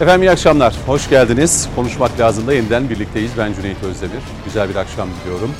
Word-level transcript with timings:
Efendim 0.00 0.22
iyi 0.22 0.30
akşamlar. 0.30 0.74
Hoş 0.86 1.10
geldiniz. 1.10 1.68
Konuşmak 1.76 2.20
lazım 2.20 2.46
da 2.46 2.52
yeniden 2.52 2.90
birlikteyiz. 2.90 3.30
Ben 3.38 3.52
Cüneyt 3.52 3.82
Özdemir. 3.82 4.22
Güzel 4.44 4.68
bir 4.68 4.76
akşam 4.76 5.08
diliyorum. 5.20 5.50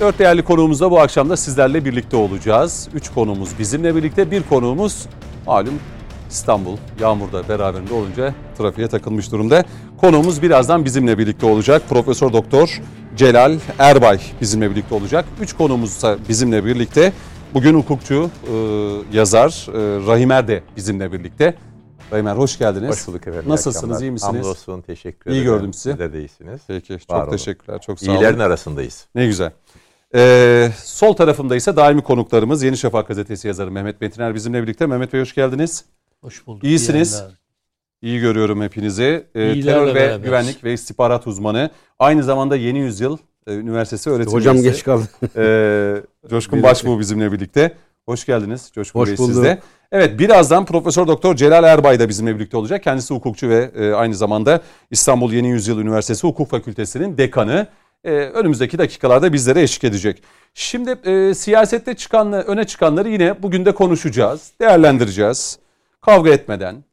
Dört 0.00 0.18
değerli 0.18 0.42
konuğumuzla 0.42 0.90
bu 0.90 1.00
akşam 1.00 1.30
da 1.30 1.36
sizlerle 1.36 1.84
birlikte 1.84 2.16
olacağız. 2.16 2.88
Üç 2.94 3.08
konuğumuz 3.08 3.58
bizimle 3.58 3.96
birlikte. 3.96 4.30
Bir 4.30 4.42
konuğumuz 4.42 5.06
malum 5.46 5.74
İstanbul 6.30 6.76
yağmurda 7.00 7.48
beraberinde 7.48 7.94
olunca 7.94 8.34
trafiğe 8.58 8.88
takılmış 8.88 9.32
durumda. 9.32 9.64
Konuğumuz 10.00 10.42
birazdan 10.42 10.84
bizimle 10.84 11.18
birlikte 11.18 11.46
olacak. 11.46 11.82
Profesör 11.88 12.32
Doktor 12.32 12.80
Celal 13.16 13.58
Erbay 13.78 14.20
bizimle 14.40 14.70
birlikte 14.70 14.94
olacak. 14.94 15.24
Üç 15.40 15.52
konuğumuz 15.52 15.90
ise 15.90 16.16
bizimle 16.28 16.64
birlikte. 16.64 17.12
Bugün 17.54 17.74
hukukçu, 17.74 18.30
e, 18.46 18.54
yazar 19.16 19.66
e, 19.68 20.06
Rahimer 20.06 20.48
de 20.48 20.62
bizimle 20.76 21.12
birlikte. 21.12 21.54
Rahimer 22.12 22.34
hoş 22.36 22.58
geldiniz. 22.58 22.90
Hoş 22.90 23.08
bulduk 23.08 23.26
efendim. 23.26 23.48
Nasılsınız, 23.48 24.02
iyi 24.02 24.10
misiniz? 24.10 24.34
Hamdolsun, 24.34 24.80
teşekkür 24.80 25.30
İyi 25.30 25.34
ederim. 25.34 25.44
gördüm 25.44 25.72
sizi. 25.72 25.90
Sizler 25.90 26.12
de 26.12 26.18
iyisiniz. 26.18 26.60
Peki, 26.66 26.98
çok 26.98 27.10
Var 27.10 27.22
olun. 27.22 27.30
teşekkürler. 27.30 27.80
Çok 27.80 28.00
sağ 28.00 28.10
olun. 28.12 28.20
İyilerin 28.20 28.38
arasındayız. 28.38 29.06
Ne 29.14 29.26
güzel. 29.26 29.50
Ee, 30.14 30.70
sol 30.84 31.12
tarafımda 31.12 31.56
ise 31.56 31.76
daimi 31.76 32.02
konuklarımız 32.02 32.62
Yeni 32.62 32.76
Şafak 32.76 33.08
gazetesi 33.08 33.48
yazarı 33.48 33.70
Mehmet 33.70 34.00
Metiner 34.00 34.34
bizimle 34.34 34.62
birlikte. 34.62 34.86
Mehmet 34.86 35.12
Bey 35.12 35.20
hoş 35.20 35.34
geldiniz. 35.34 35.84
Hoş 36.20 36.46
bulduk. 36.46 36.64
İyisiniz. 36.64 37.12
İyi 37.12 37.16
yayınlar. 37.16 37.38
İyi 38.02 38.20
görüyorum 38.20 38.62
hepinizi. 38.62 39.26
Ee, 39.34 39.52
İyilerle 39.52 39.78
terör 39.78 39.86
ve 39.86 39.94
beraberiz. 39.94 40.24
güvenlik 40.24 40.64
ve 40.64 40.72
istihbarat 40.72 41.26
uzmanı. 41.26 41.70
Aynı 41.98 42.22
zamanda 42.22 42.56
Yeni 42.56 42.78
Yüzyıl 42.78 43.18
e, 43.46 43.54
Üniversitesi 43.54 44.10
öğretim 44.10 44.32
Hocam 44.32 44.56
üyesi. 44.56 44.70
geç 44.70 44.84
kaldı. 44.84 45.04
Ee, 45.36 46.28
Coşkun. 46.30 46.62
Başbuğ 46.62 46.98
bizimle 46.98 47.32
birlikte. 47.32 47.74
Hoş 48.06 48.26
geldiniz 48.26 48.70
Coşkun 48.74 49.00
Hoş 49.00 49.08
Bey 49.08 49.18
bulduk. 49.18 49.34
siz 49.34 49.42
de. 49.42 49.58
Evet 49.92 50.18
birazdan 50.18 50.64
Profesör 50.64 51.06
Doktor 51.06 51.36
Celal 51.36 51.64
Erbay 51.64 52.00
da 52.00 52.08
bizimle 52.08 52.34
birlikte 52.34 52.56
olacak. 52.56 52.82
Kendisi 52.82 53.14
hukukçu 53.14 53.48
ve 53.48 53.70
e, 53.76 53.92
aynı 53.92 54.14
zamanda 54.14 54.60
İstanbul 54.90 55.32
Yeni 55.32 55.48
Yüzyıl 55.48 55.78
Üniversitesi 55.78 56.26
Hukuk 56.26 56.50
Fakültesi'nin 56.50 57.18
dekanı. 57.18 57.66
E, 58.04 58.10
önümüzdeki 58.10 58.78
dakikalarda 58.78 59.32
bizlere 59.32 59.62
eşlik 59.62 59.84
edecek. 59.84 60.22
Şimdi 60.54 60.90
e, 60.90 61.34
siyasette 61.34 61.96
çıkan 61.96 62.32
öne 62.32 62.64
çıkanları 62.64 63.08
yine 63.08 63.42
bugün 63.42 63.64
de 63.64 63.74
konuşacağız, 63.74 64.52
değerlendireceğiz. 64.60 65.58
Kavga 66.00 66.30
etmeden 66.30 66.84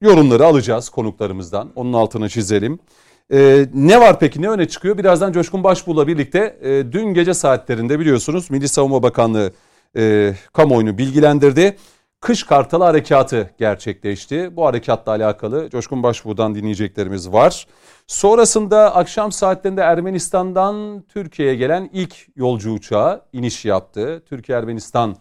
yorumları 0.00 0.46
alacağız 0.46 0.88
konuklarımızdan. 0.88 1.72
Onun 1.76 1.92
altını 1.92 2.28
çizelim. 2.28 2.78
Ee, 3.32 3.66
ne 3.74 4.00
var 4.00 4.18
peki 4.20 4.42
ne 4.42 4.48
öne 4.50 4.68
çıkıyor? 4.68 4.98
Birazdan 4.98 5.32
Coşkun 5.32 5.64
Başbuğ'la 5.64 6.06
birlikte 6.06 6.58
e, 6.62 6.92
dün 6.92 7.14
gece 7.14 7.34
saatlerinde 7.34 8.00
biliyorsunuz 8.00 8.50
Milli 8.50 8.68
Savunma 8.68 9.02
Bakanlığı 9.02 9.52
e, 9.96 10.34
kamuoyunu 10.52 10.98
bilgilendirdi. 10.98 11.76
Kış 12.20 12.42
Kartalı 12.42 12.84
Harekatı 12.84 13.50
gerçekleşti. 13.58 14.56
Bu 14.56 14.66
harekatla 14.66 15.12
alakalı 15.12 15.70
Coşkun 15.70 16.02
Başbuğ'dan 16.02 16.54
dinleyeceklerimiz 16.54 17.32
var. 17.32 17.66
Sonrasında 18.06 18.94
akşam 18.96 19.32
saatlerinde 19.32 19.80
Ermenistan'dan 19.80 21.04
Türkiye'ye 21.08 21.54
gelen 21.54 21.90
ilk 21.92 22.26
yolcu 22.36 22.72
uçağı 22.72 23.22
iniş 23.32 23.64
yaptı. 23.64 24.22
Türkiye-Ermenistan 24.28 25.16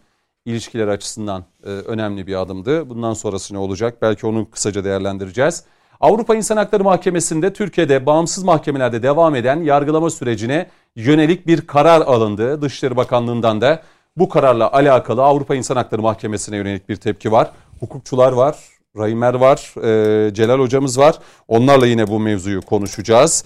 ilişkiler 0.46 0.88
açısından 0.88 1.46
e, 1.64 1.70
önemli 1.70 2.28
bir 2.28 2.42
adımdı. 2.42 2.90
Bundan 2.90 3.14
sonrası 3.14 3.54
ne 3.54 3.58
olacak? 3.58 3.98
Belki 4.02 4.28
onu 4.28 4.50
kısaca 4.50 4.84
değerlendireceğiz. 4.84 5.64
Avrupa 6.00 6.36
İnsan 6.36 6.58
Hakları 6.58 6.84
Mahkemesi'nde 6.84 7.54
Türkiye'de 7.54 8.06
bağımsız 8.06 8.44
mahkemelerde 8.44 9.04
devam 9.04 9.36
eden 9.36 9.62
yargılama 9.62 10.10
sürecine 10.10 10.70
yönelik 10.96 11.48
bir 11.48 11.68
karar 11.68 12.02
alındı. 12.02 12.62
Dışişleri 12.62 12.98
Bakanlığı'ndan 12.98 13.62
da 13.62 13.84
bu 14.20 14.30
kararla 14.30 14.72
alakalı 14.72 15.24
Avrupa 15.24 15.56
İnsan 15.56 15.76
Hakları 15.76 16.02
Mahkemesi'ne 16.02 16.58
yönelik 16.58 16.90
bir 16.90 16.96
tepki 16.96 17.32
var. 17.32 17.52
Hukukçular 17.80 18.32
var, 18.32 18.58
Rahimer 18.98 19.34
var, 19.34 19.74
e, 19.84 20.34
Celal 20.34 20.60
hocamız 20.60 21.00
var. 21.00 21.16
Onlarla 21.48 21.88
yine 21.88 22.08
bu 22.08 22.20
mevzuyu 22.20 22.62
konuşacağız. 22.62 23.46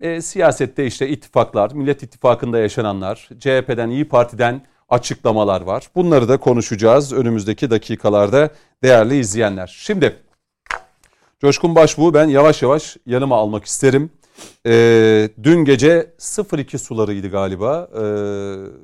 E, 0.00 0.22
siyasette 0.22 0.86
işte 0.86 1.08
ittifaklar, 1.08 1.72
Millet 1.72 2.02
İttifakı'nda 2.02 2.58
yaşananlar, 2.58 3.28
CHP'den, 3.38 3.90
İyi 3.90 4.08
Parti'den 4.08 4.62
açıklamalar 4.88 5.60
var. 5.60 5.86
Bunları 5.94 6.28
da 6.28 6.36
konuşacağız 6.36 7.12
önümüzdeki 7.12 7.70
dakikalarda 7.70 8.50
değerli 8.82 9.18
izleyenler. 9.18 9.76
Şimdi 9.78 10.16
Coşkun 11.40 11.74
Başbuğ 11.74 12.14
ben 12.14 12.28
yavaş 12.28 12.62
yavaş 12.62 12.96
yanıma 13.06 13.36
almak 13.36 13.64
isterim. 13.64 14.10
Ee, 14.66 15.28
dün 15.42 15.64
gece 15.64 16.12
02 16.58 16.78
sularıydı 16.78 17.28
galiba. 17.28 17.88
Ee, 17.94 18.00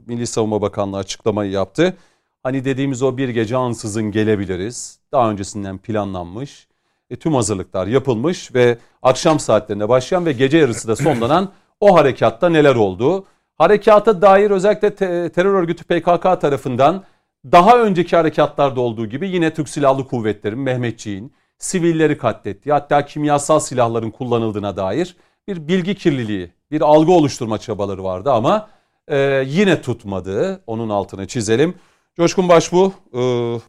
Milli 0.06 0.26
Savunma 0.26 0.62
Bakanlığı 0.62 0.96
açıklamayı 0.96 1.50
yaptı. 1.50 1.96
Hani 2.42 2.64
dediğimiz 2.64 3.02
o 3.02 3.16
bir 3.16 3.28
gece 3.28 3.56
ansızın 3.56 4.10
gelebiliriz. 4.10 4.98
Daha 5.12 5.30
öncesinden 5.30 5.78
planlanmış. 5.78 6.68
E, 7.10 7.16
tüm 7.16 7.34
hazırlıklar 7.34 7.86
yapılmış 7.86 8.54
ve 8.54 8.78
akşam 9.02 9.40
saatlerinde 9.40 9.88
başlayan 9.88 10.26
ve 10.26 10.32
gece 10.32 10.58
yarısı 10.58 10.88
da 10.88 10.96
sonlanan 10.96 11.52
o 11.80 11.96
harekatta 11.96 12.48
neler 12.48 12.74
oldu? 12.74 13.24
Harekata 13.58 14.22
dair 14.22 14.50
özellikle 14.50 14.94
te- 14.94 15.32
terör 15.32 15.54
örgütü 15.54 15.84
PKK 15.84 16.40
tarafından 16.40 17.04
daha 17.52 17.78
önceki 17.78 18.16
harekatlarda 18.16 18.80
olduğu 18.80 19.06
gibi 19.06 19.28
yine 19.28 19.54
Türk 19.54 19.68
Silahlı 19.68 20.06
Kuvvetleri'nin 20.06 20.62
Mehmetçiğin 20.62 21.32
sivilleri 21.58 22.18
katlettiği 22.18 22.72
hatta 22.72 23.06
kimyasal 23.06 23.60
silahların 23.60 24.10
kullanıldığına 24.10 24.76
dair 24.76 25.16
bir 25.48 25.68
bilgi 25.68 25.94
kirliliği, 25.94 26.50
bir 26.70 26.80
algı 26.80 27.12
oluşturma 27.12 27.58
çabaları 27.58 28.04
vardı 28.04 28.30
ama 28.32 28.68
e, 29.08 29.44
yine 29.46 29.82
tutmadı. 29.82 30.60
Onun 30.66 30.88
altını 30.88 31.26
çizelim. 31.26 31.74
Coşkun 32.16 32.48
Başbuğ 32.48 32.92
e, 33.14 33.18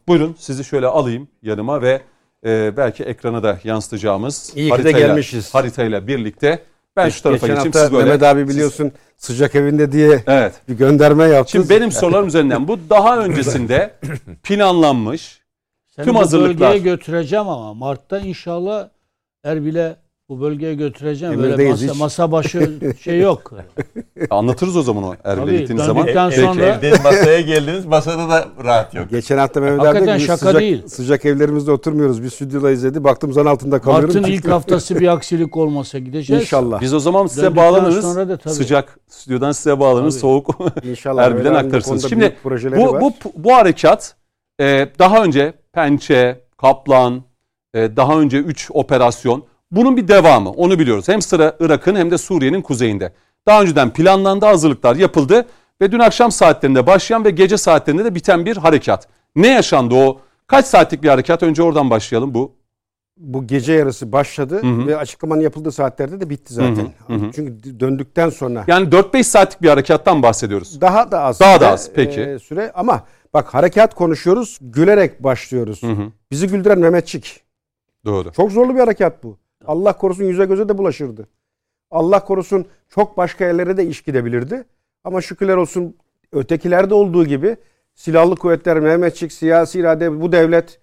buyurun 0.08 0.36
sizi 0.38 0.64
şöyle 0.64 0.86
alayım 0.86 1.28
yanıma 1.42 1.82
ve 1.82 2.02
e, 2.46 2.76
belki 2.76 3.04
ekrana 3.04 3.42
da 3.42 3.58
yansıtacağımız 3.64 4.52
İyi 4.56 4.70
ki 4.70 4.84
de 4.84 4.92
gelmişiz. 4.92 5.54
haritayla 5.54 6.06
birlikte 6.06 6.62
ben 6.96 7.08
şu 7.08 7.22
tarafa 7.22 7.46
Geçen 7.46 7.64
geçeyim 7.64 7.72
siz 7.86 7.92
böyle. 7.92 8.04
Mehmet 8.04 8.22
abi 8.22 8.40
siz- 8.40 8.48
biliyorsun 8.48 8.92
sıcak 9.16 9.54
evinde 9.54 9.92
diye 9.92 10.24
Evet. 10.26 10.54
bir 10.68 10.74
gönderme 10.74 11.24
yaptı. 11.24 11.52
Şimdi 11.52 11.70
benim 11.70 11.92
sorularım 11.92 12.26
üzerinden 12.28 12.68
bu 12.68 12.78
daha 12.90 13.18
öncesinde 13.18 13.94
planlanmış 14.42 15.44
Seni 15.96 16.04
Tüm 16.04 16.14
bu 16.14 16.18
hazırlıklar. 16.20 16.72
bölgeye 16.74 16.94
götüreceğim 16.94 17.48
ama 17.48 17.74
Mart'ta 17.74 18.18
inşallah 18.18 18.88
Erbil'e 19.44 19.96
bu 20.28 20.40
bölgeye 20.40 20.74
götüreceğim. 20.74 21.38
Böyle 21.42 21.68
masa, 21.70 21.84
hiç. 21.86 21.98
masa 21.98 22.32
başı 22.32 22.72
şey 23.00 23.20
yok. 23.20 23.52
anlatırız 24.30 24.76
o 24.76 24.82
zaman 24.82 25.04
o 25.04 25.14
Erbil'e 25.24 25.44
Tabii, 25.46 25.58
gittiğiniz 25.58 25.84
zaman. 25.84 26.06
sonra- 26.06 26.30
Sonra- 26.30 26.64
Evden 26.66 27.02
masaya 27.02 27.40
geldiniz, 27.40 27.86
masada 27.86 28.28
da 28.28 28.48
rahat 28.64 28.94
yok. 28.94 29.10
Geçen 29.10 29.38
hafta 29.38 29.60
Mehmet 29.60 29.80
abi 29.86 30.00
dedi 30.06 30.20
şaka 30.20 30.36
sıcak, 30.36 30.60
değil. 30.60 30.86
sıcak 30.86 31.24
evlerimizde 31.24 31.70
oturmuyoruz. 31.72 32.22
Biz 32.22 32.32
stüdyoda 32.32 32.70
izledi. 32.70 33.04
Baktım 33.04 33.32
zan 33.32 33.46
altında 33.46 33.80
kalıyorum. 33.80 34.14
Mart'ın 34.14 34.30
ilk 34.32 34.48
haftası 34.48 35.00
bir 35.00 35.08
aksilik 35.08 35.56
olmasa 35.56 35.98
gideceğiz. 35.98 36.42
İnşallah. 36.42 36.80
Biz 36.80 36.94
o 36.94 37.00
zaman 37.00 37.26
size 37.26 37.42
Döndükten 37.42 37.64
bağlanırız. 37.64 38.02
sonra 38.04 38.28
da 38.28 38.36
tabii. 38.36 38.54
Sıcak 38.54 38.98
stüdyodan 39.08 39.52
size 39.52 39.80
bağlanırız. 39.80 40.14
Tabii. 40.14 40.20
Soğuk 40.20 40.50
İnşallah. 40.82 41.22
Erbil'den 41.26 41.54
aktarırsınız. 41.54 42.08
Şimdi 42.08 42.36
bu, 42.44 42.92
var. 42.92 43.00
bu, 43.00 43.12
bu 43.36 43.52
harekat 43.54 44.16
e, 44.60 44.88
daha 44.98 45.24
önce 45.24 45.52
Pençe, 45.72 46.40
Kaplan, 46.58 47.22
e, 47.74 47.96
daha 47.96 48.20
önce 48.20 48.38
3 48.38 48.70
operasyon. 48.74 49.44
Bunun 49.76 49.96
bir 49.96 50.08
devamı 50.08 50.50
onu 50.50 50.78
biliyoruz. 50.78 51.08
Hem 51.08 51.22
sıra 51.22 51.56
Irak'ın 51.60 51.96
hem 51.96 52.10
de 52.10 52.18
Suriye'nin 52.18 52.62
kuzeyinde. 52.62 53.12
Daha 53.46 53.62
önceden 53.62 53.90
planlandı, 53.90 54.46
hazırlıklar 54.46 54.96
yapıldı 54.96 55.46
ve 55.80 55.92
dün 55.92 55.98
akşam 55.98 56.32
saatlerinde 56.32 56.86
başlayan 56.86 57.24
ve 57.24 57.30
gece 57.30 57.56
saatlerinde 57.56 58.04
de 58.04 58.14
biten 58.14 58.46
bir 58.46 58.56
harekat. 58.56 59.08
Ne 59.36 59.48
yaşandı 59.48 59.94
o? 59.94 60.20
Kaç 60.46 60.66
saatlik 60.66 61.02
bir 61.02 61.08
harekat? 61.08 61.42
Önce 61.42 61.62
oradan 61.62 61.90
başlayalım 61.90 62.34
bu. 62.34 62.52
bu 63.16 63.46
gece 63.46 63.72
yarısı 63.72 64.12
başladı 64.12 64.62
hı. 64.62 64.86
ve 64.86 64.96
açıklamanın 64.96 65.40
yapıldığı 65.40 65.72
saatlerde 65.72 66.20
de 66.20 66.30
bitti 66.30 66.54
zaten. 66.54 66.76
Hı 66.76 67.12
hı, 67.12 67.14
hı 67.14 67.26
hı. 67.26 67.30
Çünkü 67.34 67.80
döndükten 67.80 68.30
sonra 68.30 68.64
Yani 68.66 68.88
4-5 68.88 69.22
saatlik 69.22 69.62
bir 69.62 69.68
harekattan 69.68 70.22
bahsediyoruz. 70.22 70.80
daha 70.80 71.10
da 71.10 71.20
az. 71.20 71.40
Daha 71.40 71.60
da 71.60 71.70
az, 71.70 71.90
peki. 71.94 72.20
e, 72.20 72.38
süre 72.38 72.72
ama 72.74 73.04
bak 73.34 73.54
harekat 73.54 73.94
konuşuyoruz. 73.94 74.58
Gülerek 74.60 75.22
başlıyoruz. 75.22 75.82
Hı 75.82 75.92
hı. 75.92 76.12
Bizi 76.30 76.48
güldüren 76.48 76.78
Mehmetçik. 76.78 77.40
Doğru. 78.04 78.32
Çok 78.32 78.52
zorlu 78.52 78.74
bir 78.74 78.80
harekat 78.80 79.24
bu. 79.24 79.38
Allah 79.66 79.92
korusun 79.92 80.24
yüze 80.24 80.44
göze 80.44 80.68
de 80.68 80.78
bulaşırdı. 80.78 81.28
Allah 81.90 82.24
korusun 82.24 82.66
çok 82.88 83.16
başka 83.16 83.44
yerlere 83.44 83.76
de 83.76 83.86
iş 83.86 84.02
gidebilirdi. 84.02 84.64
Ama 85.04 85.20
şükürler 85.20 85.56
olsun 85.56 85.96
ötekilerde 86.32 86.94
olduğu 86.94 87.26
gibi 87.26 87.56
silahlı 87.94 88.36
kuvvetler, 88.36 88.80
Mehmetçik, 88.80 89.32
siyasi 89.32 89.80
irade 89.80 90.20
bu 90.20 90.32
devlet 90.32 90.80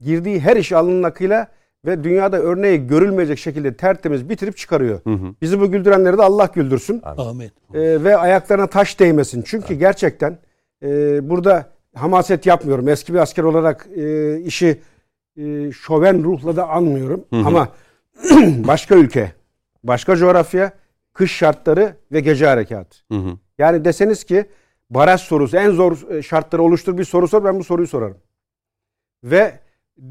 girdiği 0.00 0.40
her 0.40 0.56
iş 0.56 0.72
alnının 0.72 1.02
akıyla 1.02 1.48
ve 1.84 2.04
dünyada 2.04 2.38
örneği 2.38 2.86
görülmeyecek 2.86 3.38
şekilde 3.38 3.74
tertemiz 3.74 4.28
bitirip 4.28 4.56
çıkarıyor. 4.56 5.00
Hı 5.04 5.10
hı. 5.10 5.34
Bizi 5.42 5.60
bu 5.60 5.70
güldürenleri 5.70 6.18
de 6.18 6.22
Allah 6.22 6.50
güldürsün. 6.54 7.00
Ahmet. 7.04 7.52
Ee, 7.74 8.04
ve 8.04 8.16
ayaklarına 8.16 8.66
taş 8.66 9.00
değmesin. 9.00 9.42
Çünkü 9.46 9.74
gerçekten 9.74 10.38
e, 10.82 10.88
burada 11.30 11.66
hamaset 11.94 12.46
yapmıyorum. 12.46 12.88
Eski 12.88 13.14
bir 13.14 13.18
asker 13.18 13.42
olarak 13.42 13.88
e, 13.96 14.36
işi 14.40 14.80
e, 15.36 15.72
şoven 15.72 16.24
ruhla 16.24 16.56
da 16.56 16.68
anmıyorum. 16.68 17.24
Hı 17.30 17.36
hı. 17.36 17.46
Ama 17.46 17.68
başka 18.66 18.94
ülke, 18.94 19.32
başka 19.84 20.16
coğrafya, 20.16 20.72
kış 21.12 21.32
şartları 21.32 21.96
ve 22.12 22.20
gece 22.20 22.46
harekatı. 22.46 22.98
Hı 23.12 23.18
hı. 23.18 23.38
Yani 23.58 23.84
deseniz 23.84 24.24
ki 24.24 24.46
baraj 24.90 25.20
sorusu 25.20 25.56
en 25.56 25.70
zor 25.70 26.10
e, 26.10 26.22
şartları 26.22 26.62
oluştur 26.62 26.98
bir 26.98 27.04
soru 27.04 27.28
sor 27.28 27.44
ben 27.44 27.58
bu 27.58 27.64
soruyu 27.64 27.88
sorarım. 27.88 28.18
Ve 29.24 29.58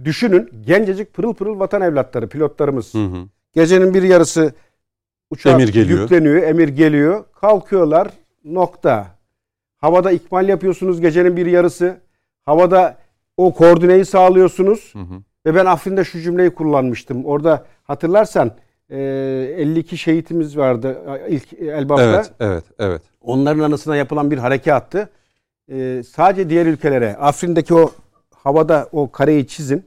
düşünün 0.04 0.50
gencecik 0.62 1.14
pırıl 1.14 1.34
pırıl 1.34 1.60
vatan 1.60 1.82
evlatları 1.82 2.30
pilotlarımız. 2.30 2.94
Hı 2.94 3.06
hı. 3.06 3.28
Gecenin 3.54 3.94
bir 3.94 4.04
yarısı 4.04 4.54
uçak 5.30 5.54
Emir 5.54 5.74
geliyor. 5.74 6.02
yükleniyor, 6.02 6.44
emir 6.44 6.68
geliyor. 6.68 7.26
Kalkıyorlar 7.42 8.12
nokta. 8.44 9.18
Havada 9.78 10.12
ikmal 10.12 10.50
yapıyorsunuz 10.50 11.02
gecenin 11.02 11.38
bir 11.38 11.46
yarısı. 11.46 12.02
Havada 12.46 12.98
o 13.38 13.54
koordineyi 13.54 14.06
sağlıyorsunuz. 14.06 14.94
Hı 14.94 15.00
hı. 15.00 15.24
Ve 15.48 15.56
ben 15.56 15.66
Afrin'de 15.66 16.04
şu 16.04 16.20
cümleyi 16.22 16.50
kullanmıştım. 16.50 17.26
Orada 17.26 17.66
hatırlarsan 17.84 18.52
e, 18.90 18.98
52 18.98 19.98
şehitimiz 19.98 20.58
vardı 20.58 20.98
e, 21.28 21.30
ilk 21.30 21.54
Elbap'ta. 21.54 22.04
Evet, 22.04 22.32
evet, 22.40 22.64
evet. 22.80 23.02
Onların 23.22 23.64
anısına 23.64 23.96
yapılan 23.96 24.32
bir 24.32 24.38
harekattı. 24.38 25.10
E, 25.72 26.04
sadece 26.16 26.50
diğer 26.50 26.66
ülkelere 26.66 27.16
Afrin'deki 27.16 27.74
o 27.74 27.92
havada 28.36 28.90
o 28.92 29.12
kareyi 29.12 29.48
çizin. 29.48 29.86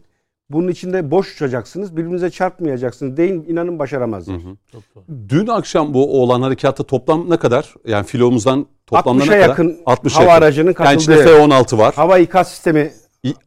Bunun 0.50 0.68
içinde 0.68 1.10
boş 1.10 1.34
uçacaksınız. 1.34 1.96
Birbirinize 1.96 2.30
çarpmayacaksınız. 2.30 3.16
Deyin 3.16 3.44
inanın 3.48 3.78
başaramazlar. 3.78 4.36
Hı 4.36 4.48
hı. 4.48 4.56
Çok. 4.72 4.82
Dün 5.28 5.46
akşam 5.46 5.94
bu 5.94 6.22
olan 6.22 6.42
harekatta 6.42 6.84
toplam 6.84 7.30
ne 7.30 7.36
kadar? 7.36 7.74
Yani 7.86 8.06
filomuzdan 8.06 8.66
toplamda 8.86 9.24
60'a 9.24 9.34
ne 9.34 9.40
kadar? 9.40 9.48
yakın 9.48 9.78
60'a 9.86 10.14
hava 10.20 10.30
yakın. 10.30 10.44
aracının 10.44 10.66
Yani 10.66 10.74
katıldığı 10.74 11.24
F-16 11.24 11.78
var. 11.78 11.94
hava 11.94 12.18
ikaz 12.18 12.48
sistemi 12.48 12.92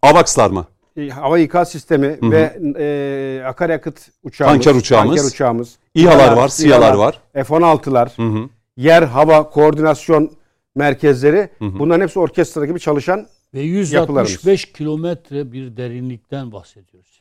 AVAX'lar 0.02 0.50
mı? 0.50 0.66
E, 0.98 1.10
hava 1.10 1.40
ikaz 1.40 1.72
sistemi 1.72 2.08
hı. 2.22 2.32
ve 2.32 2.58
e, 2.80 3.44
akaryakıt 3.46 4.10
uçağımız, 4.24 4.64
Tanker 4.66 4.80
uçağımız. 4.80 5.16
tanker 5.16 5.32
uçağımız, 5.32 5.78
İHA'lar 5.96 6.38
var, 6.38 6.48
SİHA'lar 6.48 6.94
var. 6.94 7.22
F-16'lar, 7.34 8.18
Hı 8.18 8.40
hı. 8.40 8.50
yer 8.78 9.04
hava 9.04 9.50
koordinasyon 9.50 10.32
merkezleri 10.76 11.50
Hı 11.60 11.66
hı. 11.66 11.80
bunların 11.80 12.02
hepsi 12.02 12.20
orkestra 12.20 12.66
gibi 12.66 12.80
çalışan 12.80 13.28
Ve 13.54 13.62
Yapılarımız. 13.62 14.32
165 14.32 14.72
kilometre 14.74 15.52
bir 15.52 15.78
derinlikten 15.78 16.52
bahsediyoruz. 16.52 17.20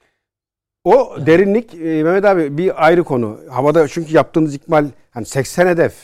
o 0.84 1.16
derinlik 1.26 1.74
e, 1.74 2.02
Mehmet 2.02 2.24
abi 2.24 2.58
bir 2.58 2.86
ayrı 2.86 3.04
konu. 3.04 3.38
Havada 3.50 3.88
çünkü 3.88 4.14
yaptığınız 4.14 4.54
ikmal 4.54 4.86
hani 5.10 5.26
80 5.26 5.66
hedef. 5.66 5.94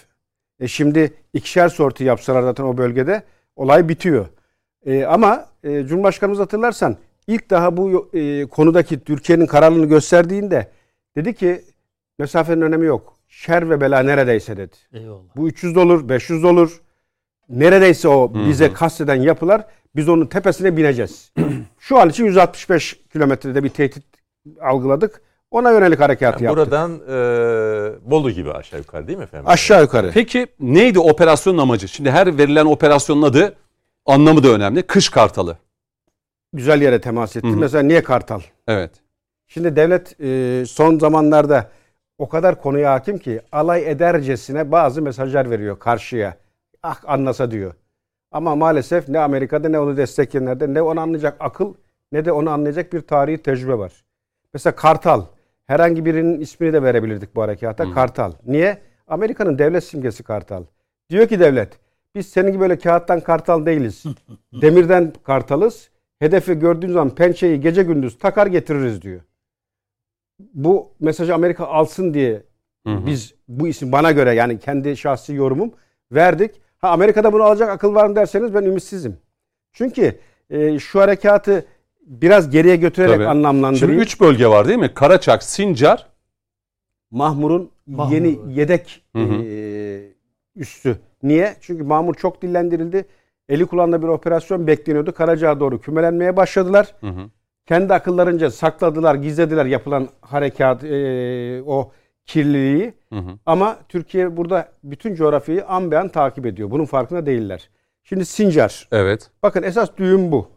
E 0.60 0.68
şimdi 0.68 1.12
ikişer 1.34 1.68
sorti 1.68 2.04
yapsalar 2.04 2.42
zaten 2.42 2.64
o 2.64 2.76
bölgede 2.76 3.22
olay 3.56 3.88
bitiyor. 3.88 4.26
E, 4.86 5.04
ama 5.04 5.46
e, 5.64 5.84
Cumhurbaşkanımız 5.86 6.38
hatırlarsan 6.38 6.96
ilk 7.28 7.50
daha 7.50 7.76
bu 7.76 8.10
e, 8.14 8.46
konudaki 8.46 9.00
Türkiye'nin 9.00 9.46
kararlılığını 9.46 9.86
gösterdiğinde 9.86 10.70
dedi 11.16 11.34
ki 11.34 11.62
mesafenin 12.18 12.60
önemi 12.60 12.86
yok. 12.86 13.16
Şer 13.28 13.70
ve 13.70 13.80
bela 13.80 14.00
neredeyse 14.02 14.56
dedi. 14.56 14.76
Eyvallah. 14.92 15.36
Bu 15.36 15.48
300 15.48 15.74
de 15.74 15.80
olur, 15.80 16.08
500 16.08 16.42
de 16.42 16.46
olur. 16.46 16.80
Neredeyse 17.48 18.08
o 18.08 18.32
bize 18.34 18.72
kasteden 18.72 19.14
yapılar 19.14 19.64
biz 19.96 20.08
onun 20.08 20.26
tepesine 20.26 20.76
bineceğiz. 20.76 21.32
Şu 21.78 21.98
an 21.98 22.08
için 22.08 22.24
165 22.24 23.00
kilometrede 23.12 23.64
bir 23.64 23.68
tehdit 23.68 24.04
algıladık. 24.60 25.22
Ona 25.50 25.70
yönelik 25.72 26.00
harekat 26.00 26.40
Yani 26.40 26.44
yaptık. 26.44 26.64
buradan 26.66 26.92
e, 27.08 28.10
Bolu 28.10 28.30
gibi 28.30 28.52
aşağı 28.52 28.78
yukarı 28.80 29.06
değil 29.06 29.18
mi 29.18 29.24
efendim? 29.24 29.48
Aşağı 29.48 29.82
yukarı. 29.82 30.10
Peki 30.14 30.46
neydi 30.60 30.98
operasyonun 30.98 31.58
amacı? 31.58 31.88
Şimdi 31.88 32.10
her 32.10 32.38
verilen 32.38 32.66
operasyonun 32.66 33.22
adı 33.22 33.56
anlamı 34.06 34.42
da 34.42 34.48
önemli. 34.48 34.82
Kış 34.82 35.08
Kartalı. 35.08 35.58
Güzel 36.52 36.82
yere 36.82 37.00
temas 37.00 37.36
ettin. 37.36 37.48
Hı 37.48 37.52
hı. 37.52 37.56
Mesela 37.56 37.82
niye 37.82 38.02
Kartal? 38.02 38.40
Evet. 38.68 38.90
Şimdi 39.46 39.76
devlet 39.76 40.20
e, 40.20 40.64
son 40.66 40.98
zamanlarda 40.98 41.70
o 42.18 42.28
kadar 42.28 42.62
konuya 42.62 42.92
hakim 42.92 43.18
ki 43.18 43.40
alay 43.52 43.90
edercesine 43.90 44.72
bazı 44.72 45.02
mesajlar 45.02 45.50
veriyor 45.50 45.78
karşıya. 45.78 46.36
Ah 46.82 47.00
anlasa 47.06 47.50
diyor. 47.50 47.74
Ama 48.32 48.56
maalesef 48.56 49.08
ne 49.08 49.18
Amerika'da 49.18 49.68
ne 49.68 49.80
onu 49.80 49.96
destekleyenlerde 49.96 50.74
ne 50.74 50.82
onu 50.82 51.00
anlayacak 51.00 51.36
akıl 51.40 51.74
ne 52.12 52.24
de 52.24 52.32
onu 52.32 52.50
anlayacak 52.50 52.92
bir 52.92 53.00
tarihi 53.00 53.38
tecrübe 53.38 53.78
var. 53.78 54.04
Mesela 54.54 54.76
Kartal. 54.76 55.24
Herhangi 55.66 56.04
birinin 56.04 56.40
ismini 56.40 56.72
de 56.72 56.82
verebilirdik 56.82 57.36
bu 57.36 57.42
harekata. 57.42 57.92
Kartal. 57.94 58.32
Niye? 58.46 58.78
Amerika'nın 59.06 59.58
devlet 59.58 59.84
simgesi 59.84 60.22
Kartal. 60.22 60.64
Diyor 61.10 61.28
ki 61.28 61.40
devlet 61.40 61.78
biz 62.14 62.26
senin 62.26 62.52
gibi 62.52 62.60
böyle 62.60 62.78
kağıttan 62.78 63.20
kartal 63.20 63.66
değiliz. 63.66 64.04
Demirden 64.52 65.12
kartalız. 65.22 65.90
Hedefi 66.18 66.54
gördüğün 66.58 66.92
zaman 66.92 67.14
pençeyi 67.14 67.60
gece 67.60 67.82
gündüz 67.82 68.18
takar 68.18 68.46
getiririz 68.46 69.02
diyor. 69.02 69.20
Bu 70.54 70.92
mesajı 71.00 71.34
Amerika 71.34 71.66
alsın 71.66 72.14
diye 72.14 72.42
Hı 72.86 72.92
hı. 72.94 73.06
biz 73.06 73.34
bu 73.48 73.68
isim 73.68 73.92
bana 73.92 74.12
göre 74.12 74.34
yani 74.34 74.58
kendi 74.58 74.96
şahsi 74.96 75.34
yorumum 75.34 75.72
verdik. 76.12 76.60
Ha 76.78 76.88
Amerika'da 76.90 77.32
bunu 77.32 77.42
alacak 77.42 77.70
akıl 77.70 77.94
var 77.94 78.06
mı 78.06 78.16
derseniz 78.16 78.54
ben 78.54 78.62
ümitsizim. 78.62 79.16
Çünkü 79.72 80.18
e, 80.50 80.78
şu 80.78 81.00
harekatı 81.00 81.66
biraz 82.06 82.50
geriye 82.50 82.76
götürerek 82.76 83.10
Tabii. 83.14 83.22
Şimdi 83.22 83.28
anlamlandırayım. 83.28 84.00
3 84.00 84.20
bölge 84.20 84.46
var 84.46 84.68
değil 84.68 84.78
mi? 84.78 84.94
Karaçak, 84.94 85.42
Sincar. 85.42 86.08
Mahmur'un 87.10 87.70
Mahmur, 87.86 88.14
yeni 88.14 88.38
yedek 88.48 89.04
Hı 89.16 89.22
hı. 89.22 89.42
e, 89.44 90.02
üssü. 90.56 90.96
Niye? 91.22 91.56
Çünkü 91.60 91.82
Mahmur 91.82 92.14
çok 92.14 92.42
dillendirildi. 92.42 93.04
Eli 93.48 93.66
kulağında 93.66 94.02
bir 94.02 94.08
operasyon 94.08 94.66
bekleniyordu. 94.66 95.12
Karaca'ya 95.12 95.60
doğru 95.60 95.80
kümelenmeye 95.80 96.36
başladılar. 96.36 96.94
Hı 97.00 97.06
hı. 97.06 97.30
Kendi 97.66 97.94
akıllarınca 97.94 98.50
sakladılar, 98.50 99.14
gizlediler 99.14 99.66
yapılan 99.66 100.08
harekat, 100.20 100.84
e, 100.84 101.62
o 101.66 101.92
kirliliği. 102.26 102.94
Hı 103.12 103.18
hı. 103.18 103.38
Ama 103.46 103.78
Türkiye 103.88 104.36
burada 104.36 104.68
bütün 104.84 105.14
coğrafyayı 105.14 105.66
an 105.66 105.90
be 105.90 105.98
an 105.98 106.08
takip 106.08 106.46
ediyor. 106.46 106.70
Bunun 106.70 106.84
farkında 106.84 107.26
değiller. 107.26 107.70
Şimdi 108.04 108.26
Sincar. 108.26 108.88
Evet. 108.92 109.30
Bakın 109.42 109.62
esas 109.62 109.96
düğüm 109.96 110.32
bu. 110.32 110.50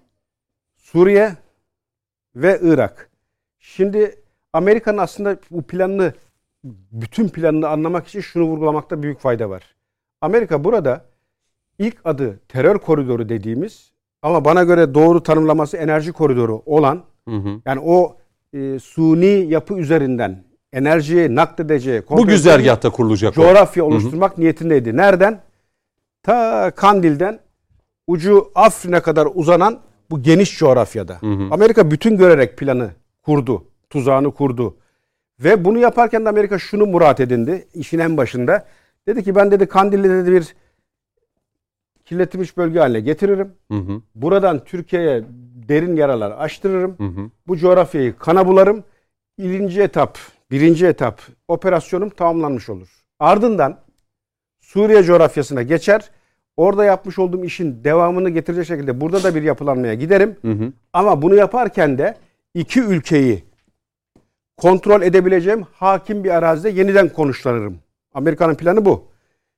Suriye 0.77 1.31
ve 2.35 2.59
Irak. 2.61 3.09
Şimdi 3.59 4.15
Amerika'nın 4.53 4.97
aslında 4.97 5.37
bu 5.51 5.63
planını 5.63 6.13
bütün 6.91 7.29
planını 7.29 7.67
anlamak 7.67 8.07
için 8.07 8.21
şunu 8.21 8.43
vurgulamakta 8.43 9.03
büyük 9.03 9.19
fayda 9.19 9.49
var. 9.49 9.75
Amerika 10.21 10.63
burada 10.63 11.05
ilk 11.81 11.97
adı 12.05 12.39
terör 12.47 12.77
koridoru 12.77 13.29
dediğimiz 13.29 13.91
ama 14.21 14.45
bana 14.45 14.63
göre 14.63 14.93
doğru 14.93 15.23
tanımlaması 15.23 15.77
enerji 15.77 16.11
koridoru 16.11 16.61
olan 16.65 17.03
Hı 17.29 17.35
hı. 17.35 17.61
yani 17.65 17.79
o 17.85 18.17
e, 18.53 18.79
suni 18.79 19.25
yapı 19.49 19.73
üzerinden 19.73 20.43
enerjiyi 20.73 21.35
nakledeceği 21.35 22.01
Bu 22.09 22.25
güzergahta 22.27 22.89
kurulacak 22.89 23.31
o. 23.37 23.41
coğrafya 23.41 23.83
oluşturmak 23.85 24.37
niyetindeydi. 24.37 24.97
Nereden? 24.97 25.41
Ta 26.23 26.71
Kandil'den 26.75 27.39
ucu 28.07 28.51
Afrin'e 28.55 28.99
kadar 28.99 29.27
uzanan 29.33 29.79
bu 30.11 30.21
geniş 30.23 30.57
coğrafyada. 30.57 31.13
hı. 31.21 31.47
Amerika 31.51 31.91
bütün 31.91 32.17
görerek 32.17 32.57
planı 32.57 32.89
kurdu. 33.21 33.65
Tuzağını 33.89 34.31
kurdu. 34.31 34.75
Ve 35.39 35.65
bunu 35.65 35.77
yaparken 35.77 36.25
de 36.25 36.29
Amerika 36.29 36.59
şunu 36.59 36.85
murat 36.85 37.19
edindi 37.19 37.67
işin 37.73 37.99
en 37.99 38.17
başında. 38.17 38.65
Dedi 39.07 39.23
ki 39.23 39.35
ben 39.35 39.51
dedi 39.51 39.65
Kandil'i 39.65 40.09
dedi 40.09 40.31
bir 40.31 40.55
kirletilmiş 42.11 42.57
bölge 42.57 42.79
haline 42.79 42.99
getiririm. 42.99 43.53
Hı 43.71 43.77
hı. 43.77 44.01
Buradan 44.15 44.63
Türkiye'ye 44.63 45.23
derin 45.69 45.95
yaralar 45.95 46.31
açtırırım. 46.31 46.95
Hı 46.97 47.03
hı. 47.03 47.29
Bu 47.47 47.57
coğrafyayı 47.57 48.17
kana 48.17 48.47
bularım. 48.47 48.83
İkinci 49.37 49.81
etap, 49.81 50.17
birinci 50.51 50.85
etap 50.85 51.21
operasyonum 51.47 52.09
tamamlanmış 52.09 52.69
olur. 52.69 52.89
Ardından 53.19 53.77
Suriye 54.61 55.03
coğrafyasına 55.03 55.61
geçer. 55.61 56.09
Orada 56.57 56.85
yapmış 56.85 57.19
olduğum 57.19 57.45
işin 57.45 57.83
devamını 57.83 58.29
getirecek 58.29 58.65
şekilde 58.65 59.01
burada 59.01 59.23
da 59.23 59.35
bir 59.35 59.43
yapılanmaya 59.43 59.93
giderim. 59.93 60.37
Hı 60.41 60.51
hı. 60.51 60.73
Ama 60.93 61.21
bunu 61.21 61.35
yaparken 61.35 61.97
de 61.97 62.17
iki 62.53 62.81
ülkeyi 62.81 63.43
kontrol 64.57 65.01
edebileceğim 65.01 65.65
hakim 65.73 66.23
bir 66.23 66.29
arazide 66.29 66.69
yeniden 66.69 67.09
konuşlanırım. 67.09 67.79
Amerika'nın 68.13 68.55
planı 68.55 68.85
bu. 68.85 69.10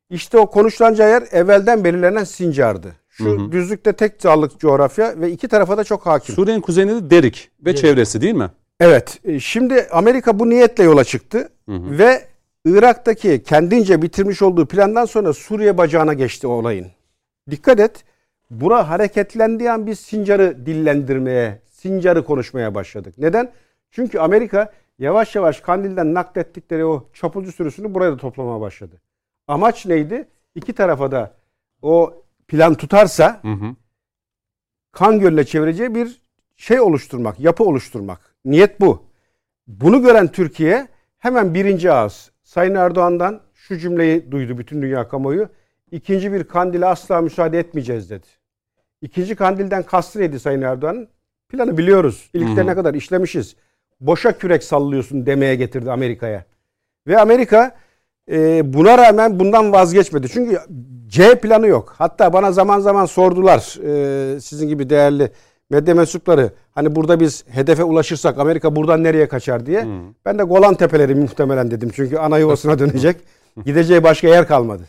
İşte 0.10 0.38
o 0.38 0.46
konuşlanacağı 0.50 1.10
yer 1.10 1.24
evvelden 1.32 1.84
belirlenen 1.84 2.24
Sincar'dı. 2.24 2.96
Şu 3.10 3.26
Hı 3.26 3.30
hı. 3.30 3.52
düzlükte 3.52 3.94
tek 3.94 4.24
dağlık 4.24 4.60
coğrafya 4.60 5.14
ve 5.22 5.32
iki 5.32 5.48
tarafa 5.48 5.78
da 5.78 5.84
çok 5.84 6.06
hakim. 6.06 6.36
Suriye'nin 6.36 6.62
kuzeyinde 6.62 6.96
de 6.96 7.10
Derik 7.10 7.52
ve 7.62 7.66
Derik. 7.66 7.78
çevresi 7.78 8.22
değil 8.22 8.34
mi? 8.36 8.50
Evet. 8.80 9.20
e, 9.24 9.40
Şimdi 9.40 9.88
Amerika 9.92 10.40
bu 10.40 10.50
niyetle 10.50 10.84
yola 10.84 11.04
çıktı 11.04 11.50
Hı 11.70 11.76
hı. 11.76 11.98
ve 11.98 12.22
Irak'taki 12.66 13.44
kendince 13.44 14.02
bitirmiş 14.02 14.42
olduğu 14.42 14.66
plandan 14.66 15.06
sonra 15.06 15.34
Suriye 15.34 15.78
bacağına 15.78 16.14
geçti 16.14 16.48
olayın. 16.48 16.88
Dikkat 17.50 17.80
et. 17.80 18.04
Bura 18.50 18.90
hareketlendiği 18.90 19.72
an 19.72 19.88
biz 19.88 20.00
Sincar'ı 20.00 20.66
dillendirmeye, 20.66 21.60
Sincar'ı 21.72 22.26
konuşmaya 22.26 22.76
başladık. 22.76 23.14
Neden? 23.18 23.52
Çünkü 23.92 24.20
Amerika 24.20 24.72
yavaş 25.00 25.36
yavaş 25.36 25.60
Kandil'den 25.62 26.14
naklettikleri 26.14 26.86
o 26.86 27.08
çapulcu 27.14 27.52
sürüsünü 27.52 27.94
buraya 27.94 28.12
da 28.12 28.18
toplamaya 28.18 28.62
başladı. 28.62 28.96
Amaç 29.48 29.86
neydi? 29.86 30.28
İki 30.56 30.74
tarafa 30.74 31.12
da 31.12 31.34
o 31.82 32.24
plan 32.48 32.76
tutarsa 32.76 33.40
Hı 33.42 33.52
hı. 33.52 33.76
kan 34.92 35.20
gölle 35.20 35.46
çevireceği 35.46 35.96
bir 35.96 36.22
şey 36.56 36.80
oluşturmak, 36.82 37.40
yapı 37.40 37.64
oluşturmak. 37.64 38.36
Niyet 38.46 38.82
bu. 38.82 39.04
Bunu 39.68 40.02
gören 40.02 40.28
Türkiye 40.28 40.88
hemen 41.18 41.54
birinci 41.54 41.92
ağız 41.92 42.32
Sayın 42.44 42.76
Erdoğan'dan 42.76 43.42
şu 43.54 43.78
cümleyi 43.78 44.32
duydu 44.32 44.58
bütün 44.58 44.82
dünya 44.82 45.08
kamuoyu. 45.08 45.50
İkinci 45.92 46.34
bir 46.34 46.44
kandile 46.44 46.86
asla 46.86 47.22
müsaade 47.22 47.60
etmeyeceğiz 47.60 48.10
dedi. 48.10 48.28
İkinci 49.02 49.36
kandilden 49.36 49.84
kastı 49.84 50.20
neydi 50.20 50.40
Sayın 50.40 50.62
Erdoğan'ın? 50.62 51.08
Planı 51.50 51.78
biliyoruz. 51.78 52.30
İlkte 52.34 52.62
Hı 52.62 52.64
hı. 52.64 52.68
ne 52.68 52.76
kadar 52.76 52.94
işlemişiz. 52.94 53.56
Boşa 54.00 54.38
kürek 54.38 54.64
sallıyorsun 54.64 55.26
demeye 55.26 55.56
getirdi 55.56 55.92
Amerika'ya. 55.92 56.46
Ve 57.08 57.20
Amerika 57.20 57.76
e, 58.32 58.74
buna 58.74 58.98
rağmen 58.98 59.40
bundan 59.40 59.74
vazgeçmedi. 59.74 60.30
Çünkü 60.30 60.60
C 61.08 61.40
planı 61.40 61.68
yok. 61.68 61.94
Hatta 61.98 62.34
bana 62.34 62.52
zaman 62.52 62.80
zaman 62.80 63.06
sordular 63.06 63.78
e, 63.86 64.40
sizin 64.40 64.68
gibi 64.68 64.90
değerli 64.90 65.32
medya 65.70 65.96
mensupları. 65.96 66.52
Hani 66.72 66.96
burada 66.96 67.20
biz 67.20 67.46
hedefe 67.48 67.84
ulaşırsak 67.84 68.40
Amerika 68.40 68.76
buradan 68.76 69.04
nereye 69.04 69.28
kaçar 69.28 69.66
diye. 69.66 69.88
Ben 70.26 70.40
de 70.40 70.44
Golan 70.44 70.76
Tepeleri 70.76 71.16
muhtemelen 71.16 71.72
dedim. 71.72 71.92
Çünkü 71.96 72.18
ana 72.18 72.38
yuvasına 72.38 72.80
dönecek. 72.80 73.18
Gideceği 73.66 74.04
başka 74.04 74.28
yer 74.28 74.48
kalmadı. 74.48 74.84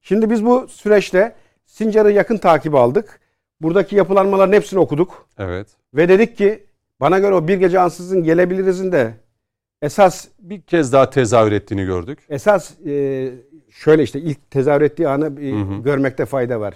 Şimdi 0.00 0.30
biz 0.30 0.44
bu 0.44 0.68
süreçte 0.68 1.34
Sincar'ı 1.66 2.12
yakın 2.12 2.36
takip 2.36 2.74
aldık. 2.74 3.20
Buradaki 3.60 3.96
yapılanmaların 3.96 4.52
hepsini 4.52 4.80
okuduk. 4.80 5.26
Evet. 5.38 5.68
Ve 5.94 6.08
dedik 6.08 6.36
ki 6.36 6.66
bana 7.00 7.18
göre 7.18 7.34
o 7.34 7.48
bir 7.48 7.54
gece 7.54 7.80
ansızın 7.80 8.22
gelebilirizin 8.22 8.92
de 8.92 9.14
esas 9.82 10.28
Bir 10.38 10.60
kez 10.62 10.92
daha 10.92 11.10
tezahür 11.10 11.52
ettiğini 11.52 11.84
gördük. 11.84 12.18
esas 12.28 12.80
e, 12.86 13.30
şöyle 13.70 14.02
işte 14.02 14.20
ilk 14.20 14.50
tezahür 14.50 14.80
ettiği 14.82 15.08
anı 15.08 15.40
e, 15.40 15.52
Hı 15.52 15.56
hı. 15.62 15.82
görmekte 15.82 16.26
fayda 16.26 16.60
var. 16.60 16.74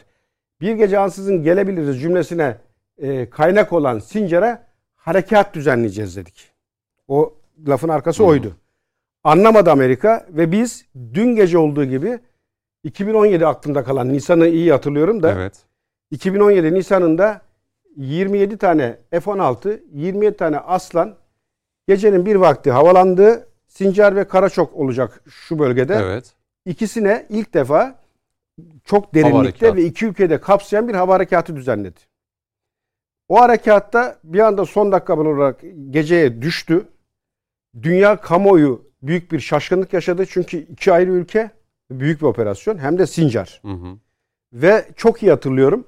Bir 0.61 0.73
gece 0.75 0.99
ansızın 0.99 1.43
gelebiliriz 1.43 2.01
cümlesine 2.01 2.57
e, 2.99 3.31
kaynak 3.31 3.73
olan 3.73 3.99
Sincar'a 3.99 4.67
harekat 4.97 5.55
düzenleyeceğiz 5.55 6.17
dedik. 6.17 6.51
O 7.09 7.35
lafın 7.69 7.89
arkası 7.89 8.23
Hı 8.23 8.27
hı. 8.27 8.31
oydu. 8.31 8.57
Anlamadı 9.25 9.71
Amerika 9.71 10.27
ve 10.31 10.53
biz 10.53 10.85
dün 11.15 11.35
gece 11.37 11.59
olduğu 11.59 11.85
gibi 11.85 12.19
2017 12.85 13.47
aklımda 13.47 13.85
kalan 13.85 14.13
Nisan'ı 14.13 14.49
iyi 14.49 14.73
hatırlıyorum 14.73 15.23
da 15.23 15.33
Evet. 15.33 15.55
2017 16.11 16.75
Nisan'ında 16.75 17.41
27 17.97 18.57
tane 18.59 18.97
F-16, 19.11 19.81
27 19.93 20.37
tane 20.37 20.59
Aslan 20.59 21.15
gecenin 21.89 22.27
bir 22.27 22.37
vakti 22.37 22.71
havalandı. 22.71 23.49
Sincar 23.69 24.17
ve 24.17 24.29
Karaçok 24.29 24.77
olacak 24.77 25.21
şu 25.29 25.59
bölgede. 25.59 25.95
Evet. 25.95 26.35
İkisine 26.67 27.27
ilk 27.29 27.55
defa 27.55 27.99
çok 28.85 29.15
derinlikte 29.15 29.77
ve 29.77 29.85
iki 29.85 30.07
ülkede 30.07 30.41
kapsayan 30.41 30.89
bir 30.89 30.95
hava 30.95 31.15
harekatı 31.15 31.57
düzenledi. 31.57 32.01
O 33.29 33.41
harekatta 33.41 34.19
bir 34.25 34.39
anda 34.39 34.65
son 34.65 34.93
dakika 34.93 35.15
olarak 35.15 35.61
geceye 35.91 36.43
düştü. 36.43 36.89
Dünya 37.83 38.17
kamuoyu 38.21 38.85
büyük 39.03 39.33
bir 39.33 39.41
şaşkınlık 39.41 39.93
yaşadı. 39.93 40.27
Çünkü 40.27 40.57
iki 40.57 40.93
ayrı 40.93 41.11
ülke 41.11 41.51
büyük 41.91 42.21
bir 42.21 42.27
operasyon 42.27 42.79
hem 42.79 42.99
de 42.99 43.07
Sincar. 43.07 43.61
Hı 43.63 43.73
hı. 43.73 43.99
Ve 44.53 44.89
çok 44.97 45.23
iyi 45.23 45.31
hatırlıyorum. 45.31 45.85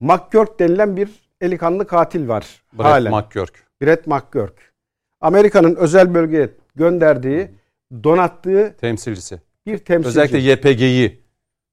McGurk 0.00 0.60
denilen 0.60 0.96
bir 0.96 1.30
eli 1.40 1.58
kanlı 1.58 1.86
katil 1.86 2.28
var. 2.28 2.62
Brett 2.72 2.84
hala. 2.84 3.10
McGurk. 3.10 3.66
Brett 3.82 4.06
McGurk. 4.06 4.69
Amerika'nın 5.20 5.74
özel 5.76 6.14
bölgeye 6.14 6.48
gönderdiği, 6.76 7.48
donattığı 8.04 8.74
Temsilcisi. 8.80 9.40
bir 9.66 9.78
temsilci. 9.78 10.08
Özellikle 10.20 10.38
YPG'yi 10.38 11.20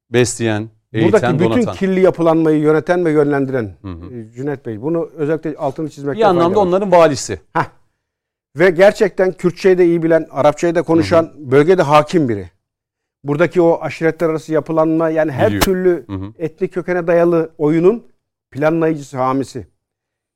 besleyen, 0.10 0.70
eğiten, 0.94 1.14
Buradaki 1.14 1.40
bütün 1.40 1.52
donatan. 1.52 1.76
kirli 1.76 2.00
yapılanmayı 2.02 2.60
yöneten 2.60 3.06
ve 3.06 3.12
yönlendiren 3.12 3.76
Hı 3.82 3.88
hı. 3.88 4.14
e, 4.14 4.32
Cüneyt 4.32 4.66
Bey. 4.66 4.82
Bunu 4.82 5.10
özellikle 5.16 5.56
altını 5.58 5.90
çizmekte 5.90 6.20
Bir 6.20 6.26
anlamda 6.26 6.58
var. 6.60 6.66
onların 6.66 6.92
valisi. 6.92 7.40
Heh. 7.54 7.66
Ve 8.58 8.70
gerçekten 8.70 9.32
Kürtçeyi 9.32 9.78
de 9.78 9.86
iyi 9.86 10.04
bilen, 10.04 10.28
Arapçayı 10.32 10.76
da 10.76 10.82
konuşan, 10.82 11.32
bölgede 11.38 11.82
hakim 11.82 12.30
biri. 12.30 12.50
Buradaki 13.24 13.62
o 13.62 13.80
aşiretler 13.82 14.30
arası 14.30 14.54
yapılanma 14.54 15.10
yani 15.10 15.32
her 15.32 15.48
Biliyor. 15.48 15.62
türlü 15.64 16.04
Hı 16.08 16.14
hı. 16.14 16.34
etnik 16.40 16.74
kökene 16.74 17.08
dayalı 17.08 17.50
oyunun 17.58 18.04
planlayıcısı, 18.52 19.18
hamisi. 19.18 19.68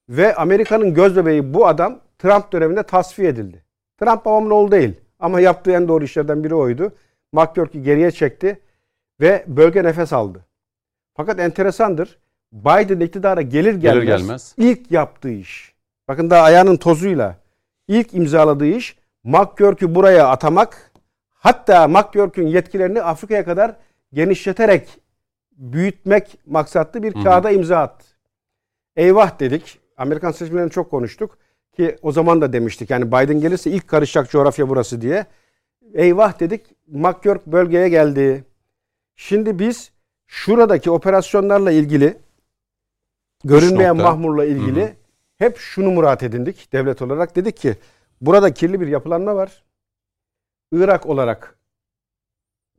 Ve 0.10 0.36
Amerika'nın 0.36 0.94
göz 0.94 1.16
bebeği 1.16 1.54
bu 1.54 1.68
adam 1.68 2.00
Trump 2.22 2.52
döneminde 2.54 2.84
tasfiye 2.84 3.30
edildi. 3.30 3.64
Trump 4.00 4.26
babamın 4.26 4.50
oğlu 4.50 4.72
değil 4.72 4.94
ama 5.20 5.40
yaptığı 5.40 5.72
en 5.72 5.88
doğru 5.88 6.04
işlerden 6.04 6.44
biri 6.44 6.56
oydu. 6.56 6.94
McGurk'ü 7.34 7.80
geriye 7.80 8.12
çekti 8.12 8.60
ve 9.22 9.44
bölge 9.48 9.84
nefes 9.84 10.14
aldı. 10.14 10.46
Fakat 11.14 11.40
enteresandır. 11.40 12.20
Biden 12.52 13.00
iktidara 13.00 13.42
gelir 13.42 13.74
gelmez, 13.74 14.06
gelmez. 14.06 14.56
ilk 14.58 14.92
yaptığı 14.92 15.32
iş. 15.32 15.74
Bakın 16.08 16.30
daha 16.30 16.42
ayağının 16.42 16.78
tozuyla 16.78 17.36
ilk 17.88 18.14
imzaladığı 18.14 18.66
iş 18.66 18.98
McGurk'ü 19.24 19.96
buraya 19.96 20.28
atamak 20.28 20.92
hatta 21.34 21.88
McGurk'ün 21.88 22.48
yetkilerini 22.48 23.02
Afrika'ya 23.02 23.46
kadar 23.46 23.76
genişleterek 24.14 25.00
büyütmek 25.52 26.40
maksatlı 26.46 27.04
bir 27.04 27.24
kağıda 27.24 27.52
imza 27.52 27.78
attı. 27.78 28.06
Eyvah 28.96 29.40
dedik. 29.40 29.80
Amerikan 29.98 30.32
seçmenlerini 30.32 30.72
çok 30.72 30.92
konuştuk. 30.92 31.38
Ki 31.74 31.96
o 32.02 32.12
zaman 32.12 32.42
da 32.42 32.54
demiştik 32.54 32.90
yani 32.90 33.08
Biden 33.08 33.40
gelirse 33.42 33.72
ilk 33.72 33.88
karışacak 33.88 34.30
coğrafya 34.32 34.70
burası 34.70 35.02
diye. 35.02 35.26
Eyvah 35.94 36.40
dedik. 36.40 36.76
McGurk 36.88 37.46
bölgeye 37.48 37.90
geldi. 37.90 38.46
Şimdi 39.16 39.60
biz 39.60 39.92
şuradaki 40.28 40.92
operasyonlarla 40.92 41.72
ilgili 41.72 42.18
görünmeyen 43.44 43.98
mahmurla 43.98 44.46
ilgili 44.46 44.82
Hı 44.82 44.86
hı. 44.86 44.94
hep 45.38 45.58
şunu 45.58 45.92
murat 45.92 46.24
edindik 46.24 46.74
devlet 46.74 47.02
olarak. 47.02 47.36
Dedik 47.36 47.58
ki 47.58 47.76
burada 48.22 48.54
kirli 48.54 48.82
bir 48.82 48.88
yapılanma 48.88 49.36
var. 49.36 49.64
Irak 50.72 51.06
olarak 51.06 51.56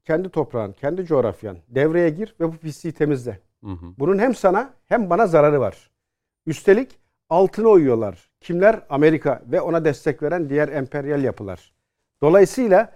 kendi 0.05 0.29
toprağın, 0.29 0.73
kendi 0.73 1.07
coğrafyan 1.07 1.59
devreye 1.69 2.11
gir 2.11 2.35
ve 2.41 2.53
bu 2.53 2.57
pisliği 2.57 2.93
temizle. 2.93 3.41
Hı 3.65 3.71
hı. 3.71 3.87
Bunun 3.99 4.19
hem 4.19 4.35
sana 4.35 4.75
hem 4.87 5.11
bana 5.11 5.27
zararı 5.27 5.61
var. 5.61 5.91
Üstelik 6.47 7.02
altına 7.33 7.69
uyuyorlar. 7.69 8.31
Kimler? 8.41 8.81
Amerika 8.91 9.43
ve 9.47 9.61
ona 9.61 9.85
destek 9.85 10.23
veren 10.23 10.51
diğer 10.51 10.69
emperyal 10.69 11.25
yapılar. 11.25 11.73
Dolayısıyla 12.23 12.93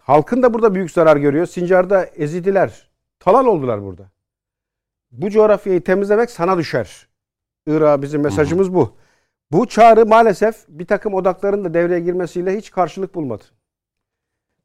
halkın 0.00 0.42
da 0.42 0.54
burada 0.54 0.74
büyük 0.74 0.90
zarar 0.90 1.16
görüyor. 1.16 1.46
Sincar'da 1.46 2.04
ezidiler. 2.04 2.90
Talan 3.20 3.46
oldular 3.46 3.82
burada. 3.82 4.10
Bu 5.10 5.30
coğrafyayı 5.30 5.84
temizlemek 5.84 6.30
sana 6.30 6.58
düşer. 6.58 7.08
Irak'a 7.66 8.02
bizim 8.02 8.22
mesajımız 8.22 8.74
bu. 8.74 8.96
Bu 9.52 9.66
çağrı 9.66 10.06
maalesef 10.06 10.64
bir 10.68 10.86
takım 10.86 11.14
odakların 11.14 11.64
da 11.64 11.74
devreye 11.74 12.00
girmesiyle 12.00 12.56
hiç 12.56 12.70
karşılık 12.70 13.14
bulmadı. 13.14 13.44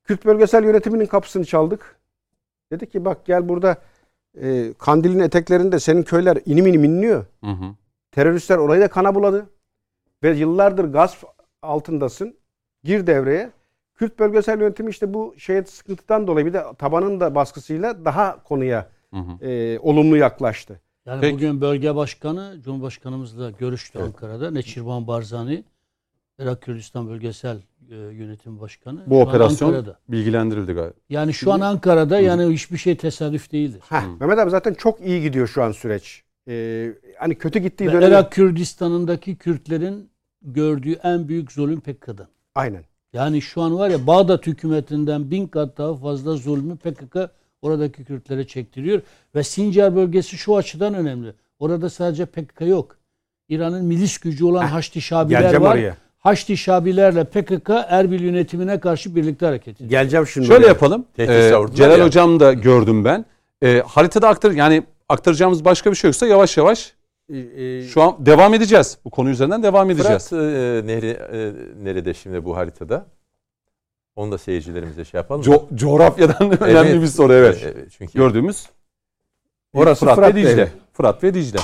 Kürt 0.03 0.25
bölgesel 0.25 0.63
yönetiminin 0.63 1.05
kapısını 1.05 1.46
çaldık. 1.46 2.00
Dedik 2.72 2.91
ki 2.91 3.05
bak 3.05 3.25
gel 3.25 3.50
burada 3.50 3.77
e, 4.41 4.74
Kandil'in 4.74 5.19
eteklerinde 5.19 5.79
senin 5.79 6.03
köyler 6.03 6.38
inim 6.46 6.67
inim 6.67 6.84
inliyor. 6.84 7.25
Hı 7.43 7.51
hı. 7.51 7.75
Teröristler 8.12 8.58
orayı 8.58 8.82
da 8.82 8.88
kana 8.88 9.16
buladı. 9.16 9.50
Ve 10.24 10.32
yıllardır 10.32 10.86
gasp 10.86 11.24
altındasın. 11.62 12.36
Gir 12.84 13.08
devreye. 13.08 13.51
Kürt 13.96 14.20
bölgesel 14.20 14.62
yönetimi 14.62 14.89
işte 14.89 15.13
bu 15.13 15.36
şey 15.38 15.63
sıkıntıdan 15.63 16.28
dolayı 16.28 16.46
bir 16.46 16.54
de 16.54 16.63
tabanın 16.78 17.20
da 17.20 17.36
baskısıyla 17.36 18.06
daha 18.06 18.44
konuya 18.44 18.89
Hı 19.13 19.20
hı. 19.20 19.46
e, 19.46 19.80
olumlu 19.80 20.18
yaklaştı. 20.18 20.82
Yani 21.06 21.22
Peki. 21.22 21.34
bugün 21.36 21.62
bölge 21.62 21.96
başkanı 21.96 22.58
Cumhurbaşkanımızla 22.63 23.50
görüştü 23.50 24.00
Ankara'da. 24.00 24.51
Neçirvan 24.51 25.08
Barzani, 25.08 25.63
Irak 26.39 26.62
Kürdistan 26.62 27.10
Bölgesel 27.10 27.58
e, 27.92 27.96
Yönetim 27.96 28.60
Başkanı. 28.60 29.04
Bu 29.08 29.16
Şu 29.16 29.22
operasyon 29.22 29.68
Ankara'da. 29.68 30.00
bilgilendirildi 30.10 30.74
galiba. 30.74 30.94
Yani 31.10 31.34
şu 31.34 31.54
an 31.54 31.60
Ankara'da 31.60 32.20
yani 32.20 32.54
hiçbir 32.54 32.78
şey 32.78 32.98
tesadüf 32.98 33.51
değildir. 33.51 33.82
Heh, 33.89 34.01
Mehmet 34.20 34.39
abi 34.39 34.50
zaten 34.51 34.74
çok 34.74 35.01
iyi 35.01 35.22
gidiyor 35.22 35.48
şu 35.48 35.63
an 35.63 35.72
süreç. 35.72 36.24
Ee, 36.50 36.89
hani 37.20 37.36
kötü 37.36 37.60
gittiği 37.60 37.91
dönem. 37.91 38.10
Irak 38.12 38.32
Kürdistan'ındaki 38.32 39.36
Kürtlerin 39.36 40.10
gördüğü 40.41 40.94
en 41.03 41.27
büyük 41.27 41.51
zulüm 41.51 41.79
PKK'dan. 41.82 42.27
Aynen. 42.56 42.84
Yani 43.13 43.41
şu 43.41 43.62
an 43.62 43.77
var 43.77 43.89
ya 43.89 44.08
Bağdat 44.08 44.48
hükümetinden 44.48 45.32
bin 45.32 45.48
kat 45.48 45.77
daha 45.77 45.96
fazla 45.96 46.36
zulmü 46.36 46.77
PKK 46.77 47.18
oradaki 47.62 48.03
Kürtlere 48.06 48.48
çektiriyor. 48.48 49.01
Ve 49.36 49.44
Sincar 49.44 49.96
bölgesi 49.96 50.38
şu 50.38 50.58
açıdan 50.58 50.94
önemli. 50.94 51.34
Orada 51.60 51.89
sadece 51.89 52.25
PKK 52.25 52.62
yok. 52.62 52.98
İran'ın 53.50 53.86
milis 53.86 54.18
gücü 54.18 54.46
olan 54.46 54.65
Haçlı 54.68 55.01
Şabiler 55.01 55.53
var. 55.56 55.74
oraya. 55.74 55.98
Haçlı 56.20 56.58
Şabilerle 56.58 57.24
PKK 57.24 57.70
Erbil 57.70 58.22
yönetimine 58.22 58.79
karşı 58.79 59.15
birlikte 59.15 59.46
hareket 59.46 59.75
ediyor. 59.75 59.89
Geleceğim 59.89 60.27
şimdi. 60.27 60.48
Şöyle 60.48 60.60
oraya. 60.60 60.68
yapalım. 60.68 61.06
Tehdit 61.15 61.36
Ee, 61.36 61.75
Celal 61.75 62.00
ya. 62.00 62.06
Hocam 62.06 62.39
da 62.39 62.53
gördüm 62.53 63.06
ben. 63.06 63.25
Ee, 63.63 63.84
haritada 63.88 64.27
aktar 64.29 64.51
yani 64.51 64.84
aktaracağımız 65.10 65.66
başka 65.66 65.92
bir 65.92 65.96
şey 65.96 66.08
yoksa 66.08 66.28
yavaş 66.28 66.58
yavaş 66.58 66.94
Ee, 67.34 67.38
e, 67.38 67.84
şu 67.88 68.01
an 68.01 68.25
devam 68.25 68.54
edeceğiz. 68.54 68.98
Bu 69.06 69.10
konu 69.10 69.30
üzerinden 69.30 69.63
devam 69.63 69.89
edeceğiz. 69.92 70.30
Fırat 70.30 70.44
e, 70.44 70.88
nehri 70.88 71.10
e, 71.10 71.54
nerede 71.84 72.13
şimdi 72.13 72.46
bu 72.46 72.58
haritada? 72.58 73.06
Onu 74.16 74.32
da 74.32 74.38
seyircilerimize 74.38 75.06
şey 75.06 75.18
yapalım. 75.18 75.42
mı? 75.48 75.54
Co- 75.54 75.75
coğrafyadan 75.78 76.63
önemli 76.63 77.01
bir 77.01 77.08
soru 77.08 77.34
evet. 77.34 77.63
E, 77.63 77.74
çünkü 77.98 78.13
Gördüğümüz 78.13 78.70
Orası 79.74 80.00
Fırat, 80.00 80.16
Fırat 80.16 80.36
ve 80.36 80.42
Dicle. 80.42 80.58
Nehri. 80.58 80.70
Fırat 80.94 81.24
ve 81.24 81.34
Dicle. 81.34 81.60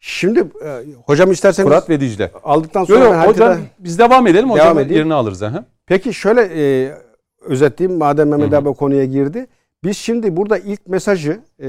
Şimdi 0.00 0.40
e, 0.40 0.84
hocam 1.06 1.32
isterseniz 1.32 1.68
Fırat 1.68 1.90
ve 1.90 2.00
Dicle. 2.00 2.30
aldıktan 2.44 2.84
sonra 2.84 3.04
Yok 3.04 3.14
haritada- 3.14 3.50
hocam 3.52 3.60
biz 3.78 3.98
devam 3.98 4.26
edelim. 4.26 4.50
Hocam 4.50 4.78
edeyim. 4.78 4.96
yerini 4.96 5.14
alırız. 5.14 5.42
Aha. 5.42 5.64
Peki 5.86 6.14
şöyle 6.14 6.40
e, 6.54 6.92
özetleyeyim 7.40 7.98
madem 7.98 8.28
Mehmet 8.28 8.52
abi 8.54 8.74
konuya 8.74 9.04
girdi. 9.04 9.46
Biz 9.84 9.96
şimdi 9.96 10.36
burada 10.36 10.58
ilk 10.58 10.86
mesajı 10.86 11.40
e, 11.62 11.68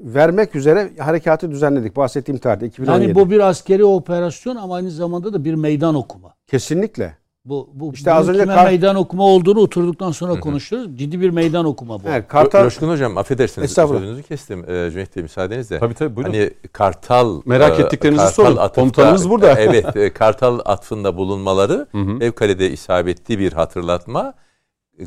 vermek 0.00 0.56
üzere 0.56 0.90
harekatı 0.98 1.50
düzenledik. 1.50 1.96
Bahsettiğim 1.96 2.38
tarihte 2.38 2.66
2017. 2.66 3.02
Yani 3.04 3.14
bu 3.14 3.30
bir 3.30 3.40
askeri 3.40 3.84
operasyon 3.84 4.56
ama 4.56 4.74
aynı 4.76 4.90
zamanda 4.90 5.32
da 5.32 5.44
bir 5.44 5.54
meydan 5.54 5.94
okuma. 5.94 6.34
Kesinlikle. 6.46 7.16
Bu, 7.44 7.70
bu 7.74 7.92
İşte 7.92 8.12
az 8.12 8.28
önce 8.28 8.40
kime 8.40 8.54
kar- 8.54 8.66
meydan 8.66 8.96
okuma 8.96 9.24
olduğunu 9.24 9.60
oturduktan 9.60 10.10
sonra 10.10 10.40
konuşuruz. 10.40 10.98
Ciddi 10.98 11.20
bir 11.20 11.30
meydan 11.30 11.64
okuma 11.64 11.98
bu. 11.98 12.08
Evet, 12.08 12.28
Kartal 12.28 12.62
Coşkun 12.62 12.88
Hocam 12.88 13.18
affedersiniz 13.18 13.72
sözünüzü 13.72 14.22
kestim. 14.22 14.70
Ee, 14.70 14.90
Cüneyt 14.90 15.16
Bey 15.16 15.22
müsaadenizle. 15.22 15.78
Tabii 15.78 15.94
tabii 15.94 16.16
buyurun. 16.16 16.32
Hani 16.32 16.50
Kartal 16.72 17.42
Merak 17.44 17.80
e, 17.80 17.82
ettiklerinizi 17.82 18.24
Kartal 18.24 18.44
sorun. 18.44 18.56
atıfta- 18.56 18.74
Komutanımız 18.74 19.30
burada. 19.30 19.54
evet, 19.60 19.96
e, 19.96 20.12
Kartal 20.12 20.58
atfında 20.64 21.16
bulunmaları 21.16 21.86
Hı 21.92 21.98
hı. 21.98 22.18
fevkalade 22.18 22.70
isabetli 22.70 23.38
bir 23.38 23.52
hatırlatma. 23.52 24.34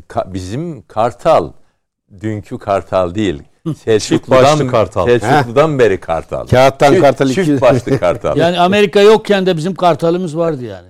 Ka- 0.08 0.34
bizim 0.34 0.82
Kartal 0.82 1.52
dünkü 2.20 2.58
Kartal 2.58 3.14
değil. 3.14 3.42
Selçuklu'dan, 3.84 4.42
başlı 4.44 4.68
Kartal. 4.70 5.06
Selçuklu'dan 5.18 5.78
beri 5.78 6.00
Kartal. 6.00 6.46
Kağıttan 6.46 6.94
Çift- 6.94 7.00
Kartal 7.00 7.28
Çift 7.28 7.48
iki- 7.48 7.60
başlı 7.60 7.98
Kartal. 7.98 8.36
Yani 8.36 8.60
Amerika 8.60 9.00
yokken 9.00 9.46
de 9.46 9.56
bizim 9.56 9.74
kartalımız 9.74 10.36
vardı 10.36 10.64
yani. 10.64 10.88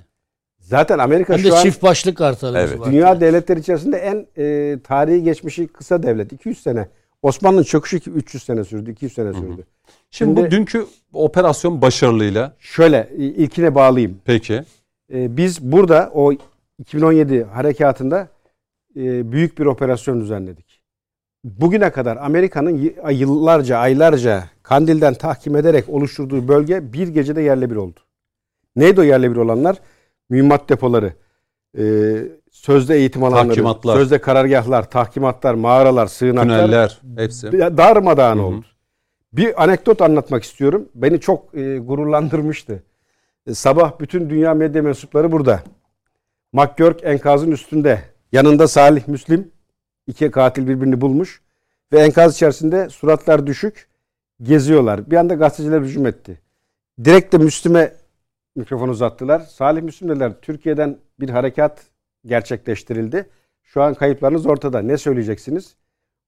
zaten 0.61 0.99
Amerika 0.99 1.33
Hem 1.35 1.45
de 1.45 1.49
şu 1.49 1.57
an 1.57 1.63
çift 1.63 1.83
başlı 1.83 2.15
kartalımız 2.15 2.71
Evet. 2.71 2.81
vardı. 2.81 2.91
dünya 2.93 3.21
devletleri 3.21 3.61
içerisinde 3.61 3.97
en 3.97 4.27
e, 4.45 4.77
tarihi 4.85 5.23
geçmişi 5.23 5.67
kısa 5.69 6.03
devlet. 6.03 6.33
200 6.33 6.63
sene. 6.63 6.89
Osmanlı'nın 7.23 7.63
çöküşü 7.63 7.97
iki- 7.97 8.11
300 8.11 8.43
sene 8.43 8.65
sürdü. 8.65 8.91
200 8.91 9.13
sene 9.13 9.33
sürdü. 9.33 9.65
Şimdi, 10.11 10.37
bu 10.37 10.41
Şimdi- 10.41 10.51
dünkü 10.51 10.87
operasyon 11.13 11.83
başarılıyla 11.83 12.53
Şöyle 12.59 13.09
ilkine 13.17 13.75
bağlayayım. 13.75 14.19
peki 14.25 14.63
E, 15.15 15.37
biz 15.37 15.63
burada 15.63 16.11
o 16.15 16.33
2017 16.79 17.45
harekatında 17.45 18.29
e, 18.97 19.33
büyük 19.33 19.59
bir 19.59 19.67
operasyon 19.67 20.21
düzenledik. 20.21 20.68
Bugüne 21.45 21.90
kadar 21.90 22.16
Amerika'nın 22.16 22.92
yıllarca, 23.11 23.78
aylarca 23.78 24.45
Kandil'den 24.62 25.14
tahkim 25.14 25.57
ederek 25.57 25.88
oluşturduğu 25.88 26.49
bölge 26.49 26.92
bir 26.92 27.09
gecede 27.09 27.42
yerle 27.42 27.71
bir 27.71 27.76
oldu. 27.76 28.00
Neydi 28.76 29.00
o 29.00 29.04
yerle 29.04 29.30
bir 29.30 29.37
olanlar? 29.37 29.76
Mühimmat 30.30 30.68
depoları, 30.68 31.12
e, 31.78 31.83
sözde 32.50 32.97
eğitim 32.97 33.25
alanları, 33.25 33.75
sözde 33.83 34.21
karargahlar, 34.21 34.90
tahkimatlar, 34.90 35.54
mağaralar, 35.54 36.07
sığınaklar 36.07 36.66
tüneller 36.66 37.00
hepsi. 37.16 37.52
darmadağın 37.52 38.38
Hı 38.38 38.42
hı. 38.42 38.47
oldu. 38.47 38.66
Bir 39.33 39.62
anekdot 39.62 40.02
anlatmak 40.02 40.42
istiyorum. 40.42 40.88
Beni 40.95 41.21
çok 41.21 41.54
e, 41.54 41.78
gururlandırmıştı. 41.78 42.83
E, 43.47 43.54
sabah 43.54 44.00
bütün 44.00 44.30
dünya 44.30 44.54
medya 44.54 44.83
mensupları 44.83 45.33
burada. 45.33 45.62
McGurk 46.52 47.04
enkazın 47.04 47.50
üstünde. 47.50 48.02
Yanında 48.33 48.68
Salih 48.68 49.09
Müslim. 49.09 49.50
İki 50.09 50.31
katil 50.31 50.69
birbirini 50.69 51.00
bulmuş. 51.00 51.41
Ve 51.93 52.00
enkaz 52.00 52.35
içerisinde 52.35 52.88
suratlar 52.88 53.47
düşük 53.47 53.88
geziyorlar. 54.43 55.11
Bir 55.11 55.17
anda 55.17 55.35
gazeteciler 55.35 55.81
hücum 55.81 56.07
etti. 56.07 56.41
Direkt 57.05 57.33
de 57.33 57.38
Müslüm'e 57.38 57.93
mikrofon 58.57 58.88
uzattılar. 58.88 59.41
Salih 59.41 59.83
Müslüm 59.83 60.09
dediler 60.09 60.33
Türkiye'den 60.43 60.99
bir 61.21 61.29
harekat 61.29 61.83
gerçekleştirildi. 62.27 63.29
Şu 63.62 63.83
an 63.83 63.95
kayıplarınız 63.95 64.47
ortada. 64.47 64.83
Ne 64.83 64.99
söyleyeceksiniz? 64.99 65.77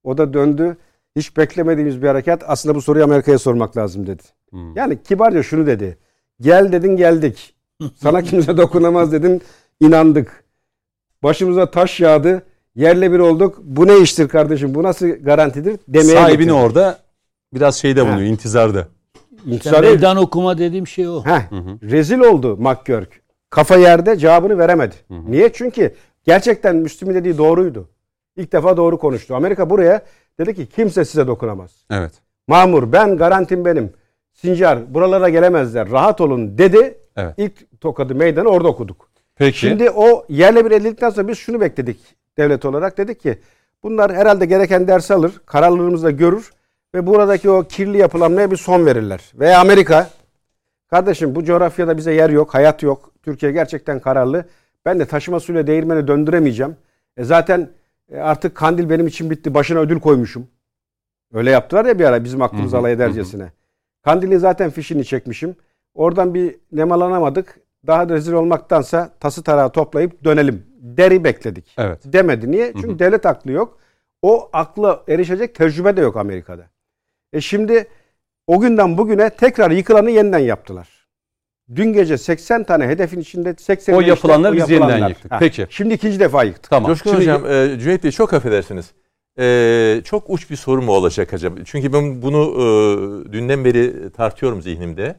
O 0.05 0.19
da 0.19 0.35
döndü. 0.35 0.77
Hiç 1.17 1.37
beklemediğimiz 1.37 2.03
bir 2.03 2.07
harekat. 2.07 2.45
Aslında 2.47 2.75
bu 2.75 2.83
soruyu 2.83 3.05
Amerika'ya 3.05 3.39
sormak 3.39 3.77
lazım 3.77 4.07
dedi. 4.07 4.23
Hmm. 4.51 4.76
Yani 4.76 5.02
kibarca 5.02 5.43
şunu 5.43 5.67
dedi. 5.67 5.99
Gel 6.41 6.73
dedin 6.73 6.97
geldik. 6.97 7.54
Sana 7.97 8.23
kimse 8.31 8.57
dokunamaz 8.57 9.13
dedin. 9.13 9.43
inandık. 9.81 10.45
Başımıza 11.23 11.71
taş 11.71 12.00
yağdı. 12.00 12.43
Yerle 12.76 13.13
bir 13.13 13.19
olduk. 13.19 13.59
Bu 13.63 13.87
ne 13.87 13.99
iştir 13.99 14.28
kardeşim? 14.28 14.75
Bu 14.75 14.83
nasıl 14.83 15.09
garantidir? 15.09 15.80
Demeye 15.89 16.15
Sahibini 16.15 16.37
getirdi. 16.39 16.52
orada 16.52 16.99
biraz 17.54 17.76
şeyde 17.76 18.02
bulunuyor, 18.06 18.26
intizarda. 18.28 18.89
İşte 19.37 19.50
İntisar 19.50 19.83
değil. 19.83 19.93
meydan 19.95 20.17
okuma 20.17 20.59
dediğim 20.59 20.87
şey 20.87 21.09
o. 21.09 21.25
Heh, 21.25 21.41
rezil 21.83 22.19
oldu 22.21 22.56
McGurk. 22.56 23.21
Kafa 23.50 23.76
yerde 23.76 24.17
cevabını 24.17 24.59
veremedi. 24.59 24.95
Niye? 25.11 25.52
Çünkü 25.52 25.95
gerçekten 26.25 26.76
Müslüm'ün 26.76 27.15
dediği 27.15 27.39
doğruydu. 27.39 27.89
İlk 28.37 28.52
defa 28.52 28.76
doğru 28.76 28.99
konuştu. 28.99 29.35
Amerika 29.35 29.71
buraya 29.71 30.02
dedi 30.39 30.54
ki 30.54 30.67
kimse 30.67 31.04
size 31.04 31.26
dokunamaz. 31.26 31.71
Evet. 31.91 32.13
Mamur 32.49 32.93
ben 32.93 33.17
garantim 33.17 33.65
benim. 33.65 33.93
Sincar 34.33 34.95
buralara 34.95 35.28
gelemezler. 35.28 35.91
Rahat 35.91 36.21
olun 36.21 36.59
dedi. 36.59 36.99
Evet. 37.17 37.35
İlk 37.37 37.80
tokadı 37.80 38.15
meydanı 38.15 38.49
orada 38.49 38.69
okuduk. 38.69 39.11
Peki. 39.37 39.59
Şimdi 39.59 39.91
o 39.91 40.25
yerle 40.28 40.65
bir 40.65 40.71
edildikten 40.71 41.11
sonra 41.11 41.28
biz 41.28 41.39
şunu 41.39 41.61
bekledik 41.61 41.99
devlet 42.41 42.65
olarak. 42.65 42.99
Dedik 42.99 43.21
ki 43.21 43.39
bunlar 43.83 44.15
herhalde 44.15 44.47
gereken 44.47 44.89
ders 44.89 45.11
alır. 45.11 45.41
Kararlarımızı 45.47 46.05
da 46.05 46.11
görür. 46.11 46.50
Ve 46.95 47.07
buradaki 47.07 47.50
o 47.50 47.63
kirli 47.63 47.99
yapılanmaya 47.99 48.50
bir 48.50 48.57
son 48.57 48.87
verirler. 48.87 49.33
Veya 49.35 49.61
Amerika 49.61 50.11
kardeşim 50.91 51.35
bu 51.35 51.45
coğrafyada 51.45 51.97
bize 51.97 52.15
yer 52.15 52.31
yok, 52.31 52.55
hayat 52.55 52.83
yok. 52.83 53.11
Türkiye 53.23 53.53
gerçekten 53.53 54.00
kararlı. 54.00 54.45
Ben 54.85 55.00
de 55.00 55.05
taşıma 55.05 55.41
suyla 55.41 55.67
değirmeni 55.67 56.07
döndüremeyeceğim. 56.09 56.76
E 57.17 57.25
zaten 57.25 57.71
e, 58.13 58.19
artık 58.19 58.55
kandil 58.55 58.91
benim 58.91 59.07
için 59.07 59.31
bitti. 59.31 59.55
Başına 59.55 59.79
ödül 59.79 60.00
koymuşum. 60.00 60.47
Öyle 61.35 61.50
yaptılar 61.50 61.85
ya 61.85 61.99
bir 61.99 62.05
ara 62.05 62.25
bizim 62.25 62.43
aklımız 62.43 62.75
alay 62.75 62.93
edercesine. 62.93 63.53
Kandili 64.03 64.39
zaten 64.39 64.71
fişini 64.71 65.05
çekmişim. 65.05 65.57
Oradan 65.95 66.35
bir 66.35 66.57
nemalanamadık. 66.73 67.61
Daha 67.87 68.09
da 68.09 68.15
rezil 68.15 68.33
olmaktansa 68.33 69.11
tası 69.21 69.43
tarağı 69.43 69.73
toplayıp 69.73 70.25
dönelim. 70.25 70.70
Deri 70.80 71.25
bekledik. 71.25 71.75
Evet. 71.78 72.00
Demedi. 72.04 72.50
Niye? 72.50 72.73
Çünkü 72.73 72.99
devlet 72.99 73.26
aklı 73.26 73.52
yok. 73.52 73.78
O 74.23 74.50
akla 74.52 75.02
erişecek 75.08 75.54
tecrübe 75.54 75.97
de 75.97 76.00
yok 76.00 76.16
Amerika'da. 76.16 76.66
E 77.32 77.40
şimdi 77.40 77.88
o 78.47 78.60
günden 78.60 78.99
bugüne 78.99 79.30
tekrar 79.30 79.71
yıkılanı 79.71 80.10
yeniden 80.10 80.38
yaptılar. 80.38 80.88
Dün 81.75 81.93
gece 81.93 82.19
80 82.19 82.64
tane 82.64 82.86
hedefin 82.86 83.21
içinde 83.21 83.54
80 83.58 83.95
O 83.95 84.00
yapılanları 84.00 84.56
biz 84.56 84.71
yeniden 84.71 85.08
yıktık. 85.08 85.32
Peki. 85.38 85.66
Şimdi 85.71 85.95
ikinci 85.95 86.21
defa 86.21 86.45
yıktık. 86.45 86.71
Tamam. 86.71 86.90
Coşkun 86.90 87.10
Şimdi- 87.10 87.21
Hocam, 87.21 87.47
e, 87.47 87.78
Cüneyt 87.78 88.04
Bey 88.04 88.10
çok 88.10 88.34
affedersiniz. 88.34 88.93
E, 89.38 90.00
çok 90.04 90.30
uç 90.30 90.50
bir 90.50 90.56
soru 90.56 90.82
mu 90.82 90.93
olacak 90.93 91.34
acaba? 91.34 91.56
Çünkü 91.64 91.93
ben 91.93 92.23
bunu 92.23 92.43
e, 92.56 93.32
dünden 93.32 93.64
beri 93.64 94.10
tartıyorum 94.10 94.62
zihnimde. 94.62 95.16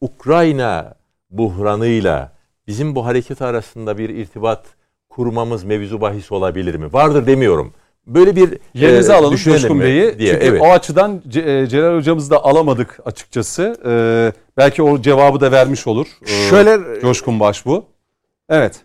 Ukrayna 0.00 0.94
buhranıyla 1.30 2.32
bizim 2.66 2.94
bu 2.94 3.06
hareket 3.06 3.42
arasında 3.42 3.98
bir 3.98 4.08
irtibat 4.08 4.64
kurmamız 5.10 5.64
mevzu 5.64 6.00
bahis 6.00 6.32
olabilir 6.32 6.74
mi? 6.74 6.92
Vardır 6.92 7.26
demiyorum. 7.26 7.72
Böyle 8.06 8.36
bir 8.36 8.58
Yerinize 8.74 9.12
e, 9.12 9.16
alalım 9.16 9.36
Coşkun 9.36 9.80
Bey'i. 9.80 10.18
diye. 10.18 10.32
Çünkü 10.32 10.46
evet. 10.46 10.62
o 10.62 10.70
açıdan 10.72 11.22
Ce- 11.28 11.62
e, 11.62 11.66
Celal 11.66 11.96
hocamızı 11.96 12.30
da 12.30 12.44
alamadık 12.44 12.98
açıkçası. 13.04 13.76
Ee, 13.86 14.32
belki 14.56 14.82
o 14.82 15.02
cevabı 15.02 15.40
da 15.40 15.52
vermiş 15.52 15.86
olur. 15.86 16.06
Ee, 16.22 16.26
Şöyle 16.26 17.00
Coşkun 17.00 17.40
Başbu. 17.40 17.84
Evet. 18.48 18.80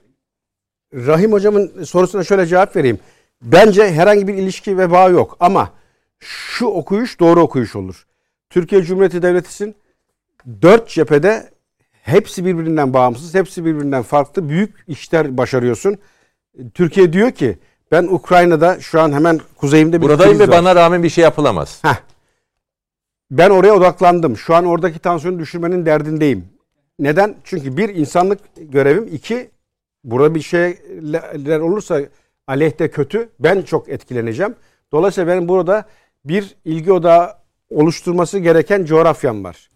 Rahim 0.94 1.32
hocamın 1.32 1.84
sorusuna 1.84 2.24
şöyle 2.24 2.46
cevap 2.46 2.76
vereyim. 2.76 3.00
Bence 3.42 3.92
herhangi 3.92 4.28
bir 4.28 4.34
ilişki 4.34 4.78
ve 4.78 4.92
bağ 4.92 5.10
yok 5.10 5.38
ama 5.40 5.70
şu 6.20 6.66
okuyuş 6.66 7.20
doğru 7.20 7.42
okuyuş 7.42 7.76
olur. 7.76 8.06
Türkiye 8.50 8.82
Cumhuriyeti 8.84 9.22
Devleti'sin 9.22 9.76
dört 10.62 10.90
cephede 10.90 11.50
hepsi 11.92 12.46
birbirinden 12.46 12.94
bağımsız, 12.94 13.34
hepsi 13.36 13.66
birbirinden 13.66 14.04
farklı 14.04 14.50
büyük 14.50 14.84
işler 14.88 15.38
başarıyorsun. 15.38 15.98
Türkiye 16.74 17.14
diyor 17.14 17.32
ki 17.32 17.58
ben 17.92 18.04
Ukrayna'da 18.04 18.80
şu 18.80 19.02
an 19.02 19.12
hemen 19.12 19.40
kuzeyimde 19.58 20.02
bir 20.02 20.06
Buradayım 20.06 20.40
ve 20.40 20.48
var. 20.48 20.52
bana 20.52 20.76
rağmen 20.76 21.04
bir 21.04 21.10
şey 21.10 21.24
yapılamaz. 21.24 21.80
Heh. 21.82 21.96
Ben 23.32 23.50
oraya 23.50 23.74
odaklandım. 23.74 24.38
Şu 24.38 24.56
an 24.56 24.66
oradaki 24.66 25.00
tansiyonu 25.00 25.40
düşürmenin 25.40 25.86
derdindeyim. 25.86 26.48
Neden? 27.00 27.36
Çünkü 27.44 27.78
bir 27.78 27.96
insanlık 27.96 28.40
görevim. 28.58 29.08
iki 29.12 29.50
burada 30.04 30.36
bir 30.36 30.42
şeyler 30.42 31.60
olursa 31.60 32.02
aleyhte 32.48 32.92
kötü 32.92 33.30
ben 33.40 33.62
çok 33.62 33.90
etkileneceğim. 33.90 34.56
Dolayısıyla 34.92 35.34
benim 35.34 35.48
burada 35.48 35.86
bir 36.26 36.56
ilgi 36.66 36.92
odağı 36.92 37.34
oluşturması 37.70 38.40
gereken 38.40 38.86
coğrafyam 38.86 39.44
var. 39.44 39.70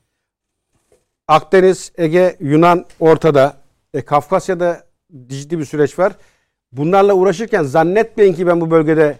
Akdeniz, 1.27 1.91
Ege, 1.97 2.35
Yunan 2.39 2.85
ortada. 2.99 3.57
E, 3.93 4.01
Kafkasya'da 4.01 4.83
ciddi 5.27 5.59
bir 5.59 5.65
süreç 5.65 5.99
var. 5.99 6.13
Bunlarla 6.71 7.13
uğraşırken 7.13 7.63
zannetmeyin 7.63 8.33
ki 8.33 8.47
ben 8.47 8.61
bu 8.61 8.71
bölgede 8.71 9.17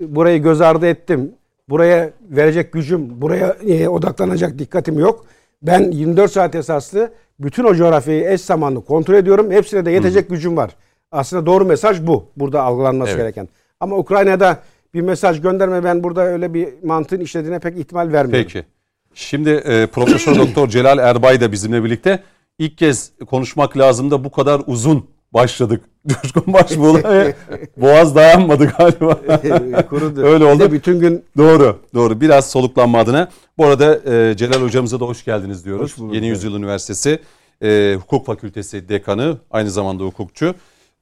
burayı 0.00 0.42
göz 0.42 0.60
ardı 0.60 0.86
ettim. 0.86 1.32
Buraya 1.68 2.10
verecek 2.30 2.72
gücüm, 2.72 3.20
buraya 3.20 3.56
e, 3.68 3.88
odaklanacak 3.88 4.58
dikkatim 4.58 4.98
yok. 4.98 5.26
Ben 5.62 5.90
24 5.90 6.32
saat 6.32 6.54
esaslı 6.54 7.12
bütün 7.40 7.64
o 7.64 7.74
coğrafyayı 7.74 8.30
eş 8.30 8.40
zamanlı 8.40 8.84
kontrol 8.84 9.14
ediyorum. 9.14 9.50
Hepsine 9.50 9.86
de 9.86 9.90
yetecek 9.90 10.30
gücüm 10.30 10.56
var. 10.56 10.70
Aslında 11.12 11.46
doğru 11.46 11.64
mesaj 11.64 12.06
bu. 12.06 12.24
Burada 12.36 12.62
algılanması 12.62 13.10
Evet. 13.12 13.20
gereken. 13.20 13.48
Ama 13.80 13.96
Ukrayna'da 13.96 14.58
bir 14.94 15.00
mesaj 15.00 15.40
gönderme 15.42 15.84
ben 15.84 16.02
burada 16.04 16.24
öyle 16.26 16.54
bir 16.54 16.68
mantığın 16.84 17.20
işlediğine 17.20 17.58
pek 17.58 17.78
ihtimal 17.78 18.12
vermiyorum. 18.12 18.30
Peki. 18.52 18.64
Şimdi 19.14 19.50
e, 19.50 19.86
Profesör 19.86 20.36
Doktor 20.38 20.68
Celal 20.68 20.98
Erbay 20.98 21.40
da 21.40 21.52
bizimle 21.52 21.84
birlikte. 21.84 22.22
İlk 22.58 22.78
kez 22.78 23.10
konuşmak 23.26 23.78
lazım 23.78 24.10
da 24.10 24.24
bu 24.24 24.30
kadar 24.30 24.62
uzun 24.66 25.06
başladık. 25.34 25.84
Coşkun 26.06 26.52
Başbuğ'la 26.52 27.32
boğaz 27.76 28.14
dayanmadı 28.14 28.72
galiba. 28.78 29.20
Kurudu. 29.88 30.22
Öyle 30.24 30.44
oldu. 30.44 30.72
bütün 30.72 31.00
gün 31.00 31.24
Doğru, 31.36 31.78
doğru. 31.94 32.20
Biraz 32.20 32.50
soluklanma 32.50 32.98
adına. 32.98 33.28
Bu 33.58 33.66
arada 33.66 34.12
e, 34.12 34.36
Celal 34.36 34.62
hocamıza 34.62 35.00
da 35.00 35.04
hoş 35.04 35.24
geldiniz 35.24 35.64
diyoruz. 35.64 35.82
Hoş 35.82 35.98
bulduk, 35.98 36.14
Yeni 36.14 36.26
evet. 36.26 36.36
Yüzyıl 36.36 36.56
Üniversitesi 36.56 37.18
e, 37.62 37.96
Hukuk 38.00 38.26
Fakültesi 38.26 38.88
dekanı, 38.88 39.38
aynı 39.50 39.70
zamanda 39.70 40.04
hukukçu. 40.04 40.54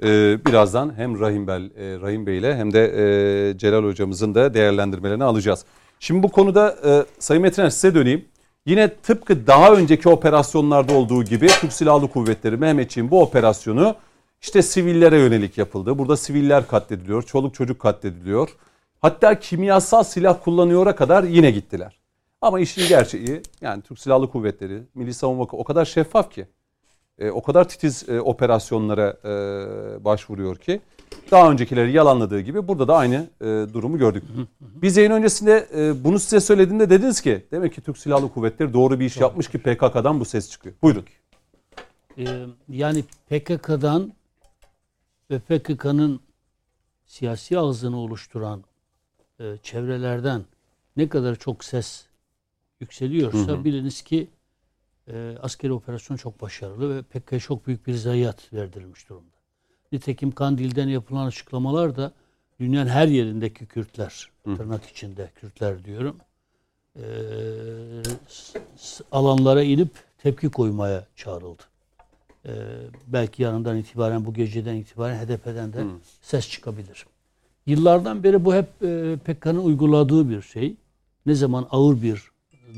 E, 0.02 0.38
birazdan 0.46 0.92
hem 0.96 1.20
Rahim, 1.20 1.46
Bel, 1.46 1.62
e, 1.62 2.00
Rahim 2.00 2.26
Bey 2.26 2.38
ile 2.38 2.56
hem 2.56 2.72
de 2.72 2.84
e, 2.84 3.58
Celal 3.58 3.84
hocamızın 3.84 4.34
da 4.34 4.54
değerlendirmelerini 4.54 5.24
alacağız. 5.24 5.64
Şimdi 6.00 6.22
bu 6.22 6.28
konuda 6.28 6.76
e, 6.84 7.04
Sayın 7.18 7.42
Metiner 7.42 7.70
size 7.70 7.94
döneyim. 7.94 8.24
Yine 8.66 8.94
tıpkı 8.94 9.46
daha 9.46 9.72
önceki 9.72 10.08
operasyonlarda 10.08 10.92
olduğu 10.92 11.24
gibi 11.24 11.46
Türk 11.46 11.72
Silahlı 11.72 12.08
Kuvvetleri 12.08 12.56
Mehmetçiğin 12.56 13.10
bu 13.10 13.22
operasyonu 13.22 13.94
işte 14.42 14.62
sivillere 14.62 15.18
yönelik 15.18 15.58
yapıldı. 15.58 15.98
Burada 15.98 16.16
siviller 16.16 16.66
katlediliyor, 16.66 17.22
çoluk 17.22 17.54
çocuk 17.54 17.80
katlediliyor. 17.80 18.56
Hatta 19.00 19.40
kimyasal 19.40 20.02
silah 20.02 20.38
kullanıyora 20.44 20.96
kadar 20.96 21.24
yine 21.24 21.50
gittiler. 21.50 21.98
Ama 22.40 22.60
işin 22.60 22.88
gerçeği 22.88 23.42
yani 23.60 23.82
Türk 23.82 23.98
Silahlı 23.98 24.30
Kuvvetleri, 24.30 24.82
Milli 24.94 25.14
Savunma 25.14 25.42
o 25.42 25.64
kadar 25.64 25.84
şeffaf 25.84 26.30
ki, 26.30 26.46
e, 27.18 27.30
o 27.30 27.42
kadar 27.42 27.68
titiz 27.68 28.08
e, 28.08 28.20
operasyonlara 28.20 29.16
e, 29.24 30.04
başvuruyor 30.04 30.56
ki 30.56 30.80
daha 31.30 31.50
öncekileri 31.50 31.92
yalanladığı 31.92 32.40
gibi 32.40 32.68
burada 32.68 32.88
da 32.88 32.96
aynı 32.96 33.26
e, 33.40 33.44
durumu 33.46 33.98
gördük. 33.98 34.24
Biz 34.60 34.96
yayın 34.96 35.10
öncesinde 35.10 35.68
e, 35.76 36.04
bunu 36.04 36.18
size 36.18 36.40
söylediğimde 36.40 36.90
dediniz 36.90 37.20
ki 37.20 37.46
demek 37.52 37.74
ki 37.74 37.80
Türk 37.80 37.98
Silahlı 37.98 38.32
Kuvvetleri 38.32 38.72
doğru 38.72 39.00
bir 39.00 39.04
iş 39.04 39.16
yapmış 39.16 39.48
ki 39.48 39.58
PKK'dan 39.58 40.20
bu 40.20 40.24
ses 40.24 40.50
çıkıyor. 40.50 40.74
Buyurun. 40.82 41.04
Ee, 42.18 42.24
yani 42.68 43.04
PKK'dan 43.30 44.12
ve 45.32 45.38
PKK'nın 45.38 46.20
siyasi 47.06 47.58
ağzını 47.58 47.96
oluşturan 47.96 48.64
e, 49.40 49.56
çevrelerden 49.62 50.44
ne 50.96 51.08
kadar 51.08 51.36
çok 51.36 51.64
ses 51.64 52.06
yükseliyorsa 52.80 53.52
Hı 53.52 53.56
hı. 53.56 53.64
biliniz 53.64 54.02
ki 54.02 54.28
e, 55.08 55.36
askeri 55.42 55.72
operasyon 55.72 56.16
çok 56.16 56.42
başarılı 56.42 56.96
ve 56.96 57.02
PKK'ya 57.02 57.40
çok 57.40 57.66
büyük 57.66 57.86
bir 57.86 57.94
zayiat 57.94 58.52
verdirilmiş 58.52 59.08
durumda. 59.08 59.36
Nitekim 59.92 60.32
Kandil'den 60.32 60.88
yapılan 60.88 61.26
açıklamalar 61.26 61.96
da 61.96 62.12
dünyanın 62.60 62.90
her 62.90 63.08
yerindeki 63.08 63.66
Kürtler, 63.66 64.30
Hı. 64.44 64.56
tırnak 64.56 64.84
içinde 64.86 65.30
Kürtler 65.34 65.84
diyorum, 65.84 66.16
e, 66.96 67.02
alanlara 69.12 69.62
inip 69.62 69.90
tepki 70.18 70.48
koymaya 70.50 71.06
çağrıldı. 71.16 71.62
E, 72.46 72.50
belki 73.06 73.42
yarından 73.42 73.76
itibaren, 73.76 74.24
bu 74.24 74.34
geceden 74.34 74.74
itibaren 74.74 75.16
HDP'den 75.26 75.72
de 75.72 75.78
Hı. 75.78 75.86
ses 76.22 76.48
çıkabilir. 76.50 77.06
Yıllardan 77.66 78.22
beri 78.24 78.44
bu 78.44 78.54
hep 78.54 78.66
e, 78.82 79.16
PKK'nın 79.24 79.64
uyguladığı 79.64 80.30
bir 80.30 80.42
şey. 80.42 80.76
Ne 81.26 81.34
zaman 81.34 81.66
ağır 81.70 82.02
bir 82.02 82.22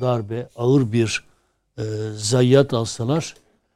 darbe, 0.00 0.48
ağır 0.56 0.92
bir 0.92 1.24
e, 1.78 1.82
zayiat 2.14 2.74
alsalar 2.74 3.34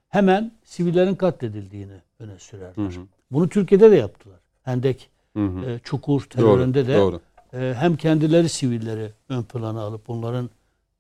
hemen 0.09 0.53
sivillerin 0.64 1.14
katledildiğini 1.14 2.01
öne 2.18 2.38
sürerler. 2.38 2.72
Hı 2.77 2.87
hı. 2.87 3.01
Bunu 3.31 3.48
Türkiye'de 3.48 3.90
de 3.90 3.96
yaptılar. 3.96 4.38
Hendek, 4.62 5.11
Hı 5.37 5.46
hı. 5.46 5.70
e, 5.70 5.79
Çukur 5.85 6.20
Doğru, 6.20 6.29
teröründe 6.29 6.87
de 6.87 6.96
doğru. 6.96 7.20
e, 7.53 7.74
hem 7.79 7.96
kendileri 7.96 8.48
sivilleri 8.48 9.12
ön 9.29 9.42
plana 9.42 9.81
alıp 9.83 10.11
onların 10.11 10.51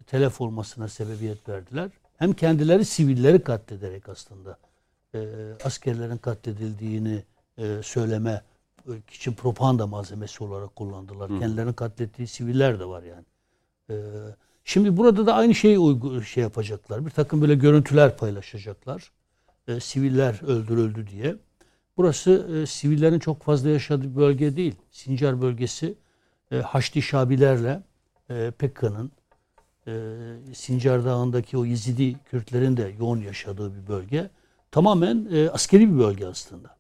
telef 0.06 0.40
olmasına 0.40 0.88
sebebiyet 0.88 1.48
verdiler. 1.48 1.90
Hem 2.16 2.32
kendileri 2.32 2.84
sivilleri 2.84 3.42
katlederek 3.42 4.08
aslında 4.08 4.58
e, 5.14 5.18
askerlerin 5.64 6.16
katledildiğini 6.16 7.22
e, 7.58 7.80
söyleme 7.82 8.42
e, 8.88 8.92
için 9.14 9.32
propaganda 9.32 9.86
malzemesi 9.86 10.44
olarak 10.44 10.76
kullandılar. 10.76 11.30
Hı. 11.30 11.38
Kendilerini 11.38 11.74
katlettiği 11.74 12.28
siviller 12.28 12.80
de 12.80 12.84
var 12.84 13.02
yani. 13.02 13.24
E, 13.90 13.96
şimdi 14.64 14.96
burada 14.96 15.26
da 15.26 15.34
aynı 15.34 15.54
şeyi 15.54 15.78
uygu, 15.78 16.22
şey 16.22 16.42
yapacaklar. 16.42 17.06
Bir 17.06 17.10
takım 17.10 17.40
böyle 17.40 17.54
görüntüler 17.54 18.16
paylaşacaklar. 18.16 19.12
E, 19.68 19.80
siviller 19.80 20.40
öldürüldü 20.46 21.06
diye. 21.06 21.36
Burası 21.96 22.60
e, 22.62 22.66
sivillerin 22.66 23.18
çok 23.18 23.42
fazla 23.42 23.68
yaşadığı 23.68 24.10
bir 24.10 24.16
bölge 24.16 24.56
değil. 24.56 24.74
Sincar 24.90 25.42
bölgesi 25.42 25.94
e, 26.52 26.56
Haçlı 26.56 27.02
Şabilerle 27.02 27.82
e, 28.30 28.50
PKK'nın 28.50 29.12
e, 29.86 29.92
Sincar 30.54 31.04
Dağı'ndaki 31.04 31.58
o 31.58 31.64
Yezidi 31.64 32.16
Kürtlerin 32.24 32.76
de 32.76 32.94
yoğun 33.00 33.20
yaşadığı 33.20 33.74
bir 33.74 33.88
bölge. 33.88 34.30
Tamamen 34.70 35.28
e, 35.32 35.50
askeri 35.50 35.94
bir 35.94 35.98
bölge 35.98 36.26
aslında. 36.26 36.78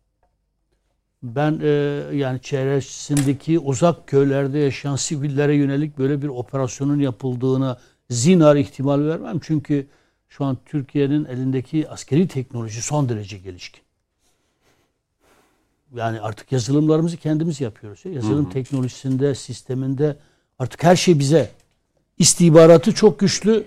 Ben 1.22 1.60
e, 1.62 1.68
yani 2.12 2.40
çevresindeki 2.40 3.58
uzak 3.58 4.06
köylerde 4.06 4.58
yaşayan 4.58 4.96
sivillere 4.96 5.56
yönelik 5.56 5.98
böyle 5.98 6.22
bir 6.22 6.28
operasyonun 6.28 7.00
yapıldığına 7.00 7.78
zinar 8.10 8.56
ihtimal 8.56 9.04
vermem. 9.04 9.40
Çünkü 9.42 9.86
şu 10.28 10.44
an 10.44 10.58
Türkiye'nin 10.66 11.24
elindeki 11.24 11.88
askeri 11.88 12.28
teknoloji 12.28 12.82
son 12.82 13.08
derece 13.08 13.38
gelişkin. 13.38 13.82
Yani 15.96 16.20
artık 16.20 16.52
yazılımlarımızı 16.52 17.16
kendimiz 17.16 17.60
yapıyoruz. 17.60 18.04
ya. 18.04 18.12
Yazılım 18.12 18.50
teknolojisinde, 18.50 19.34
sisteminde 19.34 20.16
artık 20.58 20.84
her 20.84 20.96
şey 20.96 21.18
bize. 21.18 21.50
İstihbaratı 22.18 22.94
çok 22.94 23.18
güçlü, 23.18 23.64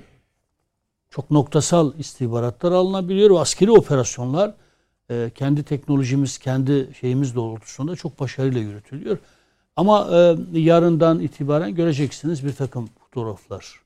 çok 1.12 1.32
noktasal 1.32 1.92
istihbaratlar 2.00 2.72
alınabiliyor 2.72 3.30
ve 3.30 3.40
askeri 3.40 3.72
operasyonlar 3.72 4.54
e, 5.10 5.32
kendi 5.36 5.64
teknolojimiz, 5.64 6.38
kendi 6.38 6.90
şeyimiz 7.00 7.36
doğrultusunda 7.36 7.96
çok 7.96 8.20
başarıyla 8.20 8.62
yürütülüyor. 8.62 9.18
Ama 9.76 10.08
e, 10.12 10.38
yarından 10.60 11.20
itibaren 11.20 11.76
göreceksiniz 11.76 12.46
bir 12.46 12.54
takım 12.54 12.90
fotoğraflar 13.00 13.80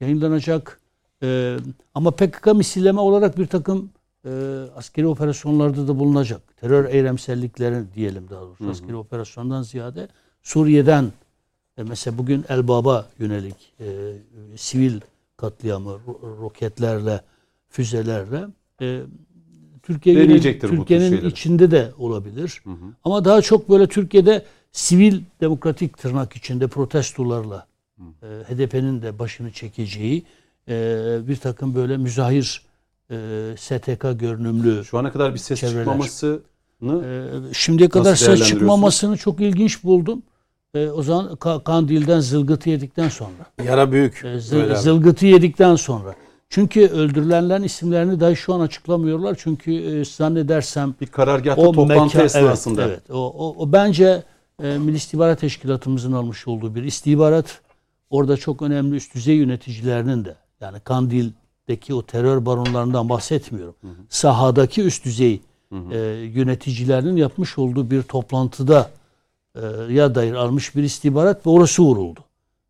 yayınlanacak. 0.00 0.80
E, 1.22 1.56
ama 1.94 2.10
PKK 2.10 2.46
misilleme 2.54 3.00
olarak 3.00 3.38
bir 3.38 3.46
takım 3.46 3.90
e, 4.24 4.30
askeri 4.76 5.06
operasyonlarda 5.06 5.88
da 5.88 5.98
bulunacak. 5.98 6.56
Terör 6.56 6.88
eylemsellikleri 6.88 7.84
diyelim 7.94 8.26
daha 8.30 8.40
doğrusu. 8.40 8.70
Askeri 8.70 8.96
operasyondan 8.96 9.62
ziyade 9.62 10.08
Suriye'den 10.42 11.12
e, 11.78 11.82
mesela 11.82 12.18
bugün 12.18 12.44
Elbab'a 12.48 13.06
yönelik 13.18 13.72
e, 13.80 13.86
sivil 14.56 15.00
katliamı 15.36 15.90
ro- 15.90 16.38
roketlerle, 16.40 17.20
füzelerle 17.68 18.44
e, 18.82 19.00
Türkiye'nin 19.82 20.38
şeyleri. 21.10 21.26
içinde 21.26 21.70
de 21.70 21.92
olabilir. 21.98 22.60
Hı 22.64 22.70
hı. 22.70 22.74
Ama 23.04 23.24
daha 23.24 23.42
çok 23.42 23.68
böyle 23.68 23.86
Türkiye'de 23.86 24.44
sivil 24.72 25.20
demokratik 25.40 25.98
tırnak 25.98 26.36
içinde 26.36 26.66
protestolarla 26.66 27.66
e, 27.98 28.26
HDP'nin 28.26 29.02
de 29.02 29.18
başını 29.18 29.52
çekeceği 29.52 30.22
e, 30.68 31.18
bir 31.28 31.36
takım 31.36 31.74
böyle 31.74 31.96
müzahir 31.96 32.62
e, 33.10 33.16
STK 33.58 34.02
görünümlü 34.20 34.84
Şu 34.84 34.98
ana 34.98 35.12
kadar 35.12 35.34
bir 35.34 35.38
ses 35.38 35.60
Çevreler. 35.60 35.78
çıkmamasını 35.84 36.40
e, 36.82 37.54
şimdiye 37.54 37.88
kadar 37.88 38.14
ses 38.16 38.42
çıkmamasını 38.48 39.16
çok 39.16 39.40
ilginç 39.40 39.84
buldum. 39.84 40.22
E, 40.76 40.90
o 40.90 41.02
zaman 41.02 41.26
Ka- 41.26 41.64
Kandil'den 41.64 42.20
zılgıtı 42.20 42.70
yedikten 42.70 43.08
sonra. 43.08 43.32
yara 43.64 43.92
büyük. 43.92 44.24
E, 44.24 44.26
zı- 44.28 44.56
Öyle 44.56 44.72
abi. 44.72 44.78
zılgıtı 44.80 45.26
yedikten 45.26 45.76
sonra. 45.76 46.14
Çünkü 46.48 46.80
öldürülenlerin 46.88 47.62
isimlerini 47.62 48.20
dahi 48.20 48.36
şu 48.36 48.54
an 48.54 48.60
açıklamıyorlar. 48.60 49.36
Çünkü 49.38 49.72
e, 49.74 50.04
zannedersem 50.04 50.94
bir 51.00 51.06
karargahta 51.06 51.62
o 51.62 51.72
toplantı 51.72 52.18
mekan- 52.18 52.24
esnasında. 52.24 52.82
Evet, 52.82 53.00
evet. 53.00 53.10
O, 53.10 53.26
o, 53.48 53.54
o 53.58 53.72
bence 53.72 54.22
e, 54.62 54.78
Milli 54.78 54.96
İstihbarat 54.96 55.40
Teşkilatımızın 55.40 56.12
almış 56.12 56.48
olduğu 56.48 56.74
bir 56.74 56.82
istihbarat. 56.82 57.60
Orada 58.10 58.36
çok 58.36 58.62
önemli 58.62 58.96
üst 58.96 59.14
düzey 59.14 59.36
yöneticilerinin 59.36 60.24
de 60.24 60.34
yani 60.60 60.80
Kandil'deki 60.80 61.94
o 61.94 62.02
terör 62.02 62.46
baronlarından 62.46 63.08
bahsetmiyorum. 63.08 63.74
Sahadaki 64.08 64.82
üst 64.82 65.04
düzey 65.04 65.40
e, 65.92 65.98
yöneticilerinin 66.34 67.16
yapmış 67.16 67.58
olduğu 67.58 67.90
bir 67.90 68.02
toplantıda 68.02 68.90
ya 69.90 70.14
dair 70.14 70.32
almış 70.32 70.76
bir 70.76 70.82
istihbarat 70.82 71.46
ve 71.46 71.50
orası 71.50 71.82
vuruldu. 71.82 72.20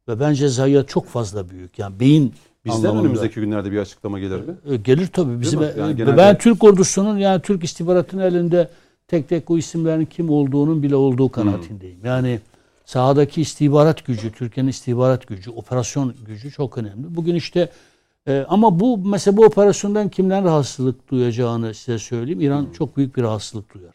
Ve 0.08 0.20
bence 0.20 0.48
zayiat 0.48 0.88
çok 0.88 1.06
fazla 1.06 1.50
büyük. 1.50 1.78
Yani 1.78 2.00
beyin 2.00 2.34
Bizden 2.64 2.78
anlamında. 2.88 3.02
önümüzdeki 3.04 3.40
günlerde 3.40 3.72
bir 3.72 3.78
açıklama 3.78 4.18
gelir 4.18 4.36
mi? 4.40 4.54
E, 4.70 4.76
Gelir 4.76 5.06
tabii. 5.06 5.40
Bizim 5.40 5.60
mi? 5.60 5.68
Yani 5.78 5.90
e, 5.90 5.94
genelde- 5.94 6.16
ben 6.16 6.38
Türk 6.38 6.64
ordusunun 6.64 7.18
yani 7.18 7.42
Türk 7.42 7.64
istihbaratının 7.64 8.22
elinde 8.22 8.68
tek 9.08 9.28
tek 9.28 9.50
o 9.50 9.58
isimlerin 9.58 10.04
kim 10.04 10.30
olduğunun 10.30 10.82
bile 10.82 10.96
olduğu 10.96 11.28
kanaatindeyim. 11.28 11.98
Yani 12.04 12.40
sahadaki 12.84 13.40
istihbarat 13.40 14.04
gücü, 14.06 14.32
Türkiye'nin 14.32 14.70
istihbarat 14.70 15.26
gücü, 15.26 15.50
operasyon 15.50 16.14
gücü 16.26 16.50
çok 16.50 16.78
önemli. 16.78 17.16
Bugün 17.16 17.34
işte 17.34 17.70
e, 18.28 18.46
ama 18.48 18.80
bu 18.80 18.98
mesela 18.98 19.36
bu 19.36 19.44
operasyondan 19.44 20.08
kimden 20.08 20.44
rahatsızlık 20.44 21.10
duyacağını 21.10 21.74
size 21.74 21.98
söyleyeyim. 21.98 22.40
İran 22.40 22.66
çok 22.78 22.96
büyük 22.96 23.16
bir 23.16 23.22
rahatsızlık 23.22 23.74
duyar. 23.74 23.94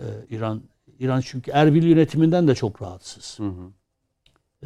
E, 0.00 0.04
İran 0.30 0.60
İran 1.00 1.20
çünkü 1.20 1.50
Erbil 1.50 1.82
yönetiminden 1.82 2.48
de 2.48 2.54
çok 2.54 2.82
rahatsız. 2.82 3.38
Hı 3.38 3.44
hı. 3.44 3.70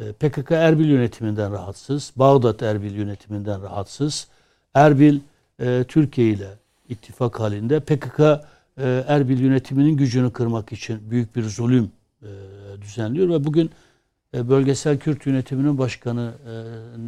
E, 0.05 0.11
PKK 0.11 0.51
Erbil 0.51 0.89
yönetiminden 0.89 1.51
rahatsız. 1.51 2.13
Bağdat 2.15 2.63
Erbil 2.63 2.95
yönetiminden 2.95 3.61
rahatsız. 3.63 4.27
Erbil 4.73 5.19
e, 5.59 5.85
Türkiye 5.87 6.29
ile 6.29 6.49
ittifak 6.89 7.39
halinde. 7.39 7.79
PKK 7.79 8.19
e, 8.19 9.03
Erbil 9.07 9.39
yönetiminin 9.39 9.97
gücünü 9.97 10.33
kırmak 10.33 10.71
için 10.71 11.11
büyük 11.11 11.35
bir 11.35 11.43
zulüm 11.43 11.91
e, 12.21 12.27
düzenliyor 12.81 13.29
ve 13.29 13.43
bugün 13.43 13.71
e, 14.33 14.49
bölgesel 14.49 14.99
Kürt 14.99 15.25
yönetiminin 15.25 15.77
başkanı 15.77 16.31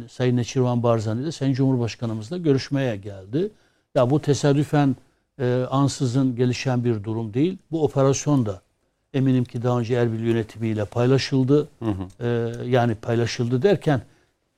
e, 0.04 0.08
Sayın 0.08 0.36
Neçirvan 0.36 0.82
Barzani 0.82 1.24
de 1.24 1.32
Sayın 1.32 1.54
Cumhurbaşkanımızla 1.54 2.38
görüşmeye 2.38 2.96
geldi. 2.96 3.50
Ya 3.94 4.10
bu 4.10 4.22
tesadüfen 4.22 4.96
e, 5.40 5.66
ansızın 5.70 6.36
gelişen 6.36 6.84
bir 6.84 7.04
durum 7.04 7.34
değil. 7.34 7.58
Bu 7.70 7.84
operasyon 7.84 8.46
da 8.46 8.62
eminim 9.14 9.44
ki 9.44 9.62
daha 9.62 9.78
önce 9.78 9.94
Erbil 9.94 10.20
yönetimiyle 10.20 10.84
paylaşıldı. 10.84 11.68
Hı 11.78 11.90
hı. 11.90 12.26
E, 12.26 12.52
yani 12.68 12.94
paylaşıldı 12.94 13.62
derken 13.62 14.02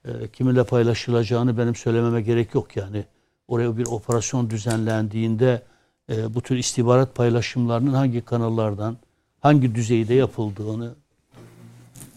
e, 0.04 0.28
kiminle 0.32 0.64
paylaşılacağını 0.64 1.58
benim 1.58 1.74
söylememe 1.74 2.22
gerek 2.22 2.54
yok 2.54 2.76
yani. 2.76 3.04
Oraya 3.48 3.76
bir 3.76 3.86
operasyon 3.86 4.50
düzenlendiğinde 4.50 5.62
e, 6.10 6.34
bu 6.34 6.40
tür 6.40 6.56
istihbarat 6.56 7.14
paylaşımlarının 7.14 7.94
hangi 7.94 8.20
kanallardan, 8.20 8.96
hangi 9.40 9.74
düzeyde 9.74 10.14
yapıldığını 10.14 10.94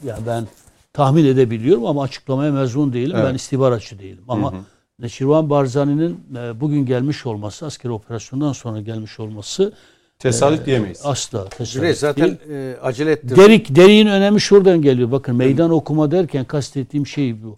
ya 0.05 0.19
ben 0.27 0.47
tahmin 0.93 1.25
edebiliyorum 1.25 1.85
ama 1.85 2.03
açıklamaya 2.03 2.51
mezun 2.51 2.93
değilim. 2.93 3.15
Evet. 3.15 3.25
Ben 3.29 3.35
istihbaratçı 3.35 3.99
değilim. 3.99 4.23
Ama 4.27 4.51
Hı 4.51 4.55
hı. 4.55 4.61
Neçirvan 4.99 5.49
Barzani'nin 5.49 6.19
e, 6.35 6.61
bugün 6.61 6.85
gelmiş 6.85 7.25
olması, 7.25 7.65
askeri 7.65 7.91
operasyondan 7.91 8.53
sonra 8.53 8.81
gelmiş 8.81 9.19
olması 9.19 9.73
Tesadüf 10.23 10.65
diyemeyiz. 10.65 11.01
asla 11.03 11.49
tesadüf 11.49 11.73
Cüneyt 11.73 11.97
zaten 11.97 12.25
değil. 12.25 12.59
e, 12.75 12.79
acele 12.81 13.11
etti. 13.11 13.35
Derik, 13.35 13.75
deriğin 13.75 14.07
önemi 14.07 14.41
şuradan 14.41 14.81
geliyor. 14.81 15.11
Bakın 15.11 15.35
meydan 15.35 15.71
okuma 15.71 16.11
derken 16.11 16.45
kastettiğim 16.45 17.07
şey 17.07 17.43
bu. 17.43 17.55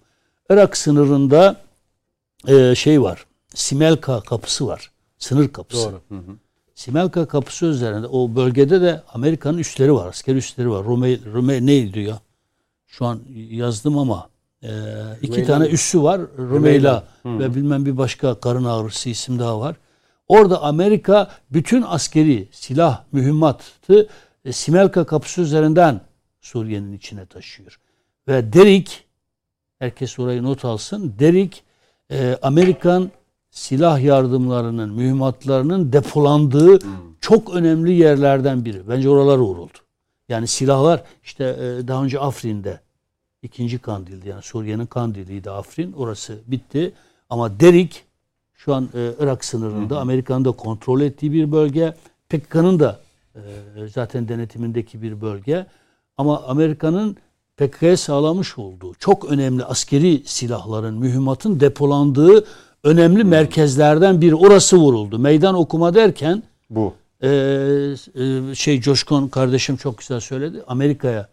Irak 0.50 0.78
sınırında 0.78 1.56
e, 2.48 2.76
şey 2.76 3.02
var. 3.02 3.26
Simelka 3.56 4.22
kapısı 4.22 4.68
var. 4.68 4.92
Sınır 5.18 5.48
kapısı. 5.48 5.86
Doğru. 5.88 6.02
Hı 6.10 6.16
hı. 6.16 6.36
Simelka 6.76 7.26
kapısı 7.26 7.66
üzerinde 7.66 8.08
o 8.08 8.36
bölgede 8.36 8.82
de 8.82 9.02
Amerika'nın 9.14 9.58
üsleri 9.58 9.94
var. 9.94 10.08
Asker 10.08 10.36
üsleri 10.36 10.70
var. 10.70 10.84
Rume, 10.84 11.18
Rume 11.34 11.66
neydi 11.66 12.00
ya? 12.00 12.20
Şu 12.88 13.06
an 13.06 13.20
yazdım 13.50 13.98
ama 13.98 14.30
e, 14.64 14.70
iki 15.22 15.32
Rümeyla 15.32 15.48
tane 15.48 15.68
üssü 15.68 16.04
var. 16.04 16.22
Rumeyla 16.38 17.04
ve 17.26 17.56
bilmem 17.56 17.86
bir 17.86 17.98
başka 17.98 18.36
karın 18.36 18.64
ağrısı 18.64 19.10
isim 19.10 19.40
daha 19.40 19.60
var. 19.60 19.76
Orada 20.28 20.62
Amerika 20.62 21.32
bütün 21.52 21.82
askeri 21.82 22.48
silah, 22.52 23.04
mühimmatı 23.12 24.08
e, 24.46 24.52
Simelka 24.52 25.06
kapısı 25.06 25.42
üzerinden 25.42 26.02
Suriye'nin 26.42 26.94
içine 26.94 27.26
taşıyor. 27.26 27.80
Ve 28.28 28.54
Derik, 28.54 29.06
herkes 29.80 30.20
orayı 30.20 30.44
not 30.44 30.66
alsın, 30.66 31.16
Derik 31.20 31.64
e, 32.12 32.38
Amerikan 32.42 33.12
silah 33.52 34.02
yardımlarının, 34.02 34.94
mühimmatlarının 34.94 35.94
depolandığı 35.94 36.80
çok 37.22 37.56
önemli 37.56 37.92
yerlerden 37.92 38.66
biri. 38.66 38.90
Bence 38.90 39.10
oralar 39.10 39.38
vuruldu. 39.38 39.78
Yani 40.30 40.48
silahlar 40.48 41.04
işte 41.24 41.44
e, 41.44 41.88
daha 41.88 42.04
önce 42.04 42.20
Afrin'de 42.20 42.80
ikinci 43.42 43.80
Kandil'di 43.80 44.30
yani 44.30 44.42
Suriye'nin 44.42 44.86
Kandil'iydi 44.86 45.52
Afrin. 45.52 45.92
Orası 45.92 46.40
bitti. 46.48 46.94
Ama 47.30 47.60
Derik 47.60 48.05
şu 48.66 48.76
an 48.76 48.90
e, 48.96 49.12
Irak 49.20 49.46
sınırında 49.46 50.00
Amerika'nın 50.00 50.46
da 50.46 50.52
kontrol 50.52 51.02
ettiği 51.02 51.32
bir 51.32 51.52
bölge. 51.52 51.94
PKK'nın 52.30 52.80
da 52.80 53.00
e, 53.36 53.40
zaten 53.94 54.28
denetimindeki 54.28 55.02
bir 55.02 55.22
bölge. 55.22 55.66
Ama 56.18 56.44
Amerika'nın 56.44 57.18
PKK'ya 57.58 57.98
sağlamış 57.98 58.58
olduğu 58.58 58.94
çok 58.94 59.26
önemli 59.26 59.64
askeri 59.64 60.24
silahların, 60.26 60.94
mühimmatın 60.94 61.60
depolandığı 61.60 62.46
önemli 62.84 63.24
merkezlerden 63.24 64.22
biri. 64.22 64.36
Orası 64.36 64.78
vuruldu. 64.78 65.20
Meydan 65.20 65.56
okuma 65.56 65.94
derken 65.94 66.44
Bu. 66.70 66.94
e, 67.22 67.30
e, 67.30 68.56
şey 68.56 68.82
Coşkun 68.82 69.28
kardeşim 69.28 69.78
çok 69.78 69.98
güzel 69.98 70.20
söyledi. 70.20 70.64
Amerika'ya 70.68 71.30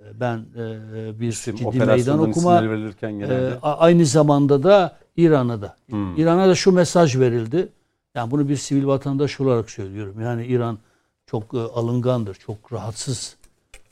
e, 0.00 0.20
ben 0.20 0.44
e, 0.56 1.20
bir 1.20 1.28
İsim, 1.28 1.56
ciddi 1.56 1.78
meydan 1.78 2.18
okuma 2.18 2.64
e, 3.04 3.58
aynı 3.62 4.06
zamanda 4.06 4.62
da 4.62 5.01
İran'a 5.16 5.62
da. 5.62 5.76
Hmm. 5.90 6.16
İran'a 6.16 6.48
da 6.48 6.54
şu 6.54 6.72
mesaj 6.72 7.18
verildi. 7.18 7.68
Yani 8.14 8.30
bunu 8.30 8.48
bir 8.48 8.56
sivil 8.56 8.86
vatandaş 8.86 9.40
olarak 9.40 9.70
söylüyorum. 9.70 10.20
Yani 10.20 10.46
İran 10.46 10.78
çok 11.26 11.54
e, 11.54 11.58
alıngandır, 11.58 12.34
çok 12.34 12.72
rahatsız. 12.72 13.36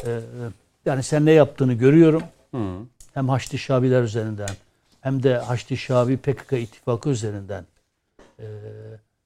E, 0.05 0.11
e, 0.11 0.21
yani 0.87 1.03
sen 1.03 1.27
ne 1.27 1.33
yaptığını 1.33 1.75
görüyorum. 1.75 2.23
Hı. 2.55 2.59
Hem 3.15 3.29
Haçlı 3.29 3.59
Şabiler 3.59 4.03
üzerinden 4.03 4.49
hem 5.01 5.23
de 5.23 5.39
Haçlı 5.39 5.77
Şabi 5.77 6.17
PKK 6.17 6.53
ittifakı 6.53 7.11
üzerinden 7.11 7.65
e, 8.39 8.47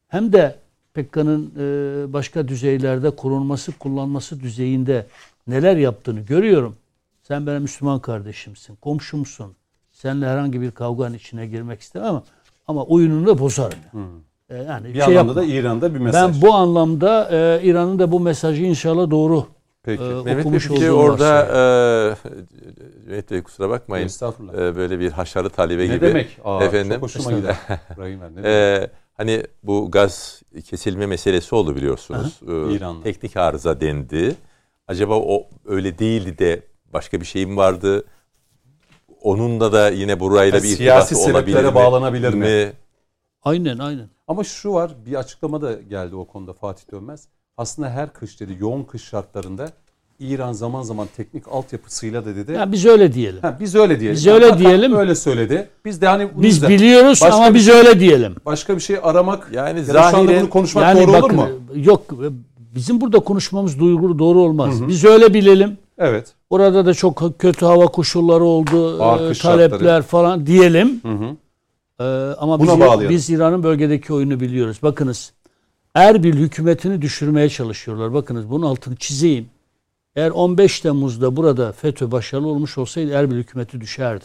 hem 0.08 0.32
de 0.32 0.58
PKK'nın 0.94 1.52
e, 1.58 2.12
başka 2.12 2.48
düzeylerde 2.48 3.10
korunması, 3.10 3.72
kullanması 3.72 4.40
düzeyinde 4.40 5.06
neler 5.46 5.76
yaptığını 5.76 6.20
görüyorum. 6.20 6.76
Sen 7.22 7.46
benim 7.46 7.62
Müslüman 7.62 8.00
kardeşimsin, 8.00 8.76
komşumsun. 8.76 9.56
Seninle 10.04 10.26
herhangi 10.28 10.60
bir 10.60 10.70
kavganın 10.70 11.14
içine 11.14 11.46
girmek 11.46 11.80
istemem 11.80 12.08
ama, 12.08 12.22
ama 12.66 12.84
oyununu 12.84 13.26
da 13.26 13.38
bozarım. 13.38 13.78
Yani. 13.94 14.06
E, 14.50 14.64
yani 14.64 14.88
Bir 14.88 14.92
şey 14.94 15.02
anlamda 15.02 15.18
yapma. 15.18 15.34
da 15.36 15.44
İran'da 15.44 15.94
bir 15.94 15.98
mesaj. 16.00 16.34
Ben 16.34 16.42
bu 16.42 16.54
anlamda 16.54 17.28
e, 17.32 17.60
İran'ın 17.62 17.98
da 17.98 18.12
bu 18.12 18.20
mesajı 18.20 18.62
inşallah 18.62 19.10
doğru 19.10 19.46
Peki. 19.82 20.02
e, 20.02 20.06
Mehmet 20.06 20.26
Bey 20.26 20.40
okumuş 20.40 20.70
bir 20.70 20.88
orada 20.88 21.40
e, 21.46 22.28
Mehmet 23.06 23.30
Bey 23.30 23.42
kusura 23.42 23.68
bakmayın. 23.70 24.06
Estağfurullah. 24.06 24.54
E, 24.54 24.76
böyle 24.76 24.98
bir 25.00 25.10
haşarı 25.10 25.50
talibe 25.50 25.82
ne 25.82 25.86
gibi. 25.86 26.00
demek? 26.06 26.38
Aa, 26.44 26.64
Efendim? 26.64 26.94
Çok 26.94 27.02
hoşuma 27.02 27.32
gider. 27.32 27.56
Ne? 27.98 28.48
E, 28.50 28.90
hani 29.16 29.42
bu 29.62 29.90
gaz 29.90 30.42
kesilme 30.64 31.06
meselesi 31.06 31.54
oldu 31.54 31.76
biliyorsunuz. 31.76 32.40
E, 32.48 32.72
İran'la. 32.72 33.02
teknik 33.02 33.36
arıza 33.36 33.80
dendi. 33.80 34.34
Acaba 34.88 35.14
o 35.18 35.46
öyle 35.66 35.98
değildi 35.98 36.38
de 36.38 36.62
başka 36.92 37.20
bir 37.20 37.26
şey 37.26 37.46
mi 37.46 37.56
vardı? 37.56 38.04
Onunla 39.28 39.72
da 39.72 39.88
yine 39.90 40.20
burayla 40.20 40.58
Ha, 40.58 40.62
bir 40.62 40.68
siyasi 40.68 41.14
sebeplere 41.14 41.68
mi? 41.68 41.74
bağlanabilir 41.74 42.34
mi? 42.34 42.72
Aynen 43.42 43.78
aynen. 43.78 44.08
Ama 44.28 44.44
şu 44.44 44.72
var 44.72 44.90
bir 45.06 45.14
açıklama 45.14 45.62
da 45.62 45.72
geldi 45.72 46.16
o 46.16 46.24
konuda 46.24 46.52
Fatih 46.52 46.84
Dönmez. 46.92 47.28
Aslında 47.56 47.90
her 47.90 48.12
kış 48.12 48.40
dedi 48.40 48.56
yoğun 48.60 48.82
kış 48.82 49.04
şartlarında 49.04 49.68
İran 50.20 50.52
zaman 50.52 50.82
zaman 50.82 51.08
teknik 51.16 51.48
altyapısıyla 51.48 52.24
da 52.26 52.36
dedi. 52.36 52.52
Ya 52.52 52.72
biz 52.72 52.86
öyle 52.86 53.12
diyelim. 53.14 53.40
Ha, 53.42 53.56
biz 53.60 53.74
öyle 53.74 54.00
diyelim. 54.00 54.16
Biz 54.16 54.26
öyle 54.26 54.44
Hatta 54.44 54.58
diyelim. 54.58 54.94
Öyle 54.94 55.14
söyledi. 55.14 55.68
Biz 55.84 56.00
de 56.02 56.06
hani 56.08 56.34
bunu 56.34 56.42
Biz 56.42 56.62
da- 56.62 56.68
biliyoruz 56.68 57.20
Başka 57.22 57.36
ama 57.36 57.54
biz 57.54 57.66
şey- 57.66 57.74
öyle 57.74 58.00
diyelim. 58.00 58.34
başka 58.46 58.76
bir 58.76 58.80
şey 58.80 58.96
aramak 59.02 59.48
Yani 59.52 59.78
ya 59.80 59.86
da 59.88 59.92
şu 60.10 60.16
anda 60.18 60.32
zahiren- 60.32 60.40
bunu 60.42 60.50
konuşmak 60.50 60.84
Yani 60.84 61.00
doğru 61.06 61.10
olur 61.10 61.22
bakın, 61.22 61.36
mu? 61.36 61.48
Yok 61.74 62.02
bizim 62.74 63.00
burada 63.00 63.20
konuşmamız 63.20 63.80
duygu 63.80 64.18
doğru 64.18 64.40
olmaz. 64.40 64.88
Biz 64.88 65.04
öyle 65.04 65.34
bilelim. 65.34 65.78
Evet. 65.98 66.32
Orada 66.50 66.86
da 66.86 66.94
çok 66.94 67.38
kötü 67.38 67.66
hava 67.66 67.86
koşulları 67.86 68.44
oldu. 68.44 69.02
Ağır 69.02 69.24
e, 69.24 69.28
kış 69.28 69.38
talepler 69.38 69.78
şartları. 69.78 70.02
falan 70.02 70.46
diyelim. 70.46 71.00
Hı 71.02 71.08
hı. 71.08 71.36
Ee, 72.00 72.04
ama 72.38 72.60
Buna 72.60 72.72
biz, 72.72 72.80
bağlayalım. 72.80 73.08
biz 73.08 73.30
İran'ın 73.30 73.62
bölgedeki 73.62 74.12
oyunu 74.12 74.40
biliyoruz. 74.40 74.78
Bakınız 74.82 75.32
Erbil 75.94 76.34
hükümetini 76.36 77.02
düşürmeye 77.02 77.48
çalışıyorlar. 77.48 78.12
Bakınız 78.14 78.50
bunun 78.50 78.66
altını 78.66 78.96
çizeyim. 78.96 79.46
Eğer 80.16 80.30
15 80.30 80.80
Temmuz'da 80.80 81.36
burada 81.36 81.72
FETÖ 81.72 82.10
başarılı 82.10 82.46
olmuş 82.48 82.78
olsaydı 82.78 83.12
Erbil 83.12 83.36
hükümeti 83.36 83.80
düşerdi. 83.80 84.24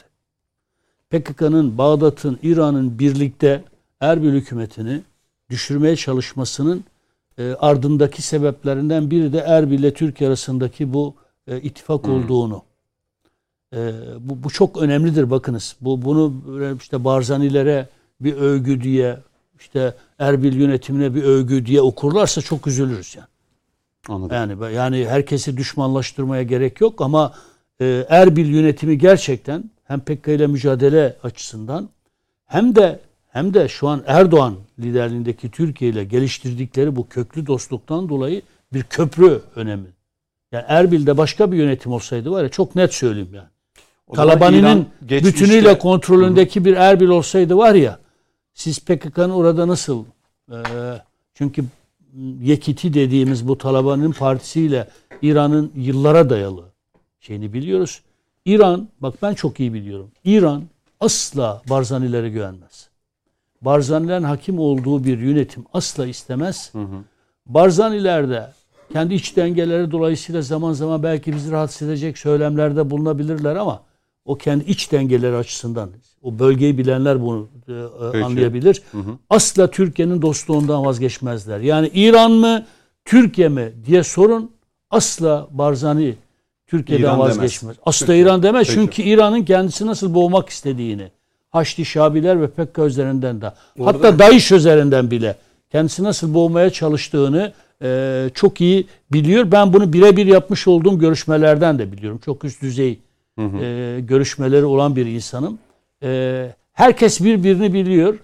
PKK'nın, 1.09 1.77
Bağdat'ın, 1.77 2.39
İran'ın 2.43 2.99
birlikte 2.99 3.63
Erbil 4.01 4.33
hükümetini 4.33 5.01
düşürmeye 5.49 5.95
çalışmasının 5.95 6.83
e, 7.37 7.53
ardındaki 7.59 8.21
sebeplerinden 8.21 9.11
biri 9.11 9.33
de 9.33 9.37
Erbil 9.37 9.79
ile 9.79 9.93
Türkiye 9.93 10.27
arasındaki 10.27 10.93
bu 10.93 11.15
e, 11.49 11.61
ittifak 11.61 12.07
olduğunu. 12.09 12.63
E, 13.75 13.91
bu, 14.19 14.43
bu 14.43 14.49
çok 14.49 14.77
önemlidir 14.77 15.31
bakınız. 15.31 15.75
Bu 15.81 16.01
bunu 16.01 16.33
işte 16.81 17.03
Barzanilere 17.03 17.89
bir 18.21 18.35
övgü 18.35 18.81
diye 18.81 19.17
işte 19.59 19.93
Erbil 20.19 20.55
yönetimine 20.55 21.15
bir 21.15 21.23
övgü 21.23 21.65
diye 21.65 21.81
okurlarsa 21.81 22.41
çok 22.41 22.67
üzülürüz 22.67 23.15
yani. 23.15 23.27
Anladım. 24.07 24.35
Yani 24.35 24.75
yani 24.75 25.07
herkesi 25.07 25.57
düşmanlaştırmaya 25.57 26.43
gerek 26.43 26.81
yok 26.81 27.01
ama 27.01 27.33
e, 27.81 28.05
Erbil 28.09 28.49
yönetimi 28.49 28.97
gerçekten 28.97 29.63
hem 29.83 29.99
PKK 29.99 30.27
ile 30.27 30.47
mücadele 30.47 31.17
açısından 31.23 31.89
hem 32.45 32.75
de 32.75 32.99
hem 33.29 33.53
de 33.53 33.67
şu 33.67 33.87
an 33.87 34.03
Erdoğan 34.07 34.55
liderliğindeki 34.79 35.51
Türkiye 35.51 35.91
ile 35.91 36.03
geliştirdikleri 36.03 36.95
bu 36.95 37.07
köklü 37.07 37.47
dostluktan 37.47 38.09
dolayı 38.09 38.41
bir 38.73 38.83
köprü 38.83 39.41
önemi. 39.55 39.87
Yani 40.51 40.65
Erbil'de 40.67 41.17
başka 41.17 41.51
bir 41.51 41.57
yönetim 41.57 41.91
olsaydı 41.91 42.31
var 42.31 42.43
ya 42.43 42.49
çok 42.49 42.75
net 42.75 42.93
söyleyeyim 42.93 43.33
yani. 43.33 43.47
Talabani'nin 44.13 44.87
bütünüyle 45.01 45.77
kontrolündeki 45.77 46.65
bir 46.65 46.73
Erbil 46.73 47.07
olsaydı 47.07 47.57
var 47.57 47.75
ya 47.75 47.99
siz 48.53 48.79
PKK'nın 48.79 49.29
orada 49.29 49.67
nasıl 49.67 50.05
e, 50.51 50.57
çünkü 51.33 51.63
Yekiti 52.41 52.93
dediğimiz 52.93 53.47
bu 53.47 53.57
Talabani'nin 53.57 54.11
partisiyle 54.11 54.87
İran'ın 55.21 55.71
yıllara 55.75 56.29
dayalı 56.29 56.63
şeyini 57.19 57.53
biliyoruz. 57.53 58.01
İran 58.45 58.89
bak 58.99 59.15
ben 59.21 59.33
çok 59.33 59.59
iyi 59.59 59.73
biliyorum. 59.73 60.11
İran 60.23 60.63
asla 60.99 61.61
Barzanilere 61.69 62.29
güvenmez. 62.29 62.89
Barzanilerin 63.61 64.23
hakim 64.23 64.59
olduğu 64.59 65.03
bir 65.03 65.19
yönetim 65.19 65.65
asla 65.73 66.07
istemez. 66.07 66.73
Barzaniler 67.45 68.29
kendi 68.93 69.13
iç 69.13 69.35
dengeleri 69.35 69.91
dolayısıyla 69.91 70.41
zaman 70.41 70.73
zaman 70.73 71.03
belki 71.03 71.35
bizi 71.35 71.51
rahatsız 71.51 71.87
edecek 71.87 72.17
söylemlerde 72.17 72.89
bulunabilirler 72.89 73.55
ama 73.55 73.83
o 74.25 74.35
kendi 74.35 74.63
iç 74.63 74.91
dengeleri 74.91 75.35
açısından 75.35 75.89
o 76.21 76.39
bölgeyi 76.39 76.77
bilenler 76.77 77.21
bunu 77.21 77.47
e, 77.67 77.73
e 78.17 78.23
anlayabilir. 78.23 78.81
Hı 78.91 78.97
hı. 78.97 79.17
Asla 79.29 79.71
Türkiye'nin 79.71 80.21
dostluğundan 80.21 80.85
vazgeçmezler. 80.85 81.59
Yani 81.59 81.91
İran 81.93 82.31
mı 82.31 82.65
Türkiye 83.05 83.49
mi 83.49 83.73
diye 83.85 84.03
sorun 84.03 84.51
asla 84.89 85.47
Barzani 85.51 86.15
Türkiye'den 86.67 87.03
İran 87.03 87.19
vazgeçmez. 87.19 87.61
Demez. 87.61 87.77
Asla 87.85 88.05
Türkiye. 88.05 88.23
İran 88.23 88.43
demez. 88.43 88.67
Peki. 88.67 88.79
Çünkü 88.79 89.01
İran'ın 89.01 89.45
kendisi 89.45 89.85
nasıl 89.85 90.13
boğmak 90.13 90.49
istediğini 90.49 91.11
Haçlı 91.49 91.85
Şabiler 91.85 92.41
ve 92.41 92.47
PKK 92.47 92.79
üzerinden 92.79 93.41
de 93.41 93.53
Orada 93.79 93.97
hatta 93.97 94.19
DAEŞ 94.19 94.51
üzerinden 94.51 95.11
bile 95.11 95.35
kendisi 95.71 96.03
nasıl 96.03 96.33
boğmaya 96.33 96.69
çalıştığını 96.69 97.53
e, 97.83 98.29
çok 98.33 98.61
iyi 98.61 98.87
biliyor. 99.13 99.51
Ben 99.51 99.73
bunu 99.73 99.93
birebir 99.93 100.25
yapmış 100.25 100.67
olduğum 100.67 100.99
görüşmelerden 100.99 101.79
de 101.79 101.91
biliyorum. 101.91 102.19
Çok 102.25 102.45
üst 102.45 102.61
düzey 102.61 102.99
hı 103.39 103.45
hı. 103.45 103.57
E, 103.57 103.99
görüşmeleri 103.99 104.65
olan 104.65 104.95
bir 104.95 105.05
insanım. 105.05 105.59
E, 106.03 106.51
herkes 106.73 107.21
birbirini 107.21 107.73
biliyor 107.73 108.19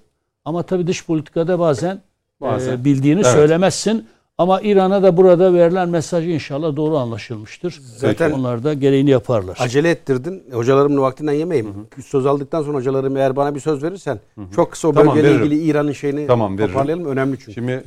ama 0.45 0.63
tabii 0.63 0.87
dış 0.87 1.05
politikada 1.05 1.59
bazen, 1.59 2.01
bazen. 2.41 2.73
E, 2.73 2.85
bildiğini 2.85 3.21
evet. 3.21 3.31
söylemezsin. 3.31 4.05
Ama 4.37 4.61
İran'a 4.61 5.03
da 5.03 5.17
burada 5.17 5.53
verilen 5.53 5.89
mesaj 5.89 6.27
inşallah 6.27 6.75
doğru 6.75 6.97
anlaşılmıştır. 6.97 7.81
Zaten 7.97 8.31
onlar 8.31 8.63
da 8.63 8.73
gereğini 8.73 9.09
yaparlar. 9.09 9.57
Acele 9.59 9.89
ettirdin. 9.89 10.43
Hocalarımın 10.51 11.01
vaktinden 11.01 11.33
yemeyeyim. 11.33 11.73
Hı 11.73 11.97
hı. 11.97 12.01
Söz 12.01 12.25
aldıktan 12.25 12.63
sonra 12.63 12.77
hocalarım 12.77 13.17
eğer 13.17 13.35
bana 13.35 13.55
bir 13.55 13.59
söz 13.59 13.83
verirsen 13.83 14.19
hı 14.35 14.41
hı. 14.41 14.45
çok 14.55 14.71
kısa 14.71 14.87
o 14.87 14.93
tamam, 14.93 15.15
bölgeyle 15.15 15.35
veririm. 15.35 15.51
ilgili 15.51 15.63
İran'ın 15.63 15.91
şeyini 15.91 16.27
tamam, 16.27 16.57
toparlayalım. 16.57 17.05
Önemli 17.05 17.37
çünkü. 17.39 17.53
Şimdi 17.53 17.83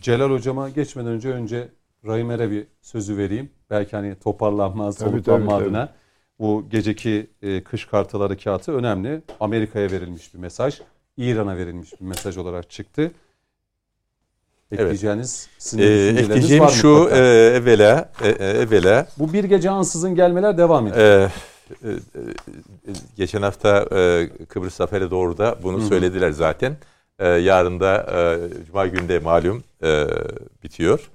Celal 0.00 0.30
hocama 0.30 0.68
geçmeden 0.68 1.10
önce 1.10 1.28
önce 1.28 1.68
Rahimer'e 2.06 2.50
bir 2.50 2.66
sözü 2.82 3.16
vereyim. 3.16 3.50
Belki 3.70 3.96
hani 3.96 4.14
toparlanmaz, 4.14 4.98
soluklanma 4.98 5.56
adına. 5.56 5.86
Tabii. 5.86 5.96
Bu 6.38 6.66
geceki 6.70 7.30
e, 7.42 7.62
kış 7.62 7.84
kartal 7.84 8.20
harekatı 8.20 8.72
önemli. 8.72 9.22
Amerika'ya 9.40 9.90
verilmiş 9.90 10.34
bir 10.34 10.38
mesaj. 10.38 10.80
İran'a 11.16 11.56
verilmiş 11.56 12.00
bir 12.00 12.06
mesaj 12.06 12.36
olarak 12.36 12.70
çıktı. 12.70 13.12
Ekleyeceğiniz 14.72 15.48
evet. 15.74 16.18
ee, 16.18 16.20
ekleyeceğim 16.20 16.64
var 16.64 16.68
şu 16.68 17.08
e, 17.12 17.16
evvela, 17.56 18.10
e, 18.22 18.28
e, 18.28 18.46
evvela. 18.46 19.08
Bu 19.18 19.32
bir 19.32 19.44
gece 19.44 19.70
ansızın 19.70 20.14
gelmeler 20.14 20.58
devam 20.58 20.86
ediyor. 20.86 21.04
E, 21.04 21.30
e, 21.84 21.90
geçen 23.16 23.42
hafta 23.42 23.88
e, 23.92 24.28
Kıbrıs 24.48 24.74
Zaferi 24.74 25.10
doğru 25.10 25.38
da 25.38 25.58
bunu 25.62 25.78
Hı-hı. 25.78 25.86
söylediler 25.86 26.30
zaten. 26.30 26.76
E, 27.20 27.28
yarın 27.28 27.80
da 27.80 28.06
e, 28.12 28.64
Cuma 28.66 28.86
günde 28.86 29.18
malum 29.18 29.64
e, 29.82 30.06
bitiyor. 30.64 31.10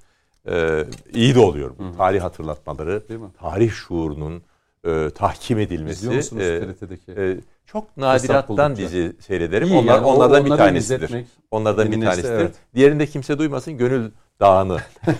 E, 0.50 0.84
iyi 1.14 1.34
de 1.34 1.38
oluyor 1.38 1.70
bu. 1.78 1.96
Tarih 1.96 2.22
hatırlatmaları, 2.22 3.02
tarih 3.40 3.70
şuurunun 3.70 4.42
e, 4.86 5.10
tahkim 5.10 5.58
edilmesi. 5.58 6.10
E, 6.10 6.20
TRT'deki? 6.20 7.12
E, 7.12 7.36
çok 7.66 7.96
nadirattan 7.96 8.76
dizi 8.76 9.12
seyrederim. 9.20 9.68
İyi, 9.68 9.78
Onlar 9.78 9.94
yani, 9.94 10.06
onlardan 10.06 10.44
bir 10.44 10.50
tanesidir. 10.50 11.24
Onlardan 11.50 11.92
bir 11.92 12.00
tanesidir. 12.00 12.30
Evet. 12.30 12.54
Diğerinde 12.74 13.06
kimse 13.06 13.38
duymasın 13.38 13.78
gönül 13.78 14.10
dağını. 14.40 14.78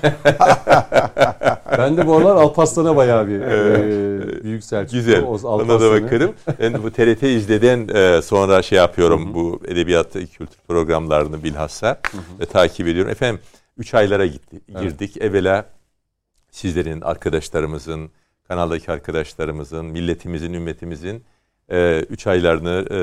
ben 1.79 1.97
de 1.97 2.07
bu 2.07 2.17
aralar 2.17 2.37
Alparslan'a 2.37 2.97
bayağı 2.97 3.29
bir 3.29 3.41
e, 3.41 4.45
büyük 4.45 4.65
Selçuk. 4.65 4.93
Güzel. 4.93 5.23
Ona 5.25 5.81
da 5.81 5.91
bakarım. 5.91 6.35
ben 6.61 6.83
bu 6.83 6.91
TRT 6.91 7.23
izleden 7.23 7.89
e, 7.95 8.23
sonra 8.23 8.63
şey 8.63 8.79
yapıyorum. 8.79 9.27
Hı-hı. 9.27 9.35
Bu 9.35 9.61
edebiyat 9.67 10.13
kültür 10.13 10.59
programlarını 10.69 11.43
bilhassa 11.43 11.89
Hı-hı. 11.89 12.41
ve 12.41 12.47
takip 12.47 12.89
ediyorum. 12.89 13.11
Efendim 13.11 13.41
3 13.79 13.95
aylara 13.95 14.27
gitti, 14.27 14.61
girdik. 14.81 15.17
Evet. 15.17 15.31
Evvela 15.31 15.67
sizlerin, 16.51 17.01
arkadaşlarımızın, 17.01 18.11
kanaldaki 18.49 18.93
arkadaşlarımızın, 18.93 19.87
milletimizin, 19.87 20.53
ümmetimizin 20.53 21.25
e, 21.69 22.05
üç 22.11 22.27
aylarını 22.27 22.87
e, 22.91 22.97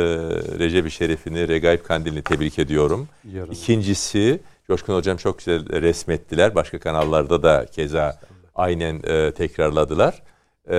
Recep-i 0.59 0.91
Şerif'ini, 0.91 1.47
Regaib 1.47 1.83
Kandil'ini 1.83 2.21
tebrik 2.21 2.59
ediyorum. 2.59 3.07
Yarın. 3.33 3.51
İkincisi, 3.51 4.39
Coşkun 4.67 4.95
Hocam 4.95 5.17
çok 5.17 5.37
güzel 5.37 5.81
resmettiler. 5.81 6.55
Başka 6.55 6.79
kanallarda 6.79 7.43
da 7.43 7.65
keza 7.65 8.19
aynen 8.55 9.01
e, 9.03 9.31
tekrarladılar. 9.31 10.23
E, 10.69 10.77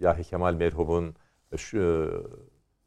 Yahya 0.00 0.22
Kemal 0.22 0.54
merhumun 0.54 1.14
şu, 1.56 2.10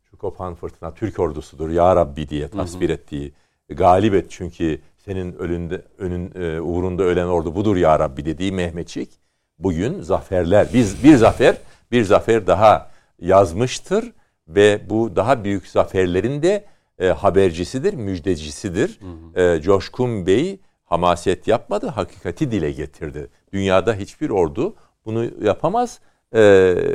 şu 0.03 0.17
kopan 0.17 0.55
fırtına 0.55 0.93
Türk 0.93 1.19
ordusudur 1.19 1.69
ya 1.69 1.95
Rabbi 1.95 2.29
diye 2.29 2.47
tasvir 2.47 2.89
hı 2.89 2.93
hı. 2.93 2.95
ettiği 2.95 3.33
galip 3.69 4.13
et 4.13 4.25
çünkü 4.29 4.81
senin 4.97 5.33
önünde 5.33 5.81
önün 5.97 6.31
e, 6.35 6.61
uğrunda 6.61 7.03
ölen 7.03 7.27
ordu 7.27 7.55
budur 7.55 7.75
ya 7.75 7.99
Rabbi 7.99 8.25
dediği 8.25 8.51
Mehmetçik 8.51 9.09
bugün 9.59 10.01
zaferler 10.01 10.67
biz 10.73 11.03
bir 11.03 11.15
zafer 11.15 11.57
bir 11.91 12.03
zafer 12.03 12.47
daha 12.47 12.91
yazmıştır 13.19 14.11
ve 14.47 14.81
bu 14.89 15.15
daha 15.15 15.43
büyük 15.43 15.67
zaferlerin 15.67 16.41
de 16.41 16.65
e, 16.99 17.07
habercisidir, 17.07 17.93
müjdecisidir. 17.93 18.99
Hı 19.33 19.39
hı. 19.41 19.55
E, 19.55 19.61
Coşkun 19.61 20.27
Bey 20.27 20.59
hamaset 20.85 21.47
yapmadı, 21.47 21.87
hakikati 21.87 22.51
dile 22.51 22.71
getirdi. 22.71 23.29
Dünyada 23.53 23.93
hiçbir 23.93 24.29
ordu 24.29 24.75
bunu 25.05 25.25
yapamaz. 25.43 25.99
E, 26.33 26.39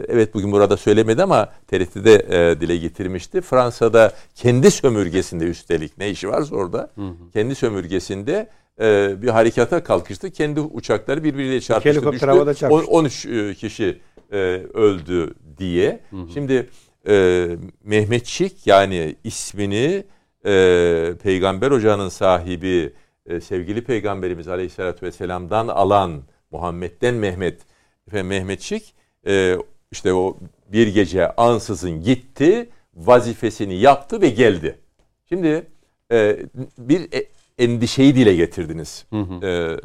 evet 0.08 0.34
bugün 0.34 0.52
burada 0.52 0.76
söylemedi 0.76 1.22
ama 1.22 1.52
TRT'de 1.66 2.14
e, 2.14 2.60
dile 2.60 2.76
getirmişti. 2.76 3.40
Fransa'da 3.40 4.12
kendi 4.34 4.70
sömürgesinde 4.70 5.44
üstelik 5.44 5.98
ne 5.98 6.10
işi 6.10 6.28
varsa 6.28 6.56
orada 6.56 6.90
hı 6.94 7.00
hı. 7.02 7.30
kendi 7.32 7.54
sömürgesinde 7.54 8.48
e, 8.80 9.14
bir 9.22 9.28
harekata 9.28 9.82
kalkıştı. 9.82 10.30
Kendi 10.30 10.60
uçakları 10.60 11.24
birbiriyle 11.24 11.60
çarpıştı. 11.60 11.88
Düştü. 12.12 12.86
13 12.86 13.26
e, 13.26 13.54
kişi 13.54 14.00
e, 14.32 14.36
öldü 14.74 15.34
diye. 15.58 16.00
Hı 16.10 16.16
hı. 16.16 16.28
Şimdi 16.34 16.68
e, 17.06 17.46
Mehmetçik 17.84 18.66
yani 18.66 19.16
ismini 19.24 20.04
e, 20.46 21.14
Peygamber 21.22 21.70
Ocağı'nın 21.70 22.08
sahibi 22.08 22.92
e, 23.26 23.40
sevgili 23.40 23.84
Peygamberimiz 23.84 24.48
Aleyhisselatü 24.48 25.06
Vesselam'dan 25.06 25.68
alan 25.68 26.22
Muhammed'den 26.50 27.14
Mehmet 27.14 27.60
efendim 28.08 28.26
Mehmetçik 28.26 28.94
e, 29.26 29.56
işte 29.92 30.12
o 30.14 30.36
bir 30.72 30.86
gece 30.86 31.36
ansızın 31.36 32.02
gitti 32.02 32.68
vazifesini 32.94 33.74
yaptı 33.74 34.20
ve 34.20 34.28
geldi. 34.28 34.78
Şimdi 35.28 35.66
e, 36.12 36.38
bir 36.78 37.12
e, 37.12 37.26
endişeyi 37.58 38.14
dile 38.14 38.34
getirdiniz. 38.34 39.04
Hı 39.10 39.20
hı. 39.20 39.46
E, 39.46 39.80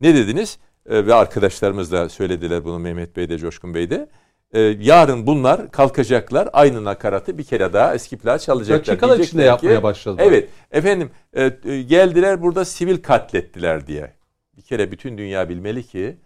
ne 0.00 0.14
dediniz? 0.14 0.58
E, 0.86 1.06
ve 1.06 1.14
arkadaşlarımız 1.14 1.92
da 1.92 2.08
söylediler 2.08 2.64
bunu 2.64 2.78
Mehmet 2.78 3.16
Bey 3.16 3.28
de 3.28 3.38
Coşkun 3.38 3.74
Bey 3.74 3.90
de. 3.90 4.08
E, 4.52 4.60
yarın 4.60 5.26
bunlar 5.26 5.70
kalkacaklar 5.70 6.48
aynı 6.52 6.84
nakaratı 6.84 7.38
bir 7.38 7.44
kere 7.44 7.72
daha 7.72 7.94
eski 7.94 8.18
plak 8.18 8.40
çalacaklar. 8.40 8.86
Dakikalar 8.86 9.18
içinde 9.18 9.42
yapmaya 9.42 9.82
başladılar. 9.82 10.24
Evet 10.26 10.48
efendim 10.70 11.10
e, 11.32 11.44
e, 11.64 11.82
geldiler 11.82 12.42
burada 12.42 12.64
sivil 12.64 13.02
katlettiler 13.02 13.86
diye. 13.86 14.12
Bir 14.56 14.62
kere 14.62 14.92
bütün 14.92 15.18
dünya 15.18 15.48
bilmeli 15.48 15.86
ki 15.86 16.16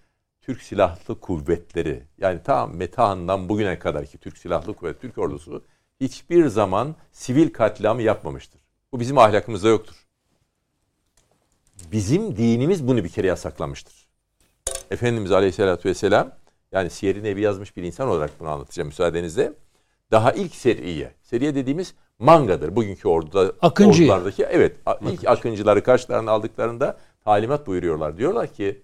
Türk 0.40 0.62
Silahlı 0.62 1.20
Kuvvetleri 1.20 2.02
yani 2.18 2.40
tam 2.44 2.76
Metehan'dan 2.76 3.48
bugüne 3.48 3.78
kadar 3.78 4.06
ki 4.06 4.18
Türk 4.18 4.38
Silahlı 4.38 4.74
Kuvvet, 4.74 5.00
Türk 5.00 5.18
ordusu 5.18 5.64
hiçbir 6.00 6.46
zaman 6.46 6.96
sivil 7.12 7.52
katliamı 7.52 8.02
yapmamıştır. 8.02 8.60
Bu 8.92 9.00
bizim 9.00 9.18
ahlakımızda 9.18 9.68
yoktur. 9.68 10.06
Bizim 11.92 12.36
dinimiz 12.36 12.88
bunu 12.88 13.04
bir 13.04 13.08
kere 13.08 13.26
yasaklamıştır. 13.26 14.06
Efendimiz 14.90 15.32
Aleyhisselatü 15.32 15.88
Vesselam 15.88 16.32
yani 16.72 16.90
Siyer-i 16.90 17.22
Nebi 17.24 17.40
yazmış 17.40 17.76
bir 17.76 17.82
insan 17.82 18.08
olarak 18.08 18.30
bunu 18.40 18.48
anlatacağım 18.48 18.86
müsaadenizle. 18.86 19.52
Daha 20.10 20.32
ilk 20.32 20.54
seriye, 20.54 21.12
seriye 21.22 21.54
dediğimiz 21.54 21.94
mangadır. 22.18 22.76
Bugünkü 22.76 23.08
orduda, 23.08 23.52
Akıncı. 23.62 24.02
ordulardaki 24.02 24.42
evet 24.44 24.76
Akıncı. 24.86 25.12
ilk 25.12 25.28
akıncıları 25.28 25.82
karşılarına 25.82 26.30
aldıklarında 26.30 26.96
talimat 27.24 27.66
buyuruyorlar. 27.66 28.16
Diyorlar 28.18 28.52
ki 28.52 28.82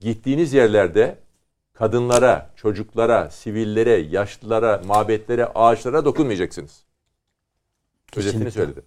gittiğiniz 0.00 0.52
yerlerde 0.52 1.18
kadınlara, 1.74 2.50
çocuklara, 2.56 3.30
sivillere, 3.30 3.96
yaşlılara, 3.96 4.82
mabetlere, 4.86 5.46
ağaçlara 5.46 6.04
dokunmayacaksınız. 6.04 6.84
Kesinlikle. 8.12 8.28
Özetini 8.38 8.50
söyledim. 8.50 8.82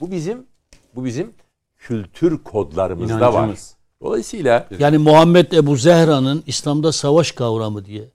Bu 0.00 0.10
bizim 0.10 0.46
bu 0.94 1.04
bizim 1.04 1.34
kültür 1.78 2.38
kodlarımızda 2.44 3.14
İnancımız. 3.16 3.76
var. 3.76 3.81
Dolayısıyla 4.02 4.68
yani 4.78 4.98
Muhammed 4.98 5.52
Ebu 5.52 5.76
Zehra'nın 5.76 6.42
İslam'da 6.46 6.92
savaş 6.92 7.32
kavramı 7.32 7.84
diye 7.84 8.08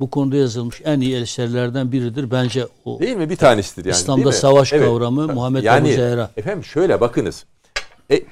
bu 0.00 0.10
konuda 0.10 0.36
yazılmış 0.36 0.82
en 0.84 1.00
iyi 1.00 1.16
eserlerden 1.16 1.92
biridir 1.92 2.30
bence 2.30 2.66
o. 2.84 3.00
Değil 3.00 3.16
mi? 3.16 3.30
Bir 3.30 3.36
tanesidir 3.36 3.84
yani. 3.84 3.96
İslam'da 3.96 4.32
savaş 4.32 4.72
evet. 4.72 4.86
kavramı 4.86 5.28
Muhammed 5.28 5.62
yani, 5.62 5.88
Ebu 5.88 5.96
Zehra. 5.96 6.30
Efendim 6.36 6.64
şöyle 6.64 7.00
bakınız. 7.00 7.46
E, 8.10 8.22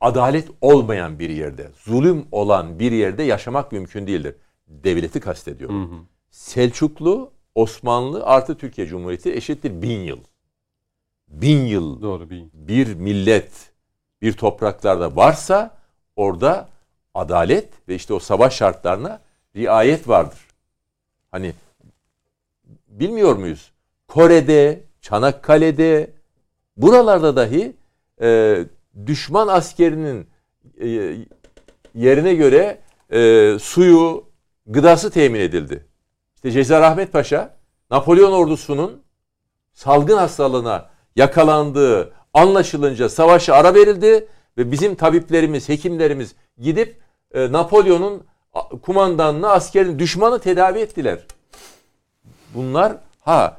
adalet 0.00 0.48
olmayan 0.60 1.18
bir 1.18 1.30
yerde, 1.30 1.70
zulüm 1.84 2.26
olan 2.32 2.78
bir 2.78 2.92
yerde 2.92 3.22
yaşamak 3.22 3.72
mümkün 3.72 4.06
değildir. 4.06 4.34
Devleti 4.68 5.20
kastediyorum. 5.20 5.90
Hı 5.90 5.94
hı. 5.94 5.98
Selçuklu, 6.30 7.30
Osmanlı 7.54 8.24
artı 8.24 8.58
Türkiye 8.58 8.86
Cumhuriyeti 8.86 9.32
eşittir 9.32 9.82
bin 9.82 10.00
yıl. 10.00 10.18
Bin 11.28 11.66
yıl 11.66 12.02
Doğru, 12.02 12.30
bin. 12.30 12.50
bir 12.52 12.94
millet 12.94 13.50
bir 14.22 14.32
topraklarda 14.32 15.16
varsa 15.16 15.76
orada 16.16 16.68
adalet 17.14 17.68
ve 17.88 17.94
işte 17.94 18.14
o 18.14 18.18
savaş 18.18 18.56
şartlarına 18.56 19.20
riayet 19.56 20.08
vardır. 20.08 20.38
Hani 21.30 21.52
bilmiyor 22.88 23.36
muyuz? 23.36 23.72
Kore'de, 24.08 24.84
Çanakkale'de, 25.00 26.10
buralarda 26.76 27.36
dahi 27.36 27.76
e, 28.20 28.58
düşman 29.06 29.48
askerinin 29.48 30.26
e, 30.80 31.16
yerine 31.94 32.34
göre 32.34 32.78
e, 33.12 33.58
suyu, 33.58 34.24
gıdası 34.66 35.10
temin 35.10 35.40
edildi. 35.40 35.86
İşte 36.34 36.50
Cezar 36.50 36.82
Ahmet 36.82 37.12
Paşa, 37.12 37.56
Napolyon 37.90 38.32
ordusunun 38.32 39.02
salgın 39.72 40.16
hastalığına 40.16 40.90
yakalandığı 41.16 42.12
anlaşılınca 42.34 43.08
savaşa 43.08 43.54
ara 43.54 43.74
verildi 43.74 44.28
ve 44.58 44.72
bizim 44.72 44.94
tabiplerimiz, 44.94 45.68
hekimlerimiz 45.68 46.34
gidip 46.58 46.96
e, 47.34 47.52
Napolyon'un 47.52 48.22
kumandanını, 48.82 49.50
askerin 49.50 49.98
düşmanı 49.98 50.38
tedavi 50.38 50.78
ettiler. 50.78 51.18
Bunlar 52.54 52.96
ha 53.20 53.56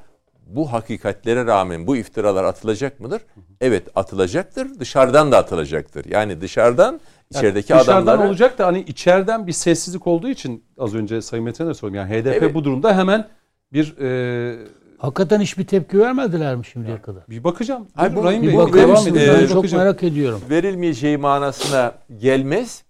bu 0.48 0.74
hakikatlere 0.74 1.46
rağmen 1.46 1.88
bu 1.88 1.98
iftiralar 1.98 2.44
atılacak 2.44 3.00
mıdır? 3.00 3.22
Evet 3.62 3.88
atılacaktır. 3.96 4.80
Dışarıdan 4.80 5.32
da 5.32 5.38
atılacaktır. 5.38 6.06
Yani 6.06 6.42
dışarıdan 6.42 7.00
içerideki 7.32 7.72
Yani 7.72 7.82
dışarıdan 7.82 8.04
adamları 8.04 8.28
olacak 8.30 8.58
da 8.58 8.68
hani 8.68 8.80
içeriden 8.80 9.48
bir 9.48 9.52
sessizlik 9.52 10.08
olduğu 10.08 10.30
için 10.30 10.64
az 10.78 10.96
önce 10.96 11.22
Sayın 11.22 11.46
Metin'e 11.46 11.68
de 11.68 11.74
sordum. 11.74 11.96
Yani 11.96 12.14
HDP 12.14 12.28
Evet. 12.28 12.54
bu 12.54 12.64
durumda 12.64 12.98
hemen 12.98 13.28
bir 13.74 13.98
e, 13.98 14.58
Hakikaten 14.98 15.42
hiçbir 15.42 15.68
tepki 15.68 16.00
vermediler 16.00 16.56
mi 16.56 16.66
şimdiye 16.66 17.02
kadar? 17.02 17.24
bir 17.30 17.44
bakacağım. 17.44 17.88
Hayır, 17.96 18.16
bu- 18.16 18.24
Rahim 18.24 18.42
Bir 18.42 18.48
Bey, 18.48 18.56
bu- 18.58 18.74
devam 18.74 18.92
misiniz? 18.92 19.22
Ben 19.28 19.48
çok 19.48 19.58
bakacağım. 19.58 19.84
merak 19.84 20.04
ediyorum. 20.04 20.42
verilmeyeceği 20.50 21.18
manasına 21.18 21.96
gelmez. 22.18 22.84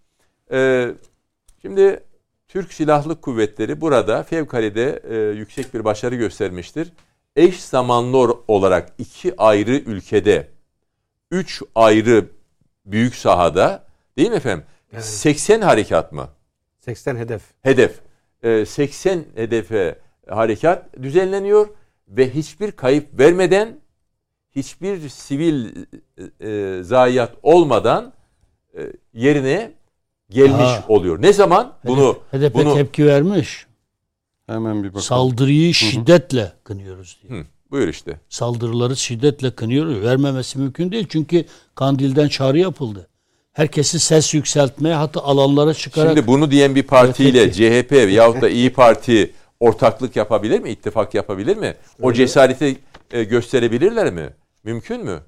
Ee, 0.51 0.87
şimdi 1.61 2.03
Türk 2.47 2.73
Silahlı 2.73 3.21
Kuvvetleri 3.21 3.81
burada 3.81 4.23
fevkalade 4.23 5.01
e, 5.09 5.15
yüksek 5.37 5.73
bir 5.73 5.85
başarı 5.85 6.15
göstermiştir. 6.15 6.91
Eş 7.35 7.63
zamanlı 7.63 8.37
olarak 8.47 8.89
iki 8.97 9.33
ayrı 9.37 9.71
ülkede, 9.71 10.47
üç 11.31 11.61
ayrı 11.75 12.25
büyük 12.85 13.15
sahada 13.15 13.83
değil 14.17 14.29
mi 14.29 14.35
efendim? 14.35 14.65
80 14.99 15.61
harekat 15.61 16.11
mı? 16.11 16.27
80 16.79 17.15
hedef. 17.15 17.41
Hedef. 17.61 17.99
Ee, 18.43 18.65
80 18.65 19.23
hedefe 19.35 19.99
harekat 20.29 20.85
düzenleniyor 21.03 21.67
ve 22.07 22.33
hiçbir 22.33 22.71
kayıp 22.71 23.19
vermeden 23.19 23.79
hiçbir 24.55 25.09
sivil 25.09 25.65
e, 26.41 26.49
e, 26.49 26.83
zayiat 26.83 27.33
olmadan 27.43 28.13
e, 28.77 28.81
yerine 29.13 29.71
gelmiş 30.29 30.67
Ha. 30.67 30.85
oluyor. 30.87 31.21
Ne 31.21 31.33
zaman? 31.33 31.73
Bunu 31.85 32.17
HDP 32.31 32.53
bunu 32.53 32.73
tepki 32.73 33.05
vermiş. 33.05 33.65
Hemen 34.47 34.83
bir 34.83 34.87
bakalım. 34.87 35.03
Saldırıyı 35.03 35.73
şiddetle 35.73 36.51
kınıyoruz 36.63 37.19
diye. 37.21 37.39
Hı, 37.39 37.45
buyur 37.71 37.87
işte. 37.87 38.19
Saldırıları 38.29 38.95
şiddetle 38.95 39.51
kınıyoruz. 39.51 40.01
Vermemesi 40.01 40.59
mümkün 40.59 40.91
değil 40.91 41.07
çünkü 41.09 41.45
Kandil'den 41.75 42.27
çağrı 42.27 42.59
yapıldı. 42.59 43.07
Herkesi 43.53 43.99
ses 43.99 44.33
yükseltmeye 44.33 44.95
hatta 44.95 45.23
alanlara 45.23 45.73
çıkarak 45.73 46.09
Şimdi 46.15 46.27
bunu 46.27 46.51
diyen 46.51 46.75
bir 46.75 46.83
partiyle 46.83 47.51
CHP 47.51 47.91
veyahut 47.91 48.41
da 48.41 48.49
İyi 48.49 48.73
Parti 48.73 49.33
ortaklık 49.59 50.15
yapabilir 50.15 50.59
mi? 50.59 50.69
İttifak 50.69 51.13
yapabilir 51.13 51.57
mi? 51.57 51.75
O 52.01 52.13
cesareti 52.13 52.77
e, 53.11 53.23
gösterebilirler 53.23 54.11
mi? 54.13 54.29
Mümkün 54.63 55.03
mü? 55.05 55.19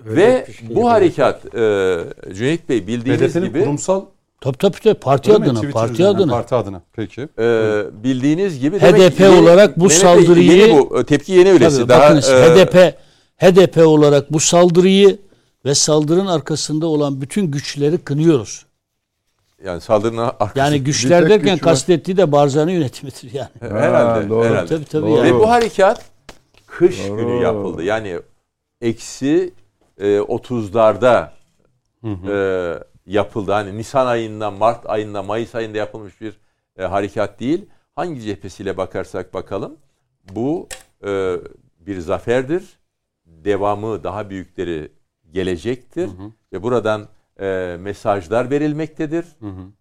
Ve 0.00 0.44
bir 0.48 0.52
şey 0.52 0.76
bu 0.76 0.90
harekat 0.90 1.54
e, 1.54 1.98
Cüneyt 2.34 2.68
Bey 2.68 2.86
bildiğiniz 2.86 3.34
HDP'nin 3.34 3.44
gibi 3.48 3.60
kurumsal 3.60 4.04
tabii 4.40 4.56
tabii 4.58 4.76
tabii 4.82 4.94
parti 4.94 5.30
Öyle 5.30 5.38
mi? 5.38 5.44
adına, 5.44 5.54
Twitter 5.54 5.72
parti 5.80 5.92
üzerinden, 5.92 6.14
adına. 6.14 6.32
Parti 6.32 6.54
adına. 6.54 6.82
Peki. 6.92 7.28
Ee, 7.38 7.82
bildiğiniz 8.04 8.60
gibi 8.60 8.78
HDP 8.78 9.20
olarak 9.42 9.80
bu 9.80 9.90
saldırıyı- 9.90 10.52
yeni 10.56 10.78
bu 10.78 11.04
tepki 11.04 11.32
yeni 11.32 11.50
öylesi. 11.52 11.76
Tabii, 11.76 11.88
Daha 11.88 12.00
bakınız 12.00 12.28
e, 12.30 12.32
HDP 12.32 12.94
HDP 13.36 13.86
olarak 13.86 14.32
bu 14.32 14.40
saldırıyı 14.40 15.18
ve 15.64 15.74
saldırının 15.74 16.26
arkasında 16.26 16.86
olan 16.86 17.20
bütün 17.20 17.50
güçleri 17.50 17.98
kınıyoruz. 17.98 18.66
Yani 19.64 19.80
saldırının 19.80 20.22
arkasında 20.22 20.64
Yani 20.64 20.84
güçler 20.84 21.30
derken 21.30 21.54
güç 21.54 21.62
kastettiği 21.62 22.16
de 22.16 22.32
Barzani 22.32 22.72
yönetimidir 22.72 23.32
yani. 23.32 23.48
herhalde 23.60 24.22
Ha, 24.22 24.28
doğru. 24.28 24.44
herhalde. 24.44 24.66
Tabii 24.68 24.84
tabii 24.84 25.06
Doğru. 25.06 25.16
yani. 25.16 25.34
Ve 25.34 25.38
bu 25.40 25.50
harekat 25.50 26.04
kış 26.66 27.08
Doğru. 27.08 27.16
günü 27.16 27.42
yapıldı. 27.42 27.82
Yani 27.82 28.20
eksi 28.80 29.54
e, 29.98 30.18
30'larda 30.18 31.28
e, 32.04 32.74
yapıldı. 33.06 33.52
Hani 33.52 33.78
Nisan 33.78 34.06
ayında, 34.06 34.50
Mart 34.50 34.90
ayında, 34.90 35.22
Mayıs 35.22 35.54
ayında 35.54 35.78
yapılmış 35.78 36.20
bir 36.20 36.40
e, 36.78 36.82
harekat 36.84 37.40
değil. 37.40 37.66
Hangi 37.96 38.20
cephesiyle 38.20 38.76
bakarsak 38.76 39.34
bakalım 39.34 39.76
bu 40.32 40.68
e, 41.06 41.36
bir 41.80 41.98
zaferdir. 42.00 42.64
Devamı 43.26 44.04
daha 44.04 44.30
büyükleri 44.30 44.92
gelecektir. 45.32 46.10
Ve 46.52 46.62
buradan 46.62 47.08
e, 47.40 47.76
mesajlar 47.80 48.50
verilmektedir. 48.50 49.24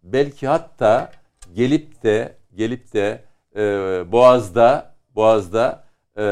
Belki 0.04 0.48
hatta 0.48 1.12
gelip 1.54 2.04
de 2.04 2.36
gelip 2.56 2.94
de 2.94 3.24
e, 3.56 3.62
Boğaz'da 4.12 4.96
Boğaz'da 5.16 5.84
e, 6.18 6.26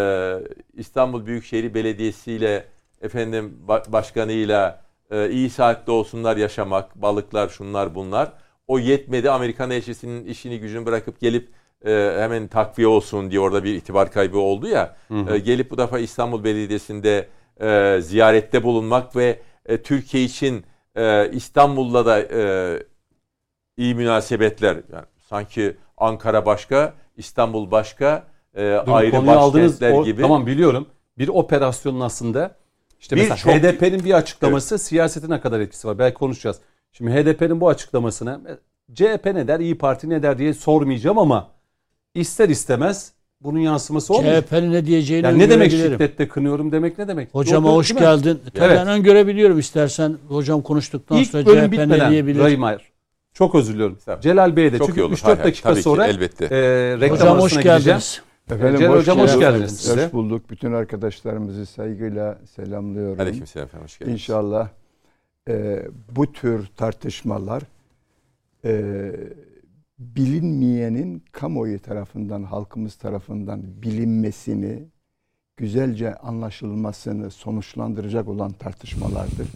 İstanbul 0.73 1.26
Büyükşehir 1.26 1.73
Belediyesi 1.73 2.32
ile 2.32 2.65
efendim 3.01 3.57
ba- 3.67 3.91
başkanıyla 3.91 4.82
e, 5.11 5.30
iyi 5.30 5.49
saatte 5.49 5.91
olsunlar 5.91 6.38
yaşamak, 6.38 6.95
balıklar 7.01 7.49
şunlar 7.49 7.95
bunlar. 7.95 8.34
O 8.67 8.80
yetmedi 8.80 9.30
Amerikan 9.32 9.71
elçisinin 9.71 10.26
işini 10.26 10.59
gücünü 10.59 10.86
bırakıp 10.86 11.19
gelip 11.19 11.49
e, 11.86 12.15
hemen 12.19 12.47
takviye 12.47 12.88
olsun 12.88 13.32
diye 13.32 13.39
orada 13.39 13.63
bir 13.63 13.76
itibar 13.76 14.11
kaybı 14.11 14.38
oldu 14.38 14.67
ya. 14.67 14.95
E, 15.34 15.39
gelip 15.39 15.71
bu 15.71 15.78
defa 15.78 15.99
İstanbul 15.99 16.43
Belediyesi'nde 16.43 17.28
e, 17.61 18.01
ziyarette 18.01 18.63
bulunmak 18.63 19.15
ve 19.15 19.39
e, 19.65 19.82
Türkiye 19.82 20.23
için 20.23 20.63
e, 20.96 21.32
İstanbul'la 21.32 22.06
da 22.06 22.20
e, 22.22 22.84
iyi 23.78 23.96
münasebetler. 23.96 24.76
Yani 24.93 25.06
sanki 25.30 25.78
Ankara 25.98 26.46
başka, 26.46 26.93
İstanbul 27.18 27.72
başka, 27.72 28.28
e, 28.56 28.80
Dur, 28.86 28.91
ayrı 28.93 29.28
başkentler 29.28 29.91
O- 29.91 30.04
gibi. 30.04 30.22
Tamam 30.22 30.46
biliyorum. 30.48 30.88
Bir 31.18 31.28
operasyonun 31.28 32.00
aslında 32.00 32.56
işte 33.00 33.16
Bir 33.16 33.22
mesela 33.22 33.36
çok- 33.38 33.52
HDP'nin 33.54 34.04
bir 34.06 34.14
açıklaması 34.14 34.80
siyasete 34.80 35.30
ne 35.30 35.41
kadar 35.41 35.60
etkisi 35.60 35.88
var? 35.88 36.00
Belki 36.00 36.14
konuşacağız. 36.14 36.60
Şimdi 36.91 37.12
HDP'nin 37.12 37.62
bu 37.62 37.70
açıklamasına 37.70 38.41
CHP 38.93 39.26
ne 39.36 39.48
der, 39.48 39.60
İyi 39.60 39.78
Parti 39.78 40.10
ne 40.10 40.24
der 40.24 40.38
diye 40.38 40.54
sormayacağım 40.54 41.18
ama 41.20 41.52
ister 42.14 42.50
istemez 42.50 43.14
bunun 43.46 43.60
yansıması 43.60 44.14
olmuyor. 44.14 44.41
CHP'nin 44.41 44.72
ne 44.72 44.86
diyeceğini 44.86 45.26
Yani 45.26 45.39
ne 45.39 45.50
demek 45.50 45.72
şiddetle 45.72 46.28
kınıyorum 46.28 46.72
demek 46.72 46.98
ne 46.98 47.08
demek? 47.08 47.30
Hocama 47.36 47.70
Yok, 47.70 47.78
hoş 47.78 47.96
geldin. 47.96 48.39
Tabii 48.54 48.66
Evet. 48.66 48.78
Ben 48.80 48.88
öngörebiliyorum 48.88 49.60
istersen 49.60 50.18
hocam 50.28 50.62
konuştuktan 50.62 51.18
İlk 51.18 51.28
sonra 51.28 51.43
CHP 51.43 51.78
ne 51.78 52.10
diyebilir. 52.10 52.39
Rahim 52.39 52.64
Ayer. 52.64 52.82
Çok 53.34 53.56
özür 53.56 53.74
diliyorum. 53.74 53.98
Tabii. 54.06 54.22
Celal 54.22 54.56
Bey'e 54.56 54.74
de 54.74 54.78
Çok 54.78 54.88
çünkü 54.88 55.02
iyi 55.02 55.04
olur. 55.04 55.16
3-4 55.18 55.24
Hay 55.24 55.36
hay, 55.36 55.43
dakika 55.46 55.70
tabii 55.70 55.78
ki, 55.78 55.84
sonra 55.84 56.08
elbette. 56.08 56.46
e, 56.46 56.50
reklam 57.00 57.10
Hocam 57.18 57.39
hoş 57.39 57.64
geldiniz. 57.64 58.22
Efendim 58.52 58.80
Celal 58.80 58.96
Hocam 58.98 59.20
hoş 59.20 59.32
geldiniz. 59.32 59.39
geldiniz 59.54 59.80
size. 59.80 60.06
Hoş 60.06 60.14
bulduk. 60.14 60.50
Bütün 60.50 60.74
arkadaşlarımızı 60.74 61.66
saygıyla 61.66 62.39
selamlıyorum. 62.56 63.20
Aleykümselam 63.20 63.66
efendim, 63.66 63.84
hoş 63.86 64.00
geldiniz. 64.00 64.22
İnşallah 64.22 64.68
e, 65.50 65.86
bu 66.16 66.32
tür 66.32 66.68
tartışmalar 66.78 67.64
e, 68.66 69.12
bilinmeyenin 70.00 71.24
kamuoyu 71.32 71.80
tarafından, 71.82 72.43
halkımız 72.43 72.96
tarafından 72.96 73.64
bilinmesini, 73.82 74.84
güzelce 75.58 76.16
anlaşılmasını 76.16 77.32
sonuçlandıracak 77.32 78.28
olan 78.28 78.52
tartışmalardır. 78.52 79.48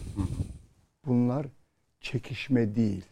Bunlar 1.06 1.46
çekişme 2.00 2.74
değil. 2.74 3.04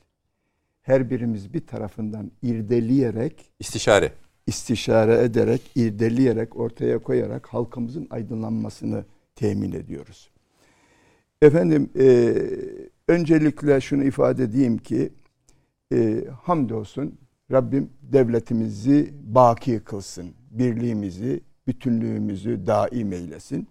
Her 0.83 1.11
birimiz 1.11 1.55
bir 1.55 1.67
tarafından 1.67 2.31
irdeleyerek 2.43 3.51
İstişare. 3.59 4.13
istişare 4.47 5.23
ederek, 5.23 5.63
irdeleyerek, 5.75 6.57
ortaya 6.57 6.99
koyarak 6.99 7.47
halkımızın 7.47 8.07
aydınlanmasını 8.11 9.05
temin 9.35 9.73
ediyoruz. 9.73 10.31
Efendim, 11.43 11.91
e, 11.99 12.35
öncelikle 13.09 13.81
şunu 13.81 14.05
ifade 14.05 14.43
edeyim 14.43 14.79
ki, 14.79 15.13
e, 15.93 16.25
hamdolsun 16.43 17.19
Rabbim 17.53 17.91
devletimizi 18.03 19.15
baki 19.23 19.81
kılsın, 19.81 20.35
birliğimizi, 20.51 21.41
bütünlüğümüzü 21.67 22.67
daim 22.67 23.13
eylesin. 23.13 23.69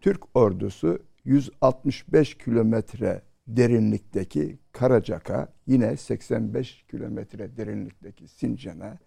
Türk 0.00 0.36
ordusu 0.36 0.98
165 1.24 2.38
kilometre 2.38 3.22
derinlikteki 3.46 4.58
Karacak'a, 4.72 5.48
yine 5.66 5.96
85 5.96 6.84
kilometre 6.90 7.56
derinlikteki 7.56 8.28
Sincan'a 8.28 8.98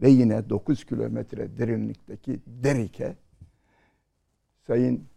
ve 0.00 0.10
yine 0.10 0.50
9 0.50 0.84
kilometre 0.84 1.58
derinlikteki 1.58 2.40
Derik'e 2.46 3.16
Sayın 4.66 5.08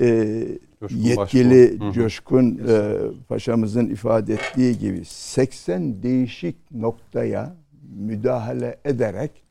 e, 0.00 0.58
Coşkun 0.80 0.98
yetkili 0.98 1.80
Başbuğ. 1.80 1.84
Hı 1.84 1.88
hı. 1.88 1.92
Coşkun 1.92 2.60
e, 2.68 2.96
Paşa'mızın 3.28 3.86
ifade 3.86 4.34
ettiği 4.34 4.78
gibi 4.78 5.04
80 5.04 6.02
değişik 6.02 6.70
noktaya 6.70 7.56
müdahale 7.96 8.80
ederek 8.84 9.42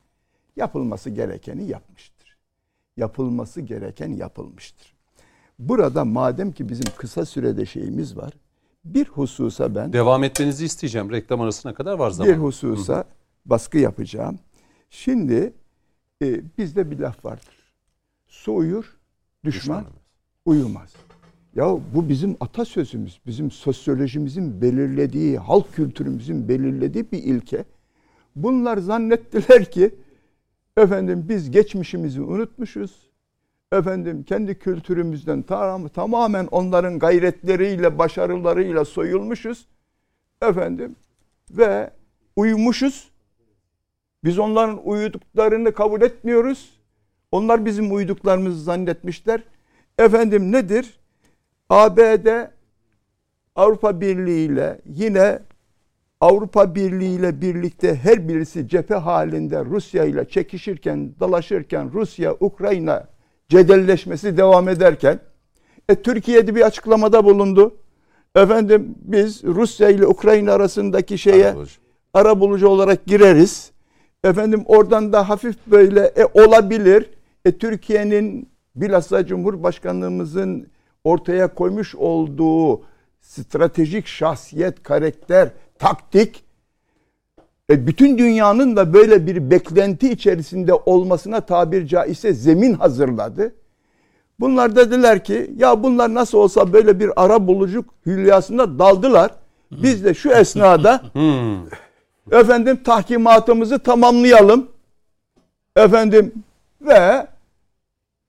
yapılması 0.56 1.10
gerekeni 1.10 1.64
yapmıştır. 1.68 2.36
Yapılması 2.96 3.60
gereken 3.60 4.12
yapılmıştır. 4.12 4.96
Burada 5.58 6.04
madem 6.04 6.52
ki 6.52 6.68
bizim 6.68 6.86
kısa 6.96 7.24
sürede 7.24 7.66
şeyimiz 7.66 8.16
var, 8.16 8.32
bir 8.84 9.08
hususa 9.08 9.74
ben 9.74 9.92
Devam 9.92 10.24
etmenizi 10.24 10.64
isteyeceğim. 10.64 11.10
Reklam 11.10 11.40
arasına 11.40 11.74
kadar 11.74 11.98
var 11.98 12.10
zaman. 12.10 12.32
bir 12.32 12.38
hususa 12.38 13.04
baskı 13.46 13.78
yapacağım. 13.78 14.38
Şimdi 14.90 15.52
e, 16.22 16.40
bizde 16.58 16.90
bir 16.90 16.98
laf 16.98 17.24
vardır. 17.24 17.72
Su 18.28 18.54
uyur, 18.54 18.96
düşman, 19.44 19.80
Düşman 19.80 20.05
uyumaz. 20.46 20.94
Ya 21.54 21.78
bu 21.94 22.08
bizim 22.08 22.36
atasözümüz, 22.40 23.20
bizim 23.26 23.50
sosyolojimizin 23.50 24.60
belirlediği, 24.62 25.38
halk 25.38 25.74
kültürümüzün 25.74 26.48
belirlediği 26.48 27.12
bir 27.12 27.22
ilke. 27.22 27.64
Bunlar 28.36 28.78
zannettiler 28.78 29.70
ki 29.70 29.94
efendim 30.76 31.26
biz 31.28 31.50
geçmişimizi 31.50 32.22
unutmuşuz. 32.22 33.06
Efendim 33.72 34.22
kendi 34.22 34.58
kültürümüzden 34.58 35.42
tam, 35.42 35.88
tamamen 35.88 36.46
onların 36.46 36.98
gayretleriyle, 36.98 37.98
başarılarıyla 37.98 38.84
soyulmuşuz. 38.84 39.66
Efendim 40.42 40.96
ve 41.50 41.90
uyumuşuz. 42.36 43.10
Biz 44.24 44.38
onların 44.38 44.86
uyuduklarını 44.86 45.74
kabul 45.74 46.02
etmiyoruz. 46.02 46.80
Onlar 47.32 47.64
bizim 47.64 47.94
uyduklarımızı 47.94 48.64
zannetmişler. 48.64 49.42
Efendim 49.98 50.52
nedir? 50.52 50.98
ABD 51.68 52.28
Avrupa 53.56 54.00
Birliği 54.00 54.46
ile 54.46 54.80
yine 54.86 55.38
Avrupa 56.20 56.74
Birliği 56.74 57.14
ile 57.14 57.40
birlikte 57.40 57.94
her 57.94 58.28
birisi 58.28 58.68
cephe 58.68 58.94
halinde 58.94 59.64
Rusya 59.64 60.04
ile 60.04 60.28
çekişirken, 60.28 61.14
dalaşırken 61.20 61.92
Rusya, 61.92 62.36
Ukrayna 62.40 63.08
cedelleşmesi 63.48 64.36
devam 64.36 64.68
ederken 64.68 65.20
e, 65.88 65.94
Türkiye'de 65.94 66.54
bir 66.54 66.62
açıklamada 66.62 67.24
bulundu. 67.24 67.76
Efendim 68.36 68.94
biz 69.02 69.44
Rusya 69.44 69.88
ile 69.88 70.06
Ukrayna 70.06 70.52
arasındaki 70.52 71.18
şeye 71.18 71.46
Arabulucu. 71.46 71.80
ara 72.14 72.40
bulucu 72.40 72.68
olarak 72.68 73.06
gireriz. 73.06 73.70
Efendim 74.24 74.62
oradan 74.66 75.12
da 75.12 75.28
hafif 75.28 75.56
böyle 75.66 76.00
e, 76.00 76.24
olabilir. 76.44 77.10
E, 77.44 77.58
Türkiye'nin 77.58 78.48
bilhassa 78.76 79.26
Cumhurbaşkanlığımızın 79.26 80.66
ortaya 81.04 81.54
koymuş 81.54 81.94
olduğu 81.94 82.82
stratejik 83.20 84.06
şahsiyet, 84.06 84.82
karakter, 84.82 85.48
taktik 85.78 86.44
e, 87.70 87.86
bütün 87.86 88.18
dünyanın 88.18 88.76
da 88.76 88.92
böyle 88.92 89.26
bir 89.26 89.50
beklenti 89.50 90.10
içerisinde 90.10 90.74
olmasına 90.74 91.40
tabir 91.40 91.86
caizse 91.86 92.32
zemin 92.32 92.74
hazırladı. 92.74 93.54
Bunlar 94.40 94.76
dediler 94.76 95.24
ki 95.24 95.50
ya 95.56 95.82
bunlar 95.82 96.14
nasıl 96.14 96.38
olsa 96.38 96.72
böyle 96.72 97.00
bir 97.00 97.10
ara 97.16 97.46
bulucu 97.46 97.84
hülyasında 98.06 98.78
daldılar. 98.78 99.30
Biz 99.70 100.04
de 100.04 100.14
şu 100.14 100.30
esnada 100.30 101.02
Hmm. 101.12 101.66
efendim 102.30 102.82
tahkimatımızı 102.84 103.78
tamamlayalım. 103.78 104.68
Efendim 105.76 106.32
ve 106.80 107.26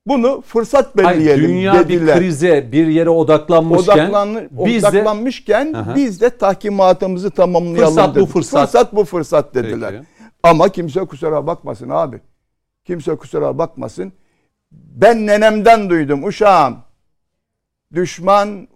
bunu 0.08 0.41
fırsat 0.41 0.89
Hayır, 1.03 1.18
belirleyelim 1.20 1.49
dünya 1.49 1.74
dediler. 1.89 2.16
bir 2.16 2.22
krize, 2.22 2.72
bir 2.72 2.88
yere 2.88 3.10
odaklanmışken 3.10 3.93
Odaklan, 4.10 4.49
biz 4.51 4.84
de 4.84 4.88
odaklanmışken 4.88 5.74
Aha. 5.74 5.95
biz 5.95 6.22
de 6.22 6.30
tahkimatımızı 6.30 7.32
tamamlayalım 7.32 7.95
Fırsat 7.95 8.16
bu 8.16 8.20
dedik. 8.20 8.30
fırsat. 8.30 8.62
Fırsat 8.72 8.95
bu 8.95 9.05
fırsat 9.05 9.55
dediler. 9.55 9.91
Peki. 9.91 10.05
Ama 10.43 10.70
kimse 10.70 10.99
kusura 11.05 11.47
bakmasın 11.47 11.89
abi. 11.89 12.22
Kimse 12.86 13.16
kusura 13.16 13.58
bakmasın. 13.58 14.14
Ben 14.72 15.28
nenemden 15.28 15.89
duydum 15.89 16.24
uşağım. 16.24 16.78
Düşman 17.93 18.68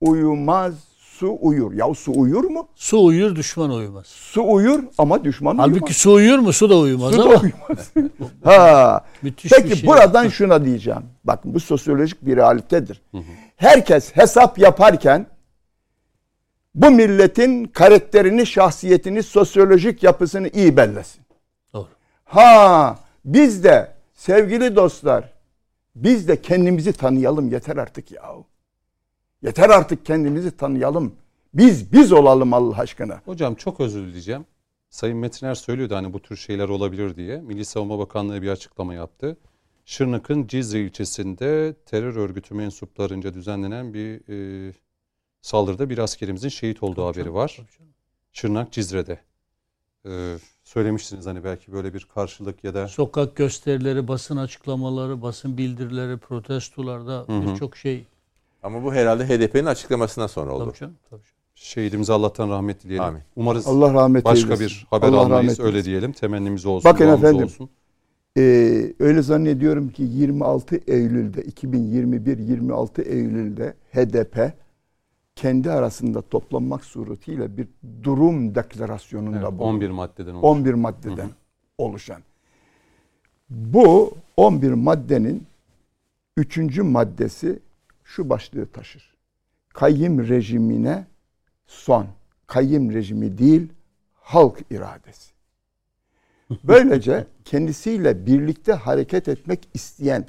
uyumaz, 0.00 0.74
su 1.22 1.38
uyur. 1.40 1.72
Ya 1.72 1.94
su 1.94 2.12
uyur 2.12 2.44
mu? 2.44 2.68
Su 2.74 3.04
uyur 3.04 3.36
düşman 3.36 3.70
uyumaz. 3.70 4.06
Su 4.06 4.52
uyur 4.52 4.84
ama 4.98 5.24
düşman 5.24 5.50
uyumaz. 5.58 5.70
Halbuki 5.70 5.94
su 5.94 6.12
uyur 6.12 6.38
mu? 6.38 6.52
Su 6.52 6.70
da 6.70 6.78
uyumaz 6.78 7.14
Su 7.14 7.18
da 7.18 7.22
ama 7.22 7.40
uyumaz. 7.40 7.92
ha. 8.44 9.04
müthiş 9.22 9.52
Peki 9.52 9.76
şey. 9.76 9.88
buradan 9.88 10.28
şuna 10.28 10.64
diyeceğim. 10.64 11.02
Bakın 11.24 11.54
bu 11.54 11.60
sosyolojik 11.60 12.26
bir 12.26 12.36
realitedir. 12.36 13.02
Herkes 13.56 14.16
hesap 14.16 14.58
yaparken 14.58 15.26
bu 16.74 16.90
milletin 16.90 17.64
karakterini, 17.64 18.46
şahsiyetini, 18.46 19.22
sosyolojik 19.22 20.02
yapısını 20.02 20.48
iyi 20.48 20.76
bellesin. 20.76 21.22
Doğru. 21.74 21.88
Ha 22.24 22.96
biz 23.24 23.64
de 23.64 23.92
sevgili 24.14 24.76
dostlar 24.76 25.32
biz 25.96 26.28
de 26.28 26.42
kendimizi 26.42 26.92
tanıyalım 26.92 27.52
yeter 27.52 27.76
artık 27.76 28.12
yahu. 28.12 28.44
Yeter 29.42 29.70
artık 29.70 30.06
kendimizi 30.06 30.56
tanıyalım. 30.56 31.14
Biz 31.54 31.92
biz 31.92 32.12
olalım 32.12 32.52
Allah 32.52 32.78
aşkına. 32.78 33.20
Hocam 33.24 33.54
çok 33.54 33.80
özür 33.80 34.06
dileyeceğim. 34.06 34.44
Sayın 34.90 35.18
Metiner 35.18 35.54
söylüyordu 35.54 35.94
hani 35.94 36.12
bu 36.12 36.22
tür 36.22 36.36
şeyler 36.36 36.68
olabilir 36.68 37.16
diye. 37.16 37.40
Milli 37.40 37.64
Savunma 37.64 37.98
Bakanlığı 37.98 38.42
bir 38.42 38.48
açıklama 38.48 38.94
yaptı. 38.94 39.36
Şırnak'ın 39.84 40.46
Cizre 40.46 40.80
ilçesinde 40.80 41.74
terör 41.86 42.16
örgütü 42.16 42.54
mensuplarınca 42.54 43.34
düzenlenen 43.34 43.94
bir 43.94 44.20
e, 44.68 44.72
saldırıda 45.42 45.90
bir 45.90 45.98
askerimizin 45.98 46.48
şehit 46.48 46.82
olduğu 46.82 47.06
haberi 47.06 47.34
var. 47.34 47.58
Şırnak 48.32 48.72
Cizre'de. 48.72 49.18
E, 50.06 50.36
söylemiştiniz 50.64 51.26
hani 51.26 51.44
belki 51.44 51.72
böyle 51.72 51.94
bir 51.94 52.06
karşılık 52.14 52.64
ya 52.64 52.74
da 52.74 52.88
Sokak 52.88 53.36
gösterileri, 53.36 54.08
basın 54.08 54.36
açıklamaları, 54.36 55.22
basın 55.22 55.58
bildirileri, 55.58 56.16
protestolarda 56.16 57.26
birçok 57.28 57.76
şey. 57.76 58.06
Ama 58.62 58.84
bu 58.84 58.94
herhalde 58.94 59.24
HDP'nin 59.28 59.66
açıklamasından 59.66 60.26
sonra 60.26 60.52
oldu. 60.54 60.64
Tabii 60.64 60.78
canım, 60.78 60.94
tabii 61.10 61.20
canım. 61.22 61.34
şehidimize 61.54 62.12
Allah'tan 62.12 62.50
rahmet 62.50 62.82
dileyelim. 62.82 63.04
Amin. 63.04 63.22
Umarız 63.36 63.66
Allah 63.66 63.94
rahmet 63.94 64.24
başka 64.24 64.54
eylesin. 64.54 64.66
bir 64.66 64.86
haber 64.90 65.08
Allah 65.08 65.20
almayız 65.20 65.58
rahmet 65.58 65.60
öyle 65.60 65.84
diyelim. 65.84 66.12
Temennimiz 66.12 66.66
olsun. 66.66 66.90
Bakın 66.92 67.08
efendim. 67.08 67.44
olsun. 67.44 67.70
Ee, 68.38 68.92
öyle 68.98 69.22
zannediyorum 69.22 69.88
ki 69.88 70.02
26 70.02 70.76
Eylül'de 70.86 71.42
2021-26 71.42 73.02
Eylül'de 73.02 73.74
HDP 73.92 74.52
kendi 75.36 75.70
arasında 75.70 76.22
toplanmak 76.22 76.84
suretiyle 76.84 77.56
bir 77.56 77.68
durum 78.02 78.54
deklarasyonunda 78.54 79.36
Evet, 79.36 79.46
bulundu. 79.46 79.62
11 79.64 79.90
maddeden 79.90 80.34
oluşan. 80.34 80.50
11 80.50 80.74
maddeden 80.74 81.30
oluşan. 81.78 82.22
Bu 83.50 84.14
11 84.36 84.72
maddenin 84.72 85.46
3. 86.36 86.78
maddesi 86.78 87.58
şu 88.04 88.28
başlığı 88.30 88.66
taşır. 88.66 89.14
Kayyım 89.74 90.28
rejimine 90.28 91.06
son. 91.66 92.06
Kayyım 92.46 92.92
rejimi 92.92 93.38
değil, 93.38 93.72
halk 94.14 94.58
iradesi. 94.70 95.32
Böylece 96.64 97.26
kendisiyle 97.44 98.26
birlikte 98.26 98.72
hareket 98.72 99.28
etmek 99.28 99.68
isteyen, 99.74 100.26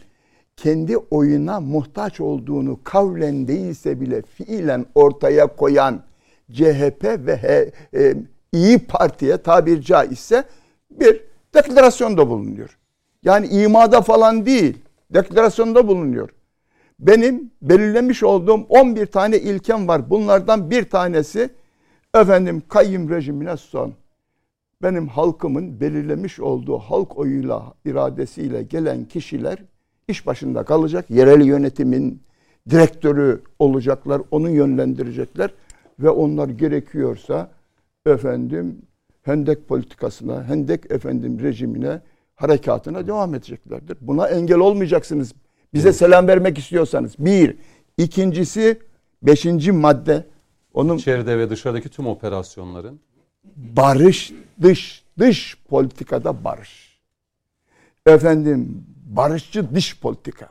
kendi 0.58 0.98
oyuna 0.98 1.60
muhtaç 1.60 2.22
olduğunu 2.22 2.80
kavlen 2.84 3.48
değilse 3.48 4.02
bile 4.02 4.22
fiilen 4.22 4.86
ortaya 4.96 5.48
koyan 5.48 6.04
CHP 6.52 7.04
ve 7.04 7.38
H- 7.38 7.72
e, 8.00 8.16
İyi 8.52 8.80
Parti'ye 8.80 9.38
tabir 9.38 9.82
caizse 9.82 10.44
bir 10.92 11.22
deklarasyonda 11.54 12.30
bulunuyor. 12.30 12.78
Yani 13.24 13.48
imada 13.48 14.02
falan 14.02 14.46
değil, 14.46 14.78
deklarasyonda 15.14 15.88
bulunuyor. 15.88 16.30
Benim 17.08 17.52
belirlemiş 17.62 18.24
olduğum 18.24 18.66
11 18.70 19.06
tane 19.06 19.38
ilkem 19.38 19.88
var. 19.88 20.10
Bunlardan 20.10 20.72
bir 20.72 20.84
tanesi 20.84 21.50
efendim 22.16 22.64
kayyum 22.68 23.10
rejimine 23.10 23.58
son 23.58 23.94
benim 24.84 25.08
halkımın 25.08 25.80
belirlemiş 25.80 26.40
olduğu 26.40 26.78
halk 26.78 27.18
oyuyla, 27.18 27.74
iradesiyle 27.86 28.64
gelen 28.64 29.06
kişiler 29.06 29.58
iş 30.08 30.28
başında 30.28 30.64
kalacak. 30.64 31.10
Yerel 31.10 31.42
yönetimin 31.42 32.22
direktörü 32.70 33.42
olacaklar, 33.60 34.22
onu 34.32 34.50
yönlendirecekler 34.50 35.54
ve 36.00 36.10
onlar 36.10 36.50
gerekiyorsa 36.50 37.52
efendim 38.06 38.82
hendek 39.22 39.68
politikasına, 39.68 40.44
hendek 40.44 40.92
efendim 40.92 41.40
rejimine, 41.40 42.02
harekatına 42.36 43.08
devam 43.08 43.36
edeceklerdir. 43.36 43.98
Buna 44.02 44.28
engel 44.28 44.58
olmayacaksınız. 44.58 45.34
Bize 45.74 45.94
selam 45.94 46.28
vermek 46.28 46.58
istiyorsanız. 46.58 47.16
Bir. 47.20 47.58
İkincisi 47.98 48.80
beşinci 49.24 49.72
madde. 49.72 50.26
Onun 50.74 50.98
İçeride 50.98 51.38
ve 51.38 51.50
dışarıdaki 51.50 51.90
tüm 51.90 52.08
operasyonların 52.08 53.00
barış 53.56 54.32
dış 54.62 55.04
dış 55.20 55.58
politikada 55.70 56.44
barış. 56.44 57.00
Efendim 58.06 58.86
barışçı 59.06 59.76
dış 59.76 60.00
politika. 60.00 60.50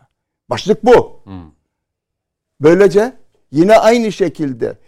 Başlık 0.50 0.84
bu. 0.84 1.20
Hmm. 1.24 1.50
Böylece 2.60 3.12
yine 3.52 3.78
aynı 3.78 4.12
şekilde 4.12 4.78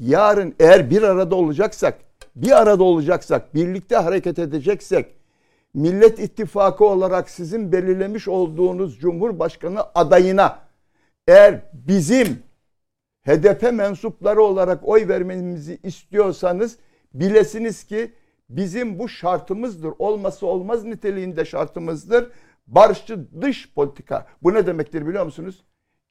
yarın 0.00 0.54
eğer 0.60 0.90
bir 0.90 1.02
arada 1.02 1.34
olacaksak, 1.34 1.98
bir 2.36 2.62
arada 2.62 2.84
olacaksak, 2.84 3.54
birlikte 3.54 3.96
hareket 3.96 4.38
edeceksek, 4.38 5.17
Millet 5.78 6.18
İttifakı 6.18 6.84
olarak 6.84 7.30
sizin 7.30 7.72
belirlemiş 7.72 8.28
olduğunuz 8.28 8.98
Cumhurbaşkanı 8.98 9.84
adayına 9.94 10.58
eğer 11.28 11.60
bizim 11.72 12.42
HDP 13.26 13.62
mensupları 13.72 14.42
olarak 14.42 14.88
oy 14.88 15.08
vermemizi 15.08 15.78
istiyorsanız 15.82 16.76
bilesiniz 17.14 17.84
ki 17.84 18.12
bizim 18.48 18.98
bu 18.98 19.08
şartımızdır. 19.08 19.92
Olması 19.98 20.46
olmaz 20.46 20.84
niteliğinde 20.84 21.44
şartımızdır. 21.44 22.30
Barışçı 22.66 23.40
dış 23.40 23.72
politika. 23.74 24.26
Bu 24.42 24.54
ne 24.54 24.66
demektir 24.66 25.06
biliyor 25.06 25.24
musunuz? 25.24 25.64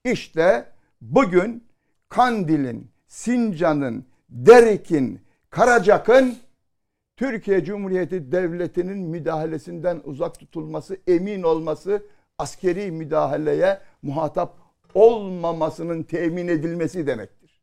İşte 0.04 0.66
bugün 1.00 1.64
Kandil'in, 2.08 2.90
Sincan'ın, 3.06 4.04
Derik'in, 4.28 5.20
Karacak'ın 5.50 6.36
Türkiye 7.18 7.64
Cumhuriyeti 7.64 8.32
Devleti'nin 8.32 8.98
müdahalesinden 8.98 10.00
uzak 10.04 10.38
tutulması, 10.38 10.96
emin 11.06 11.42
olması, 11.42 12.02
askeri 12.38 12.90
müdahaleye 12.90 13.80
muhatap 14.02 14.56
olmamasının 14.94 16.02
temin 16.02 16.48
edilmesi 16.48 17.06
demektir. 17.06 17.60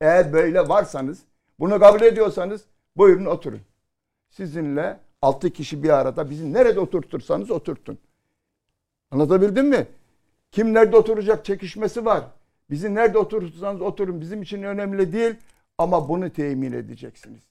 Eğer 0.00 0.32
böyle 0.32 0.68
varsanız, 0.68 1.22
bunu 1.58 1.80
kabul 1.80 2.00
ediyorsanız 2.00 2.64
buyurun 2.96 3.24
oturun. 3.24 3.60
Sizinle 4.30 5.00
altı 5.22 5.50
kişi 5.50 5.82
bir 5.82 5.90
arada 5.90 6.30
bizi 6.30 6.52
nerede 6.52 6.80
oturtursanız 6.80 7.50
oturtun. 7.50 7.98
Anlatabildim 9.10 9.68
mi? 9.68 9.86
Kim 10.50 10.74
nerede 10.74 10.96
oturacak 10.96 11.44
çekişmesi 11.44 12.04
var. 12.04 12.24
Bizi 12.70 12.94
nerede 12.94 13.18
oturtursanız 13.18 13.80
oturun. 13.80 14.20
Bizim 14.20 14.42
için 14.42 14.62
önemli 14.62 15.12
değil 15.12 15.34
ama 15.78 16.08
bunu 16.08 16.30
temin 16.30 16.72
edeceksiniz. 16.72 17.42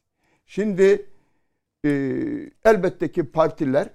Şimdi 0.46 1.06
e, 1.86 1.90
elbette 2.66 3.12
ki 3.12 3.24
partiler 3.24 3.90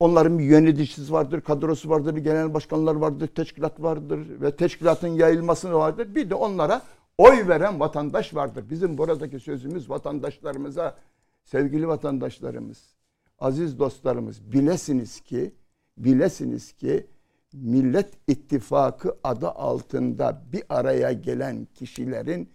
onların 0.00 0.38
bir 0.38 0.44
yöneticisi 0.44 1.12
vardır, 1.12 1.40
kadrosu 1.40 1.90
vardır, 1.90 2.16
bir 2.16 2.20
genel 2.20 2.54
başkanlar 2.54 2.94
vardır, 2.94 3.26
teşkilat 3.26 3.82
vardır 3.82 4.40
ve 4.40 4.56
teşkilatın 4.56 5.08
yayılması 5.08 5.72
vardır. 5.72 6.14
Bir 6.14 6.30
de 6.30 6.34
onlara 6.34 6.82
oy 7.18 7.48
veren 7.48 7.80
vatandaş 7.80 8.34
vardır. 8.34 8.70
Bizim 8.70 8.98
buradaki 8.98 9.40
sözümüz 9.40 9.90
vatandaşlarımıza, 9.90 10.96
sevgili 11.44 11.88
vatandaşlarımız, 11.88 12.94
aziz 13.38 13.78
dostlarımız 13.78 14.52
bilesiniz 14.52 15.20
ki, 15.20 15.54
bilesiniz 15.98 16.72
ki 16.72 17.06
Millet 17.52 18.08
İttifakı 18.28 19.16
adı 19.24 19.48
altında 19.48 20.42
bir 20.52 20.62
araya 20.68 21.12
gelen 21.12 21.66
kişilerin 21.74 22.50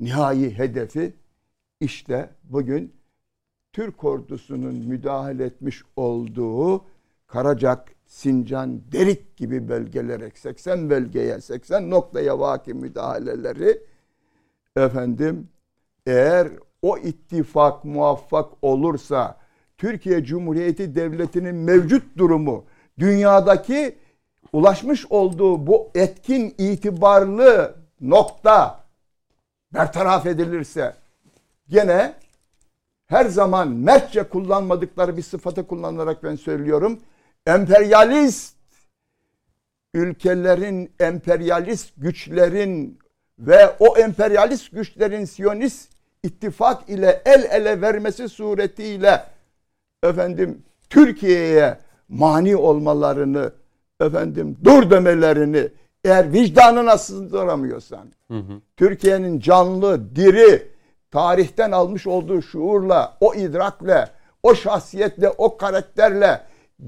nihai 0.00 0.58
hedefi 0.58 1.14
işte 1.80 2.30
bugün 2.44 2.94
Türk 3.72 4.04
ordusunun 4.04 4.74
müdahale 4.74 5.44
etmiş 5.44 5.82
olduğu 5.96 6.84
Karacak, 7.26 7.88
Sincan, 8.06 8.80
Derik 8.92 9.36
gibi 9.36 9.68
bölgelere 9.68 10.30
80 10.34 10.90
bölgeye 10.90 11.40
80 11.40 11.90
noktaya 11.90 12.38
vaki 12.38 12.74
müdahaleleri 12.74 13.82
efendim 14.76 15.48
eğer 16.06 16.48
o 16.82 16.98
ittifak 16.98 17.84
muvaffak 17.84 18.52
olursa 18.62 19.36
Türkiye 19.78 20.24
Cumhuriyeti 20.24 20.94
Devleti'nin 20.94 21.54
mevcut 21.54 22.18
durumu 22.18 22.64
dünyadaki 22.98 23.98
ulaşmış 24.52 25.06
olduğu 25.10 25.66
bu 25.66 25.90
etkin 25.94 26.54
itibarlı 26.58 27.76
nokta 28.00 28.84
bertaraf 29.74 30.26
edilirse 30.26 30.99
gene 31.70 32.14
her 33.06 33.24
zaman 33.24 33.68
mertçe 33.68 34.22
kullanmadıkları 34.22 35.16
bir 35.16 35.22
sıfatı 35.22 35.66
kullanarak 35.66 36.22
ben 36.24 36.36
söylüyorum. 36.36 36.98
Emperyalist 37.46 38.56
ülkelerin, 39.94 40.92
emperyalist 41.00 41.92
güçlerin 41.96 42.98
ve 43.38 43.76
o 43.78 43.96
emperyalist 43.98 44.72
güçlerin 44.72 45.24
Siyonist 45.24 45.90
ittifak 46.22 46.88
ile 46.88 47.22
el 47.24 47.44
ele 47.44 47.80
vermesi 47.80 48.28
suretiyle 48.28 49.24
efendim 50.02 50.62
Türkiye'ye 50.90 51.78
mani 52.08 52.56
olmalarını 52.56 53.52
efendim 54.00 54.56
dur 54.64 54.90
demelerini 54.90 55.68
eğer 56.04 56.32
vicdanına 56.32 56.98
sızdıramıyorsan 56.98 58.12
Türkiye'nin 58.76 59.40
canlı, 59.40 60.16
diri, 60.16 60.69
tarihten 61.10 61.72
almış 61.72 62.06
olduğu 62.06 62.42
şuurla, 62.42 63.16
o 63.20 63.34
idrakle, 63.34 64.08
o 64.42 64.54
şahsiyetle, 64.54 65.30
o 65.30 65.56
karakterle 65.56 66.42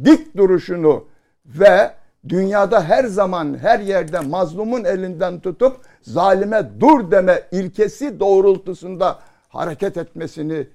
dik 0.05 0.37
duruşunu 0.37 1.05
ve 1.47 1.95
dünyada 2.29 2.85
her 2.85 3.05
zaman 3.05 3.59
her 3.59 3.81
yerde 3.81 4.21
mazlumun 4.21 4.85
elinden 4.85 5.41
tutup 5.41 5.77
zalime 6.03 6.71
dur 6.81 7.11
deme 7.11 7.43
ilkesi 7.53 8.21
doğrultusunda 8.21 9.19
hareket 9.49 9.97
etmesini 9.97 10.67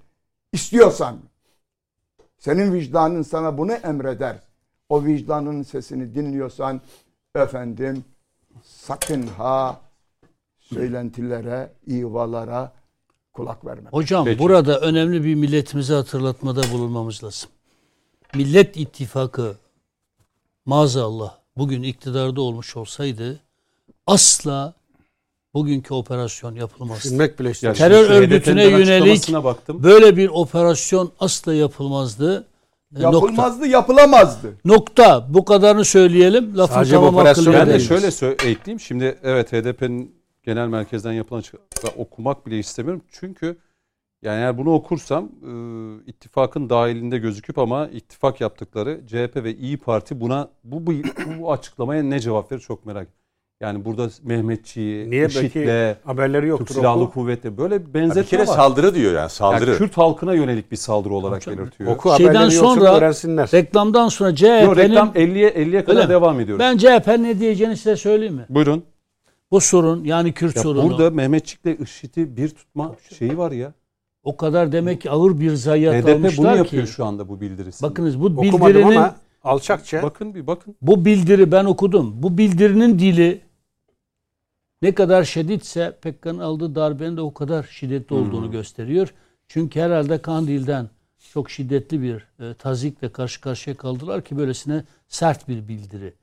istiyorsan 0.54 1.18
senin 2.38 2.74
vicdanın 2.74 3.22
sana 3.22 3.58
bunu 3.58 3.74
emreder. 3.74 4.40
O 4.90 5.06
vicdanın 5.06 5.64
sesini 5.64 6.16
dinliyorsan 6.16 6.82
efendim 7.36 8.04
sakın 8.64 9.28
ha 9.28 9.82
söylentilere, 10.60 11.70
ivalara 11.88 12.72
kulak 13.38 13.66
verme. 13.66 13.90
Hocam 13.90 14.26
Peki. 14.26 14.40
burada 14.40 14.80
önemli 14.80 15.24
bir 15.24 15.36
milletimize 15.36 15.94
hatırlatmada 15.94 16.62
bulunmamız 16.74 17.24
lazım. 17.24 17.50
Millet 18.36 18.78
İttifakı 18.78 19.56
maazallah 20.66 21.34
bugün 21.58 21.84
iktidarda 21.84 22.42
olmuş 22.42 22.78
olsaydı 22.78 23.40
asla 24.08 24.74
bugünkü 25.54 25.94
operasyon 25.94 26.56
yapılmazdı. 26.56 27.04
Düşünmek 27.04 27.40
bile 27.40 27.52
istemiyorum. 27.52 27.80
Terör 27.80 28.10
örgütüne 28.10 28.66
yönelik 28.66 29.34
baktım. 29.34 29.84
Böyle 29.84 30.18
bir 30.18 30.30
operasyon 30.30 31.12
asla 31.20 31.54
yapılmazdı. 31.54 32.48
E, 32.96 33.02
Nokta. 33.02 33.18
Yapılmazdı, 33.18 33.68
yapılamazdı. 33.68 34.54
Nokta. 34.66 35.28
Bu 35.30 35.46
kadarını 35.46 35.86
söyleyelim. 35.86 36.58
Lafı 36.58 36.74
Sadece 36.74 36.96
tamam 36.96 37.16
operasyon 37.16 37.54
Ben 37.54 37.70
de 37.70 37.80
şöyle 37.80 38.08
ekleyeyim. 38.34 38.80
Şimdi 38.80 39.20
evet 39.24 39.54
HDP'nin 39.54 40.17
genel 40.48 40.68
merkezden 40.68 41.14
yapılan 41.14 41.40
açıklama 41.40 41.66
okumak 41.98 42.48
bile 42.48 42.60
istemiyorum. 42.60 43.02
Çünkü 43.12 43.58
yani 44.22 44.38
eğer 44.38 44.58
bunu 44.58 44.74
okursam 44.74 45.26
e, 45.26 45.52
ittifakın 46.10 46.70
dahilinde 46.70 47.18
gözüküp 47.18 47.58
ama 47.58 47.88
ittifak 47.88 48.42
yaptıkları 48.42 49.02
CHP 49.08 49.36
ve 49.36 49.56
İyi 49.56 49.78
Parti 49.78 50.22
buna 50.22 50.50
bu, 50.64 50.88
bu, 50.88 50.92
bu 51.40 51.52
açıklamaya 51.52 52.04
ne 52.04 52.20
cevap 52.20 52.52
verir 52.52 52.62
çok 52.62 52.86
merak 52.86 53.02
ediyorum. 53.02 53.18
Yani 53.62 53.86
burada 53.86 54.10
Mehmetçiği, 54.24 55.10
Niye 55.10 55.26
IŞİD'le, 55.26 55.96
haberleri 56.06 56.42
Türk 56.42 56.50
yoktur 56.50 56.76
Silahlı 56.76 57.04
oku. 57.04 57.14
Kuvvetleri 57.14 57.58
böyle 57.58 57.86
bir 57.86 57.94
benzetme 57.94 58.24
kere 58.24 58.42
var. 58.42 58.56
saldırı 58.56 58.96
diyor 58.96 59.14
yani 59.14 59.30
saldırı. 59.30 59.70
Yani 59.70 59.78
Kürt 59.78 59.98
halkına 59.98 60.34
yönelik 60.34 60.72
bir 60.72 60.78
saldırı 60.78 61.14
olarak 61.14 61.48
Hocam, 61.48 61.58
belirtiyor. 61.58 61.92
Oku 61.92 62.14
Şeyden 62.18 62.50
sonra- 62.50 62.98
öğrensinler. 62.98 63.50
Reklamdan 63.54 64.08
sonra 64.08 64.30
Yo, 64.30 64.36
CHP'nin 64.36 64.76
reklam 64.76 65.12
50'ye 65.16 65.50
50'ye 65.50 65.86
kadar 65.86 66.02
Öyle 66.02 66.10
devam 66.10 66.40
ediyoruz. 66.40 66.60
ben 66.60 66.78
CHP'nin 66.78 67.24
ne 67.24 67.40
diyeceğini 67.40 67.78
size 67.78 67.96
söyleyeyim 67.96 68.36
mi? 68.36 68.46
Buyurun. 68.50 68.84
Bu 69.52 69.62
sorun 69.62 70.04
yani 70.04 70.34
Kürt 70.34 70.56
Ya 70.56 70.62
sorunu 70.64 70.90
burada 70.90 71.10
Mehmetçik'le 71.10 71.80
IŞİD'i 71.82 72.38
bir 72.38 72.50
tutma 72.50 72.96
şeyi 73.18 73.38
var 73.38 73.52
ya. 73.52 73.74
o 74.24 74.38
kadar 74.38 74.72
demek 74.72 75.02
ki 75.02 75.10
ağır 75.12 75.40
bir 75.40 75.54
zayiat 75.54 75.96
HDP 75.96 76.08
bunu 76.08 76.16
almışlar 76.16 76.56
yapıyor 76.56 76.86
ki. 76.86 76.92
şu 76.92 77.06
anda 77.06 77.30
bu 77.30 77.42
bildirisi. 77.42 77.84
Bakınız 77.84 78.20
bu 78.22 78.26
Okumadım 78.26 78.68
bildirinin 78.68 78.96
ama 78.96 79.16
alçakça 79.44 80.04
bakın 80.04 80.36
bir 80.36 80.48
bakın. 80.48 80.76
bu 80.82 81.06
bildiri 81.06 81.52
ben 81.52 81.66
okudum. 81.66 82.24
Bu 82.24 82.38
bildirinin 82.38 83.00
dili 83.00 83.42
ne 84.82 84.96
kadar 84.96 85.24
şiddetse 85.24 85.98
Pekkan'ın 86.02 86.40
aldığı 86.40 86.76
darbenin 86.76 87.18
de 87.18 87.22
o 87.22 87.34
kadar 87.34 87.64
şiddetli 87.64 88.16
olduğunu 88.16 88.52
gösteriyor. 88.52 89.14
Çünkü 89.48 89.80
herhalde 89.80 90.22
Kandil'den 90.22 90.90
çok 91.34 91.50
şiddetli 91.52 92.02
bir 92.02 92.28
e, 92.46 92.54
tazikle 92.54 93.12
karşı 93.12 93.42
karşıya 93.42 93.78
kaldılar 93.78 94.22
ki 94.24 94.38
böylesine 94.38 94.84
sert 95.08 95.48
bir 95.48 95.68
bildiri. 95.68 96.14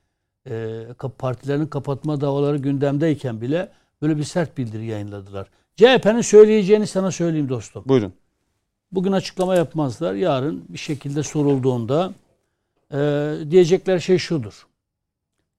E, 0.49 0.85
partilerin 1.17 1.65
kapatma 1.65 2.21
davaları 2.21 2.57
gündemdeyken 2.57 3.41
bile 3.41 3.71
böyle 4.01 4.17
bir 4.17 4.23
sert 4.23 4.57
bildiri 4.57 4.85
yayınladılar. 4.85 5.47
CHP'nin 5.75 6.21
söyleyeceğini 6.21 6.87
sana 6.87 7.11
söyleyeyim 7.11 7.49
dostum. 7.49 7.83
Buyurun. 7.85 8.13
Bugün 8.91 9.11
açıklama 9.11 9.55
yapmazlar. 9.55 10.13
Yarın 10.13 10.65
bir 10.69 10.77
şekilde 10.77 11.23
sorulduğunda 11.23 12.13
e, 12.93 13.31
diyecekler 13.49 13.99
şey 13.99 14.17
şudur. 14.17 14.67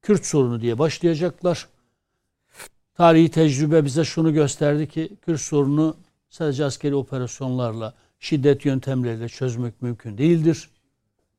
Kürt 0.02 0.26
sorunu 0.26 0.60
diye 0.60 0.78
başlayacaklar. 0.78 1.68
Tarihi 2.94 3.30
tecrübe 3.30 3.84
bize 3.84 4.04
şunu 4.04 4.32
gösterdi 4.32 4.88
ki 4.88 5.16
Kürt 5.22 5.40
sorunu 5.40 5.96
sadece 6.30 6.64
askeri 6.64 6.94
operasyonlarla, 6.94 7.94
şiddet 8.20 8.64
yöntemleriyle 8.64 9.28
çözmek 9.28 9.82
mümkün 9.82 10.18
değildir 10.18 10.70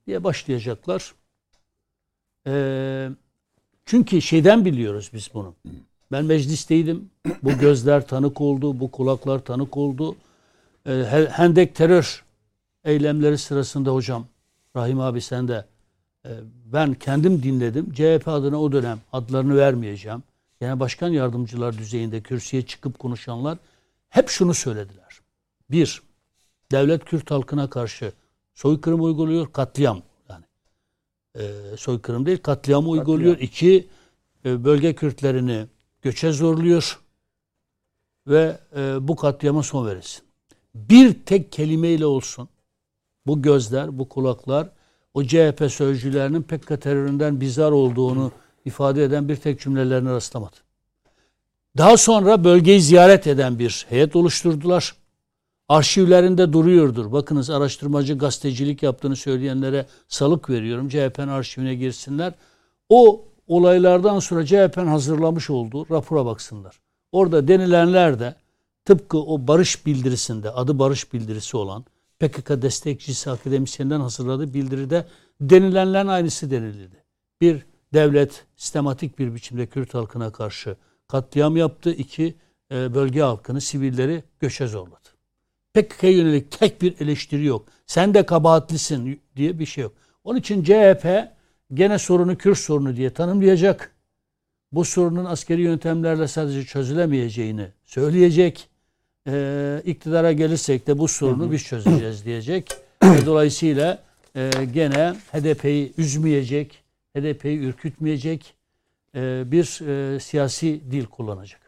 diye 0.07 0.23
başlayacaklar. 0.23 1.13
Ee, 2.47 3.09
Çünkü 3.87 4.21
şeyden 4.21 4.65
biliyoruz 4.65 5.09
biz 5.13 5.29
bunu. 5.33 5.55
Ben 6.11 6.25
meclisteydim. 6.25 7.09
Bu 7.43 7.57
gözler 7.57 8.07
tanık 8.07 8.41
oldu, 8.41 8.79
bu 8.79 8.91
kulaklar 8.91 9.39
tanık 9.39 9.77
oldu. 9.77 10.15
He- 10.83 11.29
Hendek 11.31 11.75
terör 11.75 12.25
eylemleri 12.83 13.37
sırasında 13.37 13.91
hocam, 13.93 14.25
Rahim 14.75 14.99
abi 14.99 15.21
sen 15.21 15.47
de 15.47 15.65
e, 16.25 16.29
ben 16.65 16.93
kendim 16.93 17.43
dinledim. 17.43 17.93
CHP 17.93 18.27
adına 18.27 18.61
o 18.61 18.71
dönem 18.71 18.99
adlarını 19.13 19.57
vermeyeceğim. 19.57 20.23
Yani 20.61 20.79
başkan 20.79 21.09
yardımcılar 21.09 21.77
düzeyinde 21.77 22.21
kürsüye 22.21 22.61
çıkıp 22.61 22.99
konuşanlar 22.99 23.57
hep 24.09 24.29
şunu 24.29 24.53
söylediler. 24.53 25.19
Bir, 25.71 26.01
devlet 26.71 27.05
Kürt 27.05 27.31
halkına 27.31 27.69
karşı 27.69 28.11
soykırım 28.53 29.03
uyguluyor, 29.03 29.51
katliam. 29.51 30.01
E, 31.37 31.77
soykırım 31.77 32.25
değil, 32.25 32.37
katliam 32.37 32.89
uyguluyor. 32.89 33.37
İki, 33.37 33.87
e, 34.45 34.63
bölge 34.63 34.95
Kürtlerini 34.95 35.65
göçe 36.01 36.31
zorluyor 36.31 36.99
ve 38.27 38.59
e, 38.75 39.07
bu 39.07 39.15
katliama 39.15 39.63
son 39.63 39.87
verilsin. 39.87 40.23
Bir 40.75 41.13
tek 41.25 41.51
kelimeyle 41.51 42.05
olsun 42.05 42.49
bu 43.27 43.41
gözler, 43.41 43.99
bu 43.99 44.09
kulaklar 44.09 44.69
o 45.13 45.23
CHP 45.23 45.71
sözcülerinin 45.71 46.41
PKK 46.43 46.81
teröründen 46.81 47.41
bizar 47.41 47.71
olduğunu 47.71 48.31
ifade 48.65 49.03
eden 49.03 49.29
bir 49.29 49.35
tek 49.35 49.59
cümlelerine 49.59 50.09
rastlamadı. 50.09 50.55
Daha 51.77 51.97
sonra 51.97 52.43
bölgeyi 52.43 52.81
ziyaret 52.81 53.27
eden 53.27 53.59
bir 53.59 53.85
heyet 53.89 54.15
oluşturdular. 54.15 54.95
Arşivlerinde 55.69 56.53
duruyordur. 56.53 57.11
Bakınız 57.11 57.49
araştırmacı 57.49 58.17
gazetecilik 58.17 58.83
yaptığını 58.83 59.15
söyleyenlere 59.15 59.85
salık 60.07 60.49
veriyorum. 60.49 60.89
CHP'nin 60.89 61.27
arşivine 61.27 61.75
girsinler. 61.75 62.33
O 62.89 63.25
olaylardan 63.47 64.19
sonra 64.19 64.45
CHP'nin 64.45 64.87
hazırlamış 64.87 65.49
olduğu 65.49 65.89
rapora 65.89 66.25
baksınlar. 66.25 66.79
Orada 67.11 67.47
denilenler 67.47 68.19
de 68.19 68.35
tıpkı 68.85 69.17
o 69.17 69.47
barış 69.47 69.85
bildirisinde 69.85 70.51
adı 70.51 70.79
barış 70.79 71.13
bildirisi 71.13 71.57
olan 71.57 71.85
PKK 72.19 72.49
destekçisi 72.49 73.31
akademisyenden 73.31 73.99
hazırladığı 73.99 74.53
bildiride 74.53 75.05
denilenlerin 75.41 76.07
aynısı 76.07 76.51
denildi. 76.51 77.03
Bir 77.41 77.65
devlet 77.93 78.45
sistematik 78.55 79.19
bir 79.19 79.35
biçimde 79.35 79.67
Kürt 79.67 79.93
halkına 79.93 80.31
karşı 80.31 80.75
katliam 81.07 81.57
yaptı. 81.57 81.91
İki 81.91 82.35
e, 82.71 82.93
bölge 82.93 83.21
halkını, 83.21 83.61
sivilleri 83.61 84.23
göçe 84.39 84.67
zorladı. 84.67 85.06
PKK'ya 85.81 86.11
yönelik 86.11 86.51
tek 86.51 86.81
bir 86.81 86.95
eleştiri 87.01 87.45
yok. 87.45 87.67
Sen 87.85 88.13
de 88.13 88.25
kabahatlisin 88.25 89.21
diye 89.35 89.59
bir 89.59 89.65
şey 89.65 89.81
yok. 89.81 89.93
Onun 90.23 90.39
için 90.39 90.63
CHP 90.63 91.27
gene 91.73 91.99
sorunu 91.99 92.37
Kürt 92.37 92.57
sorunu 92.57 92.95
diye 92.95 93.09
tanımlayacak. 93.09 93.91
Bu 94.71 94.85
sorunun 94.85 95.25
askeri 95.25 95.61
yöntemlerle 95.61 96.27
sadece 96.27 96.63
çözülemeyeceğini 96.63 97.67
söyleyecek. 97.85 98.69
Ee, 99.27 99.81
iktidara 99.85 100.31
gelirsek 100.31 100.87
de 100.87 100.97
bu 100.97 101.07
sorunu 101.07 101.51
biz 101.51 101.63
çözeceğiz 101.63 102.25
diyecek. 102.25 102.71
Ve 103.03 103.25
dolayısıyla 103.25 104.03
e, 104.35 104.49
gene 104.73 105.15
HDP'yi 105.31 105.93
üzmeyecek, 105.97 106.83
HDP'yi 107.17 107.59
ürkütmeyecek 107.59 108.53
e, 109.15 109.43
bir 109.51 109.87
e, 109.87 110.19
siyasi 110.19 110.81
dil 110.91 111.05
kullanacak. 111.05 111.61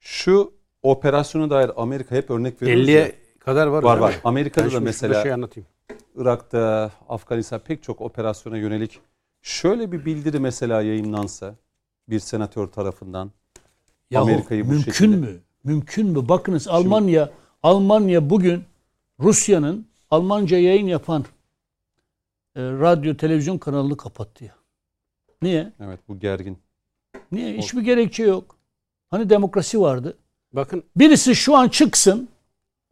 Şu 0.00 0.52
operasyona 0.82 1.50
dair 1.50 1.70
Amerika 1.76 2.14
hep 2.16 2.30
örnek 2.30 2.62
veriyor. 2.62 2.78
50'ye 2.78 3.23
kadar 3.44 3.66
var. 3.66 3.82
Var 3.82 3.98
var. 3.98 4.20
Amerika'da 4.24 4.64
Ben 4.64 4.70
da 4.70 4.70
şimdi 4.70 4.84
mesela 4.84 5.22
şey 5.22 5.32
anlatayım. 5.32 5.66
Irak'ta, 6.16 6.92
Afganistan 7.08 7.60
pek 7.60 7.82
çok 7.82 8.00
operasyona 8.00 8.56
yönelik 8.56 9.00
şöyle 9.42 9.92
bir 9.92 10.04
bildiri 10.04 10.40
mesela 10.40 10.82
yayınlansa 10.82 11.54
bir 12.08 12.20
senatör 12.20 12.66
tarafından 12.66 13.30
Yahu, 14.10 14.24
Amerika'yı 14.24 14.64
bu 14.64 14.68
mümkün 14.68 14.92
şekilde- 14.92 15.16
mü? 15.16 15.40
Mümkün 15.64 16.06
mü? 16.06 16.28
Bakınız 16.28 16.68
Almanya 16.68 17.30
Almanya 17.62 18.30
bugün 18.30 18.64
Rusya'nın 19.20 19.86
Almanca 20.10 20.58
yayın 20.58 20.86
yapan 20.86 21.24
e, 22.56 22.62
radyo 22.62 23.16
televizyon 23.16 23.58
kanalını 23.58 23.96
kapattı 23.96 24.44
ya. 24.44 24.54
Niye? 25.42 25.72
evet 25.80 26.00
bu 26.08 26.18
gergin. 26.18 26.58
Niye? 27.32 27.58
Hiçbir 27.58 27.80
gerekçe 27.82 28.22
yok. 28.24 28.56
Hani 29.10 29.30
demokrasi 29.30 29.80
vardı. 29.80 30.16
Bakın 30.52 30.82
Birisi 30.96 31.34
şu 31.34 31.56
an 31.56 31.68
çıksın 31.68 32.28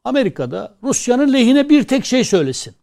Amerika'da 0.04 0.74
Rusya'nın 0.82 1.32
lehine 1.32 1.68
bir 1.68 1.84
tek 1.84 2.04
şey 2.04 2.24
söylesin. 2.24 2.74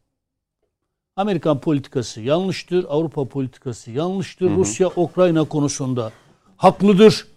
Amerikan 1.16 1.60
politikası 1.60 2.22
yanlıştır, 2.22 2.86
Avrupa 2.90 3.26
politikası 3.26 3.92
yanlıştır. 3.92 4.50
Rusya 4.52 4.88
Ukrayna 4.96 5.44
konusunda 5.44 6.12
haklıdır. 6.58 7.28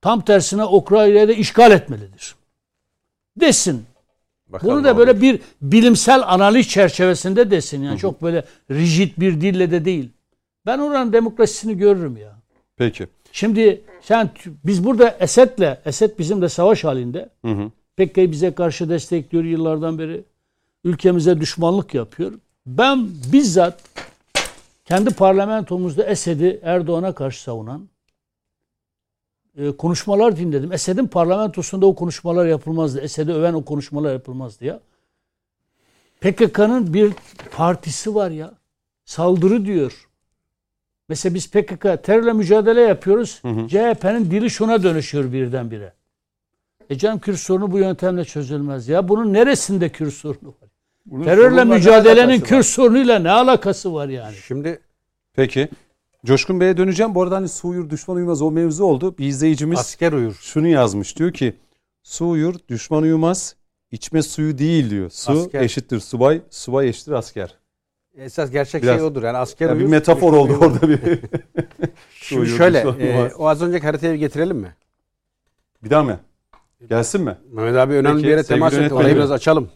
Tam 0.00 0.20
tersine 0.20 0.64
Ukrayna'yı 0.64 1.28
da 1.28 1.32
işgal 1.32 1.70
etmelidir. 1.70 2.34
Desin. 3.36 3.84
Bakalım 4.48 4.74
Bunu 4.74 4.84
da 4.84 4.98
böyle 4.98 5.20
bir 5.20 5.40
bilimsel 5.62 6.22
analiz 6.26 6.68
çerçevesinde 6.68 7.50
desin. 7.50 7.82
Yani 7.82 7.98
çok 7.98 8.22
böyle 8.22 8.44
rigid 8.70 9.10
bir 9.18 9.40
dille 9.40 9.70
de 9.70 9.84
değil. 9.84 10.10
Ben 10.66 10.78
oranın 10.78 11.12
demokrasisini 11.12 11.78
görürüm 11.78 12.16
ya. 12.16 12.38
Peki. 12.76 13.06
Şimdi 13.32 13.82
sen 14.00 14.30
biz 14.64 14.84
burada 14.84 15.16
Esed'le, 15.20 15.78
Esed 15.84 16.18
bizim 16.18 16.42
de 16.42 16.48
savaş 16.48 16.84
halinde. 16.84 17.28
Hı 17.44 17.50
hı. 17.52 17.70
PKK'yı 17.96 18.32
bize 18.32 18.54
karşı 18.54 18.88
destekliyor 18.88 19.44
yıllardan 19.44 19.98
beri. 19.98 20.24
Ülkemize 20.84 21.40
düşmanlık 21.40 21.94
yapıyor. 21.94 22.32
Ben 22.66 23.08
bizzat 23.32 23.80
kendi 24.84 25.14
parlamentomuzda 25.14 26.04
Esed'i 26.04 26.60
Erdoğan'a 26.62 27.14
karşı 27.14 27.42
savunan 27.42 27.88
e, 29.56 29.70
konuşmalar 29.76 30.36
dinledim. 30.36 30.72
Esed'in 30.72 31.06
parlamentosunda 31.06 31.86
o 31.86 31.94
konuşmalar 31.94 32.46
yapılmazdı. 32.46 33.00
Esed'i 33.00 33.32
öven 33.32 33.54
o 33.54 33.64
konuşmalar 33.64 34.12
yapılmazdı 34.12 34.64
ya. 34.64 34.80
PKK'nın 36.20 36.94
bir 36.94 37.12
partisi 37.50 38.14
var 38.14 38.30
ya. 38.30 38.54
Saldırı 39.04 39.64
diyor. 39.64 40.08
Mesela 41.08 41.34
biz 41.34 41.50
PKK 41.50 41.82
terörle 41.82 42.32
mücadele 42.32 42.80
yapıyoruz. 42.80 43.42
CHP'nin 43.68 44.30
dili 44.30 44.50
şuna 44.50 44.82
dönüşüyor 44.82 45.32
birdenbire. 45.32 45.92
E 46.92 46.98
canım 46.98 47.18
Kürt 47.18 47.38
sorunu 47.38 47.72
bu 47.72 47.78
yöntemle 47.78 48.24
çözülmez 48.24 48.88
ya. 48.88 49.08
Bunun 49.08 49.32
neresinde 49.32 49.88
Kürt 49.88 50.12
sorunu 50.14 50.48
var? 50.48 50.70
Bunun 51.06 51.24
Terörle 51.24 51.64
mücadelenin? 51.64 52.40
Kürt 52.40 52.66
sorunuyla 52.66 53.18
ne 53.18 53.30
alakası 53.30 53.94
var 53.94 54.08
yani? 54.08 54.34
şimdi 54.46 54.80
Peki. 55.34 55.68
Coşkun 56.26 56.60
Bey'e 56.60 56.76
döneceğim. 56.76 57.14
Bu 57.14 57.22
arada 57.22 57.36
hani 57.36 57.48
su 57.48 57.68
uyur 57.68 57.90
düşman 57.90 58.16
uyumaz 58.16 58.42
o 58.42 58.50
mevzu 58.50 58.84
oldu. 58.84 59.18
Bir 59.18 59.26
izleyicimiz 59.26 59.78
asker 59.78 60.12
uyur. 60.12 60.38
şunu 60.40 60.66
yazmış. 60.68 61.18
Diyor 61.18 61.32
ki 61.32 61.56
su 62.02 62.28
uyur 62.28 62.54
düşman 62.68 63.02
uyumaz 63.02 63.56
içme 63.90 64.22
suyu 64.22 64.58
değil 64.58 64.90
diyor. 64.90 65.10
Su 65.10 65.32
Asker. 65.32 65.60
eşittir 65.60 66.00
subay, 66.00 66.42
subay 66.50 66.88
eşittir 66.88 67.12
asker. 67.12 67.58
Esas 68.16 68.50
gerçek 68.50 68.82
Biraz- 68.82 68.96
şey 68.96 69.06
odur. 69.06 69.22
Yani 69.22 69.36
asker 69.38 69.68
Ya 69.68 69.74
bir 69.74 69.80
uyur. 69.80 69.90
metafor 69.90 70.20
düşman 70.32 70.38
oldu 70.40 70.52
uyumaz. 70.52 70.72
orada 70.72 70.88
bir. 70.88 71.00
Şimdi 72.14 72.42
uyur, 72.42 72.56
şöyle 72.56 72.78
e, 72.78 73.32
o 73.38 73.46
az 73.48 73.62
önceki 73.62 73.86
haritayı 73.86 74.14
bir 74.14 74.18
getirelim 74.18 74.56
mi? 74.56 74.74
bir 75.84 75.90
daha 75.90 76.02
mı? 76.02 76.20
Gelsin 76.88 77.20
mi? 77.20 77.36
Mehmet 77.52 77.76
abi 77.76 77.92
önemli 77.92 78.14
Peki, 78.14 78.24
bir 78.24 78.30
yere 78.30 78.42
temas 78.42 78.74
etti. 78.74 78.94
Orayı 78.94 79.16
biraz 79.16 79.30
açalım. 79.30 79.70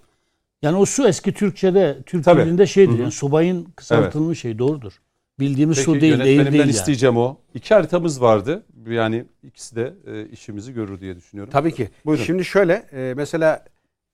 Yani 0.63 0.77
o 0.77 0.85
su 0.85 1.09
eski 1.09 1.33
Türkçe'de, 1.33 1.99
Türk 2.07 2.25
Tabii. 2.25 2.45
dilinde 2.45 2.67
şeydir. 2.67 2.93
Hı 2.93 2.97
hı. 2.97 3.01
Yani 3.01 3.13
subayın 3.13 3.65
kısaltılmış 3.77 4.41
şey 4.41 4.59
doğrudur. 4.59 4.93
Bildiğimiz 5.41 5.77
Peki 5.77 5.85
su 5.85 6.01
değil, 6.01 6.19
değil 6.25 6.47
değil 6.47 6.55
yani. 6.55 6.71
isteyeceğim 6.71 7.17
o. 7.17 7.37
İki 7.55 7.75
haritamız 7.75 8.23
vardı. 8.23 8.63
Yani 8.89 9.25
ikisi 9.43 9.77
de 9.77 9.95
e, 10.07 10.29
işimizi 10.29 10.73
görür 10.73 11.01
diye 11.01 11.17
düşünüyorum. 11.17 11.53
Tabii 11.53 11.75
ki. 11.75 11.89
Buyurun. 12.07 12.25
Şimdi 12.25 12.45
şöyle 12.45 12.87
e, 12.93 13.15
mesela 13.17 13.65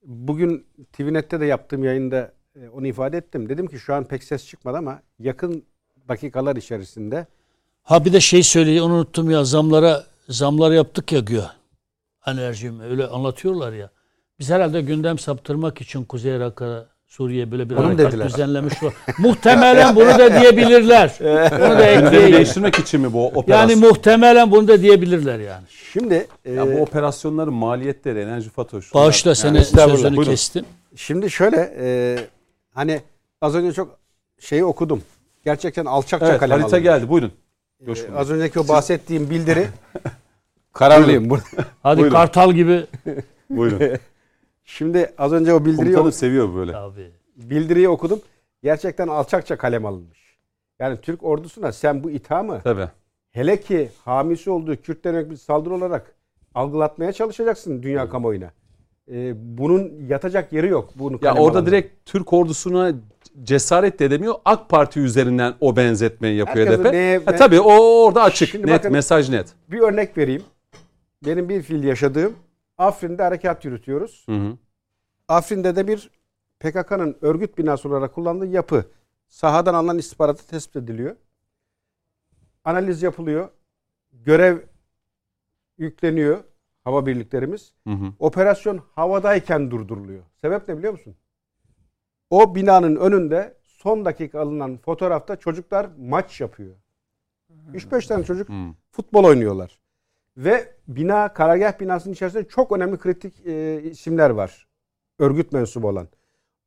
bugün 0.04 0.66
TVNet'te 0.92 1.40
de 1.40 1.46
yaptığım 1.46 1.84
yayında 1.84 2.32
e, 2.56 2.68
onu 2.68 2.86
ifade 2.86 3.16
ettim. 3.16 3.48
Dedim 3.48 3.66
ki 3.66 3.78
şu 3.78 3.94
an 3.94 4.04
pek 4.04 4.24
ses 4.24 4.46
çıkmadı 4.46 4.76
ama 4.76 5.02
yakın 5.18 5.64
dakikalar 6.08 6.56
içerisinde 6.56 7.26
Ha 7.82 8.04
bir 8.04 8.12
de 8.12 8.20
şey 8.20 8.42
söyleyeyim 8.42 8.84
onu 8.84 8.94
unuttum 8.94 9.30
ya 9.30 9.44
zamlara 9.44 10.04
zamlar 10.28 10.72
yaptık 10.72 11.12
ya 11.12 11.20
güya. 11.20 11.52
Enerjim 12.26 12.80
öyle 12.80 13.06
anlatıyorlar 13.06 13.72
ya. 13.72 13.90
Biz 14.38 14.50
herhalde 14.50 14.80
gündem 14.80 15.18
saptırmak 15.18 15.80
için 15.80 16.04
Kuzey 16.04 16.36
Irak'a 16.36 16.86
Suriye 17.06 17.50
böyle 17.50 17.70
bir 17.70 17.76
Onu 17.76 17.86
harekat 17.86 18.12
dediler? 18.12 18.26
düzenlemiş. 18.28 18.82
var. 18.82 18.92
Muhtemelen 19.18 19.96
bunu 19.96 20.06
da 20.18 20.40
diyebilirler. 20.40 21.12
Bunu 21.20 21.28
da 21.78 21.94
Gündemi 21.94 22.06
ekleyeyim. 22.06 22.32
değiştirmek 22.32 22.78
için 22.78 23.00
mi 23.00 23.12
bu 23.12 23.26
operasyon? 23.26 23.68
Yani 23.68 23.86
muhtemelen 23.88 24.50
bunu 24.50 24.68
da 24.68 24.82
diyebilirler 24.82 25.38
yani. 25.38 25.64
şimdi 25.92 26.26
e, 26.44 26.52
Ya 26.52 26.66
bu 26.66 26.80
operasyonların 26.82 27.54
maliyetleri, 27.54 28.18
enerji 28.20 28.50
faturası. 28.50 28.94
Bağışla 28.94 29.28
Yani 29.28 29.36
seni 29.36 29.64
sözünü 29.64 30.16
buyurun. 30.16 30.30
kestim. 30.30 30.64
şimdi 30.96 31.30
şöyle 31.30 31.74
e, 31.80 32.18
hani 32.74 33.00
az 33.40 33.54
önce 33.54 33.72
çok 33.72 33.98
şeyi 34.40 34.64
okudum. 34.64 35.02
Gerçekten 35.44 35.84
alçakça 35.84 36.26
Evet, 36.28 36.40
kalem 36.40 36.60
harita 36.60 36.76
alınmış. 36.76 36.82
geldi. 36.92 37.08
Buyurun. 37.08 37.32
E, 37.82 37.86
Coşkun 37.86 38.14
az 38.14 38.30
önceki 38.30 38.60
o 38.60 38.68
bahsettiğim 38.68 39.30
bildiri 39.30 39.66
kararlıyım. 40.72 41.30
burada. 41.30 41.42
Hadi 41.82 41.98
Buyurun. 42.00 42.14
kartal 42.16 42.52
gibi. 42.52 42.86
Buyurun. 43.50 43.80
Şimdi 44.64 45.12
az 45.18 45.32
önce 45.32 45.54
o 45.54 45.60
bildiriyi 45.64 45.84
Komutanım 45.94 46.12
seviyor 46.12 46.54
böyle. 46.54 46.76
Abi. 46.76 47.10
bildiriyi 47.36 47.88
okudum. 47.88 48.20
Gerçekten 48.62 49.08
alçakça 49.08 49.56
kalem 49.58 49.86
alınmış. 49.86 50.36
Yani 50.80 50.98
Türk 51.02 51.24
ordusuna 51.24 51.72
sen 51.72 52.04
bu 52.04 52.10
ithamı 52.10 52.60
Tabii. 52.64 52.88
hele 53.30 53.60
ki 53.60 53.88
hamisi 54.04 54.50
olduğu 54.50 54.76
Kürtlere 54.76 55.14
yönelik 55.16 55.30
bir 55.30 55.36
saldırı 55.36 55.74
olarak 55.74 56.14
algılatmaya 56.54 57.12
çalışacaksın 57.12 57.82
dünya 57.82 58.08
kamuoyuna. 58.08 58.50
Ee, 59.12 59.32
bunun 59.58 59.92
yatacak 60.08 60.52
yeri 60.52 60.68
yok. 60.68 60.90
Bunu 60.94 61.18
Ya 61.22 61.30
orada 61.34 61.40
alanlar. 61.40 61.66
direkt 61.66 62.06
Türk 62.06 62.32
ordusuna 62.32 62.92
cesaret 63.42 63.98
de 63.98 64.04
edemiyor. 64.04 64.34
AK 64.44 64.68
Parti 64.68 65.00
üzerinden 65.00 65.54
o 65.60 65.76
benzetmeyi 65.76 66.36
yapıyor 66.36 66.66
Herkesin 66.66 66.84
HDP. 66.84 66.92
neye- 66.92 67.20
Ha, 67.24 67.36
tabii 67.36 67.60
o 67.60 68.04
orada 68.04 68.22
açık. 68.22 68.48
Şimdi 68.48 68.66
net 68.66 68.78
bakın- 68.78 68.92
mesaj 68.92 69.28
net. 69.30 69.48
bir 69.70 69.80
örnek 69.80 70.18
vereyim. 70.18 70.42
Benim 71.26 71.48
bir 71.48 71.62
fiil 71.62 71.84
yaşadığım 71.84 72.36
Afrin'de 72.78 73.22
harekat 73.22 73.64
yürütüyoruz. 73.64 74.22
Hı 74.28 74.32
hı. 74.32 74.58
Afrin'de 75.28 75.76
de 75.76 75.88
bir 75.88 76.10
PKK'nın 76.60 77.18
örgüt 77.20 77.58
binası 77.58 77.88
olarak 77.88 78.14
kullandığı 78.14 78.46
yapı 78.46 78.84
sahadan 79.28 79.74
alınan 79.74 79.98
istihbaratı 79.98 80.46
tespit 80.46 80.76
ediliyor. 80.76 81.16
Analiz 82.64 83.02
yapılıyor. 83.02 83.48
Görev 84.12 84.58
yükleniyor 85.78 86.44
hava 86.84 87.06
birliklerimiz. 87.06 87.74
Hı 87.86 87.92
hı. 87.92 88.12
Operasyon 88.18 88.80
havadayken 88.94 89.70
durduruluyor. 89.70 90.22
Sebep 90.40 90.68
ne 90.68 90.78
biliyor 90.78 90.92
musun? 90.92 91.16
O 92.30 92.54
binanın 92.54 92.96
önünde 92.96 93.56
son 93.62 94.04
dakika 94.04 94.40
alınan 94.40 94.76
fotoğrafta 94.76 95.36
çocuklar 95.36 95.88
maç 95.98 96.40
yapıyor. 96.40 96.76
3-5 97.74 98.06
tane 98.06 98.24
çocuk 98.24 98.48
Hı. 98.48 98.74
futbol 98.90 99.24
oynuyorlar. 99.24 99.81
Ve 100.36 100.72
bina, 100.88 101.32
karargah 101.32 101.80
binasının 101.80 102.14
içerisinde 102.14 102.48
çok 102.48 102.72
önemli 102.72 102.98
kritik 102.98 103.46
e, 103.46 103.82
isimler 103.82 104.30
var. 104.30 104.66
Örgüt 105.18 105.52
mensubu 105.52 105.88
olan. 105.88 106.08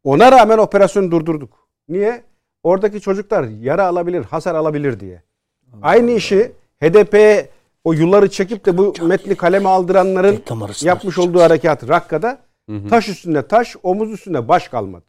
Ona 0.04 0.32
rağmen 0.32 0.58
operasyonu 0.58 1.12
durdurduk. 1.12 1.68
Niye? 1.90 2.24
Oradaki 2.64 3.02
çocuklar 3.02 3.44
yara 3.44 3.86
alabilir, 3.88 4.24
hasar 4.24 4.56
alabilir 4.56 5.00
diye. 5.00 5.22
Aynı 5.82 6.12
işi 6.12 6.52
HDP'ye 6.84 7.50
o 7.84 7.94
yılları 7.94 8.30
çekip 8.30 8.66
de 8.66 8.78
bu 8.78 8.94
metni 9.02 9.36
kaleme 9.36 9.70
aldıranların 9.70 10.44
yapmış 10.82 11.18
olduğu 11.18 11.42
harekat 11.42 11.90
Rakka'da 11.90 12.40
Hı 12.70 12.76
hı. 12.76 12.88
taş 12.88 13.10
üstünde 13.10 13.48
taş, 13.48 13.76
omuz 13.84 14.12
üstünde 14.12 14.48
baş 14.48 14.68
kalmadı. 14.68 15.06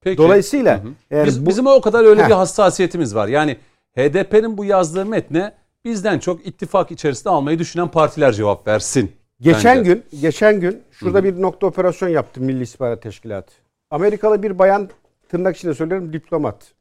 Peki. 0.00 0.18
Dolayısıyla 0.18 0.84
Hı 0.84 0.88
hı. 0.88 0.92
eğer 1.10 1.26
Biz, 1.26 1.46
bu- 1.46 1.50
bizim 1.50 1.66
o 1.66 1.80
kadar 1.80 2.04
öyle 2.04 2.22
Heh. 2.22 2.28
bir 2.28 2.34
hassasiyetimiz 2.34 3.14
var. 3.14 3.28
Yani 3.28 3.56
HDP'nin 3.96 4.58
bu 4.58 4.64
yazdığı 4.64 5.06
metne 5.06 5.52
bizden 5.84 6.18
çok 6.18 6.46
ittifak 6.46 6.90
içerisinde 6.90 7.30
almayı 7.30 7.58
düşünen 7.58 7.88
partiler 7.88 8.32
cevap 8.32 8.66
versin. 8.66 9.12
Geçen 9.40 9.78
Bence. 9.78 9.94
gün 9.94 10.20
geçen 10.20 10.60
gün 10.60 10.82
şurada 10.90 11.24
bir 11.24 11.42
nokta 11.42 11.66
operasyon 11.66 12.08
yaptı 12.08 12.40
Milli 12.40 12.62
İstihbarat 12.62 13.02
Teşkilatı. 13.02 13.52
Amerikalı 13.90 14.42
bir 14.42 14.58
bayan 14.58 14.90
tırnak 15.28 15.56
içinde 15.56 15.74
söylüyorum 15.74 16.12
diplomat. 16.12 16.72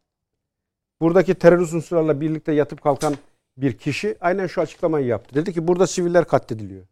Buradaki 1.01 1.35
terörist 1.35 1.73
unsurlarla 1.73 2.21
birlikte 2.21 2.51
yatıp 2.51 2.81
kalkan 2.81 3.15
bir 3.57 3.77
kişi 3.77 4.17
aynen 4.21 4.47
şu 4.47 4.61
açıklamayı 4.61 5.05
yaptı. 5.05 5.35
Dedi 5.35 5.53
ki 5.53 5.67
burada 5.67 5.87
siviller 5.87 6.25
katlediliyor. 6.25 6.83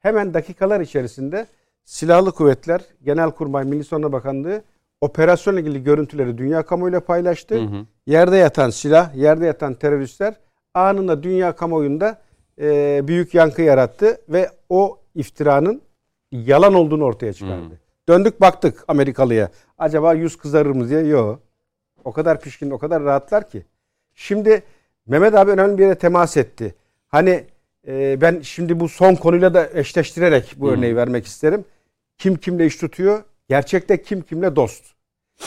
Hemen 0.00 0.34
dakikalar 0.34 0.80
içerisinde 0.80 1.46
Silahlı 1.84 2.32
Kuvvetler, 2.32 2.80
Genelkurmay 3.02 3.64
Milli 3.64 3.84
Savunma 3.84 4.12
Bakanlığı 4.12 4.62
operasyonla 5.00 5.60
ilgili 5.60 5.84
görüntüleri 5.84 6.38
dünya 6.38 6.62
kamuoyuyla 6.62 7.00
paylaştı. 7.00 7.54
Hı 7.54 7.64
hı. 7.64 7.86
Yerde 8.06 8.36
yatan 8.36 8.70
silah, 8.70 9.14
yerde 9.14 9.46
yatan 9.46 9.74
teröristler 9.74 10.34
anında 10.74 11.22
dünya 11.22 11.56
kamuoyunda 11.56 12.20
e, 12.60 13.00
büyük 13.08 13.34
yankı 13.34 13.62
yarattı 13.62 14.20
ve 14.28 14.50
o 14.68 14.98
iftiranın 15.14 15.82
yalan 16.32 16.74
olduğunu 16.74 17.04
ortaya 17.04 17.32
çıkardı. 17.32 17.68
Hmm. 17.68 17.76
Döndük 18.08 18.40
baktık 18.40 18.84
Amerikalıya. 18.88 19.50
Acaba 19.78 20.14
yüz 20.14 20.36
kızarır 20.36 20.70
mı 20.70 20.88
diye. 20.88 21.00
Yok. 21.00 21.40
O 22.04 22.12
kadar 22.12 22.40
pişkin, 22.40 22.70
o 22.70 22.78
kadar 22.78 23.02
rahatlar 23.02 23.50
ki. 23.50 23.66
Şimdi 24.14 24.62
Mehmet 25.06 25.34
abi 25.34 25.50
önemli 25.50 25.78
bir 25.78 25.82
yere 25.82 25.94
temas 25.94 26.36
etti. 26.36 26.74
Hani 27.08 27.44
e, 27.86 28.20
ben 28.20 28.40
şimdi 28.40 28.80
bu 28.80 28.88
son 28.88 29.14
konuyla 29.14 29.54
da 29.54 29.68
eşleştirerek 29.74 30.54
bu 30.56 30.66
Hmm. 30.66 30.74
örneği 30.74 30.96
vermek 30.96 31.26
isterim. 31.26 31.64
Kim 32.18 32.36
kimle 32.36 32.66
iş 32.66 32.76
tutuyor? 32.76 33.22
Gerçekte 33.48 34.02
kim 34.02 34.22
kimle 34.22 34.56
dost? 34.56 34.84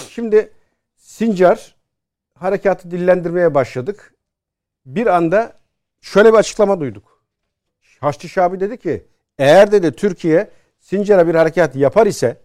Şimdi 0.10 0.50
Sincar 0.96 1.76
harekatı 2.40 2.92
dillendirmeye 2.92 3.54
başladık. 3.54 4.15
Bir 4.86 5.08
anda 5.08 5.54
şöyle 6.02 6.34
bir 6.34 6.38
açıklama 6.38 6.80
duyduk. 6.80 7.24
Haçlı 8.00 8.30
Şabi 8.30 8.60
dedi 8.60 8.78
ki 8.78 9.06
eğer 9.38 9.72
dedi 9.72 9.92
Türkiye 9.92 10.52
Sincar'a 10.80 11.28
bir 11.28 11.36
harekat 11.36 11.76
yapar 11.76 12.08
ise 12.08 12.42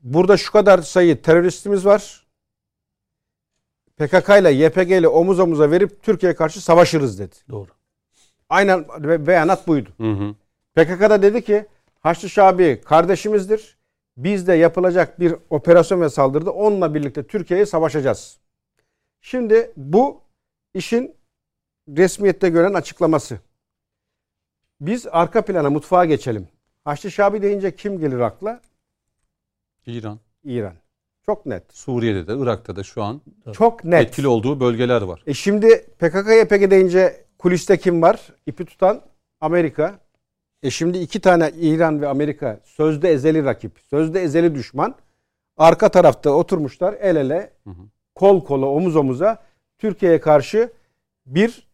burada 0.00 0.36
şu 0.36 0.52
kadar 0.52 0.78
sayı 0.78 1.22
teröristimiz 1.22 1.86
var. 1.86 2.26
PKK 3.96 4.28
ile 4.28 4.52
YPG 4.52 4.90
ile 4.90 5.08
omuz 5.08 5.40
omuza 5.40 5.70
verip 5.70 6.02
Türkiye'ye 6.02 6.36
karşı 6.36 6.60
savaşırız 6.60 7.18
dedi. 7.18 7.34
Doğru. 7.50 7.70
Aynen 8.48 8.88
be- 8.88 9.26
beyanat 9.26 9.66
buydu. 9.66 9.90
Hı 9.96 10.12
hı. 10.12 10.34
PKK 10.74 11.00
da 11.00 11.22
dedi 11.22 11.44
ki 11.44 11.66
Haçlı 12.00 12.30
Şabi 12.30 12.80
kardeşimizdir. 12.84 13.78
Biz 14.16 14.46
de 14.46 14.52
yapılacak 14.52 15.20
bir 15.20 15.34
operasyon 15.50 16.00
ve 16.00 16.08
saldırıda 16.08 16.50
onunla 16.50 16.94
birlikte 16.94 17.26
Türkiye'ye 17.26 17.66
savaşacağız. 17.66 18.38
Şimdi 19.20 19.72
bu 19.76 20.23
işin 20.74 21.14
resmiyette 21.88 22.48
gören 22.48 22.74
açıklaması. 22.74 23.38
Biz 24.80 25.06
arka 25.10 25.44
plana 25.44 25.70
mutfağa 25.70 26.04
geçelim. 26.04 26.48
Haçlı 26.84 27.10
Şabi 27.10 27.42
deyince 27.42 27.76
kim 27.76 28.00
gelir 28.00 28.20
akla? 28.20 28.60
İran, 29.86 30.18
İran. 30.44 30.74
Çok 31.26 31.46
net. 31.46 31.62
Suriye'de 31.72 32.26
de, 32.26 32.38
Irak'ta 32.38 32.76
da 32.76 32.82
şu 32.82 33.02
an 33.02 33.20
Çok 33.52 33.84
net. 33.84 34.08
etkili 34.08 34.28
olduğu 34.28 34.60
bölgeler 34.60 35.02
var. 35.02 35.22
E 35.26 35.34
şimdi 35.34 35.86
PKK 35.98 36.28
YPG 36.42 36.70
deyince 36.70 37.24
kuliste 37.38 37.76
kim 37.76 38.02
var? 38.02 38.28
İpi 38.46 38.64
tutan 38.64 39.02
Amerika. 39.40 39.98
E 40.62 40.70
şimdi 40.70 40.98
iki 40.98 41.20
tane 41.20 41.50
İran 41.56 42.00
ve 42.00 42.08
Amerika 42.08 42.60
sözde 42.64 43.10
ezeli 43.10 43.44
rakip, 43.44 43.72
sözde 43.90 44.22
ezeli 44.22 44.54
düşman. 44.54 44.94
Arka 45.56 45.88
tarafta 45.88 46.30
oturmuşlar 46.30 46.94
el 47.00 47.16
ele, 47.16 47.52
Hı 47.64 47.70
hı. 47.70 47.82
kol 48.14 48.44
kola, 48.44 48.66
omuz 48.66 48.96
omuza 48.96 49.42
Türkiye'ye 49.84 50.20
karşı 50.20 50.72
bir 51.26 51.66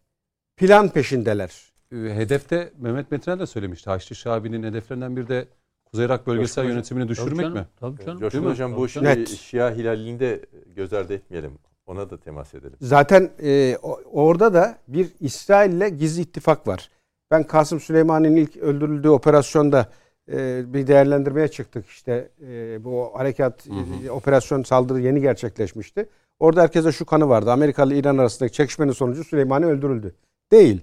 plan 0.57 0.89
peşindeler. 0.89 1.73
Ee, 1.93 1.97
Hedefte 1.97 2.73
Mehmet 2.79 3.11
Metinel 3.11 3.39
de 3.39 3.47
söylemişti. 3.47 3.91
Haçlı 3.91 4.17
Şabi'nin 4.17 4.63
hedeflerinden 4.63 5.17
bir 5.17 5.29
de 5.29 5.49
Kuzey 5.85 6.07
Irak 6.07 6.27
bölgesel 6.27 6.63
Coşkun 6.65 6.75
yönetimini 6.75 7.05
Tabii 7.05 7.13
düşürmek 7.13 7.41
canım, 7.41 7.59
mi? 7.59 7.67
Tabii 7.81 8.05
canım. 8.05 8.21
Coşkun 8.21 8.41
Değil 8.41 8.45
mi? 8.45 8.53
Hocam 8.53 8.73
bu 8.73 8.77
Tabii 8.77 8.89
şimdi 8.89 9.07
Net. 9.07 9.29
Şia 9.29 9.71
hilalini 9.71 10.21
de 10.21 10.41
göz 10.77 10.93
ardı 10.93 11.15
etmeyelim. 11.15 11.59
Ona 11.87 12.11
da 12.11 12.21
temas 12.21 12.55
edelim. 12.55 12.77
Zaten 12.81 13.31
e, 13.43 13.77
orada 14.13 14.55
da 14.55 14.79
bir 14.89 15.09
İsrail 15.21 15.73
ile 15.73 15.89
gizli 15.89 16.23
ittifak 16.23 16.67
var. 16.67 16.91
Ben 17.31 17.43
Kasım 17.43 17.81
Süleyman'ın 17.81 18.37
ilk 18.37 18.57
öldürüldüğü 18.57 19.09
operasyonda 19.09 19.89
e, 20.33 20.63
bir 20.75 20.87
değerlendirmeye 20.87 21.49
çıktık. 21.49 21.87
İşte 21.87 22.29
e, 22.43 22.85
bu 22.85 23.11
harekat, 23.15 23.67
e, 24.07 24.11
operasyon 24.11 24.63
saldırı 24.63 25.01
yeni 25.01 25.21
gerçekleşmişti. 25.21 26.09
Orada 26.41 26.63
herkese 26.63 26.93
şu 26.93 27.05
kanı 27.05 27.29
vardı. 27.29 27.53
Amerikalı 27.53 27.95
İran 27.95 28.19
arasındaki 28.19 28.53
çekişmenin 28.57 28.93
sonucu 28.93 29.25
Süleymani 29.25 29.67
öldürüldü. 29.67 30.15
Değil. 30.53 30.81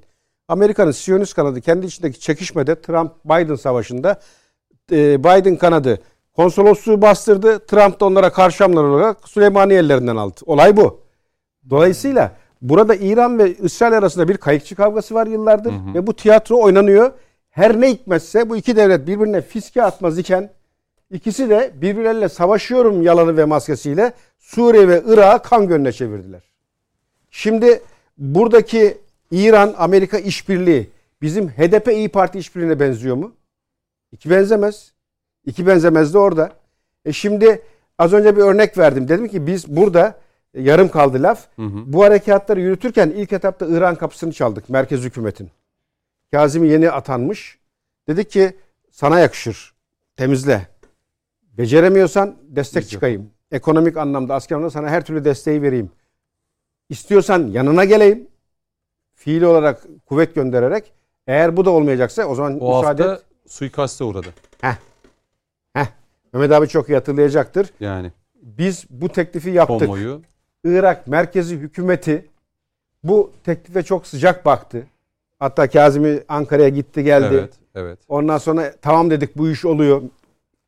Amerika'nın 0.48 0.92
Siyonist 0.92 1.34
kanadı 1.34 1.62
kendi 1.62 1.86
içindeki 1.86 2.20
çekişmede 2.20 2.72
Trump-Biden 2.72 3.56
savaşında 3.56 4.20
e, 4.92 5.24
Biden 5.24 5.56
kanadı 5.56 6.00
konsolosluğu 6.36 7.02
bastırdı. 7.02 7.60
Trump 7.60 8.00
da 8.00 8.06
onlara 8.06 8.30
karşı 8.30 8.64
hamleler 8.64 8.84
olarak 8.84 9.30
Süleymani 9.30 9.74
ellerinden 9.74 10.16
aldı. 10.16 10.36
Olay 10.46 10.78
bu. 10.78 11.02
Dolayısıyla 11.70 12.32
burada 12.62 12.96
İran 12.96 13.40
ve 13.40 13.54
İsrail 13.54 13.98
arasında 13.98 14.28
bir 14.28 14.38
kayıkçı 14.38 14.76
kavgası 14.76 15.16
var 15.16 15.28
yıllardır 15.28 15.74
ve 15.94 16.08
bu 16.08 16.14
tiyatro 16.14 16.62
oynanıyor. 16.62 17.12
Her 17.50 17.82
ne 17.82 17.92
hikmetse 17.92 18.50
bu 18.50 18.58
iki 18.58 18.76
devlet 18.76 19.08
birbirine 19.08 19.42
fiske 19.42 19.84
atmaz 19.84 20.18
iken 20.18 20.50
ikisi 21.12 21.50
de 21.50 21.72
birbirleriyle 21.76 22.30
savaşıyorum 22.30 23.02
yalanı 23.02 23.38
ve 23.38 23.46
maskesiyle 23.46 24.14
Suriye 24.40 24.88
ve 24.88 25.04
Irak'ı 25.08 25.50
kan 25.50 25.68
gölüne 25.68 25.92
çevirdiler. 25.92 26.44
Şimdi 27.32 27.82
buradaki 28.18 28.98
İran-Amerika 29.32 30.18
işbirliği 30.18 30.90
bizim 31.22 31.50
HDP 31.50 31.88
İyi 31.88 32.10
Parti 32.10 32.40
işbirliğine 32.40 32.80
benziyor 32.80 33.16
mu? 33.16 33.36
İki 34.12 34.30
benzemez. 34.30 34.92
İki 35.46 35.68
benzemez 35.68 36.14
de 36.14 36.18
orada. 36.18 36.52
E 37.06 37.14
şimdi 37.14 37.62
az 37.98 38.14
önce 38.14 38.38
bir 38.38 38.42
örnek 38.42 38.78
verdim. 38.78 39.08
Dedim 39.08 39.28
ki 39.28 39.48
biz 39.48 39.68
burada 39.76 40.20
e, 40.54 40.62
yarım 40.62 40.90
kaldı 40.90 41.24
laf. 41.24 41.48
Bu 41.94 42.04
harekatları 42.04 42.62
yürütürken 42.62 43.10
ilk 43.10 43.34
etapta 43.34 43.66
İran 43.68 43.96
kapısını 43.96 44.34
çaldık 44.34 44.70
merkez 44.70 45.02
hükümetin. 45.02 45.50
Kazimi 46.32 46.68
yeni 46.68 46.92
atanmış. 46.92 47.60
Dedik 48.08 48.32
ki 48.32 48.56
sana 48.92 49.20
yakışır. 49.20 49.74
Temizle. 50.18 50.68
Beceremiyorsan 51.58 52.36
destek 52.42 52.90
çıkayım. 52.90 53.30
Ekonomik 53.52 53.98
anlamda 53.98 54.36
asker 54.36 54.56
anlamda 54.56 54.72
sana 54.72 54.90
her 54.90 55.06
türlü 55.06 55.26
desteği 55.26 55.62
vereyim. 55.62 55.92
İstiyorsan 56.90 57.48
yanına 57.48 57.86
geleyim. 57.86 58.28
Fiil 59.16 59.42
olarak 59.42 59.84
kuvvet 60.06 60.36
göndererek. 60.36 60.92
Eğer 61.28 61.58
bu 61.58 61.66
da 61.66 61.70
olmayacaksa 61.70 62.26
o 62.26 62.36
zaman 62.36 62.58
O 62.62 62.78
müsaade 62.78 63.04
hafta 63.04 63.16
et. 63.16 63.52
suikaste 63.52 64.04
uğradı. 64.04 64.28
Mehmet 66.34 66.52
abi 66.52 66.68
çok 66.68 66.90
iyi 66.90 66.94
hatırlayacaktır. 66.94 67.70
Yani 67.80 68.12
Biz 68.42 68.86
bu 68.90 69.10
teklifi 69.10 69.50
yaptık. 69.50 69.80
konvoyu. 69.80 70.22
Irak 70.64 71.08
merkezi 71.08 71.56
hükümeti 71.58 72.26
bu 73.04 73.32
teklife 73.44 73.84
çok 73.84 74.08
sıcak 74.08 74.46
baktı. 74.46 74.88
Hatta 75.40 75.70
Kazım'ı 75.70 76.20
Ankara'ya 76.28 76.70
gitti 76.70 77.04
geldi. 77.04 77.36
Evet, 77.36 77.54
evet. 77.76 78.00
Ondan 78.08 78.38
sonra 78.38 78.74
tamam 78.82 79.10
dedik 79.10 79.38
bu 79.38 79.50
iş 79.50 79.66
oluyor. 79.66 80.02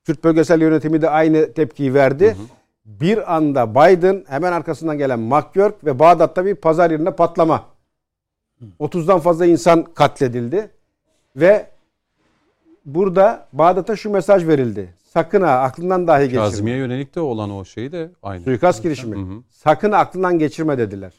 Kürt 0.10 0.24
bölgesel 0.24 0.62
yönetimi 0.62 1.02
de 1.02 1.10
aynı 1.10 1.54
tepkiyi 1.54 1.94
verdi. 1.94 2.38
Bir 2.86 3.36
anda 3.36 3.76
Biden 3.76 4.26
hemen 4.28 4.52
arkasından 4.52 4.98
gelen 4.98 5.20
McGurk 5.20 5.86
ve 5.86 6.00
Bağdat'ta 6.00 6.46
bir 6.46 6.56
pazar 6.56 6.92
yerine 6.92 7.12
patlama. 7.12 7.66
30'dan 8.80 9.20
fazla 9.20 9.46
insan 9.46 9.84
katledildi. 9.84 10.70
Ve 11.36 11.68
burada 12.86 13.48
Bağdat'a 13.54 13.96
şu 13.96 14.10
mesaj 14.10 14.48
verildi. 14.48 14.94
Sakın 15.14 15.42
ha 15.42 15.52
aklından 15.52 16.08
dahi 16.08 16.24
geçirme. 16.24 16.44
Kazimiye 16.44 16.78
yönelik 16.78 17.16
de 17.16 17.20
olan 17.20 17.52
o 17.52 17.66
şey 17.66 17.92
de 17.92 18.10
aynı. 18.24 18.44
Suikast 18.44 18.84
girişimi. 18.84 19.16
Hı 19.16 19.20
hı. 19.20 19.44
Sakın 19.50 19.92
aklından 19.92 20.40
geçirme 20.40 20.78
dediler. 20.78 21.14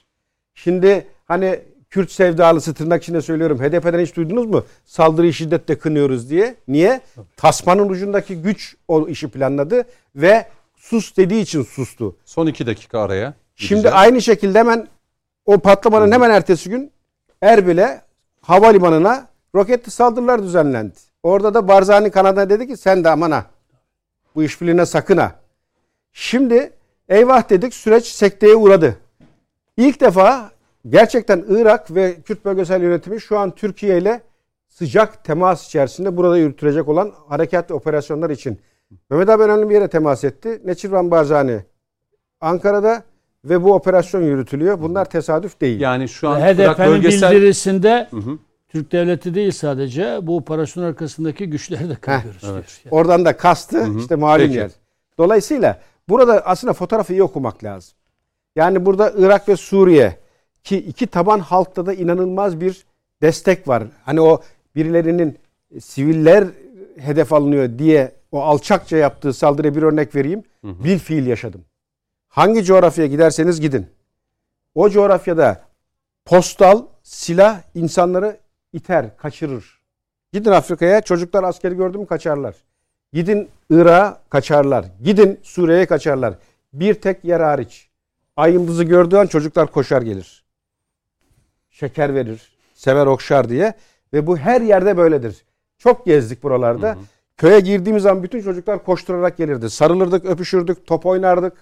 Şimdi 0.54 1.06
hani 1.26 1.60
Kürt 1.90 2.10
sevdalısı 2.10 2.74
tırnak 2.74 3.02
içinde 3.02 3.22
söylüyorum. 3.22 3.58
HDP'den 3.58 3.98
hiç 4.00 4.16
duydunuz 4.16 4.46
mu? 4.46 4.64
Saldırıyı 4.84 5.32
şiddetle 5.32 5.78
kınıyoruz 5.78 6.30
diye. 6.30 6.54
Niye? 6.68 7.00
Tasmanın 7.36 7.88
ucundaki 7.88 8.42
güç 8.42 8.76
o 8.88 9.08
işi 9.08 9.28
planladı 9.28 9.84
ve 10.16 10.46
sus 10.76 11.16
dediği 11.16 11.42
için 11.42 11.62
sustu. 11.62 12.16
Son 12.24 12.46
iki 12.46 12.66
dakika 12.66 13.00
araya. 13.00 13.34
Şimdi 13.56 13.78
gideceğiz. 13.80 13.96
aynı 13.96 14.22
şekilde 14.22 14.58
hemen 14.58 14.88
o 15.46 15.58
patlamanın 15.58 16.12
hemen 16.12 16.30
ertesi 16.30 16.70
gün 16.70 16.90
Erbil'e 17.42 18.02
havalimanına 18.40 19.28
roketli 19.54 19.90
saldırılar 19.90 20.42
düzenlendi. 20.42 20.94
Orada 21.22 21.54
da 21.54 21.68
Barzani 21.68 22.10
Kanada 22.10 22.50
dedi 22.50 22.66
ki 22.68 22.76
sen 22.76 23.04
de 23.04 23.10
aman 23.10 23.30
ha. 23.30 23.46
Bu 24.34 24.42
işbirliğine 24.42 24.86
sakın 24.86 25.16
ha. 25.16 25.34
Şimdi 26.12 26.72
eyvah 27.08 27.50
dedik 27.50 27.74
süreç 27.74 28.06
sekteye 28.06 28.56
uğradı. 28.56 28.96
İlk 29.76 30.00
defa 30.00 30.50
gerçekten 30.88 31.44
Irak 31.48 31.94
ve 31.94 32.20
Kürt 32.20 32.44
bölgesel 32.44 32.82
yönetimi 32.82 33.20
şu 33.20 33.38
an 33.38 33.50
Türkiye 33.50 33.98
ile 33.98 34.20
sıcak 34.68 35.24
temas 35.24 35.66
içerisinde 35.66 36.16
burada 36.16 36.38
yürütülecek 36.38 36.88
olan 36.88 37.12
harekat 37.28 37.70
ve 37.70 37.74
operasyonlar 37.74 38.30
için. 38.30 38.60
Mehmet 39.10 39.28
abi 39.28 39.42
önemli 39.42 39.68
bir 39.68 39.74
yere 39.74 39.88
temas 39.88 40.24
etti. 40.24 40.60
Neçirvan 40.64 41.10
Barzani 41.10 41.60
Ankara'da 42.40 43.02
ve 43.44 43.62
bu 43.62 43.74
operasyon 43.74 44.22
yürütülüyor. 44.22 44.80
Bunlar 44.80 45.04
tesadüf 45.04 45.60
değil. 45.60 45.80
yani 45.80 46.08
şu 46.08 46.28
an 46.28 46.40
Irak 46.40 46.78
HDP'nin 46.78 46.88
bölgesel 46.88 47.32
bildirisinde 47.32 48.08
Hı 48.10 48.16
hı. 48.16 48.38
Türk 48.68 48.92
devleti 48.92 49.34
değil 49.34 49.52
sadece 49.52 50.18
bu 50.22 50.36
operasyon 50.36 50.84
arkasındaki 50.84 51.50
güçleri 51.50 51.88
de 51.88 51.94
kırıyoruz 51.94 52.42
diyor. 52.42 52.54
Yani. 52.54 52.64
Oradan 52.90 53.24
da 53.24 53.36
kastı 53.36 53.86
işte 53.98 54.14
malum 54.14 54.46
Peki. 54.46 54.56
yer. 54.56 54.70
Dolayısıyla 55.18 55.80
burada 56.08 56.40
aslında 56.46 56.72
fotoğrafı 56.72 57.12
iyi 57.12 57.22
okumak 57.22 57.64
lazım. 57.64 57.94
Yani 58.56 58.86
burada 58.86 59.12
Irak 59.18 59.48
ve 59.48 59.56
Suriye 59.56 60.16
ki 60.64 60.76
iki 60.76 61.06
taban 61.06 61.38
halkta 61.38 61.86
da 61.86 61.94
inanılmaz 61.94 62.60
bir 62.60 62.84
destek 63.22 63.68
var. 63.68 63.82
Hani 64.04 64.20
o 64.20 64.42
birilerinin 64.76 65.38
e, 65.74 65.80
siviller 65.80 66.48
hedef 66.98 67.32
alınıyor 67.32 67.78
diye 67.78 68.12
o 68.32 68.42
alçakça 68.42 68.96
yaptığı 68.96 69.32
saldırıya 69.32 69.74
bir 69.74 69.82
örnek 69.82 70.14
vereyim. 70.14 70.44
Bir 70.84 70.98
fiil 70.98 71.26
yaşadım. 71.26 71.64
Hangi 72.28 72.64
coğrafyaya 72.64 73.10
giderseniz 73.10 73.60
gidin. 73.60 73.86
O 74.74 74.90
coğrafyada 74.90 75.60
postal, 76.24 76.82
silah 77.02 77.60
insanları 77.74 78.36
iter, 78.72 79.16
kaçırır. 79.16 79.80
Gidin 80.32 80.50
Afrika'ya 80.50 81.00
çocuklar 81.00 81.44
askeri 81.44 81.76
gördü 81.76 81.98
mü 81.98 82.06
kaçarlar. 82.06 82.54
Gidin 83.12 83.48
Irak'a 83.70 84.20
kaçarlar. 84.30 84.84
Gidin 85.04 85.40
Suriye'ye 85.42 85.86
kaçarlar. 85.86 86.34
Bir 86.72 86.94
tek 86.94 87.24
yer 87.24 87.40
hariç. 87.40 87.88
Ay 88.36 88.52
yıldızı 88.52 88.84
gördüğü 88.84 89.16
an 89.16 89.26
çocuklar 89.26 89.66
koşar 89.70 90.02
gelir. 90.02 90.44
Şeker 91.80 92.14
verir. 92.14 92.52
Sever 92.74 93.06
okşar 93.06 93.48
diye. 93.48 93.74
Ve 94.12 94.26
bu 94.26 94.36
her 94.36 94.60
yerde 94.60 94.96
böyledir. 94.96 95.44
Çok 95.78 96.06
gezdik 96.06 96.42
buralarda. 96.42 96.98
Köye 97.36 97.60
girdiğimiz 97.60 98.02
zaman 98.02 98.22
bütün 98.22 98.42
çocuklar 98.42 98.84
koşturarak 98.84 99.36
gelirdi. 99.36 99.70
Sarılırdık, 99.70 100.24
öpüşürdük, 100.24 100.86
top 100.86 101.06
oynardık. 101.06 101.52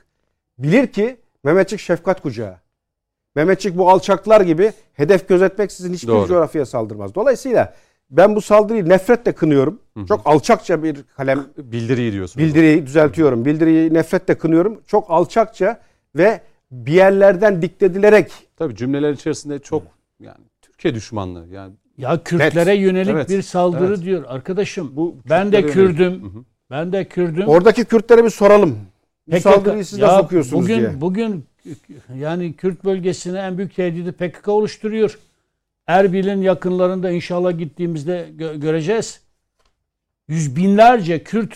Bilir 0.59 0.87
ki 0.87 1.17
Mehmetçik 1.45 1.81
şefkat 1.81 2.23
kucağı. 2.23 2.57
Mehmetçik 3.35 3.79
bu 3.79 3.91
alçaklar 3.91 4.41
gibi 4.41 4.73
hedef 4.93 5.29
gözetmeksizin 5.29 5.93
hiçbir 5.93 6.09
Doğru. 6.09 6.27
coğrafyaya 6.27 6.67
saldırmaz. 6.67 7.15
Dolayısıyla 7.15 7.75
ben 8.11 8.37
bu 8.37 8.41
saldırıyı 8.41 8.89
nefretle 8.89 9.33
kınıyorum. 9.33 9.81
Çok 10.09 10.21
alçakça 10.25 10.83
bir 10.83 11.05
kalem 11.17 11.47
bildiriyi 11.57 12.13
diyorsunuz. 12.13 12.47
bildiriyi 12.47 12.87
düzeltiyorum. 12.87 13.45
Bildiriyi 13.45 13.95
nefretle 13.95 14.39
kınıyorum. 14.39 14.81
Çok 14.87 15.11
alçakça 15.11 15.81
ve 16.15 16.41
bir 16.71 16.93
yerlerden 16.93 17.63
dikledilerek 17.63 18.49
Tabii 18.59 18.77
cümleler 18.77 19.13
içerisinde 19.13 19.59
çok 19.59 19.83
yani 20.21 20.45
Türkiye 20.63 20.95
düşmanlığı 20.95 21.47
yani 21.53 21.75
Ya 21.99 22.23
Kürtlere 22.25 22.75
yönelik 22.75 23.11
Evet. 23.11 23.29
bir 23.29 23.43
saldırı 23.43 23.87
Evet. 23.95 24.03
diyor. 24.03 24.25
Arkadaşım 24.29 24.97
Bu 24.97 25.17
ben 25.31 25.53
de 25.53 25.63
Kürtlere 25.63 25.83
yönelik. 25.83 25.99
Kürdüm. 25.99 26.47
Ben 26.71 26.93
de 26.93 27.05
Kürdüm. 27.05 27.49
oradaki 27.49 27.85
Kürtlere 27.85 28.25
bir 28.25 28.31
soralım. 28.31 28.79
Bu 29.27 29.31
PKK 29.31 29.43
saldırıyı 29.43 29.85
siz 29.85 29.99
nasıl 29.99 30.25
okuyorsunuz 30.25 30.63
bugün, 30.65 30.79
diye. 30.79 31.01
Bugün 31.01 31.45
yani 32.17 32.53
Kürt 32.53 32.85
bölgesine 32.85 33.39
en 33.39 33.59
büyük 33.59 33.75
tehdidi 33.77 34.13
PKK 34.13 34.49
oluşturuyor. 34.49 35.19
Erbil'in 35.87 36.43
yakınlarında 36.43 37.11
inşallah 37.11 37.59
gittiğimizde 37.59 38.29
gö- 38.39 38.61
göreceğiz. 38.61 39.21
Yüz 40.29 40.57
binlerce 40.57 41.23
Kürt 41.25 41.55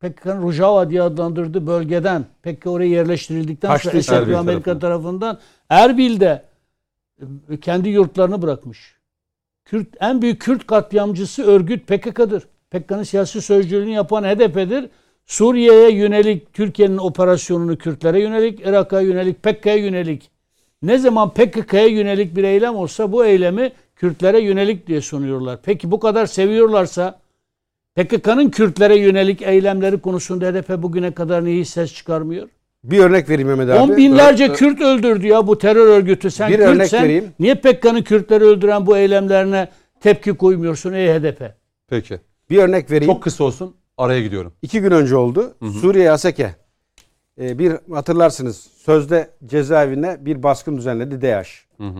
PKK'nın 0.00 0.42
Rojava 0.42 0.90
diye 0.90 1.02
adlandırdığı 1.02 1.66
bölgeden 1.66 2.24
PKK 2.42 2.66
oraya 2.66 2.88
yerleştirildikten 2.88 3.68
Kaçtı 3.68 3.88
sonra 3.88 3.98
Esed 3.98 4.32
Amerika 4.32 4.78
tarafından. 4.78 4.78
tarafından 4.78 5.38
Erbil'de 5.70 6.42
kendi 7.60 7.88
yurtlarını 7.88 8.42
bırakmış. 8.42 8.96
Kürt 9.64 9.88
en 10.00 10.22
büyük 10.22 10.42
Kürt 10.42 10.66
katliamcısı 10.66 11.42
örgüt 11.42 11.86
PKK'dır. 11.86 12.46
PKK'nın 12.70 13.02
siyasi 13.02 13.42
sözcülüğünü 13.42 13.90
yapan 13.90 14.24
HDP'dir. 14.24 14.90
Suriye'ye 15.26 15.92
yönelik 15.92 16.52
Türkiye'nin 16.52 16.98
operasyonunu 16.98 17.78
Kürtlere 17.78 18.20
yönelik, 18.20 18.60
Irak'a 18.60 19.00
yönelik, 19.00 19.42
PKK'ya 19.42 19.76
yönelik. 19.76 20.30
Ne 20.82 20.98
zaman 20.98 21.30
PKK'ya 21.30 21.86
yönelik 21.86 22.36
bir 22.36 22.44
eylem 22.44 22.76
olsa 22.76 23.12
bu 23.12 23.24
eylemi 23.24 23.72
Kürtlere 23.96 24.40
yönelik 24.40 24.86
diye 24.86 25.00
sunuyorlar. 25.00 25.58
Peki 25.62 25.90
bu 25.90 26.00
kadar 26.00 26.26
seviyorlarsa 26.26 27.20
PKK'nın 27.94 28.50
Kürtlere 28.50 28.98
yönelik 28.98 29.42
eylemleri 29.42 30.00
konusunda 30.00 30.46
HDP 30.46 30.82
bugüne 30.82 31.14
kadar 31.14 31.44
niye 31.44 31.64
ses 31.64 31.94
çıkarmıyor? 31.94 32.48
Bir 32.90 32.98
örnek 32.98 33.28
vereyim 33.28 33.48
Mehmet 33.48 33.68
abi. 33.70 33.78
On 33.78 33.96
binlerce 33.96 34.52
Kürt 34.52 34.80
öldürdü 34.80 35.26
ya 35.26 35.46
bu 35.46 35.58
terör 35.58 35.86
örgütü. 35.86 36.30
Sen 36.30 36.50
Bir 36.50 36.58
örnek 36.58 36.80
Kürtsen 36.80 37.04
vereyim. 37.04 37.24
niye 37.38 37.54
PKK'nın 37.54 38.02
Kürtleri 38.02 38.44
öldüren 38.44 38.86
bu 38.86 38.96
eylemlerine 38.96 39.68
tepki 40.00 40.32
koymuyorsun 40.32 40.92
ey 40.92 41.08
HDP? 41.08 41.42
peki. 41.88 42.20
Bir 42.50 42.58
örnek 42.58 42.90
vereyim. 42.90 43.12
Çok 43.14 43.22
kısa 43.22 43.44
olsun 43.44 43.74
araya 43.98 44.22
gidiyorum. 44.22 44.52
İki 44.62 44.80
gün 44.80 44.90
önce 44.90 45.16
oldu. 45.16 45.54
Suriye 45.80 46.10
Aseke 46.10 46.54
e, 47.40 47.58
bir 47.58 47.72
hatırlarsınız 47.92 48.66
sözde 48.84 49.30
cezaevine 49.46 50.16
bir 50.20 50.42
baskın 50.42 50.76
düzenledi 50.76 51.22
DAEŞ. 51.22 51.64
Hı 51.78 51.84
hı. 51.86 51.98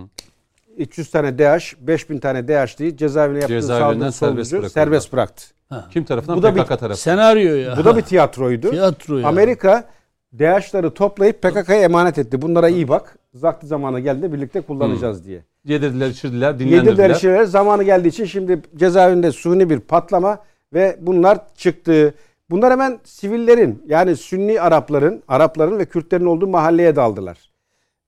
300 0.77 1.11
tane 1.11 1.39
DAEŞ, 1.39 1.77
5000 1.81 2.19
tane 2.19 2.49
DAEŞ'li 2.49 2.97
cezaevine 2.97 3.39
yaptığı 3.39 3.55
Cezaevinden 3.55 4.11
saldırı 4.11 4.35
serbest 4.45 4.51
sonucu 4.51 4.71
serbest 4.71 5.13
bıraktı. 5.13 5.45
Kim 5.93 6.05
tarafından? 6.05 6.39
Bu 6.39 6.43
da 6.43 6.51
PKK 6.53 6.59
bir- 6.59 6.65
tarafından. 6.65 6.95
Senaryo 6.95 7.55
ya. 7.55 7.77
Bu 7.77 7.85
da 7.85 7.97
bir 7.97 8.03
tiyatroydu. 8.03 8.71
tiyatro 8.71 9.19
ya. 9.19 9.29
Amerika 9.29 9.85
DAEŞ'ları 10.39 10.91
toplayıp 10.91 11.43
PKK'ya 11.43 11.81
emanet 11.81 12.19
etti. 12.19 12.43
Bunlara 12.43 12.69
iyi 12.69 12.89
bak. 12.89 13.19
Vakti 13.35 13.67
zamanı 13.67 14.01
geldi 14.01 14.33
birlikte 14.33 14.61
kullanacağız 14.61 15.27
diye. 15.27 15.43
Yedirdiler, 15.65 16.09
içirdiler, 16.09 16.59
dinlendirdiler. 16.59 16.97
derişeler 16.97 17.45
zamanı 17.45 17.83
geldiği 17.83 18.09
için 18.09 18.25
şimdi 18.25 18.61
cezaevinde 18.77 19.33
suni 19.33 19.71
bir 19.71 19.81
patlama 19.81 20.39
ve 20.75 20.97
bunlar 21.01 21.39
çıktı. 21.57 22.15
Bunlar 22.51 22.73
hemen 22.73 22.99
sivillerin 23.05 23.83
yani 23.87 24.17
Sünni 24.17 24.61
Arapların, 24.61 25.23
Arapların 25.29 25.79
ve 25.79 25.85
Kürtlerin 25.85 26.27
olduğu 26.27 26.47
mahalleye 26.47 26.97
daldılar. 26.97 27.39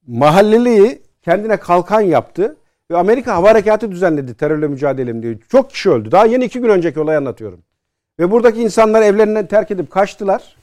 Mahalleliği 0.06 1.02
kendine 1.22 1.56
kalkan 1.56 2.00
yaptı 2.00 2.56
ve 2.90 2.96
Amerika 2.96 3.34
hava 3.34 3.50
harekatı 3.50 3.92
düzenledi 3.92 4.34
terörle 4.34 4.68
mücadelem 4.68 5.22
diye. 5.22 5.38
Çok 5.48 5.70
kişi 5.70 5.90
öldü. 5.90 6.10
Daha 6.10 6.26
yeni 6.26 6.44
iki 6.44 6.60
gün 6.60 6.68
önceki 6.68 7.00
olayı 7.00 7.18
anlatıyorum. 7.18 7.60
Ve 8.18 8.30
buradaki 8.30 8.62
insanlar 8.62 9.02
evlerinden 9.02 9.46
terk 9.46 9.70
edip 9.70 9.90
kaçtılar. 9.90 10.56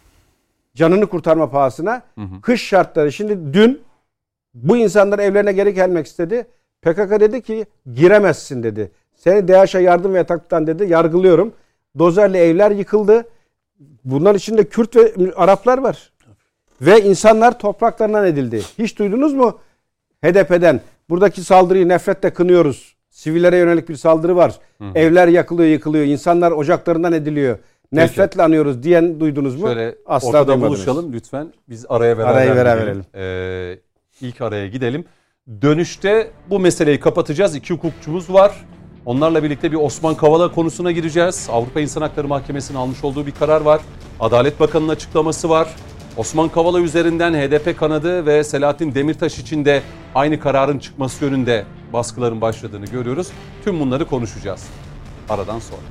Canını 0.76 1.08
kurtarma 1.08 1.50
pahasına. 1.50 2.02
Kış 2.42 2.64
şartları. 2.68 3.12
Şimdi 3.12 3.54
dün 3.54 3.82
bu 4.54 4.78
insanlar 4.78 5.20
evlerine 5.20 5.52
geri 5.54 5.74
gelmek 5.74 6.06
istedi. 6.06 6.48
PKK 6.82 7.20
dedi 7.20 7.42
ki 7.42 7.66
giremezsin 7.94 8.64
dedi. 8.64 8.92
Seni 9.16 9.48
DAEŞ'e 9.48 9.80
yardım 9.80 10.14
ve 10.14 10.18
yataktan 10.18 10.68
dedi 10.68 10.86
yargılıyorum. 10.92 11.54
Dozerle 12.00 12.40
evler 12.40 12.72
yıkıldı. 12.72 13.24
Bunlar 14.04 14.36
içinde 14.36 14.64
Kürt 14.70 14.96
ve 14.96 15.34
Araplar 15.36 15.78
var. 15.78 16.12
Ve 16.82 17.02
insanlar 17.02 17.60
topraklarından 17.60 18.26
edildi. 18.26 18.62
Hiç 18.80 19.00
duydunuz 19.00 19.34
mu 19.34 19.60
HDP'den? 20.26 20.82
Buradaki 21.10 21.42
saldırıyı 21.44 21.88
nefretle 21.90 22.34
kınıyoruz. 22.34 22.96
Sivillere 23.10 23.58
yönelik 23.58 23.90
bir 23.90 23.96
saldırı 23.96 24.36
var. 24.36 24.60
Evler 24.96 25.28
yakılıyor, 25.28 25.70
yıkılıyor. 25.70 26.06
İnsanlar 26.06 26.52
ocaklarından 26.52 27.14
ediliyor. 27.14 27.58
Nefretle 27.92 28.44
anıyoruz 28.44 28.84
diyen 28.84 29.20
duydunuz 29.20 29.56
mu? 29.62 29.68
Şöyle 29.68 29.96
Asla 30.06 30.28
ortada 30.28 30.48
duymadınız. 30.48 30.70
buluşalım 30.78 31.14
lütfen. 31.14 31.54
Biz 31.70 31.86
araya 31.90 32.18
beraber 32.18 32.32
Arayı 32.34 32.56
beraber 32.56 32.82
gidelim. 32.82 33.06
Ee, 33.16 33.80
ilk 34.22 34.42
araya 34.42 34.68
gidelim. 34.68 35.06
Dönüşte 35.62 36.32
bu 36.50 36.60
meseleyi 36.60 37.00
kapatacağız. 37.00 37.56
İki 37.56 37.74
hukukçumuz 37.74 38.34
var. 38.34 38.66
Onlarla 39.06 39.44
birlikte 39.44 39.72
bir 39.72 39.78
Osman 39.78 40.16
Kavala 40.16 40.52
konusuna 40.52 40.92
gireceğiz. 40.92 41.48
Avrupa 41.52 41.80
İnsan 41.80 42.02
Hakları 42.02 42.28
Mahkemesi'nin 42.28 42.78
almış 42.78 43.04
olduğu 43.04 43.26
bir 43.26 43.32
karar 43.32 43.62
var. 43.62 43.82
Adalet 44.20 44.60
Bakanı'nın 44.60 44.90
açıklaması 44.90 45.50
var. 45.50 45.68
Osman 46.18 46.50
Kavala 46.50 46.80
üzerinden 46.80 47.34
HDP 47.34 47.78
kanadı 47.80 48.26
ve 48.26 48.44
Selahattin 48.44 48.96
Demirtaş 48.96 49.40
için 49.40 49.66
de 49.66 49.82
aynı 50.16 50.40
kararın 50.40 50.80
çıkması 50.80 51.26
yönünde 51.26 51.66
baskıların 51.94 52.42
başladığını 52.42 52.86
görüyoruz. 52.86 53.28
Tüm 53.64 53.80
bunları 53.80 54.06
konuşacağız. 54.06 54.64
Aradan 55.30 55.60
sonra. 55.60 55.82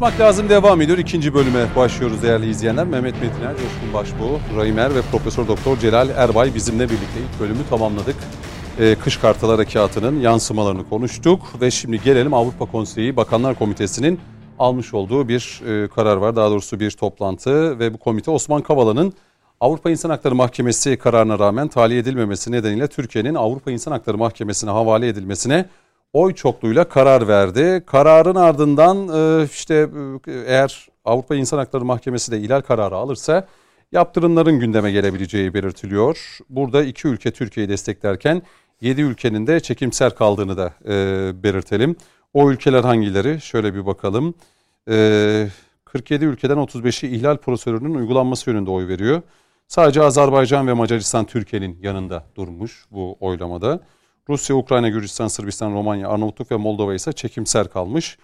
Konuşmak 0.00 0.20
lazım 0.20 0.48
devam 0.48 0.80
ediyor. 0.80 0.98
İkinci 0.98 1.34
bölüme 1.34 1.66
başlıyoruz 1.76 2.22
değerli 2.22 2.50
izleyenler. 2.50 2.86
Mehmet 2.86 3.14
Metiner, 3.22 3.52
Coşkun 3.52 3.94
Başbuğ, 3.94 4.40
Raimer 4.56 4.94
ve 4.94 5.02
Profesör 5.02 5.48
Doktor 5.48 5.78
Celal 5.78 6.08
Erbay 6.08 6.54
bizimle 6.54 6.84
birlikte 6.84 7.20
ilk 7.20 7.40
bölümü 7.40 7.58
tamamladık. 7.70 8.16
Ee, 8.78 8.94
Kış 8.94 9.16
Kartal 9.16 9.50
Harekatı'nın 9.50 10.20
yansımalarını 10.20 10.88
konuştuk 10.88 11.42
ve 11.60 11.70
şimdi 11.70 12.02
gelelim 12.02 12.34
Avrupa 12.34 12.66
Konseyi 12.66 13.16
Bakanlar 13.16 13.54
Komitesi'nin 13.54 14.20
almış 14.58 14.94
olduğu 14.94 15.28
bir 15.28 15.62
e, 15.66 15.88
karar 15.88 16.16
var. 16.16 16.36
Daha 16.36 16.50
doğrusu 16.50 16.80
bir 16.80 16.90
toplantı 16.90 17.78
ve 17.78 17.94
bu 17.94 17.98
komite 17.98 18.30
Osman 18.30 18.62
Kavala'nın 18.62 19.12
Avrupa 19.60 19.90
İnsan 19.90 20.10
Hakları 20.10 20.34
Mahkemesi 20.34 20.96
kararına 20.96 21.38
rağmen 21.38 21.68
tahliye 21.68 22.00
edilmemesi 22.00 22.52
nedeniyle 22.52 22.88
Türkiye'nin 22.88 23.34
Avrupa 23.34 23.70
İnsan 23.70 23.92
Hakları 23.92 24.18
Mahkemesi'ne 24.18 24.70
havale 24.70 25.08
edilmesine 25.08 25.66
oy 26.12 26.34
çokluğuyla 26.34 26.88
karar 26.88 27.28
verdi. 27.28 27.82
Kararın 27.86 28.34
ardından 28.34 29.08
e, 29.08 29.44
işte 29.44 29.88
e, 30.26 30.32
eğer 30.32 30.88
Avrupa 31.04 31.34
İnsan 31.34 31.58
Hakları 31.58 31.84
Mahkemesi 31.84 32.32
de 32.32 32.38
ihlal 32.40 32.60
kararı 32.60 32.96
alırsa 32.96 33.48
yaptırımların 33.92 34.60
gündeme 34.60 34.92
gelebileceği 34.92 35.54
belirtiliyor. 35.54 36.38
Burada 36.48 36.84
iki 36.84 37.08
ülke 37.08 37.30
Türkiye'yi 37.30 37.70
desteklerken 37.70 38.42
7 38.80 39.00
ülkenin 39.00 39.46
de 39.46 39.60
çekimser 39.60 40.14
kaldığını 40.14 40.56
da 40.56 40.74
e, 40.88 41.32
belirtelim. 41.42 41.96
O 42.34 42.50
ülkeler 42.50 42.84
hangileri? 42.84 43.40
Şöyle 43.40 43.74
bir 43.74 43.86
bakalım. 43.86 44.34
E, 44.90 45.48
47 45.84 46.24
ülkeden 46.24 46.56
35'i 46.56 47.08
ihlal 47.16 47.36
prosedürünün 47.36 47.94
uygulanması 47.94 48.50
yönünde 48.50 48.70
oy 48.70 48.88
veriyor. 48.88 49.22
Sadece 49.68 50.02
Azerbaycan 50.02 50.66
ve 50.66 50.72
Macaristan 50.72 51.24
Türkiye'nin 51.24 51.78
yanında 51.82 52.24
durmuş 52.36 52.84
bu 52.90 53.16
oylamada. 53.20 53.80
Rusya, 54.30 54.56
Ukrayna, 54.56 54.88
Gürcistan, 54.88 55.28
Sırbistan, 55.28 55.72
Romanya, 55.72 56.08
Arnavutluk 56.08 56.50
ve 56.50 56.56
Moldova 56.56 56.94
ise 56.94 57.12
çekimser 57.12 57.68
kalmış. 57.68 58.18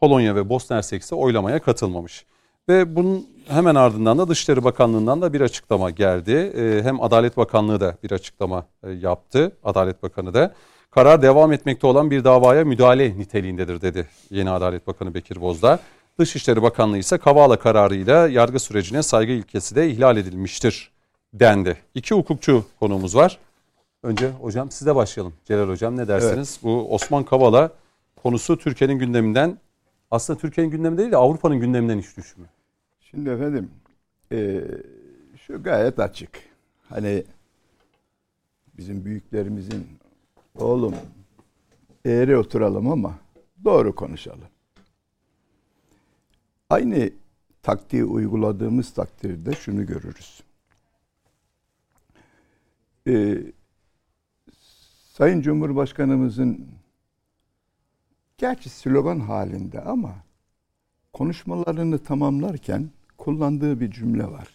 Polonya 0.00 0.34
ve 0.34 0.48
Bosna 0.48 0.76
Hersek 0.76 1.02
ise 1.02 1.14
oylamaya 1.14 1.58
katılmamış. 1.58 2.24
Ve 2.68 2.96
bunun 2.96 3.26
hemen 3.48 3.74
ardından 3.74 4.18
da 4.18 4.28
Dışişleri 4.28 4.64
Bakanlığı'ndan 4.64 5.22
da 5.22 5.32
bir 5.32 5.40
açıklama 5.40 5.90
geldi. 5.90 6.52
Ee, 6.56 6.80
hem 6.82 7.02
Adalet 7.02 7.36
Bakanlığı 7.36 7.80
da 7.80 7.96
bir 8.02 8.10
açıklama 8.10 8.66
e, 8.82 8.90
yaptı. 8.90 9.52
Adalet 9.64 10.02
Bakanı 10.02 10.34
da. 10.34 10.54
Karar 10.90 11.22
devam 11.22 11.52
etmekte 11.52 11.86
olan 11.86 12.10
bir 12.10 12.24
davaya 12.24 12.64
müdahale 12.64 13.18
niteliğindedir 13.18 13.80
dedi 13.80 14.08
yeni 14.30 14.50
Adalet 14.50 14.86
Bakanı 14.86 15.14
Bekir 15.14 15.40
Bozdağ. 15.40 15.78
Dışişleri 16.18 16.62
Bakanlığı 16.62 16.98
ise 16.98 17.18
Kavala 17.18 17.58
kararıyla 17.58 18.28
yargı 18.28 18.60
sürecine 18.60 19.02
saygı 19.02 19.32
ilkesi 19.32 19.76
de 19.76 19.90
ihlal 19.90 20.16
edilmiştir 20.16 20.90
dendi. 21.34 21.76
İki 21.94 22.14
hukukçu 22.14 22.64
konuğumuz 22.80 23.16
var. 23.16 23.38
Önce 24.02 24.30
hocam 24.30 24.70
size 24.70 24.94
başlayalım. 24.94 25.34
Celal 25.44 25.68
hocam 25.68 25.96
ne 25.96 26.08
dersiniz? 26.08 26.60
Bu 26.62 26.94
Osman 26.94 27.24
Kavala 27.24 27.72
konusu 28.16 28.58
Türkiye'nin 28.58 28.98
gündeminden 28.98 29.58
aslında 30.10 30.38
Türkiye'nin 30.38 30.70
gündeminde 30.70 31.00
değil 31.00 31.12
de 31.12 31.16
Avrupa'nın 31.16 31.60
gündeminden 31.60 31.98
hiç 31.98 32.16
düşmüyor. 32.16 32.50
Şimdi 33.00 33.30
efendim 33.30 33.70
e, 34.32 34.64
şu 35.46 35.62
gayet 35.62 35.98
açık. 35.98 36.30
Hani 36.88 37.24
bizim 38.78 39.04
büyüklerimizin 39.04 39.86
oğlum 40.58 40.94
eğri 42.04 42.36
oturalım 42.36 42.90
ama 42.90 43.18
doğru 43.64 43.94
konuşalım. 43.94 44.48
Aynı 46.70 47.10
taktiği 47.62 48.04
uyguladığımız 48.04 48.92
takdirde 48.94 49.52
şunu 49.52 49.86
görürüz. 49.86 50.42
Ee, 53.08 53.38
Sayın 55.12 55.40
Cumhurbaşkanımızın 55.40 56.68
gerçi 58.38 58.68
slogan 58.68 59.20
halinde 59.20 59.80
ama 59.80 60.14
konuşmalarını 61.12 61.98
tamamlarken 61.98 62.90
kullandığı 63.18 63.80
bir 63.80 63.90
cümle 63.90 64.24
var. 64.24 64.48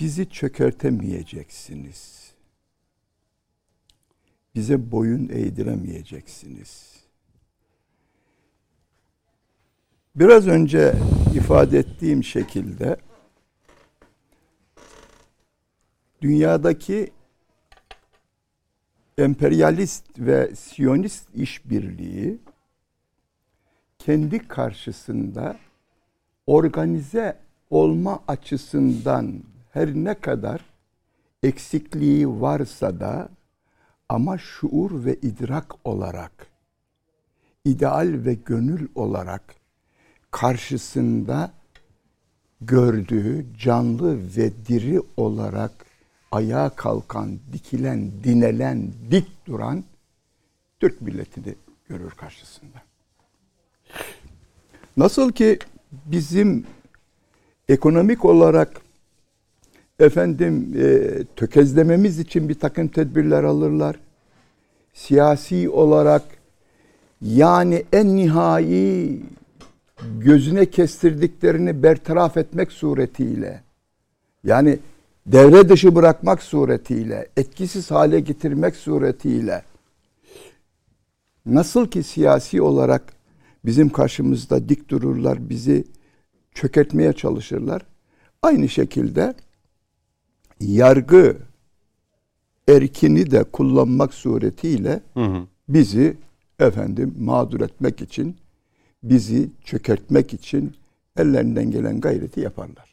Bizi 0.00 0.30
çökertemeyeceksiniz. 0.30 2.32
Bize 4.54 4.90
boyun 4.90 5.28
eğdiremeyeceksiniz. 5.28 6.96
Biraz 10.16 10.46
önce 10.46 10.94
ifade 11.34 11.78
ettiğim 11.78 12.24
şekilde 12.24 12.96
dünyadaki 16.22 17.12
emperyalist 19.18 20.04
ve 20.18 20.54
siyonist 20.54 21.34
işbirliği 21.34 22.38
kendi 23.98 24.48
karşısında 24.48 25.56
organize 26.46 27.38
olma 27.70 28.22
açısından 28.28 29.42
her 29.72 29.94
ne 29.94 30.14
kadar 30.14 30.60
eksikliği 31.42 32.28
varsa 32.28 33.00
da 33.00 33.28
ama 34.08 34.38
şuur 34.38 35.04
ve 35.04 35.14
idrak 35.14 35.74
olarak 35.84 36.46
ideal 37.64 38.14
ve 38.24 38.34
gönül 38.34 38.88
olarak 38.94 39.54
karşısında 40.30 41.52
gördüğü 42.60 43.46
canlı 43.58 44.36
ve 44.36 44.66
diri 44.66 45.00
olarak 45.16 45.89
ayağa 46.30 46.70
kalkan, 46.70 47.38
dikilen, 47.52 48.10
dinelen, 48.24 48.92
dik 49.10 49.46
duran 49.46 49.84
Türk 50.80 51.00
milletini 51.00 51.54
görür 51.88 52.10
karşısında. 52.10 52.82
Nasıl 54.96 55.32
ki 55.32 55.58
bizim 55.90 56.66
ekonomik 57.68 58.24
olarak 58.24 58.80
efendim 59.98 60.74
e, 60.78 61.10
tökezlememiz 61.36 62.18
için 62.18 62.48
bir 62.48 62.54
takım 62.54 62.88
tedbirler 62.88 63.44
alırlar. 63.44 63.96
Siyasi 64.94 65.70
olarak 65.70 66.22
yani 67.22 67.84
en 67.92 68.16
nihai 68.16 69.20
gözüne 70.18 70.66
kestirdiklerini 70.66 71.82
bertaraf 71.82 72.36
etmek 72.36 72.72
suretiyle 72.72 73.62
yani 74.44 74.78
devre 75.26 75.68
dışı 75.68 75.94
bırakmak 75.94 76.42
suretiyle, 76.42 77.28
etkisiz 77.36 77.90
hale 77.90 78.20
getirmek 78.20 78.76
suretiyle 78.76 79.62
nasıl 81.46 81.86
ki 81.86 82.02
siyasi 82.02 82.62
olarak 82.62 83.12
bizim 83.64 83.88
karşımızda 83.88 84.68
dik 84.68 84.88
dururlar, 84.88 85.48
bizi 85.48 85.84
çökertmeye 86.54 87.12
çalışırlar. 87.12 87.82
Aynı 88.42 88.68
şekilde 88.68 89.34
yargı 90.60 91.36
erkini 92.68 93.30
de 93.30 93.44
kullanmak 93.44 94.14
suretiyle 94.14 95.00
hı 95.14 95.24
hı. 95.24 95.46
bizi 95.68 96.16
efendim 96.58 97.14
mağdur 97.18 97.60
etmek 97.60 98.00
için, 98.00 98.36
bizi 99.02 99.50
çökertmek 99.64 100.34
için 100.34 100.76
ellerinden 101.16 101.70
gelen 101.70 102.00
gayreti 102.00 102.40
yaparlar. 102.40 102.89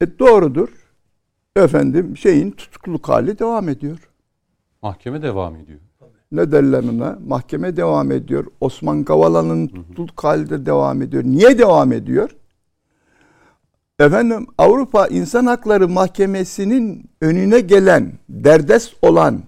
E 0.00 0.18
doğrudur. 0.18 0.68
Efendim 1.56 2.16
şeyin 2.16 2.50
tutukluk 2.50 3.08
hali 3.08 3.38
devam 3.38 3.68
ediyor. 3.68 3.98
Mahkeme 4.82 5.22
devam 5.22 5.56
ediyor. 5.56 5.80
Ne 6.32 6.52
derler 6.52 6.84
ona? 6.84 7.18
Mahkeme 7.26 7.76
devam 7.76 8.12
ediyor. 8.12 8.46
Osman 8.60 9.04
Kavala'nın 9.04 9.66
tutukluk 9.68 10.24
hali 10.24 10.50
de 10.50 10.66
devam 10.66 11.02
ediyor. 11.02 11.24
Niye 11.24 11.58
devam 11.58 11.92
ediyor? 11.92 12.30
efendim 14.00 14.46
Avrupa 14.58 15.06
İnsan 15.06 15.46
Hakları 15.46 15.88
Mahkemesi'nin 15.88 17.10
önüne 17.20 17.60
gelen, 17.60 18.12
derdest 18.28 18.94
olan 19.02 19.42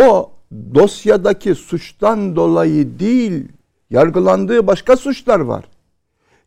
o 0.00 0.30
dosyadaki 0.74 1.54
suçtan 1.54 2.36
dolayı 2.36 2.98
değil, 2.98 3.48
yargılandığı 3.90 4.66
başka 4.66 4.96
suçlar 4.96 5.40
var. 5.40 5.64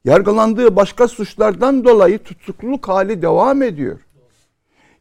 Yargılandığı 0.06 0.76
başka 0.76 1.08
suçlardan 1.08 1.84
dolayı 1.84 2.20
tutukluluk 2.20 2.88
hali 2.88 3.22
devam 3.22 3.62
ediyor. 3.62 4.00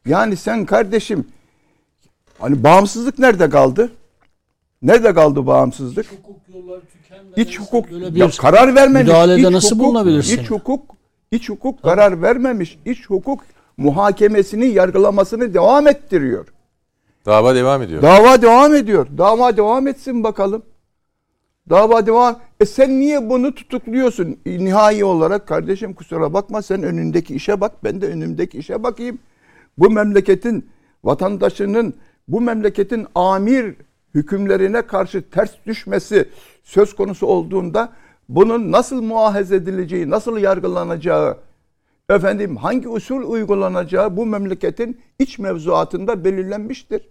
Yani 0.05 0.35
sen 0.35 0.65
kardeşim 0.65 1.27
hani 2.39 2.63
bağımsızlık 2.63 3.19
nerede 3.19 3.49
kaldı? 3.49 3.91
Nerede 4.81 5.13
kaldı 5.13 5.47
bağımsızlık? 5.47 6.05
Hukuk 6.11 6.35
yolları 6.53 6.81
tükenmeden 6.81 7.41
İç 7.41 7.59
hukuk 7.59 7.91
böyle 7.91 8.05
ya 8.05 8.27
bir 8.27 8.37
karar 8.37 8.75
vermemiş. 8.75 9.07
müdahalede 9.07 9.41
İç 9.41 9.49
nasıl 9.49 9.75
hukuk, 9.75 9.87
bulunabilirsin? 9.87 10.39
İç 10.39 10.51
hukuk, 10.51 10.81
iç 11.31 11.49
hukuk 11.49 11.83
karar 11.83 12.21
vermemiş. 12.21 12.79
İç 12.85 13.09
hukuk 13.09 13.43
muhakemesini, 13.77 14.65
yargılamasını 14.65 15.53
devam 15.53 15.87
ettiriyor. 15.87 16.47
Dava 17.25 17.55
devam 17.55 17.81
ediyor. 17.81 18.01
Dava 18.01 18.41
devam 18.41 18.75
ediyor. 18.75 19.07
Dava 19.17 19.57
devam 19.57 19.87
etsin 19.87 20.23
bakalım. 20.23 20.63
Dava 21.69 22.05
devam. 22.05 22.39
E 22.59 22.65
sen 22.65 22.99
niye 22.99 23.29
bunu 23.29 23.55
tutukluyorsun? 23.55 24.37
E, 24.45 24.65
Nihai 24.65 25.03
olarak 25.03 25.47
kardeşim 25.47 25.93
kusura 25.93 26.33
bakma 26.33 26.61
sen 26.61 26.83
önündeki 26.83 27.35
işe 27.35 27.61
bak. 27.61 27.83
Ben 27.83 28.01
de 28.01 28.07
önümdeki 28.07 28.57
işe 28.57 28.83
bakayım. 28.83 29.19
Bu 29.77 29.89
memleketin 29.89 30.69
vatandaşının 31.03 31.93
bu 32.27 32.41
memleketin 32.41 33.07
amir 33.15 33.75
hükümlerine 34.15 34.81
karşı 34.81 35.29
ters 35.29 35.51
düşmesi 35.65 36.29
söz 36.63 36.95
konusu 36.95 37.27
olduğunda 37.27 37.89
bunun 38.29 38.71
nasıl 38.71 39.01
muahez 39.01 39.51
edileceği, 39.51 40.09
nasıl 40.09 40.37
yargılanacağı, 40.37 41.37
efendim 42.09 42.55
hangi 42.57 42.87
usul 42.87 43.23
uygulanacağı 43.23 44.17
bu 44.17 44.25
memleketin 44.25 45.01
iç 45.19 45.39
mevzuatında 45.39 46.25
belirlenmiştir. 46.25 47.01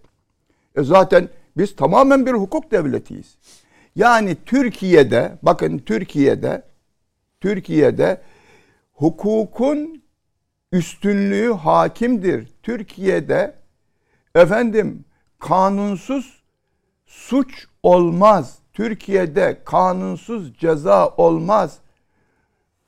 E 0.75 0.83
zaten 0.83 1.29
biz 1.57 1.75
tamamen 1.75 2.25
bir 2.25 2.33
hukuk 2.33 2.71
devletiyiz. 2.71 3.37
Yani 3.95 4.37
Türkiye'de 4.45 5.37
bakın 5.41 5.77
Türkiye'de 5.77 6.63
Türkiye'de 7.41 8.21
hukukun 8.93 10.01
üstünlüğü 10.71 11.53
hakimdir. 11.53 12.47
Türkiye'de 12.63 13.55
efendim 14.35 15.05
kanunsuz 15.39 16.43
suç 17.05 17.67
olmaz. 17.83 18.55
Türkiye'de 18.73 19.61
kanunsuz 19.65 20.57
ceza 20.57 21.07
olmaz. 21.07 21.77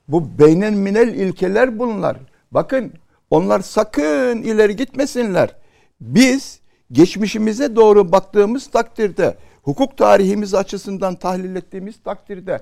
Bu 0.07 0.39
beynen 0.39 0.73
minel 0.73 1.07
ilkeler 1.07 1.79
bunlar. 1.79 2.17
Bakın 2.51 2.93
onlar 3.29 3.59
sakın 3.59 4.41
ileri 4.41 4.75
gitmesinler. 4.75 5.55
Biz 6.01 6.59
geçmişimize 6.91 7.75
doğru 7.75 8.11
baktığımız 8.11 8.67
takdirde, 8.67 9.37
hukuk 9.63 9.97
tarihimiz 9.97 10.53
açısından 10.53 11.15
tahlil 11.15 11.55
ettiğimiz 11.55 12.03
takdirde 12.03 12.59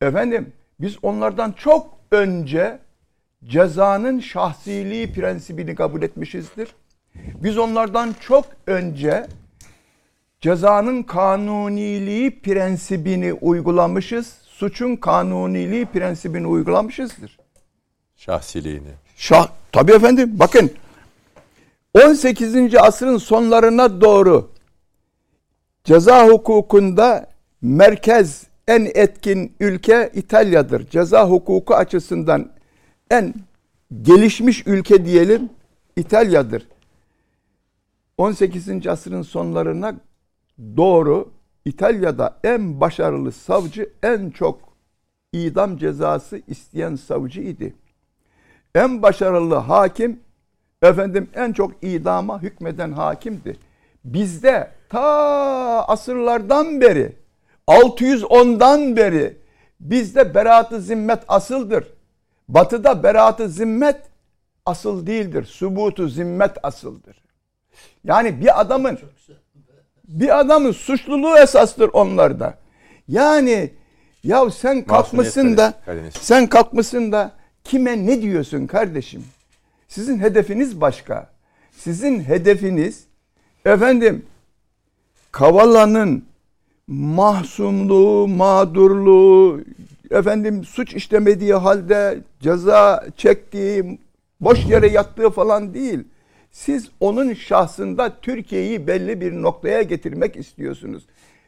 efendim 0.00 0.52
biz 0.80 0.96
onlardan 1.02 1.52
çok 1.52 1.98
önce 2.10 2.78
cezanın 3.44 4.20
şahsiliği 4.20 5.12
prensibini 5.12 5.74
kabul 5.74 6.02
etmişizdir. 6.02 6.74
Biz 7.14 7.58
onlardan 7.58 8.14
çok 8.20 8.44
önce 8.66 9.26
cezanın 10.40 11.02
kanuniliği 11.02 12.40
prensibini 12.40 13.32
uygulamışız. 13.32 14.34
Suçun 14.42 14.96
kanuniliği 14.96 15.86
prensibini 15.86 16.46
uygulamışızdır. 16.46 17.38
Şahsiliğini. 18.16 18.90
Şah, 19.16 19.48
tabii 19.72 19.92
efendim 19.92 20.30
bakın 20.32 20.70
18. 21.94 22.74
asrın 22.74 23.16
sonlarına 23.16 24.00
doğru 24.00 24.50
ceza 25.88 26.28
hukukunda 26.28 27.26
merkez 27.62 28.46
en 28.66 28.90
etkin 28.94 29.52
ülke 29.60 30.10
İtalya'dır. 30.14 30.90
Ceza 30.90 31.30
hukuku 31.30 31.74
açısından 31.74 32.50
en 33.10 33.34
gelişmiş 34.02 34.66
ülke 34.66 35.04
diyelim 35.04 35.50
İtalya'dır. 35.96 36.68
18. 38.18 38.86
asrın 38.86 39.22
sonlarına 39.22 39.94
doğru 40.76 41.30
İtalya'da 41.64 42.38
en 42.44 42.80
başarılı 42.80 43.32
savcı 43.32 43.90
en 44.02 44.30
çok 44.30 44.58
idam 45.32 45.76
cezası 45.76 46.42
isteyen 46.48 46.96
savcı 46.96 47.40
idi. 47.40 47.74
En 48.74 49.02
başarılı 49.02 49.54
hakim 49.54 50.20
efendim 50.82 51.28
en 51.34 51.52
çok 51.52 51.72
idama 51.82 52.42
hükmeden 52.42 52.92
hakimdi. 52.92 53.67
Bizde 54.12 54.70
ta 54.88 55.84
asırlardan 55.88 56.80
beri 56.80 57.16
610'dan 57.68 58.96
beri 58.96 59.36
bizde 59.80 60.34
beraat-ı 60.34 60.80
zimmet 60.80 61.18
asıldır. 61.28 61.84
Batıda 62.48 63.02
beraat-ı 63.02 63.48
zimmet 63.48 63.96
asıl 64.66 65.06
değildir. 65.06 65.44
Subutu 65.44 66.08
zimmet 66.08 66.56
asıldır. 66.62 67.16
Yani 68.04 68.40
bir 68.40 68.60
adamın 68.60 68.98
bir 70.04 70.40
adamın 70.40 70.72
suçluluğu 70.72 71.38
esastır 71.38 71.90
onlarda. 71.92 72.54
Yani 73.08 73.70
ya 74.24 74.50
sen 74.50 74.84
kalkmışsın 74.84 75.56
da 75.56 75.74
sen 76.20 76.46
kalkmışsın 76.46 77.12
da 77.12 77.32
kime 77.64 78.06
ne 78.06 78.22
diyorsun 78.22 78.66
kardeşim? 78.66 79.24
Sizin 79.88 80.18
hedefiniz 80.18 80.80
başka. 80.80 81.30
Sizin 81.72 82.20
hedefiniz 82.20 83.07
efendim 83.68 84.26
Kavala'nın 85.32 86.24
mahsumluğu, 86.86 88.28
mağdurluğu, 88.28 89.60
efendim 90.10 90.64
suç 90.64 90.94
işlemediği 90.94 91.54
halde 91.54 92.18
ceza 92.40 93.04
çektiği, 93.16 93.98
boş 94.40 94.66
yere 94.66 94.88
yattığı 94.88 95.30
falan 95.30 95.74
değil. 95.74 96.00
Siz 96.52 96.90
onun 97.00 97.34
şahsında 97.34 98.20
Türkiye'yi 98.20 98.86
belli 98.86 99.20
bir 99.20 99.32
noktaya 99.32 99.82
getirmek 99.82 100.36
istiyorsunuz. 100.36 101.06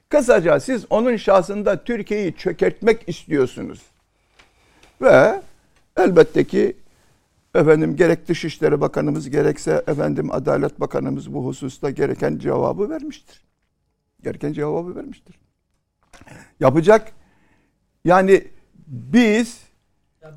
Kısaca 0.09 0.61
siz 0.61 0.85
onun 0.91 1.17
şahsında 1.17 1.85
Türkiye'yi 1.85 2.37
çökertmek 2.37 3.09
istiyorsunuz. 3.09 3.81
Ve 5.03 5.41
elbette 5.97 6.45
ki 6.45 6.77
efendim 7.55 7.97
gerek 7.97 8.29
Dışişleri 8.29 8.81
Bakanımız 8.81 9.31
gerekse 9.31 9.85
efendim 9.87 10.29
Adalet 10.33 10.81
Bakanımız 10.81 11.35
bu 11.35 11.47
hususta 11.47 11.91
gereken 11.91 12.39
cevabı 12.39 12.91
vermiştir. 12.91 13.45
Gereken 14.23 14.53
cevabı 14.53 14.97
vermiştir. 14.97 15.39
Yapacak 16.61 17.13
yani 18.05 18.45
biz 18.87 19.59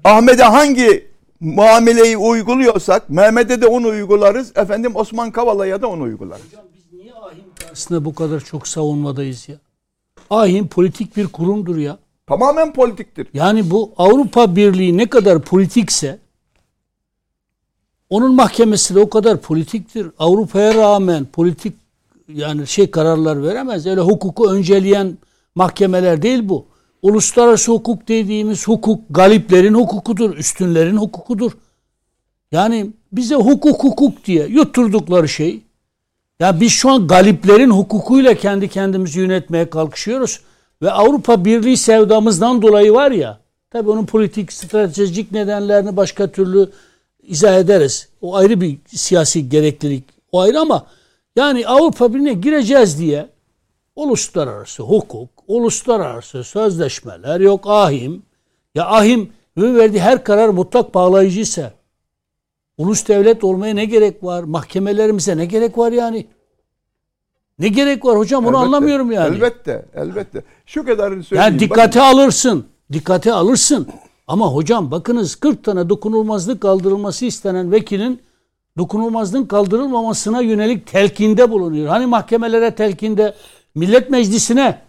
Ahmet'e 0.04 0.44
hangi 0.44 1.08
muameleyi 1.40 2.18
uyguluyorsak 2.18 3.10
Mehmet'e 3.10 3.62
de 3.62 3.68
onu 3.68 3.88
uygularız. 3.88 4.58
Efendim 4.58 4.96
Osman 4.96 5.32
Kavala'ya 5.32 5.82
da 5.82 5.88
onu 5.88 6.04
uygularız. 6.04 6.46
Biz 6.76 7.00
niye 7.00 7.14
ahim 7.14 7.44
karşısında 7.56 8.06
bu 8.06 8.16
kadar 8.16 8.40
çok 8.40 8.68
savunmadayız 8.68 9.50
ya? 9.50 9.56
Ahim 10.30 10.68
politik 10.68 11.18
bir 11.18 11.28
kurumdur 11.28 11.78
ya. 11.78 11.98
Tamamen 12.28 12.74
politiktir. 12.74 13.28
Yani 13.34 13.72
bu 13.72 13.94
Avrupa 13.98 14.56
Birliği 14.56 14.98
ne 14.98 15.10
kadar 15.10 15.42
politikse 15.42 16.20
onun 18.14 18.36
mahkemesi 18.36 18.96
de 18.96 19.00
o 19.00 19.10
kadar 19.10 19.38
politiktir. 19.38 20.08
Avrupa'ya 20.20 20.76
rağmen 20.76 21.26
politik 21.26 21.74
yani 22.28 22.68
şey 22.68 22.92
kararlar 22.92 23.44
veremez. 23.44 23.88
Öyle 23.88 24.02
hukuku 24.02 24.52
önceleyen 24.52 25.18
mahkemeler 25.56 26.22
değil 26.22 26.50
bu. 26.50 26.66
Uluslararası 27.02 27.72
hukuk 27.72 28.08
dediğimiz 28.08 28.68
hukuk 28.68 29.02
galiplerin 29.10 29.74
hukukudur, 29.74 30.38
üstünlerin 30.38 30.98
hukukudur. 30.98 31.52
Yani 32.52 32.92
bize 33.12 33.36
hukuk 33.36 33.84
hukuk 33.84 34.26
diye 34.26 34.48
yutturdukları 34.48 35.30
şey. 35.30 35.62
Ya 36.40 36.60
biz 36.60 36.72
şu 36.72 36.90
an 36.90 37.08
galiplerin 37.08 37.70
hukukuyla 37.70 38.34
kendi 38.34 38.68
kendimizi 38.68 39.20
yönetmeye 39.20 39.70
kalkışıyoruz. 39.70 40.42
Ve 40.82 40.92
Avrupa 40.92 41.46
Birliği 41.46 41.78
sevdamızdan 41.78 42.62
dolayı 42.62 42.94
var 42.94 43.12
ya, 43.12 43.40
tabii 43.72 43.90
onun 43.90 44.06
politik, 44.06 44.54
stratejik 44.54 45.32
nedenlerini 45.32 45.98
başka 45.98 46.32
türlü 46.32 46.70
izah 47.24 47.60
ederiz. 47.60 48.10
O 48.22 48.36
ayrı 48.36 48.62
bir 48.62 48.78
siyasi 48.88 49.50
gereklilik. 49.50 50.04
O 50.32 50.40
ayrı 50.40 50.60
ama 50.60 50.88
yani 51.36 51.68
Avrupa 51.68 52.14
Birliği'ne 52.14 52.34
gireceğiz 52.34 53.00
diye 53.00 53.30
uluslararası 53.96 54.84
hukuk, 54.84 55.30
uluslararası 55.48 56.44
sözleşmeler 56.44 57.40
yok 57.40 57.64
ahim. 57.68 58.24
Ya 58.76 58.86
ahim 58.86 59.34
ve 59.58 59.76
verdiği 59.76 60.02
her 60.02 60.24
karar 60.24 60.50
mutlak 60.50 60.94
bağlayıcı 60.94 61.40
ise 61.40 61.74
ulus 62.78 63.08
devlet 63.08 63.44
olmaya 63.44 63.74
ne 63.74 63.86
gerek 63.86 64.24
var? 64.24 64.44
Mahkemelerimize 64.44 65.38
ne 65.38 65.46
gerek 65.46 65.78
var 65.78 65.92
yani? 65.92 66.28
Ne 67.60 67.68
gerek 67.68 68.06
var 68.06 68.18
hocam 68.18 68.46
bunu 68.46 68.56
Elbette, 68.56 68.66
anlamıyorum 68.66 69.12
yani. 69.12 69.36
Elbette, 69.36 69.86
elbette. 69.96 70.44
Şu 70.66 70.86
kadarını 70.86 71.24
söyleyeyim. 71.24 71.52
Yani 71.52 71.60
dikkate 71.60 72.02
alırsın. 72.02 72.66
Dikkate 72.94 73.34
alırsın. 73.34 73.88
Ama 74.28 74.48
hocam 74.48 74.92
bakınız 74.92 75.36
40 75.36 75.64
tane 75.64 75.90
dokunulmazlık 75.90 76.62
kaldırılması 76.62 77.26
istenen 77.26 77.72
vekilin 77.72 78.22
dokunulmazlığın 78.78 79.46
kaldırılmamasına 79.46 80.42
yönelik 80.42 80.88
telkinde 80.88 81.52
bulunuyor. 81.52 81.88
Hani 81.88 82.06
mahkemelere 82.06 82.76
telkinde, 82.76 83.34
millet 83.76 84.10
meclisine 84.10 84.82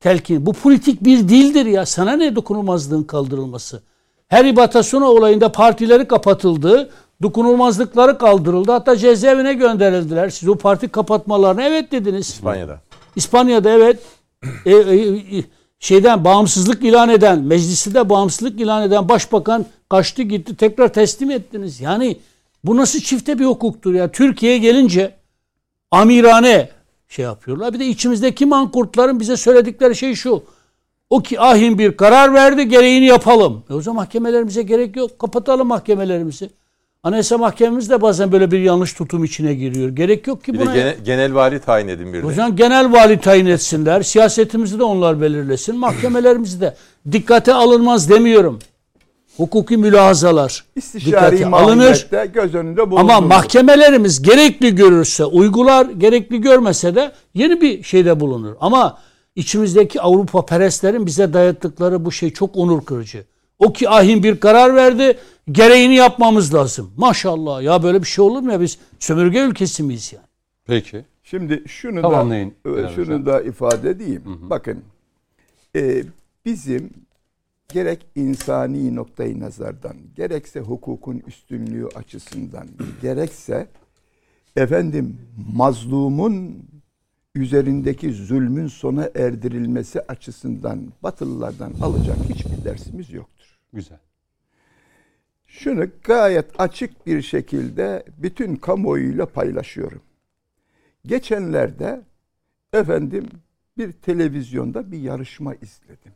telkin. 0.00 0.46
Bu 0.46 0.52
politik 0.52 1.04
bir 1.04 1.18
dildir 1.28 1.66
ya. 1.66 1.86
Sana 1.86 2.12
ne 2.12 2.36
dokunulmazlığın 2.36 3.02
kaldırılması? 3.02 3.82
Her 4.28 4.44
ibatasuna 4.44 5.10
olayında 5.10 5.52
partileri 5.52 6.08
kapatıldı. 6.08 6.90
Dokunulmazlıkları 7.22 8.18
kaldırıldı. 8.18 8.72
Hatta 8.72 8.96
cezaevine 8.96 9.54
gönderildiler. 9.54 10.30
Siz 10.30 10.48
o 10.48 10.54
parti 10.54 10.88
kapatmalarına 10.88 11.62
evet 11.62 11.92
dediniz. 11.92 12.28
İspanya'da. 12.28 12.80
İspanya'da 13.16 13.70
evet. 13.70 14.02
E, 14.66 14.70
e, 14.70 15.38
e, 15.38 15.44
şeyden 15.80 16.24
bağımsızlık 16.24 16.84
ilan 16.84 17.08
eden, 17.08 17.42
meclisi 17.42 17.94
de 17.94 18.08
bağımsızlık 18.08 18.60
ilan 18.60 18.82
eden 18.82 19.08
başbakan 19.08 19.66
kaçtı 19.88 20.22
gitti 20.22 20.56
tekrar 20.56 20.92
teslim 20.92 21.30
ettiniz. 21.30 21.80
Yani 21.80 22.16
bu 22.64 22.76
nasıl 22.76 23.00
çifte 23.00 23.38
bir 23.38 23.44
hukuktur 23.44 23.94
ya? 23.94 24.12
Türkiye'ye 24.12 24.58
gelince 24.58 25.14
amirane 25.90 26.68
şey 27.08 27.24
yapıyorlar. 27.24 27.74
Bir 27.74 27.78
de 27.78 27.86
içimizdeki 27.86 28.46
mankurtların 28.46 29.20
bize 29.20 29.36
söyledikleri 29.36 29.96
şey 29.96 30.14
şu. 30.14 30.42
O 31.10 31.22
ki 31.22 31.40
ahim 31.40 31.78
bir 31.78 31.96
karar 31.96 32.34
verdi 32.34 32.68
gereğini 32.68 33.06
yapalım. 33.06 33.64
E 33.70 33.74
o 33.74 33.80
zaman 33.80 33.96
mahkemelerimize 33.96 34.62
gerek 34.62 34.96
yok. 34.96 35.18
Kapatalım 35.18 35.68
mahkemelerimizi. 35.68 36.50
Anayasa 37.02 37.38
Mahkememiz 37.38 37.90
de 37.90 38.00
bazen 38.02 38.32
böyle 38.32 38.50
bir 38.50 38.58
yanlış 38.60 38.92
tutum 38.94 39.24
içine 39.24 39.54
giriyor. 39.54 39.88
Gerek 39.88 40.26
yok 40.26 40.44
ki 40.44 40.52
Bir 40.52 40.58
de 40.58 40.62
buna. 40.62 40.74
gene- 40.76 40.96
genel 41.04 41.34
vali 41.34 41.60
tayin 41.60 41.88
edin 41.88 42.12
bir 42.12 42.22
de. 42.22 42.32
zaman 42.34 42.56
genel 42.56 42.92
vali 42.92 43.20
tayin 43.20 43.46
etsinler. 43.46 44.02
Siyasetimizi 44.02 44.78
de 44.78 44.82
onlar 44.82 45.20
belirlesin. 45.20 45.76
Mahkemelerimizi 45.76 46.60
de. 46.60 46.76
Dikkate 47.12 47.54
alınmaz 47.54 48.10
demiyorum. 48.10 48.58
Hukuki 49.36 49.76
mülahazalar. 49.76 50.64
İstişari 50.76 51.36
dikkate 51.36 51.46
alınır. 51.56 52.08
göz 52.34 52.54
önünde 52.54 52.90
bulundurulur. 52.90 53.10
Ama 53.12 53.20
mahkemelerimiz 53.20 54.22
gerekli 54.22 54.74
görürse 54.74 55.24
uygular, 55.24 55.86
gerekli 55.86 56.40
görmese 56.40 56.94
de 56.94 57.12
yeni 57.34 57.60
bir 57.60 57.82
şeyde 57.82 58.20
bulunur. 58.20 58.54
Ama 58.60 58.98
içimizdeki 59.36 60.00
Avrupa 60.00 60.46
perestlerin 60.46 61.06
bize 61.06 61.32
dayattıkları 61.32 62.04
bu 62.04 62.12
şey 62.12 62.30
çok 62.32 62.56
onur 62.56 62.84
kırıcı. 62.84 63.24
O 63.58 63.72
ki 63.72 63.88
ahim 63.88 64.22
bir 64.22 64.40
karar 64.40 64.74
verdi, 64.76 65.18
gereğini 65.52 65.94
yapmamız 65.94 66.54
lazım. 66.54 66.92
Maşallah 66.96 67.62
ya 67.62 67.82
böyle 67.82 68.02
bir 68.02 68.06
şey 68.06 68.24
olur 68.24 68.40
mu 68.40 68.52
ya 68.52 68.60
biz 68.60 68.78
sömürge 68.98 69.40
ülkesi 69.40 69.82
miyiz 69.82 70.12
yani? 70.12 70.26
Peki. 70.66 71.04
Şimdi 71.22 71.62
şunu 71.66 72.02
Tamamlayın 72.02 72.54
da 72.66 72.70
e, 72.70 72.76
Bilal 72.76 72.94
şunu 72.94 73.04
Hocam. 73.04 73.26
da 73.26 73.42
ifade 73.42 73.90
edeyim. 73.90 74.22
Bakın 74.50 74.82
e, 75.76 76.02
bizim 76.44 76.90
gerek 77.68 78.06
insani 78.14 78.94
noktayı 78.94 79.40
nazardan, 79.40 79.96
gerekse 80.16 80.60
hukukun 80.60 81.22
üstünlüğü 81.26 81.88
açısından, 81.94 82.68
gerekse 83.02 83.66
efendim 84.56 85.18
mazlumun 85.54 86.58
üzerindeki 87.34 88.12
zulmün 88.12 88.66
sona 88.66 89.10
erdirilmesi 89.14 90.00
açısından 90.00 90.92
Batılılardan 91.02 91.72
alacak 91.82 92.16
hiçbir 92.28 92.64
dersimiz 92.64 93.12
yoktur. 93.12 93.35
Güzel. 93.72 93.98
Şunu 95.46 95.86
gayet 96.04 96.60
açık 96.60 97.06
bir 97.06 97.22
şekilde 97.22 98.04
bütün 98.18 98.56
kamuoyuyla 98.56 99.26
paylaşıyorum. 99.26 100.02
Geçenlerde 101.06 102.02
efendim 102.72 103.26
bir 103.78 103.92
televizyonda 103.92 104.92
bir 104.92 104.98
yarışma 104.98 105.54
izledim. 105.54 106.12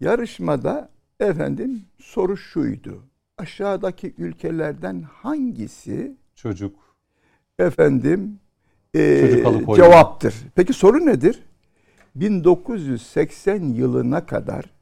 Yarışmada 0.00 0.88
efendim 1.20 1.82
soru 1.98 2.36
şuydu. 2.36 3.02
Aşağıdaki 3.38 4.14
ülkelerden 4.18 5.02
hangisi 5.02 6.16
Çocuk. 6.34 6.96
efendim 7.58 8.38
e, 8.94 9.44
cevaptır. 9.76 10.34
Peki 10.54 10.72
soru 10.72 11.06
nedir? 11.06 11.42
1980 12.14 13.62
yılına 13.62 14.26
kadar 14.26 14.75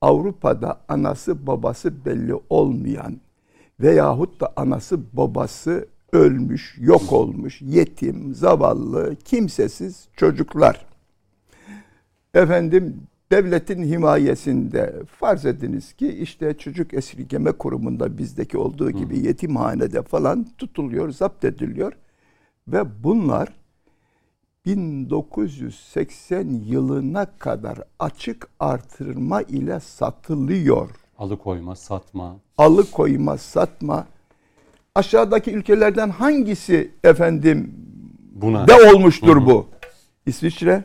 Avrupa'da 0.00 0.80
anası 0.88 1.46
babası 1.46 2.04
belli 2.04 2.34
olmayan 2.50 3.20
veyahut 3.80 4.40
da 4.40 4.52
anası 4.56 5.00
babası 5.12 5.86
ölmüş, 6.12 6.76
yok 6.80 7.12
olmuş, 7.12 7.62
yetim, 7.62 8.34
zavallı, 8.34 9.16
kimsesiz 9.24 10.08
çocuklar. 10.16 10.86
Efendim 12.34 12.96
devletin 13.32 13.82
himayesinde 13.82 15.02
farz 15.06 15.46
ediniz 15.46 15.92
ki 15.92 16.08
işte 16.08 16.58
çocuk 16.58 16.94
esirgeme 16.94 17.52
kurumunda 17.52 18.18
bizdeki 18.18 18.58
olduğu 18.58 18.90
gibi 18.90 19.18
yetimhanede 19.18 20.02
falan 20.02 20.46
tutuluyor, 20.58 21.10
zapt 21.10 21.44
ediliyor 21.44 21.92
ve 22.68 23.04
bunlar 23.04 23.57
1980 24.68 26.48
yılına 26.66 27.38
kadar 27.38 27.78
açık 27.98 28.48
artırma 28.60 29.42
ile 29.42 29.80
satılıyor. 29.80 30.90
Alıkoyma, 31.18 31.76
satma. 31.76 32.36
Alıkoyma, 32.58 33.38
satma. 33.38 34.06
Aşağıdaki 34.94 35.50
ülkelerden 35.52 36.10
hangisi 36.10 36.90
efendim 37.04 37.74
Buna. 38.32 38.68
de 38.68 38.74
olmuştur 38.74 39.46
bu? 39.46 39.66
İsviçre, 40.26 40.84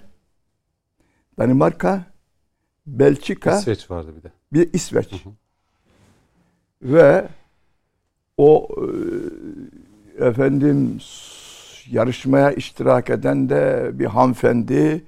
Danimarka, 1.39 2.05
Belçika, 2.87 3.57
İsveç 3.59 3.91
vardı 3.91 4.13
bir 4.17 4.23
de. 4.23 4.31
bir 4.53 4.73
İsveç. 4.73 5.13
Ve 6.81 7.27
o 8.37 8.67
e, 10.19 10.25
efendim 10.25 10.97
yarışmaya 11.89 12.51
iştirak 12.51 13.09
eden 13.09 13.49
de 13.49 13.91
bir 13.93 14.05
hanımefendi 14.05 15.03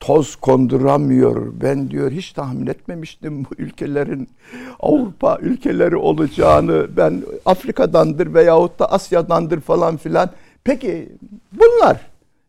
toz 0.00 0.36
konduramıyor. 0.36 1.52
Ben 1.60 1.90
diyor 1.90 2.10
hiç 2.10 2.32
tahmin 2.32 2.66
etmemiştim 2.66 3.44
bu 3.44 3.48
ülkelerin 3.58 4.28
Avrupa 4.80 5.38
ülkeleri 5.40 5.96
olacağını. 5.96 6.96
Ben 6.96 7.22
Afrika'dandır 7.46 8.34
veyahut 8.34 8.78
da 8.78 8.92
Asya'dandır 8.92 9.60
falan 9.60 9.96
filan. 9.96 10.30
Peki 10.64 11.12
bunlar 11.52 12.00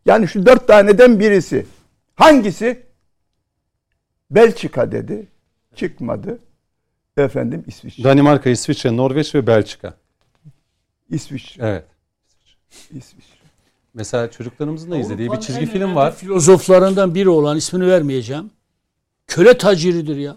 yani 0.06 0.28
şu 0.28 0.46
dört 0.46 0.68
taneden 0.68 1.20
birisi 1.20 1.66
hangisi? 2.14 2.82
Belçika 4.30 4.92
dedi. 4.92 5.26
Çıkmadı. 5.74 6.38
Efendim 7.16 7.64
İsviçre. 7.66 8.04
Danimarka, 8.04 8.50
İsviçre, 8.50 8.96
Norveç 8.96 9.34
ve 9.34 9.46
Belçika. 9.46 9.94
İsviçre. 11.10 11.66
Evet. 11.66 11.84
İsviçre. 12.90 13.41
Mesela 13.94 14.30
çocuklarımızın 14.30 14.90
da 14.90 14.96
izlediği 14.96 15.32
bir 15.32 15.40
çizgi 15.40 15.60
en 15.60 15.66
film 15.66 15.82
önemli 15.82 15.96
var. 15.96 16.16
Filozoflarından 16.16 17.14
biri 17.14 17.28
olan 17.28 17.56
ismini 17.56 17.86
vermeyeceğim. 17.86 18.50
Köle 19.26 19.58
taciridir 19.58 20.16
ya. 20.16 20.36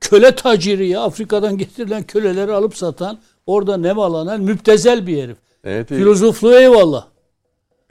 Köle 0.00 0.36
taciri 0.36 0.88
ya. 0.88 1.00
Afrika'dan 1.02 1.58
getirilen 1.58 2.02
köleleri 2.02 2.52
alıp 2.52 2.76
satan, 2.76 3.18
orada 3.46 3.76
nemalanan 3.76 4.40
müptezel 4.40 5.06
bir 5.06 5.22
herif. 5.22 5.36
Evet, 5.64 5.88
Filozofluğu 5.88 6.54
eyvallah. 6.54 7.06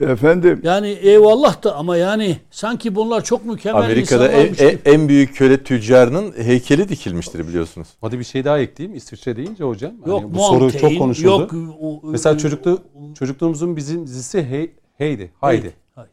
Efendim 0.00 0.60
Yani 0.62 0.88
eyvallah 0.88 1.62
da 1.64 1.76
ama 1.76 1.96
yani 1.96 2.36
sanki 2.50 2.94
bunlar 2.94 3.24
çok 3.24 3.44
mükemmel 3.44 3.82
Amerika'da 3.82 4.28
en, 4.28 4.54
en, 4.58 4.78
en 4.84 5.08
büyük 5.08 5.36
köle 5.36 5.62
tüccarının 5.64 6.32
heykeli 6.36 6.88
dikilmiştir 6.88 7.48
biliyorsunuz. 7.48 7.88
Hadi 8.00 8.18
bir 8.18 8.24
şey 8.24 8.44
daha 8.44 8.58
ekleyeyim. 8.58 8.96
İsviçre 8.96 9.36
deyince 9.36 9.64
hocam. 9.64 9.92
hani 10.04 10.10
Yok 10.10 10.34
bu 10.34 10.38
soru 10.38 10.72
çok 10.72 10.98
konuşuldu. 10.98 11.26
Yok, 11.26 11.54
o- 11.80 12.00
Mesela 12.04 12.38
çocuklu, 12.38 12.78
çocukluğumuzun 13.18 13.76
bizim 13.76 14.06
dizisi 14.06 14.42
Hey, 14.42 14.70
Heydi. 14.98 15.30
Haydi. 15.40 15.72
Haydi. 15.94 16.10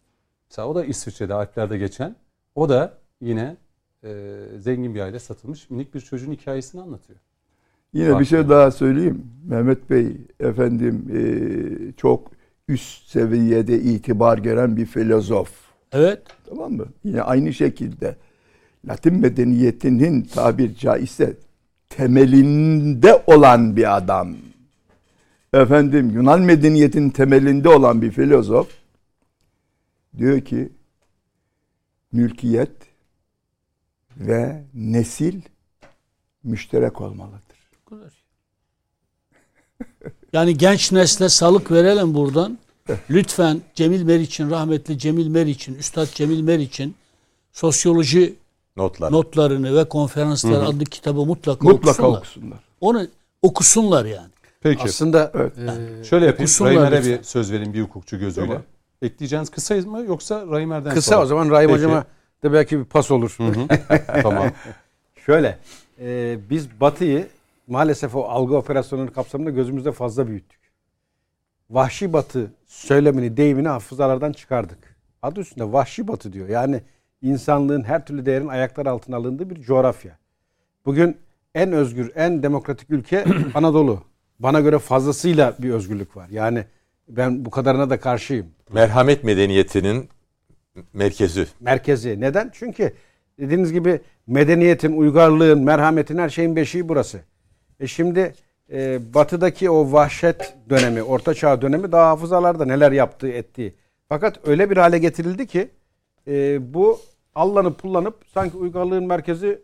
Mesela 0.49 0.67
o 0.67 0.75
da 0.75 0.85
İsviçre'de 0.85 1.33
Alplerde 1.33 1.77
geçen. 1.77 2.15
O 2.55 2.69
da 2.69 2.97
yine 3.21 3.57
e, 4.03 4.09
zengin 4.59 4.95
bir 4.95 4.99
aile 4.99 5.19
satılmış 5.19 5.69
minik 5.69 5.93
bir 5.95 5.99
çocuğun 6.01 6.31
hikayesini 6.31 6.81
anlatıyor. 6.81 7.19
yine 7.93 8.19
bir 8.19 8.25
şey 8.25 8.49
daha 8.49 8.71
söyleyeyim. 8.71 9.23
Mehmet 9.47 9.89
Bey 9.89 10.17
efendim 10.39 11.05
eee, 11.13 11.93
çok 11.97 12.31
üst 12.67 13.09
seviyede 13.09 13.81
itibar 13.81 14.37
gören 14.37 14.77
bir 14.77 14.85
filozof. 14.85 15.49
Evet. 15.91 16.21
Tamam 16.49 16.73
mı? 16.73 16.85
Yine 17.03 17.21
aynı 17.21 17.53
şekilde 17.53 18.15
Latin 18.87 19.19
medeniyetinin 19.19 20.21
tabir 20.21 20.75
caizse 20.75 21.37
temelinde 21.89 23.23
olan 23.27 23.75
bir 23.75 23.97
adam. 23.97 24.35
Efendim 25.53 26.09
Yunan 26.09 26.41
medeniyetinin 26.41 27.09
temelinde 27.09 27.69
olan 27.69 28.01
bir 28.01 28.11
filozof 28.11 28.69
diyor 30.17 30.41
ki 30.41 30.69
mülkiyet 32.11 32.71
ve 34.17 34.63
nesil 34.73 35.41
müşterek 36.43 37.01
olmalıdır. 37.01 37.41
Yani 40.33 40.57
genç 40.57 40.91
nesle 40.91 41.29
salık 41.29 41.71
verelim 41.71 42.13
buradan. 42.13 42.57
Lütfen 43.09 43.61
Cemil 43.75 44.03
Meriç'in, 44.03 44.49
rahmetli 44.49 44.97
Cemil 44.99 45.27
Meriç'in, 45.27 45.75
Üstad 45.75 46.07
Cemil 46.13 46.41
Meriç'in 46.41 46.95
sosyoloji 47.51 48.35
Notlar. 48.77 49.11
notlarını 49.11 49.75
ve 49.77 49.89
konferanslar 49.89 50.63
adlı 50.63 50.83
kitabı 50.85 51.25
mutlaka, 51.25 51.67
Mutlaka 51.67 52.03
okusunlar. 52.03 52.17
okusunlar. 52.19 52.59
Onu 52.81 53.07
okusunlar 53.41 54.05
yani. 54.05 54.29
Peki. 54.61 54.83
Aslında 54.83 55.31
Evet. 55.35 55.53
e, 55.57 56.03
Şöyle 56.03 56.25
yapayım. 56.25 56.51
Raymer'e 56.61 57.05
bir 57.05 57.23
söz 57.23 57.51
vereyim 57.51 57.73
bir 57.73 57.81
hukukçu 57.81 58.19
gözüyle. 58.19 58.47
Tamam. 58.47 58.63
Ekleyeceğiniz 59.01 59.49
kısa 59.49 59.75
mı 59.75 60.03
yoksa 60.07 60.45
Raymer'den 60.51 60.93
kısa 60.93 61.11
sonra? 61.11 61.23
o 61.23 61.25
zaman 61.25 61.49
Rahim 61.49 61.69
Peki. 61.69 61.77
Hocam'a 61.77 62.05
da 62.43 62.53
belki 62.53 62.79
bir 62.79 62.85
pas 62.85 63.11
olur. 63.11 63.35
Hı 63.37 63.43
hı. 63.43 63.67
tamam. 64.21 64.51
Şöyle, 65.25 65.57
e, 65.99 66.37
biz 66.49 66.67
Batı'yı 66.81 67.27
maalesef 67.71 68.15
o 68.15 68.23
algı 68.23 68.57
operasyonları 68.57 69.13
kapsamında 69.13 69.49
gözümüzde 69.49 69.91
fazla 69.91 70.27
büyüttük. 70.27 70.59
Vahşi 71.69 72.13
Batı 72.13 72.51
söylemini, 72.65 73.37
deyimini 73.37 73.67
hafızalardan 73.67 74.31
çıkardık. 74.31 74.95
Adı 75.21 75.39
üstünde 75.39 75.73
Vahşi 75.73 76.07
Batı 76.07 76.33
diyor. 76.33 76.49
Yani 76.49 76.81
insanlığın 77.21 77.83
her 77.83 78.05
türlü 78.05 78.25
değerin 78.25 78.47
ayaklar 78.47 78.85
altına 78.85 79.15
alındığı 79.15 79.49
bir 79.49 79.61
coğrafya. 79.61 80.17
Bugün 80.85 81.17
en 81.55 81.71
özgür, 81.71 82.11
en 82.15 82.43
demokratik 82.43 82.89
ülke 82.89 83.25
Anadolu. 83.53 84.03
Bana 84.39 84.59
göre 84.59 84.79
fazlasıyla 84.79 85.55
bir 85.59 85.69
özgürlük 85.69 86.17
var. 86.17 86.29
Yani 86.29 86.65
ben 87.07 87.45
bu 87.45 87.49
kadarına 87.49 87.89
da 87.89 87.99
karşıyım. 87.99 88.47
Merhamet 88.73 89.23
medeniyetinin 89.23 90.09
merkezi. 90.93 91.47
merkezi. 91.59 92.21
Neden? 92.21 92.49
Çünkü 92.53 92.93
dediğiniz 93.39 93.73
gibi 93.73 94.01
medeniyetin, 94.27 94.91
uygarlığın, 94.97 95.63
merhametin 95.63 96.17
her 96.17 96.29
şeyin 96.29 96.55
beşiği 96.55 96.89
burası. 96.89 97.21
E 97.81 97.87
şimdi 97.87 98.33
e, 98.71 98.99
batıdaki 99.13 99.69
o 99.69 99.91
vahşet 99.91 100.55
dönemi, 100.69 101.03
orta 101.03 101.33
çağ 101.33 101.61
dönemi 101.61 101.91
daha 101.91 102.09
hafızalarda 102.09 102.65
neler 102.65 102.91
yaptığı 102.91 103.29
ettiği. 103.29 103.73
Fakat 104.09 104.47
öyle 104.47 104.69
bir 104.69 104.77
hale 104.77 104.97
getirildi 104.97 105.47
ki 105.47 105.69
e, 106.27 106.59
bu 106.73 106.99
allanıp 107.35 107.79
pullanıp 107.79 108.15
sanki 108.33 108.57
uygarlığın 108.57 109.07
merkezi 109.07 109.61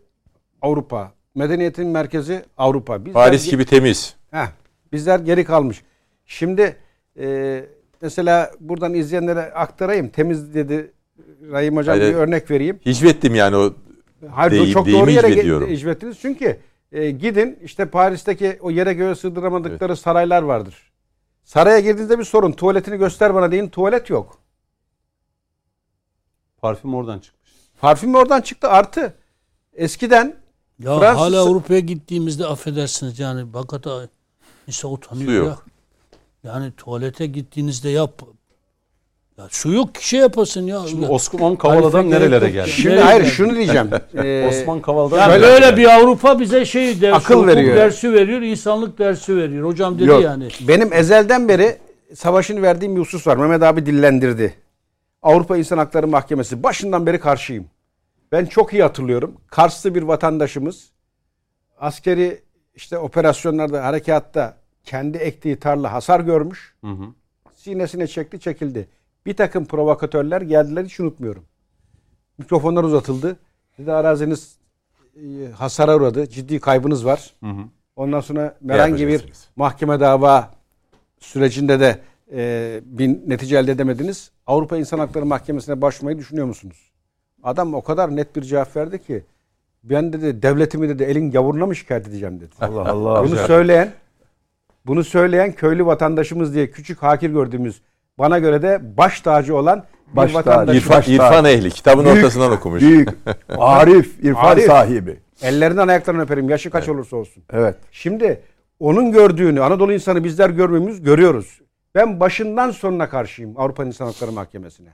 Avrupa, 0.62 1.12
medeniyetin 1.34 1.86
merkezi 1.86 2.42
Avrupa. 2.56 3.00
Bizler 3.04 3.12
Paris 3.12 3.50
gibi 3.50 3.64
temiz. 3.64 4.14
Heh, 4.30 4.46
bizler 4.92 5.20
geri 5.20 5.44
kalmış. 5.44 5.82
Şimdi 6.26 6.76
e, 7.20 7.64
mesela 8.02 8.50
buradan 8.60 8.94
izleyenlere 8.94 9.40
aktarayım. 9.40 10.08
Temiz 10.08 10.54
dedi 10.54 10.90
Rahim 11.50 11.76
Hocam 11.76 11.98
Hayır. 11.98 12.14
bir 12.14 12.18
örnek 12.18 12.50
vereyim. 12.50 12.80
Hicvettim 12.86 13.34
yani 13.34 13.56
o 13.56 13.74
Hayır 14.30 14.52
Deyim- 14.52 14.72
çok 14.72 14.86
doğru 14.86 15.10
yere 15.10 15.28
hicvediyorum. 15.28 15.68
hicvettiniz. 15.70 16.18
Çünkü 16.20 16.56
e, 16.92 17.10
gidin 17.10 17.58
işte 17.62 17.90
Paris'teki 17.90 18.58
o 18.60 18.70
yere 18.70 18.92
göğe 18.94 19.14
sığdıramadıkları 19.14 19.96
saraylar 19.96 20.42
vardır. 20.42 20.92
Saraya 21.44 21.80
girdiğinizde 21.80 22.18
bir 22.18 22.24
sorun. 22.24 22.52
Tuvaletini 22.52 22.96
göster 22.96 23.34
bana 23.34 23.50
deyin. 23.52 23.68
Tuvalet 23.68 24.10
yok. 24.10 24.38
Parfüm 26.62 26.94
oradan 26.94 27.18
çıkmış. 27.18 27.50
Parfüm 27.80 28.14
oradan 28.14 28.40
çıktı. 28.40 28.68
Artı 28.68 29.14
eskiden 29.74 30.36
Ya 30.78 30.98
Fransız- 30.98 31.16
hala 31.18 31.40
Avrupa'ya 31.42 31.80
gittiğimizde 31.80 32.46
affedersiniz 32.46 33.18
yani 33.18 33.50
hakikaten 33.52 34.08
insan 34.66 34.92
utanıyor 34.92 35.26
Su 35.28 35.32
yok. 35.32 35.46
ya. 35.48 36.52
Yani 36.52 36.72
tuvalete 36.72 37.26
gittiğinizde 37.26 37.88
yap. 37.88 38.22
Ya 39.38 39.46
su 39.50 39.72
yok 39.72 39.94
ki 39.94 40.08
şey 40.08 40.20
yapasın 40.20 40.66
ya. 40.66 40.80
Şimdi 40.88 41.04
Ya, 41.04 41.08
Osman 41.10 41.56
Kavala'dan 41.56 41.90
Tarife 41.90 42.10
nerelere 42.10 42.50
geldi? 42.50 42.70
şimdi 42.70 42.96
hayır 43.00 43.20
geldi? 43.20 43.30
şunu 43.30 43.54
diyeceğim. 43.54 43.90
Ee, 44.14 44.46
Osman 44.48 44.80
Kavala'dan 44.82 45.18
Ya 45.18 45.26
nerelere 45.26 45.50
böyle 45.52 45.66
geldi? 45.66 45.76
bir 45.80 45.94
Avrupa 45.94 46.40
bize 46.40 46.64
şey 46.64 47.00
dersi, 47.00 47.14
Akıl 47.16 47.34
hukuk 47.34 47.46
veriyor. 47.46 47.76
dersi 47.76 48.12
veriyor, 48.12 48.42
insanlık 48.42 48.98
dersi 48.98 49.36
veriyor. 49.36 49.66
Hocam 49.68 49.98
dedi 49.98 50.08
Yok. 50.08 50.22
yani. 50.22 50.48
Benim 50.68 50.92
ezelden 50.92 51.48
beri 51.48 51.76
savaşın 52.14 52.62
verdiğim 52.62 52.96
bir 52.96 53.00
husus 53.00 53.26
var. 53.26 53.36
Mehmet 53.36 53.62
abi 53.62 53.86
dillendirdi. 53.86 54.54
Avrupa 55.22 55.56
İnsan 55.56 55.78
Hakları 55.78 56.06
Mahkemesi. 56.08 56.62
Başından 56.62 57.06
beri 57.06 57.20
karşıyım. 57.20 57.66
Ben 58.32 58.46
çok 58.46 58.72
iyi 58.72 58.82
hatırlıyorum. 58.82 59.34
Karslı 59.50 59.94
bir 59.94 60.02
vatandaşımız 60.02 60.90
askeri 61.80 62.40
işte 62.74 62.98
operasyonlarda, 62.98 63.84
harekatta 63.84 64.56
kendi 64.84 65.18
ektiği 65.18 65.56
tarla 65.56 65.92
hasar 65.92 66.20
görmüş. 66.20 66.74
Hı 66.84 66.90
hı. 66.90 67.04
Sinesine 67.56 68.06
çekti, 68.06 68.40
çekildi. 68.40 68.88
Bir 69.28 69.36
takım 69.36 69.64
provokatörler 69.64 70.40
geldiler 70.40 70.84
hiç 70.84 71.00
unutmuyorum. 71.00 71.44
Mikrofonlar 72.38 72.84
uzatıldı. 72.84 73.36
Dedi 73.78 73.92
araziniz 73.92 74.56
e, 75.16 75.50
hasara 75.52 75.96
uğradı. 75.96 76.28
Ciddi 76.28 76.60
kaybınız 76.60 77.06
var. 77.06 77.34
Hı 77.40 77.50
hı. 77.50 77.62
Ondan 77.96 78.20
sonra 78.20 78.56
herhangi 78.68 79.08
bir 79.08 79.32
mahkeme 79.56 80.00
dava 80.00 80.50
sürecinde 81.18 81.80
de 81.80 81.98
e, 82.32 82.80
bir 82.84 83.08
netice 83.08 83.58
elde 83.58 83.72
edemediniz. 83.72 84.30
Avrupa 84.46 84.76
İnsan 84.76 84.98
Hakları 84.98 85.26
Mahkemesi'ne 85.26 85.82
başvurmayı 85.82 86.18
düşünüyor 86.18 86.46
musunuz? 86.46 86.92
Adam 87.42 87.74
o 87.74 87.82
kadar 87.82 88.16
net 88.16 88.36
bir 88.36 88.42
cevap 88.42 88.76
verdi 88.76 89.02
ki 89.02 89.24
ben 89.84 90.12
dedi 90.12 90.42
devletimi 90.42 90.88
dedi 90.88 91.02
elin 91.02 91.30
gavuruna 91.30 91.66
mı 91.66 91.76
şikayet 91.76 92.08
edeceğim 92.08 92.40
dedi. 92.40 92.54
Allah 92.60 92.90
Allah. 92.90 93.24
bunu 93.24 93.36
söyleyen 93.36 93.92
bunu 94.86 95.04
söyleyen 95.04 95.52
köylü 95.52 95.86
vatandaşımız 95.86 96.54
diye 96.54 96.70
küçük 96.70 97.02
hakir 97.02 97.30
gördüğümüz 97.30 97.82
bana 98.18 98.38
göre 98.38 98.62
de 98.62 98.80
baş 98.96 99.20
tacı 99.20 99.56
olan 99.56 99.84
bir 100.12 100.16
Baş 100.16 100.32
tacı. 100.32 100.72
İrfan, 100.72 101.02
İrfan 101.06 101.44
ehli. 101.44 101.70
Kitabın 101.70 102.04
Büyük- 102.04 102.18
ortasından 102.18 102.52
okumuş. 102.52 102.82
Büyük, 102.82 103.08
arif, 103.58 104.24
irfan 104.24 104.44
Arif. 104.44 104.66
sahibi. 104.66 105.16
Ellerinden 105.42 105.88
ayaklarından 105.88 106.24
öperim. 106.24 106.48
Yaşı 106.50 106.70
kaç 106.70 106.88
olursa 106.88 107.16
olsun. 107.16 107.42
Evet. 107.52 107.76
Şimdi 107.92 108.40
onun 108.80 109.12
gördüğünü 109.12 109.60
Anadolu 109.62 109.92
insanı 109.92 110.24
bizler 110.24 110.50
görmemiz 110.50 111.02
görüyoruz. 111.02 111.60
Ben 111.94 112.20
başından 112.20 112.70
sonuna 112.70 113.08
karşıyım 113.08 113.54
Avrupa 113.60 113.84
İnsan 113.84 114.06
Hakları 114.06 114.32
Mahkemesi'ne. 114.32 114.88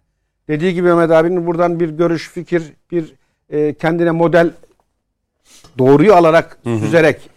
Dediği 0.48 0.74
gibi 0.74 0.88
Mehmet 0.88 1.10
abinin 1.10 1.46
buradan 1.46 1.80
bir 1.80 1.88
görüş, 1.90 2.30
fikir, 2.30 2.72
bir 2.90 3.14
e, 3.50 3.74
kendine 3.74 4.10
model 4.10 4.50
doğruyu 5.78 6.14
alarak, 6.14 6.58
süzerek 6.64 7.30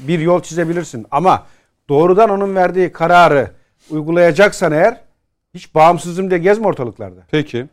bir 0.00 0.18
yol 0.18 0.42
çizebilirsin. 0.42 1.06
Ama 1.10 1.46
doğrudan 1.88 2.30
onun 2.30 2.54
verdiği 2.54 2.92
kararı 2.92 3.50
uygulayacaksan 3.90 4.72
eğer 4.72 5.00
hiç 5.54 5.74
bağımsızım 5.74 6.30
diye 6.30 6.40
gezme 6.40 6.66
ortalıklarda. 6.66 7.20
Peki. 7.30 7.66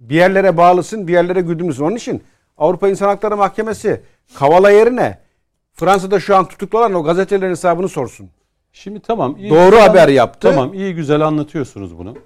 Bir 0.00 0.14
yerlere 0.14 0.56
bağlısın, 0.56 1.08
bir 1.08 1.12
yerlere 1.12 1.40
güdümlüsün. 1.40 1.84
Onun 1.84 1.96
için 1.96 2.22
Avrupa 2.58 2.88
İnsan 2.88 3.06
Hakları 3.08 3.36
Mahkemesi 3.36 4.02
Kavala 4.34 4.70
yerine 4.70 5.18
Fransa'da 5.72 6.20
şu 6.20 6.36
an 6.36 6.48
tutuklu 6.48 6.78
olan 6.78 6.94
o 6.94 7.04
gazetelerin 7.04 7.50
hesabını 7.50 7.88
sorsun. 7.88 8.30
Şimdi 8.72 9.00
tamam. 9.00 9.36
iyi 9.36 9.50
Doğru 9.50 9.70
güzel- 9.70 9.88
haber 9.88 10.08
yaptı. 10.08 10.50
Tamam 10.50 10.74
iyi 10.74 10.94
güzel 10.94 11.20
anlatıyorsunuz 11.20 11.98
bunu. 11.98 12.16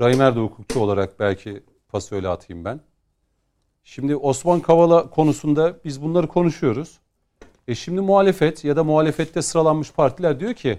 Raymer 0.00 0.36
de 0.36 0.40
hukukçu 0.40 0.80
olarak 0.80 1.20
belki 1.20 1.62
pas 1.88 2.12
öyle 2.12 2.28
atayım 2.28 2.64
ben. 2.64 2.80
Şimdi 3.84 4.16
Osman 4.16 4.60
Kavala 4.60 5.10
konusunda 5.10 5.76
biz 5.84 6.02
bunları 6.02 6.26
konuşuyoruz. 6.28 6.98
E 7.68 7.74
şimdi 7.74 8.00
muhalefet 8.00 8.64
ya 8.64 8.76
da 8.76 8.84
muhalefette 8.84 9.42
sıralanmış 9.42 9.92
partiler 9.92 10.40
diyor 10.40 10.54
ki 10.54 10.78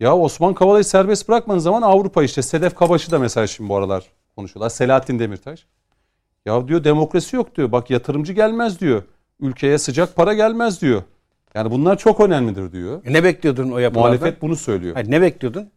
ya 0.00 0.16
Osman 0.16 0.54
Kavala'yı 0.54 0.84
serbest 0.84 1.28
bırakmanız 1.28 1.62
zaman 1.62 1.82
Avrupa 1.82 2.22
işte 2.24 2.42
Sedef 2.42 2.74
Kabaş'ı 2.74 3.10
da 3.10 3.18
mesela 3.18 3.46
şimdi 3.46 3.70
bu 3.70 3.76
aralar 3.76 4.04
konuşuyorlar. 4.36 4.70
Selahattin 4.70 5.18
Demirtaş. 5.18 5.66
Ya 6.46 6.68
diyor 6.68 6.84
demokrasi 6.84 7.36
yok 7.36 7.56
diyor. 7.56 7.72
Bak 7.72 7.90
yatırımcı 7.90 8.32
gelmez 8.32 8.80
diyor. 8.80 9.02
Ülkeye 9.40 9.78
sıcak 9.78 10.16
para 10.16 10.34
gelmez 10.34 10.82
diyor. 10.82 11.02
Yani 11.54 11.70
bunlar 11.70 11.98
çok 11.98 12.20
önemlidir 12.20 12.72
diyor. 12.72 13.00
E 13.04 13.12
ne 13.12 13.24
bekliyordun 13.24 13.70
o 13.70 13.78
yapılardan? 13.78 14.10
Muhalefet 14.12 14.42
bunu 14.42 14.56
söylüyor. 14.56 14.94
Hayır, 14.94 15.10
ne 15.10 15.20
bekliyordun? 15.20 15.70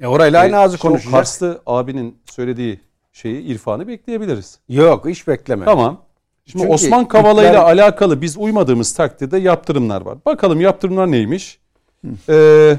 E 0.00 0.06
orayla 0.06 0.40
aynı 0.40 0.54
E, 0.54 0.58
ağzı 0.58 0.74
işte 0.76 0.88
konuşacak. 0.88 1.12
Karslı 1.12 1.62
abinin 1.66 2.18
söylediği 2.30 2.80
şeyi 3.12 3.42
irfanı 3.42 3.88
bekleyebiliriz. 3.88 4.58
Yok 4.68 5.06
hiç 5.08 5.28
bekleme. 5.28 5.64
Tamam. 5.64 6.00
Şimdi 6.46 6.62
Çünkü 6.62 6.74
Osman 6.74 7.08
Kavala 7.08 7.42
ile 7.42 7.48
iktidar- 7.50 7.64
alakalı 7.64 8.20
biz 8.22 8.36
uymadığımız 8.36 8.94
takdirde 8.94 9.38
yaptırımlar 9.38 10.00
var. 10.02 10.18
Bakalım 10.26 10.60
yaptırımlar 10.60 11.10
neymiş? 11.10 11.58
Ee, 12.28 12.78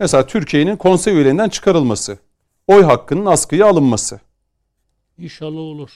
mesela 0.00 0.26
Türkiye'nin 0.26 0.76
konsey 0.76 1.14
üyelerinden 1.14 1.48
çıkarılması. 1.48 2.18
Oy 2.66 2.82
hakkının 2.82 3.26
askıya 3.26 3.66
alınması. 3.66 4.20
İnşallah 5.18 5.58
olur. 5.60 5.90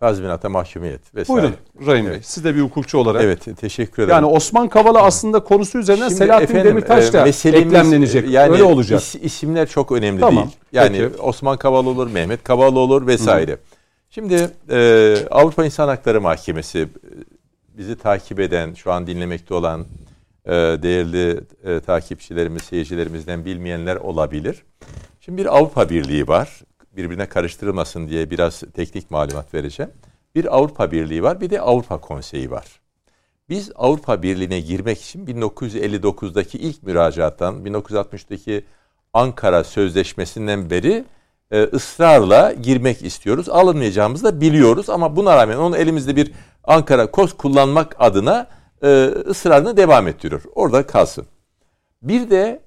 Tazminata 0.00 0.48
mahkumiyet 0.48 1.14
vesaire. 1.14 1.42
Buyurun 1.42 1.56
Rahim 1.86 2.06
Bey. 2.10 2.20
Siz 2.22 2.44
de 2.44 2.54
bir 2.54 2.60
hukukçu 2.60 2.98
olarak. 2.98 3.22
Evet 3.22 3.60
teşekkür 3.60 4.02
ederim. 4.02 4.14
Yani 4.14 4.26
Osman 4.26 4.68
Kavala 4.68 5.02
aslında 5.02 5.40
konusu 5.44 5.78
üzerinden 5.78 6.08
Şimdi 6.08 6.18
Selahattin 6.18 6.44
efendim, 6.44 6.64
Demirtaş 6.70 7.12
da 7.12 7.20
e, 7.20 7.24
meselemiz, 7.24 7.66
eklemlenecek. 7.66 8.24
e, 8.24 8.30
Yani 8.30 8.52
Öyle 8.52 8.62
olacak. 8.62 9.00
is- 9.00 9.18
isimler 9.20 9.68
çok 9.68 9.92
önemli 9.92 10.20
Tamam, 10.20 10.36
değil. 10.44 10.56
Yani 10.72 10.98
peki. 11.10 11.22
Osman 11.22 11.56
Kavala 11.56 11.88
olur, 11.88 12.10
Mehmet 12.10 12.44
Kavala 12.44 12.78
olur 12.78 13.06
vesaire. 13.06 13.58
Şimdi 14.10 14.50
e, 14.70 15.16
Avrupa 15.30 15.64
İnsan 15.64 15.88
Hakları 15.88 16.20
Mahkemesi 16.20 16.78
e, 16.78 16.88
bizi 17.78 17.96
takip 17.96 18.40
eden, 18.40 18.74
şu 18.74 18.92
an 18.92 19.06
dinlemekte 19.06 19.54
olan 19.54 19.84
değerli 20.82 21.40
e, 21.64 21.80
takipçilerimiz, 21.80 22.62
seyircilerimizden 22.62 23.44
bilmeyenler 23.44 23.96
olabilir. 23.96 24.62
Şimdi 25.20 25.38
bir 25.42 25.56
Avrupa 25.56 25.90
Birliği 25.90 26.28
var. 26.28 26.60
Birbirine 26.96 27.26
karıştırılmasın 27.26 28.08
diye 28.08 28.30
biraz 28.30 28.62
teknik 28.74 29.10
malumat 29.10 29.54
vereceğim. 29.54 29.92
Bir 30.34 30.56
Avrupa 30.56 30.92
Birliği 30.92 31.22
var, 31.22 31.40
bir 31.40 31.50
de 31.50 31.60
Avrupa 31.60 32.00
Konseyi 32.00 32.50
var. 32.50 32.80
Biz 33.48 33.70
Avrupa 33.74 34.22
Birliği'ne 34.22 34.60
girmek 34.60 35.00
için 35.00 35.26
1959'daki 35.26 36.58
ilk 36.58 36.82
müracaattan 36.82 37.64
1960'daki 37.64 38.64
Ankara 39.12 39.64
Sözleşmesi'nden 39.64 40.70
beri 40.70 41.04
e, 41.50 41.62
ısrarla 41.62 42.52
girmek 42.52 43.04
istiyoruz. 43.04 43.48
Alınmayacağımızı 43.48 44.24
da 44.24 44.40
biliyoruz 44.40 44.90
ama 44.90 45.16
buna 45.16 45.36
rağmen 45.36 45.56
onu 45.56 45.76
elimizde 45.76 46.16
bir 46.16 46.32
Ankara 46.64 47.10
KOS 47.10 47.32
kullanmak 47.32 47.96
adına 47.98 48.46
e, 48.82 49.04
ısrarını 49.26 49.76
devam 49.76 50.08
ettiriyor. 50.08 50.42
Orada 50.54 50.86
kalsın. 50.86 51.26
Bir 52.02 52.30
de 52.30 52.62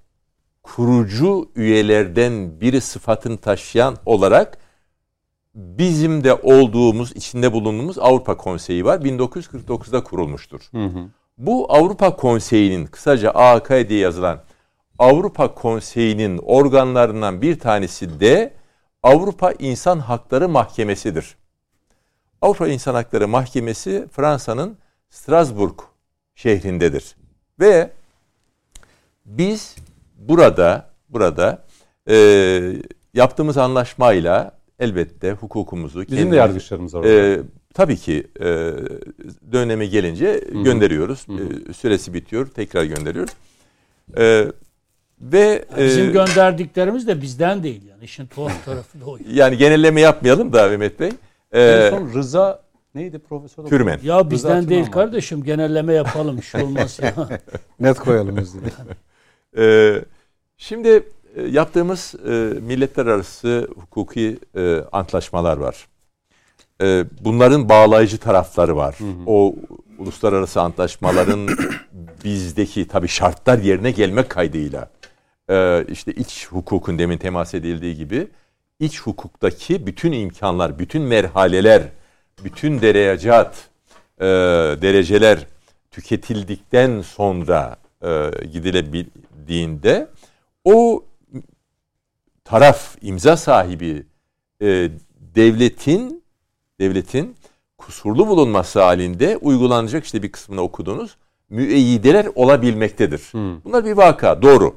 kurucu 0.63 1.49
üyelerden 1.55 2.61
biri 2.61 2.81
sıfatını 2.81 3.37
taşıyan 3.37 3.97
olarak 4.05 4.57
bizim 5.55 6.23
de 6.23 6.33
olduğumuz, 6.33 7.11
içinde 7.11 7.53
bulunduğumuz 7.53 7.99
Avrupa 7.99 8.37
Konseyi 8.37 8.85
var. 8.85 8.99
1949'da 8.99 10.03
kurulmuştur. 10.03 10.61
Hı 10.71 10.85
hı. 10.85 11.07
Bu 11.37 11.73
Avrupa 11.73 12.15
Konseyi'nin 12.15 12.85
kısaca 12.85 13.31
AHK 13.31 13.89
diye 13.89 13.99
yazılan 13.99 14.43
Avrupa 14.99 15.53
Konseyi'nin 15.53 16.37
organlarından 16.37 17.41
bir 17.41 17.59
tanesi 17.59 18.19
de 18.19 18.53
Avrupa 19.03 19.51
İnsan 19.51 19.99
Hakları 19.99 20.49
Mahkemesi'dir. 20.49 21.35
Avrupa 22.41 22.67
İnsan 22.67 22.93
Hakları 22.93 23.27
Mahkemesi 23.27 24.07
Fransa'nın 24.11 24.77
Strasbourg 25.09 25.79
şehrindedir. 26.41 27.15
Ve 27.59 27.89
biz 29.25 29.75
burada 30.17 30.89
burada 31.09 31.63
e, 32.09 32.15
yaptığımız 33.13 33.57
anlaşmayla 33.57 34.51
elbette 34.79 35.31
hukukumuzu 35.31 35.99
Bizim 36.01 36.17
de 36.17 36.21
kendimiz- 36.21 36.35
yargıçlarımız 36.37 36.93
var. 36.93 37.03
ee, 37.03 37.39
tabii 37.73 37.97
ki 37.97 38.27
e, 38.39 38.45
dönemi 39.51 39.89
gelince 39.89 40.43
gönderiyoruz. 40.63 41.27
Hı 41.27 41.33
hı. 41.33 41.37
Ee, 41.69 41.73
süresi 41.73 42.13
bitiyor, 42.13 42.47
tekrar 42.47 42.83
gönderiyoruz. 42.83 43.33
Ee, 44.17 44.45
ve 45.21 45.65
Bizim 45.77 46.09
e, 46.09 46.11
gönderdiklerimiz 46.11 47.07
de 47.07 47.21
bizden 47.21 47.63
değil 47.63 47.81
yani. 47.89 48.03
İşin 48.03 48.25
tuhaf 48.27 48.65
tarafı 48.65 49.01
da 49.01 49.05
o. 49.05 49.17
yani 49.33 49.57
genelleme 49.57 50.01
yapmayalım 50.01 50.53
da 50.53 50.67
Mehmet 50.69 50.99
Bey. 50.99 51.11
En 51.51 51.59
Ee, 51.61 51.89
son 51.89 52.13
Rıza 52.13 52.61
neydi 52.95 53.19
profesör? 53.19 53.65
Kürmen. 53.65 53.99
Ya 54.03 54.31
bizden 54.31 54.57
Rıza 54.57 54.69
değil 54.69 54.91
kardeşim 54.91 55.43
genelleme 55.43 55.93
yapalım 55.93 56.37
bir 56.37 56.41
şey 56.41 56.61
olmaz 56.61 56.99
ya. 57.03 57.13
Net 57.79 57.99
koyalım 57.99 58.37
biz 58.37 58.53
de. 58.53 58.59
Ee, 59.57 60.05
şimdi 60.57 61.03
e, 61.35 61.41
yaptığımız 61.41 62.15
e, 62.25 62.29
milletler 62.61 63.05
arası 63.05 63.67
hukuki 63.75 64.39
e, 64.55 64.77
antlaşmalar 64.91 65.57
var. 65.57 65.87
E, 66.81 67.05
bunların 67.21 67.69
bağlayıcı 67.69 68.17
tarafları 68.17 68.75
var. 68.75 68.97
O 69.25 69.55
uluslararası 69.97 70.61
antlaşmaların 70.61 71.49
bizdeki 72.23 72.87
tabii 72.87 73.07
şartlar 73.07 73.57
yerine 73.57 73.91
gelmek 73.91 74.29
kaydıyla 74.29 74.89
e, 75.49 75.85
işte 75.87 76.11
iç 76.11 76.47
hukukun 76.47 76.99
demin 76.99 77.17
temas 77.17 77.53
edildiği 77.53 77.95
gibi 77.95 78.27
iç 78.79 79.01
hukuktaki 79.01 79.87
bütün 79.87 80.11
imkanlar, 80.11 80.79
bütün 80.79 81.01
merhaleler, 81.01 81.83
bütün 82.43 82.81
derecat, 82.81 83.69
e, 84.19 84.25
dereceler 84.81 85.47
tüketildikten 85.91 87.01
sonra 87.01 87.75
e, 88.03 88.31
gidilebildiğinde 88.53 90.07
o 90.63 91.05
taraf 92.43 92.97
imza 93.01 93.37
sahibi 93.37 94.05
e, 94.61 94.89
devletin 95.35 96.23
devletin 96.79 97.35
kusurlu 97.77 98.27
bulunması 98.27 98.81
halinde 98.81 99.37
uygulanacak 99.37 100.05
işte 100.05 100.23
bir 100.23 100.31
kısmını 100.31 100.61
okudunuz 100.61 101.17
müeyyideler 101.49 102.27
olabilmektedir. 102.35 103.21
Hı. 103.31 103.55
Bunlar 103.65 103.85
bir 103.85 103.91
vaka 103.91 104.41
doğru. 104.41 104.75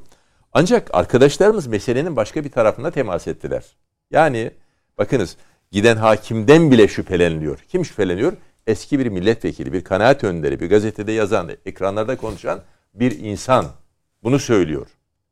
Ancak 0.52 0.90
arkadaşlarımız 0.92 1.66
meselenin 1.66 2.16
başka 2.16 2.44
bir 2.44 2.50
tarafına 2.50 2.90
temas 2.90 3.26
ettiler. 3.26 3.64
Yani 4.10 4.50
bakınız 4.98 5.36
giden 5.74 5.96
hakimden 5.96 6.70
bile 6.70 6.88
şüpheleniliyor. 6.88 7.58
Kim 7.68 7.84
şüpheleniyor? 7.84 8.32
Eski 8.66 8.98
bir 8.98 9.06
milletvekili, 9.06 9.72
bir 9.72 9.84
kanaat 9.84 10.24
önderi, 10.24 10.60
bir 10.60 10.70
gazetede 10.70 11.12
yazan, 11.12 11.50
ekranlarda 11.66 12.16
konuşan 12.16 12.60
bir 12.94 13.18
insan 13.18 13.66
bunu 14.22 14.38
söylüyor. 14.38 14.86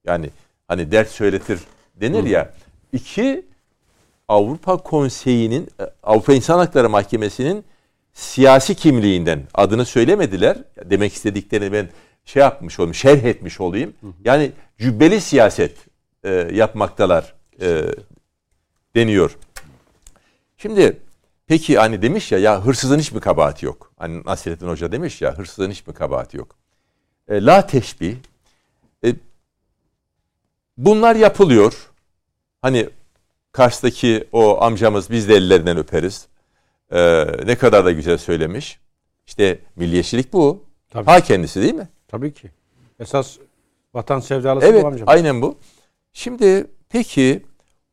Yani 0.05 0.31
hani 0.69 0.93
dert 0.93 1.09
söyletir 1.09 1.61
denir 2.01 2.25
ya. 2.25 2.53
İki, 2.93 3.47
Avrupa 4.29 4.77
Konseyi'nin, 4.77 5.69
e, 5.81 5.85
Avrupa 6.03 6.33
İnsan 6.33 6.59
Hakları 6.59 6.91
Mahkemesi'nin 6.91 7.65
siyasi 8.13 8.75
kimliğinden 8.75 9.43
adını 9.55 9.85
söylemediler. 9.85 10.59
Demek 10.85 11.13
istediklerini 11.13 11.73
ben 11.73 11.89
şey 12.25 12.41
yapmış 12.41 12.79
olayım, 12.79 12.95
şerh 12.95 13.25
etmiş 13.25 13.61
olayım. 13.61 13.93
Yani 14.25 14.53
cübbeli 14.79 15.21
siyaset 15.21 15.77
e, 16.25 16.31
yapmaktalar 16.53 17.35
e, 17.61 17.83
deniyor. 18.97 19.37
Şimdi 20.63 20.97
peki 21.47 21.79
hani 21.79 22.03
demiş 22.03 22.33
ya 22.33 22.39
ya 22.39 22.65
hırsızın 22.65 22.99
hiç 22.99 23.13
mi 23.13 23.21
kabahati 23.21 23.67
yok? 23.67 23.93
Hani 23.99 24.23
Nasrettin 24.25 24.69
Hoca 24.69 24.93
demiş 24.93 25.23
ya 25.23 25.39
hırsızın 25.39 25.71
hiç 25.71 25.87
mi 25.87 25.95
kabahati 25.95 26.37
yok? 26.37 26.57
E, 27.29 27.45
la 27.45 27.67
teşbih. 27.67 28.17
E, 29.05 29.15
bunlar 30.77 31.17
yapılıyor. 31.17 31.91
Hani 32.63 32.89
Kars'taki 33.53 34.29
o 34.33 34.63
amcamız 34.63 35.11
biz 35.11 35.29
de 35.29 35.35
ellerinden 35.35 35.77
öperiz. 35.77 36.27
E, 36.91 37.27
ne 37.47 37.57
kadar 37.59 37.85
da 37.85 37.93
güzel 37.93 38.19
söylemiş. 38.19 38.81
İşte 39.27 39.59
milliyetçilik 39.77 40.33
bu. 40.33 40.65
Tabii. 40.91 41.07
Ha 41.07 41.21
kendisi 41.21 41.63
değil 41.63 41.75
mi? 41.75 41.89
Tabii 42.09 42.35
ki. 42.35 42.51
Esas 43.01 43.37
vatan 43.95 44.21
sevdalısı 44.21 44.67
Evet 44.67 44.83
bu 44.83 44.87
amcam. 44.87 45.09
aynen 45.09 45.43
bu. 45.43 45.59
Şimdi 46.13 46.67
peki 46.89 47.43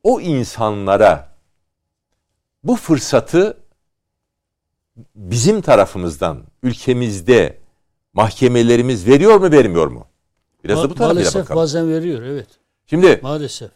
o 0.04 0.22
insanlara 0.22 1.29
bu 2.64 2.76
fırsatı 2.76 3.58
bizim 5.16 5.62
tarafımızdan 5.62 6.44
ülkemizde 6.64 7.58
mahkemelerimiz 8.14 9.08
veriyor 9.08 9.40
mu 9.40 9.52
vermiyor 9.52 9.88
mu? 9.88 10.06
Biraz 10.64 10.84
da 10.84 10.90
bu 10.90 10.94
Ma- 10.94 10.98
tarafıyla 10.98 11.14
Maalesef 11.22 11.42
bakalım. 11.44 11.62
bazen 11.62 11.90
veriyor 11.90 12.22
evet. 12.22 12.48
Şimdi 12.86 13.20
Maalesef. 13.24 13.72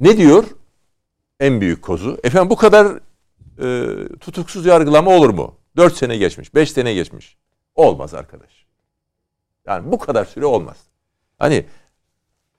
ne 0.00 0.16
diyor 0.16 0.44
en 1.40 1.60
büyük 1.60 1.82
kozu? 1.82 2.18
Efendim 2.24 2.50
bu 2.50 2.56
kadar 2.56 2.98
e, 3.62 3.96
tutuksuz 4.18 4.66
yargılama 4.66 5.10
olur 5.10 5.30
mu? 5.30 5.54
4 5.76 5.96
sene 5.96 6.16
geçmiş, 6.16 6.54
5 6.54 6.72
sene 6.72 6.94
geçmiş. 6.94 7.36
Olmaz 7.74 8.14
arkadaş. 8.14 8.66
Yani 9.66 9.92
bu 9.92 9.98
kadar 9.98 10.24
süre 10.24 10.46
olmaz. 10.46 10.76
Hani 11.38 11.66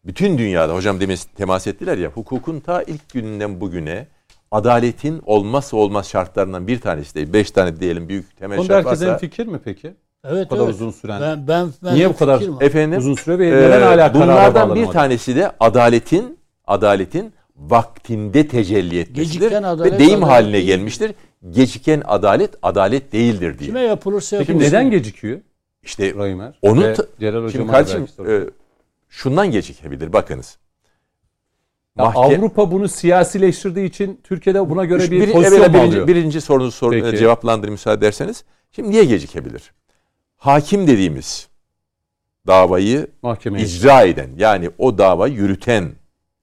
bütün 0.05 0.37
dünyada 0.37 0.75
hocam 0.75 0.99
demin 0.99 1.17
temas 1.35 1.67
ettiler 1.67 1.97
ya 1.97 2.09
hukukun 2.09 2.59
ta 2.59 2.83
ilk 2.83 3.09
gününden 3.09 3.61
bugüne 3.61 4.07
adaletin 4.51 5.21
olmazsa 5.25 5.77
olmaz 5.77 6.09
şartlarından 6.09 6.67
bir 6.67 6.79
tanesi 6.81 7.15
değil. 7.15 7.33
Beş 7.33 7.51
tane 7.51 7.79
diyelim 7.79 8.09
büyük 8.09 8.37
temel 8.37 8.57
Konuda 8.57 8.73
şart 8.73 8.85
varsa. 8.85 9.13
en 9.13 9.17
fikir 9.17 9.47
mi 9.47 9.59
peki? 9.65 9.93
Evet 10.23 10.45
Bu 10.45 10.49
kadar 10.49 10.63
evet. 10.65 10.73
uzun 10.73 10.91
süren. 10.91 11.21
Ben, 11.21 11.47
ben, 11.47 11.69
ben 11.83 11.95
Niye 11.95 12.09
bu 12.09 12.15
kadar. 12.17 12.41
Efendim 12.61 12.99
Uzun 12.99 13.15
süre 13.15 13.39
ve 13.39 13.47
Ee, 13.47 13.51
neden 13.51 13.81
hala 13.81 14.11
karara 14.13 14.13
bunlardan 14.13 14.75
bir 14.75 14.85
tanesi 14.85 15.35
de 15.35 15.51
adaletin 15.59 16.37
adaletin 16.67 17.33
vaktinde 17.55 18.47
tecelli 18.47 19.07
adalet, 19.63 19.93
ve 19.93 19.99
deyim 19.99 20.23
adalet 20.23 20.29
haline 20.35 20.53
değil. 20.53 20.65
gelmiştir. 20.65 21.11
Geciken 21.49 22.01
adalet 22.05 22.51
adalet 22.61 23.13
değildir 23.13 23.59
diye. 23.59 23.67
Kime 23.69 23.81
yapılırsa 23.81 24.37
Peki 24.37 24.51
yapılsın. 24.51 24.69
neden 24.71 24.91
gecikiyor 24.91 25.39
İşte 25.83 26.13
Raymer? 26.15 26.59
Onun 26.61 26.81
Ve 26.83 26.95
Celal 27.19 27.33
şimdi 27.33 27.45
Hocam'a 27.47 27.71
kardeşim 27.71 28.07
e, 28.27 28.39
şundan 29.09 29.51
gecikebilir 29.51 30.13
bakınız. 30.13 30.57
Mahke- 31.97 32.17
Avrupa 32.37 32.71
bunu 32.71 32.87
siyasileştirdiği 32.87 33.85
için 33.89 34.21
Türkiye'de 34.23 34.69
buna 34.69 34.85
göre 34.85 35.03
bir, 35.03 35.11
Bir- 35.11 35.31
pozisyon 35.31 35.59
mu 35.67 35.73
birinci, 35.73 35.87
alıyor? 35.87 36.07
birinci 36.07 36.41
sorunuzu 36.41 36.71
sor, 36.71 36.91
Peki. 36.91 37.17
cevaplandırayım 37.17 37.71
müsaade 37.73 37.97
ederseniz. 38.05 38.43
Şimdi 38.71 38.89
niye 38.91 39.05
gecikebilir? 39.05 39.73
Hakim 40.37 40.87
dediğimiz 40.87 41.47
davayı 42.47 43.07
Mahkemeye. 43.21 43.65
icra 43.65 44.01
eden 44.01 44.29
yani 44.37 44.69
o 44.77 44.97
davayı 44.97 45.33
yürüten, 45.33 45.91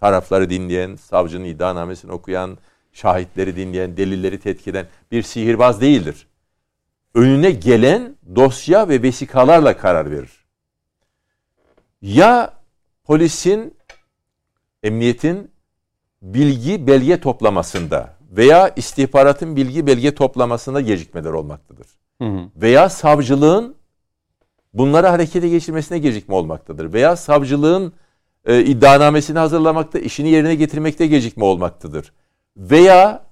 tarafları 0.01 0.51
dinleyen, 0.51 0.97
savcının 0.97 1.45
iddianamesini 1.45 2.13
okuyan, 2.13 2.59
şahitleri 2.93 3.57
dinleyen, 3.57 3.97
delilleri 3.97 4.41
tetkik 4.41 4.69
eden 4.69 4.87
bir 5.13 5.23
sihirbaz 5.23 5.81
değildir. 5.81 6.27
Önüne 7.15 7.51
gelen 7.51 8.17
dosya 8.37 8.89
ve 8.89 9.03
vesikalarla 9.03 9.77
karar 9.77 10.11
verir. 10.11 10.45
Ya 12.03 12.53
polisin, 13.05 13.75
emniyetin 14.85 15.51
bilgi 16.23 16.87
belge 16.87 17.21
toplamasında 17.21 18.15
veya 18.31 18.69
istihbaratın 18.77 19.57
bilgi 19.57 19.87
belge 19.87 20.15
toplamasında 20.15 20.81
gecikmeler 20.81 21.31
olmaktadır 21.31 21.87
Hı 22.23 22.25
hı. 22.25 22.51
veya 22.57 22.89
savcılığın 22.89 23.77
bunları 24.75 25.07
harekete 25.07 25.49
geçirmesine 25.49 25.99
gecikme 25.99 26.35
olmaktadır. 26.35 26.93
Veya 26.93 27.17
savcılığın 27.17 27.93
e, 28.45 28.65
iddianamesini 28.65 29.39
hazırlamakta, 29.39 29.99
işini 29.99 30.29
yerine 30.29 30.55
getirmekte 30.55 31.07
gecikme 31.07 31.45
olmaktadır. 31.45 32.13
Veya 32.57 33.25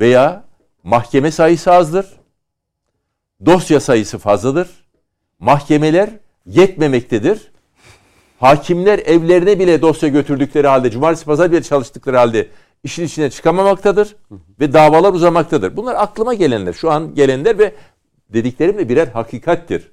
veya 0.00 0.44
mahkeme 0.82 1.30
sayısı 1.30 1.72
azdır. 1.72 2.06
Dosya 3.46 3.80
sayısı 3.80 4.18
fazladır. 4.18 4.68
Mahkemeler 5.38 6.10
yetmemektedir. 6.46 7.49
Hakimler 8.40 8.98
evlerine 8.98 9.58
bile 9.58 9.82
dosya 9.82 10.08
götürdükleri 10.08 10.66
halde, 10.66 10.90
cumartesi 10.90 11.24
pazar 11.24 11.52
bile 11.52 11.62
çalıştıkları 11.62 12.16
halde 12.16 12.48
işin 12.84 13.04
içine 13.04 13.30
çıkamamaktadır 13.30 14.16
ve 14.60 14.72
davalar 14.72 15.12
uzamaktadır. 15.12 15.76
Bunlar 15.76 15.94
aklıma 15.94 16.34
gelenler, 16.34 16.72
şu 16.72 16.90
an 16.90 17.14
gelenler 17.14 17.58
ve 17.58 17.74
dediklerim 18.28 18.78
de 18.78 18.88
birer 18.88 19.08
hakikattir. 19.08 19.92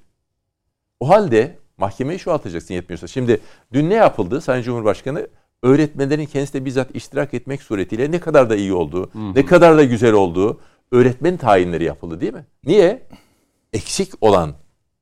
O 1.00 1.08
halde 1.08 1.58
mahkemeyi 1.78 2.18
şu 2.18 2.32
atacaksın 2.32 2.74
yetmiyorsa. 2.74 3.06
Şimdi 3.06 3.40
dün 3.72 3.90
ne 3.90 3.94
yapıldı 3.94 4.40
Sayın 4.40 4.62
Cumhurbaşkanı? 4.62 5.28
Öğretmenlerin 5.62 6.26
kendisi 6.26 6.54
de 6.54 6.64
bizzat 6.64 6.94
iştirak 6.94 7.34
etmek 7.34 7.62
suretiyle 7.62 8.10
ne 8.10 8.20
kadar 8.20 8.50
da 8.50 8.56
iyi 8.56 8.72
olduğu, 8.72 9.10
ne 9.34 9.46
kadar 9.46 9.78
da 9.78 9.84
güzel 9.84 10.12
olduğu 10.12 10.60
öğretmen 10.92 11.36
tayinleri 11.36 11.84
yapıldı 11.84 12.20
değil 12.20 12.34
mi? 12.34 12.46
Niye? 12.64 13.02
Eksik 13.72 14.12
olan, 14.20 14.54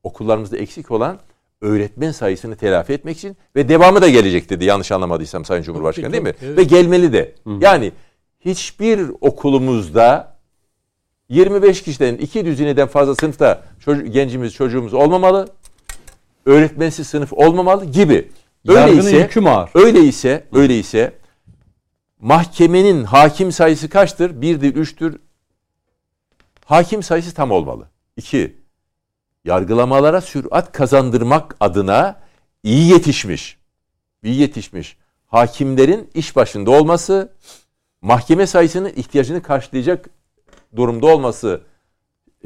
okullarımızda 0.02 0.56
eksik 0.56 0.90
olan 0.90 1.18
öğretmen 1.60 2.12
sayısını 2.12 2.56
telafi 2.56 2.92
etmek 2.92 3.16
için 3.16 3.36
ve 3.56 3.68
devamı 3.68 4.02
da 4.02 4.08
gelecek 4.08 4.50
dedi 4.50 4.64
yanlış 4.64 4.92
anlamadıysam 4.92 5.44
Sayın 5.44 5.62
Cumhurbaşkanı 5.62 6.12
değil 6.12 6.22
mi? 6.22 6.34
Evet. 6.42 6.58
Ve 6.58 6.62
gelmeli 6.62 7.12
de. 7.12 7.34
Yani 7.60 7.92
hiçbir 8.40 9.00
okulumuzda 9.20 10.36
25 11.28 11.82
kişiden 11.82 12.14
iki 12.14 12.44
düzineden 12.44 12.88
fazla 12.88 13.14
sınıfta 13.14 13.64
çocuk, 13.80 14.12
gencimiz 14.14 14.54
çocuğumuz 14.54 14.94
olmamalı. 14.94 15.48
Öğretmensiz 16.46 17.06
sınıf 17.06 17.32
olmamalı 17.32 17.84
gibi. 17.84 18.30
Öyleyse 18.68 19.16
yükü 19.16 19.40
mü 19.40 19.48
ağır? 19.48 19.70
öyleyse 19.74 20.44
öyleyse 20.52 21.12
mahkemenin 22.20 23.04
hakim 23.04 23.52
sayısı 23.52 23.88
kaçtır? 23.88 24.40
Birdir, 24.40 24.74
üçtür. 24.74 25.20
Hakim 26.64 27.02
sayısı 27.02 27.34
tam 27.34 27.50
olmalı. 27.50 27.88
İki, 28.16 28.56
yargılamalara 29.46 30.20
sürat 30.20 30.72
kazandırmak 30.72 31.56
adına 31.60 32.20
iyi 32.62 32.90
yetişmiş, 32.92 33.58
iyi 34.22 34.40
yetişmiş 34.40 34.96
hakimlerin 35.26 36.10
iş 36.14 36.36
başında 36.36 36.70
olması, 36.70 37.32
mahkeme 38.02 38.46
sayısının 38.46 38.92
ihtiyacını 38.96 39.42
karşılayacak 39.42 40.10
durumda 40.76 41.06
olması 41.06 41.60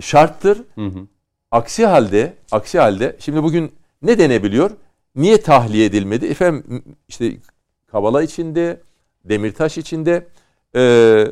şarttır. 0.01 0.62
Hı 0.74 0.86
hı. 0.86 1.06
Aksi 1.51 1.86
halde, 1.86 2.35
aksi 2.52 2.78
halde 2.78 3.16
şimdi 3.20 3.43
bugün 3.43 3.72
ne 4.02 4.18
denebiliyor? 4.18 4.70
Niye 5.16 5.43
tahliye 5.43 5.85
edilmedi? 5.85 6.27
Efendim 6.27 6.85
işte 7.09 7.36
Kavala 7.86 8.22
içinde, 8.22 8.81
Demirtaş 9.24 9.78
içinde. 9.78 10.28
Ee, 10.77 11.27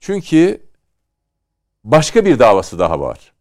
çünkü 0.00 0.62
başka 1.84 2.24
bir 2.24 2.38
davası 2.38 2.78
daha 2.78 3.00
var. 3.00 3.32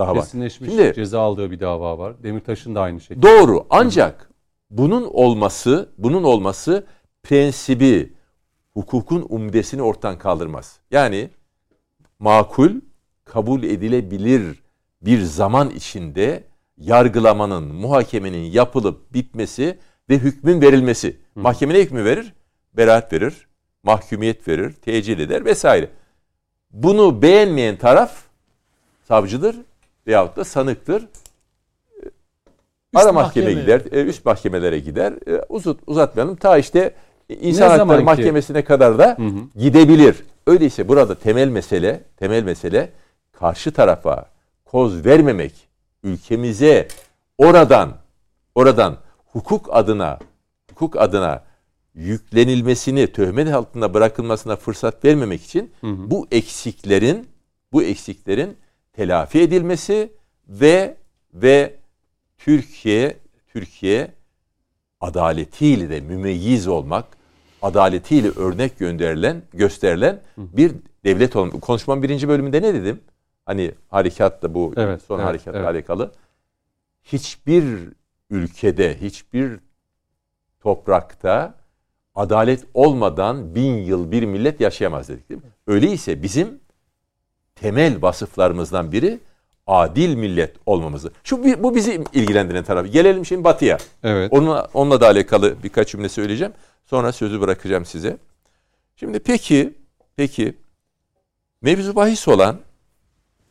Daha 0.00 0.16
var. 0.16 0.20
Kesinleşmiş 0.20 0.70
Şimdi- 0.70 0.92
ceza 0.94 1.20
aldığı 1.20 1.50
bir 1.50 1.60
dava 1.60 1.98
var. 1.98 2.22
Demirtaş'ın 2.22 2.74
da 2.74 2.80
aynı 2.80 3.00
şekilde. 3.00 3.22
Doğru. 3.22 3.66
Ancak 3.70 4.30
bunun 4.70 5.04
olması, 5.04 5.88
bunun 5.98 6.22
olması 6.22 6.86
prensibi, 7.22 8.12
hukukun 8.74 9.26
umdesini 9.28 9.82
ortadan 9.82 10.18
kaldırmaz. 10.18 10.80
Yani 10.90 11.30
makul, 12.18 12.70
kabul 13.24 13.62
edilebilir 13.62 14.62
bir 15.02 15.22
zaman 15.22 15.70
içinde 15.70 16.44
yargılamanın, 16.76 17.74
muhakemenin 17.74 18.50
yapılıp 18.50 19.14
bitmesi 19.14 19.78
ve 20.10 20.18
hükmün 20.18 20.60
verilmesi. 20.60 21.16
Mahkeme 21.34 21.74
ne 21.74 21.78
hükmü 21.78 22.04
verir? 22.04 22.34
Beraat 22.76 23.12
verir, 23.12 23.46
mahkumiyet 23.82 24.48
verir, 24.48 24.72
tecil 24.72 25.18
eder 25.18 25.44
vesaire. 25.44 25.90
Bunu 26.70 27.22
beğenmeyen 27.22 27.76
taraf 27.76 28.22
savcıdır 29.08 29.56
veyahut 30.06 30.36
da 30.36 30.44
sanıktır. 30.44 31.06
Ara 32.94 33.12
mahkeme 33.12 33.46
mahkeme. 33.46 33.60
gider, 33.62 33.82
e, 33.92 34.04
üst 34.04 34.24
mahkemelere 34.24 34.78
gider. 34.78 35.12
E, 35.26 35.44
Uzat, 35.48 35.76
uzatmayalım. 35.86 36.36
Ta 36.36 36.58
işte 36.58 36.94
İnsan 37.28 37.68
Ne 37.68 37.76
Hakları 37.76 38.02
Mahkemesi'ne 38.02 38.64
kadar 38.64 38.98
da 38.98 39.14
Hı 39.18 39.22
hı. 39.22 39.60
gidebilir. 39.60 40.16
Öyleyse 40.46 40.88
burada 40.88 41.14
temel 41.14 41.48
mesele, 41.48 42.00
temel 42.16 42.42
mesele 42.42 42.92
karşı 43.32 43.72
tarafa 43.72 44.26
koz 44.64 45.04
vermemek, 45.06 45.68
ülkemize 46.02 46.88
oradan 47.38 47.92
oradan 48.54 48.96
hukuk 49.32 49.68
adına 49.72 50.18
hukuk 50.70 50.96
adına 50.96 51.42
yüklenilmesini, 51.94 53.12
töhmet 53.12 53.54
altında 53.54 53.94
bırakılmasına 53.94 54.56
fırsat 54.56 55.04
vermemek 55.04 55.42
için 55.42 55.72
bu 55.82 56.26
eksiklerin 56.30 57.28
bu 57.72 57.82
eksiklerin 57.82 58.56
telafi 58.92 59.40
edilmesi 59.40 60.12
ve 60.48 60.96
ve 61.34 61.76
Türkiye 62.38 63.16
Türkiye 63.52 64.10
adaletiyle 65.00 65.90
de 65.90 66.00
mümeyyiz 66.00 66.68
olmak, 66.68 67.06
adaletiyle 67.62 68.28
örnek 68.28 68.78
gönderilen, 68.78 69.42
gösterilen 69.52 70.20
bir 70.36 70.72
devlet 71.04 71.36
olmak. 71.36 71.62
Konuşmamın 71.62 72.02
birinci 72.02 72.28
bölümünde 72.28 72.62
ne 72.62 72.74
dedim? 72.74 73.00
Hani 73.46 73.72
harekatla 73.88 74.54
bu 74.54 74.72
Evet, 74.76 75.02
son 75.02 75.18
evet, 75.18 75.28
harekatla 75.28 75.58
evet. 75.58 75.68
alakalı. 75.68 76.12
Hiçbir 77.02 77.64
ülkede, 78.30 79.00
hiçbir 79.00 79.60
toprakta 80.60 81.54
adalet 82.14 82.64
olmadan 82.74 83.54
bin 83.54 83.74
yıl 83.74 84.10
bir 84.10 84.22
millet 84.22 84.60
yaşayamaz 84.60 85.08
dedik 85.08 85.28
değil 85.28 85.40
mi? 85.40 85.50
Öyleyse 85.66 86.22
bizim 86.22 86.59
temel 87.60 88.02
vasıflarımızdan 88.02 88.92
biri 88.92 89.18
adil 89.66 90.14
millet 90.14 90.56
olmamızı. 90.66 91.10
Şu 91.24 91.44
bu 91.62 91.74
bizi 91.74 92.04
ilgilendiren 92.12 92.64
tarafı. 92.64 92.88
Gelelim 92.88 93.26
şimdi 93.26 93.44
batıya. 93.44 93.78
Evet. 94.02 94.32
Onunla, 94.32 94.68
onunla 94.74 95.00
da 95.00 95.06
alakalı 95.06 95.54
birkaç 95.62 95.88
cümle 95.88 96.08
söyleyeceğim. 96.08 96.52
Sonra 96.86 97.12
sözü 97.12 97.40
bırakacağım 97.40 97.84
size. 97.84 98.16
Şimdi 98.96 99.18
peki, 99.18 99.74
peki 100.16 100.56
mevzu 101.62 101.96
bahis 101.96 102.28
olan 102.28 102.56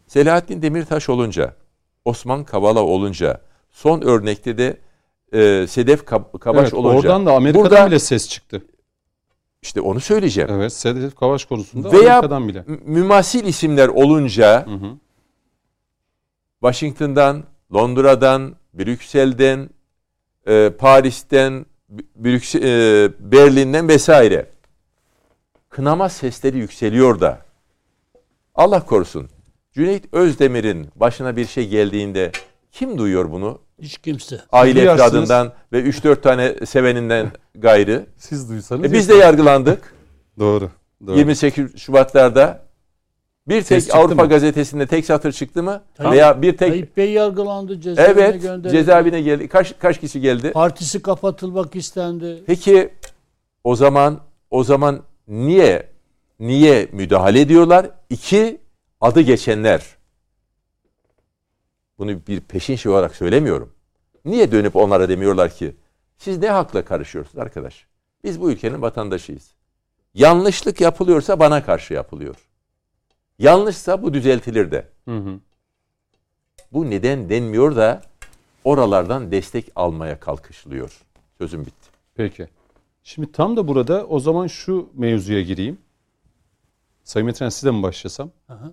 Selahattin 0.08 0.62
Demirtaş 0.62 1.10
olunca, 1.10 1.54
Osman 2.06 2.44
Kavala 2.44 2.82
olunca, 2.84 3.42
son 3.72 4.02
örnekte 4.02 4.58
de 4.58 4.78
e, 5.34 5.68
Sedef 5.68 6.02
Kab- 6.04 6.40
Kabaş 6.40 6.62
Evet, 6.64 6.74
olunca. 6.74 6.98
oradan 6.98 7.26
da 7.26 7.34
Amerika'dan 7.34 7.72
burada- 7.72 7.88
bile 7.88 8.00
ses 8.00 8.30
çıktı. 8.30 8.62
İşte 9.62 9.82
onu 9.82 10.00
söyleyeceğim. 10.00 10.50
Evet, 10.54 10.74
Sedef 10.74 11.16
Kavaş 11.16 11.46
konusunda 11.46 11.92
Veya 11.92 12.18
Amerika'dan 12.18 12.48
bile. 12.48 12.64
mümasil 12.86 13.46
isimler 13.46 13.88
olunca 13.88 14.66
Hı 14.68 14.72
hı. 14.72 14.98
Washington'dan, 16.62 17.44
Londra'dan, 17.74 18.56
Brüksel'den, 18.74 19.70
e, 20.48 20.70
Paris'ten, 20.80 21.66
Brüksel, 22.16 22.62
e, 22.64 23.12
Berlin'den 23.32 23.88
vesaire 23.88 24.46
kınama 25.70 26.10
sesleri 26.10 26.58
yükseliyor 26.58 27.20
da 27.20 27.46
Allah 28.56 28.86
korusun 28.86 29.30
Cüneyt 29.74 30.14
Özdemir'in 30.14 30.88
başına 30.96 31.36
bir 31.36 31.46
şey 31.46 31.68
geldiğinde 31.68 32.32
kim 32.72 32.98
duyuyor 32.98 33.32
bunu? 33.32 33.60
Hiç 33.82 33.98
kimse. 33.98 34.42
Aile 34.52 34.82
duyarsınız. 34.82 35.02
efradından 35.02 35.54
ve 35.74 35.82
3-4 35.82 36.22
tane 36.22 36.66
seveninden 36.66 37.32
gayrı. 37.56 38.06
Siz 38.18 38.50
duysanız. 38.50 38.84
E 38.86 38.92
biz 38.94 39.10
de 39.10 39.16
yargılandık. 39.16 39.94
Doğru. 40.40 40.70
Doğru. 41.08 41.18
28 41.18 41.78
Şubatlarda 41.78 42.62
bir 43.48 43.62
Ses 43.62 43.68
tek 43.70 43.82
çıktı 43.82 43.98
Avrupa 43.98 44.24
mı? 44.24 44.30
gazetesinde 44.30 44.88
tek 44.88 45.06
satır 45.06 45.32
çıktı 45.32 45.64
mı? 45.64 45.82
Tayyip- 45.98 46.12
Veya 46.12 46.42
bir 46.42 46.58
tek 46.58 46.70
Tayyip 46.70 46.98
Bey 46.98 47.12
yargılandı 47.12 47.82
cezaevine 47.82 48.24
Evet, 48.24 48.42
gönderildi. 48.42 48.70
cezaevine 48.78 49.22
geldi. 49.22 49.48
Kaç 49.48 49.80
kaç 49.80 50.00
kişi 50.00 50.22
geldi? 50.22 50.52
Partisi 50.52 51.02
kapatılmak 51.02 51.76
istendi. 51.76 52.44
Peki 52.48 52.90
o 53.64 53.76
zaman 53.76 54.20
o 54.52 54.64
zaman 54.64 55.00
niye 55.28 55.88
niye 56.40 56.88
müdahale 56.92 57.42
ediyorlar? 57.42 57.90
İki 58.10 58.58
adı 59.02 59.22
geçenler. 59.22 59.82
Bunu 62.00 62.28
bir 62.28 62.40
peşin 62.40 62.76
şey 62.76 62.92
olarak 62.92 63.16
söylemiyorum. 63.16 63.74
Niye 64.26 64.52
dönüp 64.52 64.76
onlara 64.76 65.10
demiyorlar 65.10 65.54
ki 65.54 65.76
siz 66.18 66.38
ne 66.38 66.50
hakla 66.50 66.86
karışıyorsunuz 66.86 67.38
arkadaş? 67.38 67.88
Biz 68.24 68.42
bu 68.42 68.52
ülkenin 68.52 68.82
vatandaşıyız. 68.82 69.54
Yanlışlık 70.14 70.82
yapılıyorsa 70.82 71.40
bana 71.40 71.66
karşı 71.66 71.94
yapılıyor. 71.94 72.36
Yanlışsa 73.40 74.04
bu 74.04 74.14
düzeltilir 74.14 74.72
de. 74.72 74.88
Hı 75.06 75.18
hı. 75.18 75.40
Bu 76.74 76.90
neden 76.90 77.30
denmiyor 77.30 77.76
da 77.76 78.02
oralardan 78.64 79.32
destek 79.32 79.72
almaya 79.76 80.20
kalkışılıyor. 80.20 81.02
Sözüm 81.38 81.66
bitti. 81.66 81.90
Peki. 82.16 82.48
Şimdi 83.04 83.32
tam 83.32 83.58
da 83.58 83.68
burada 83.68 84.06
o 84.06 84.20
zaman 84.20 84.48
şu 84.48 84.90
mevzuya 84.94 85.42
gireyim. 85.42 85.78
Sayın 87.04 87.26
Metren 87.26 87.50
sizle 87.50 87.72
mi 87.72 87.84
başlasam? 87.84 88.32
Aha. 88.50 88.72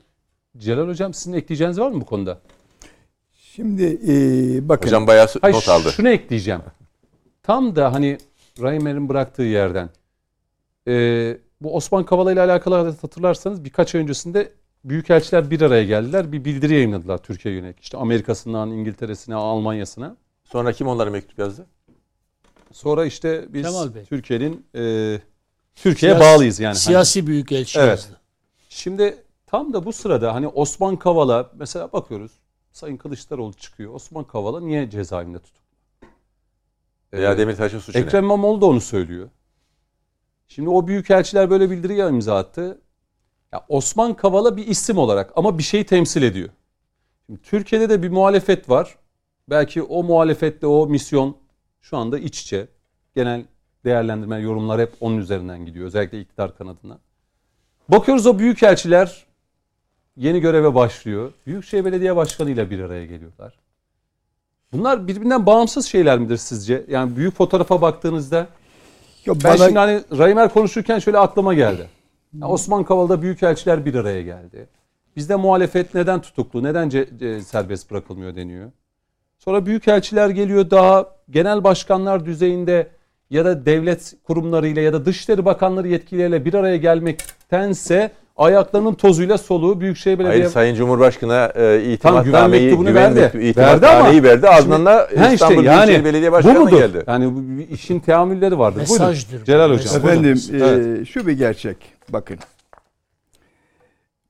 Celal 0.57 0.89
Hocam 0.89 1.15
sizin 1.15 1.33
ekleyeceğiniz 1.33 1.81
var 1.81 1.91
mı 1.91 2.01
bu 2.01 2.05
konuda? 2.05 2.41
Şimdi 3.57 3.99
e, 4.09 4.69
bakın. 4.69 4.87
Hocam 4.87 5.07
bayağı 5.07 5.29
Hayır, 5.41 5.55
not 5.55 5.69
aldı. 5.69 5.93
şunu 5.93 6.09
ekleyeceğim. 6.09 6.61
Tam 7.43 7.77
da 7.77 7.93
hani 7.93 8.19
Reimer'in 8.63 9.09
bıraktığı 9.09 9.43
yerden. 9.43 9.91
Ee, 10.89 11.39
bu 11.61 11.77
Osman 11.77 12.05
Kavala 12.05 12.33
ile 12.33 12.41
alakalı 12.41 12.75
hatırlarsanız 13.03 13.65
birkaç 13.65 13.95
ay 13.95 14.01
öncesinde 14.01 14.53
büyükelçiler 14.85 15.51
bir 15.51 15.61
araya 15.61 15.85
geldiler. 15.85 16.33
Bir 16.33 16.45
bildiri 16.45 16.75
yayınladılar 16.75 17.19
Türkiye'ye 17.19 17.61
yönelik. 17.61 17.81
İşte 17.81 17.97
Amerika'sından 17.97 18.71
İngiltere'sine, 18.71 19.35
Almanya'sına. 19.35 20.17
Sonra 20.45 20.73
kim 20.73 20.89
onlara 20.89 21.11
mektup 21.11 21.39
yazdı? 21.39 21.67
Sonra 22.73 23.07
işte 23.07 23.45
biz. 23.49 23.67
Türkiye'nin 24.09 24.67
e, 24.75 25.21
Türkiye'ye 25.75 26.21
bağlıyız 26.21 26.61
yani. 26.61 26.69
Hani- 26.73 26.79
Siyasi 26.79 27.27
büyükelçi 27.27 27.79
Evet. 27.79 27.89
yazdı. 27.89 28.21
Şimdi 28.69 29.17
tam 29.47 29.73
da 29.73 29.85
bu 29.85 29.93
sırada 29.93 30.35
hani 30.35 30.49
Osman 30.49 30.97
Kavala 30.97 31.51
mesela 31.59 31.93
bakıyoruz. 31.93 32.33
Sayın 32.77 32.97
Kılıçdaroğlu 32.97 33.55
çıkıyor. 33.55 33.95
Osman 33.95 34.25
Kavala 34.25 34.61
niye 34.61 34.91
cezaevinde 34.91 35.39
tutuklu? 35.39 35.67
Veya 37.13 37.33
Ee, 37.33 37.39
Demirtaş'ın 37.39 37.79
suçu 37.79 37.99
ne? 37.99 38.03
Ekrem 38.03 38.25
İmamoğlu 38.25 38.61
da 38.61 38.67
onu 38.67 38.81
söylüyor. 38.81 39.29
Şimdi 40.49 40.69
o 40.69 40.87
büyükelçiler 40.87 41.51
böyle 41.51 41.71
bildiriye 41.71 42.09
imza 42.09 42.37
attı. 42.37 42.81
Ya 43.53 43.65
Osman 43.69 44.15
Kavala 44.15 44.57
bir 44.57 44.67
isim 44.67 44.99
olarak 44.99 45.33
ama 45.37 45.59
bir 45.59 45.63
şeyi 45.63 45.87
temsil 45.87 46.23
ediyor. 46.23 46.49
Şimdi 47.27 47.43
Türkiye'de 47.43 47.91
de 47.91 48.03
bir 48.03 48.09
muhalefet 48.09 48.69
var. 48.69 48.99
Belki 49.51 49.83
o 49.83 50.03
muhalefetle 50.03 50.67
o 50.67 50.87
misyon 50.87 51.37
şu 51.81 51.97
anda 51.97 52.19
iç 52.19 52.43
içe. 52.43 52.69
Genel 53.15 53.45
değerlendirme, 53.85 54.39
yorumlar 54.39 54.81
hep 54.81 54.93
onun 55.01 55.19
üzerinden 55.19 55.67
gidiyor. 55.67 55.87
Özellikle 55.87 56.21
iktidar 56.21 56.59
kanadına. 56.59 56.99
Bakıyoruz 57.89 58.27
o 58.27 58.39
büyükelçiler 58.39 59.26
yeni 60.17 60.41
göreve 60.41 60.75
başlıyor. 60.75 61.33
Büyükşehir 61.47 61.85
Belediye 61.85 62.17
Başkanı 62.17 62.51
ile 62.51 62.71
bir 62.71 62.81
araya 62.81 63.07
geliyorlar. 63.07 63.55
Bunlar 64.73 65.09
birbirinden 65.09 65.47
bağımsız 65.47 65.87
şeyler 65.87 66.19
midir 66.19 66.37
sizce? 66.37 66.85
Yani 66.89 67.17
büyük 67.17 67.35
fotoğrafa 67.35 67.81
baktığınızda 67.81 68.37
Ya 69.27 69.35
ben 69.35 69.41
bana- 69.45 69.57
şimdi 69.67 69.79
hani 69.79 70.03
Raymer 70.19 70.49
konuşurken 70.53 70.99
şöyle 70.99 71.19
aklıma 71.19 71.55
geldi. 71.55 71.89
Ya 72.41 72.49
Osman 72.49 72.85
Kavala'da 72.85 73.23
büyükelçiler 73.23 73.85
bir 73.85 73.95
araya 73.95 74.23
geldi. 74.23 74.69
Bizde 75.17 75.37
muhalefet 75.37 75.95
neden 75.95 76.21
tutuklu, 76.21 76.63
neden 76.63 76.89
serbest 77.41 77.91
bırakılmıyor 77.91 78.37
deniyor. 78.37 78.71
Sonra 79.39 79.67
büyükelçiler 79.67 80.29
geliyor 80.31 80.71
daha 80.71 81.07
genel 81.31 81.65
başkanlar 81.65 82.27
düzeyinde 82.27 82.89
ya 83.31 83.45
da 83.45 83.67
devlet 83.67 84.15
kurumlarıyla 84.25 84.83
ya 84.83 84.93
da 84.93 85.05
Dışişleri 85.05 85.45
Bakanları 85.45 85.89
yetkilileriyle 85.89 86.45
bir 86.45 86.55
araya 86.55 86.77
gelmektense 86.77 88.11
ayaklarının 88.37 88.95
tozuyla 88.95 89.39
soluğu 89.39 89.81
Büyükşehir 89.81 90.19
Belediye 90.19 90.39
Hayır 90.41 90.53
Sayın 90.53 90.75
Cumhurbaşkanı'na 90.75 91.53
e, 91.55 91.77
güven 91.79 91.91
itimatnameyi 91.95 92.63
mektubunu 92.65 92.89
güven 92.89 93.17
verdi. 93.17 93.37
mektubu- 93.39 93.61
Verdi 93.61 93.87
ama- 93.87 94.23
verdi. 94.23 94.49
Ardından 94.49 94.87
da 94.87 95.09
Ha 95.19 95.33
İstanbul 95.33 95.55
Büyükşehir 95.63 96.05
Belediye 96.05 96.31
bu 96.33 96.35
Başkanı 96.35 96.61
mudur? 96.61 96.79
geldi. 96.79 97.05
Yani 97.07 97.35
bu 97.35 97.59
bir 97.59 97.69
işin 97.69 98.01
teamülleri 98.01 98.59
vardır. 98.59 98.81
Mesajdır 98.81 99.29
Buyurun. 99.29 99.43
bu, 99.43 99.47
Celal 99.47 99.65
Hocam. 99.71 99.77
mesaj. 99.77 100.05
Efendim 100.05 100.41
Evet. 100.55 101.01
e, 101.01 101.05
şu 101.05 101.27
bir 101.27 101.33
gerçek. 101.33 101.77
Bakın. 102.09 102.39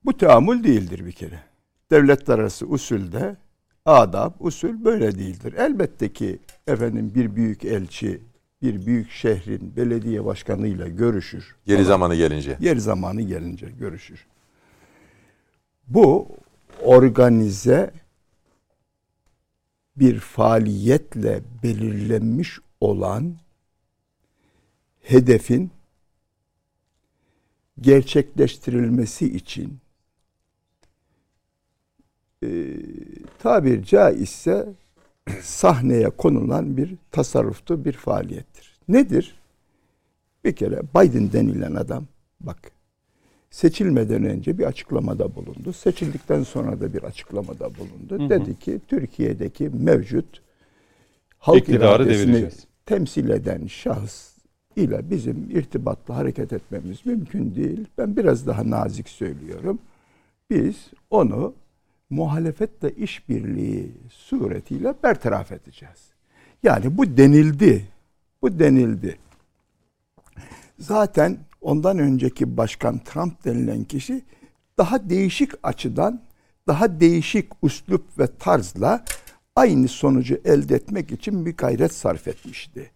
Bu 0.05 0.16
teamül 0.19 0.65
değildir 0.65 1.07
bir 1.07 1.12
kere. 1.12 1.41
Devletler 1.91 2.39
arası 2.39 2.66
usulde 2.66 3.37
adab, 3.85 4.31
usul 4.41 4.85
böyle 4.85 5.19
değildir. 5.19 5.55
Elbette 5.59 6.12
ki 6.12 6.39
efendim 6.66 7.12
bir 7.15 7.37
büyük 7.37 7.65
elçi 7.65 8.20
bir 8.62 8.87
büyük 8.87 9.11
şehrin 9.11 9.77
belediye 9.77 10.24
başkanıyla 10.24 10.89
görüşür. 10.89 11.57
Geri 11.66 11.77
Falan. 11.77 11.89
zamanı 11.89 12.15
gelince. 12.15 12.57
Yer 12.61 12.77
zamanı 12.77 13.23
gelince 13.23 13.70
görüşür. 13.70 14.27
Bu 15.87 16.28
organize 16.83 17.91
bir 19.97 20.19
faaliyetle 20.20 21.43
belirlenmiş 21.62 22.59
olan 22.81 23.37
hedefin 25.03 25.70
gerçekleştirilmesi 27.81 29.37
için 29.37 29.78
e, 32.43 32.49
tabir 33.39 33.83
caizse 33.85 34.69
sahneye 35.43 36.11
konulan 36.11 36.77
bir 36.77 36.94
tasarruftu, 37.11 37.85
bir 37.85 37.93
faaliyettir. 37.93 38.77
Nedir? 38.89 39.35
Bir 40.44 40.57
kere 40.57 40.82
Biden 40.94 41.32
denilen 41.32 41.74
adam 41.74 42.05
bak 42.40 42.59
seçilmeden 43.51 44.24
önce 44.24 44.59
bir 44.59 44.65
açıklamada 44.65 45.35
bulundu. 45.35 45.73
Seçildikten 45.73 46.43
sonra 46.43 46.81
da 46.81 46.94
bir 46.94 47.03
açıklamada 47.03 47.70
bulundu. 47.74 48.23
Hı 48.23 48.24
hı. 48.24 48.31
Dedi 48.31 48.59
ki 48.59 48.81
Türkiye'deki 48.89 49.69
mevcut 49.69 50.43
halk 51.39 51.59
İktidarı 51.59 52.03
iradesini 52.03 52.27
devireceğiz. 52.27 52.66
temsil 52.86 53.28
eden 53.28 53.66
şahıs 53.66 54.36
ile 54.77 55.11
bizim 55.11 55.51
irtibatla 55.51 56.16
hareket 56.16 56.53
etmemiz 56.53 57.07
mümkün 57.07 57.55
değil. 57.55 57.86
Ben 57.98 58.16
biraz 58.16 58.47
daha 58.47 58.70
nazik 58.70 59.09
söylüyorum. 59.09 59.78
Biz 60.51 60.77
onu 61.11 61.55
muhalefetle 62.11 62.91
işbirliği 62.91 63.93
suretiyle 64.11 64.95
bertaraf 65.03 65.53
edeceğiz. 65.53 66.07
Yani 66.62 66.99
bu 66.99 67.16
denildi. 67.16 67.89
Bu 68.43 68.59
denildi. 68.59 69.19
Zaten 70.78 71.39
ondan 71.61 71.99
önceki 71.99 72.57
başkan 72.57 72.99
Trump 72.99 73.45
denilen 73.45 73.85
kişi 73.85 74.23
daha 74.78 75.11
değişik 75.11 75.51
açıdan, 75.62 76.23
daha 76.66 77.01
değişik 77.01 77.53
üslup 77.62 78.19
ve 78.19 78.27
tarzla 78.39 79.05
aynı 79.57 79.89
sonucu 79.89 80.41
elde 80.45 80.74
etmek 80.74 81.12
için 81.12 81.47
bir 81.47 81.57
gayret 81.57 81.93
sarf 81.93 82.28
etmişti. 82.28 82.91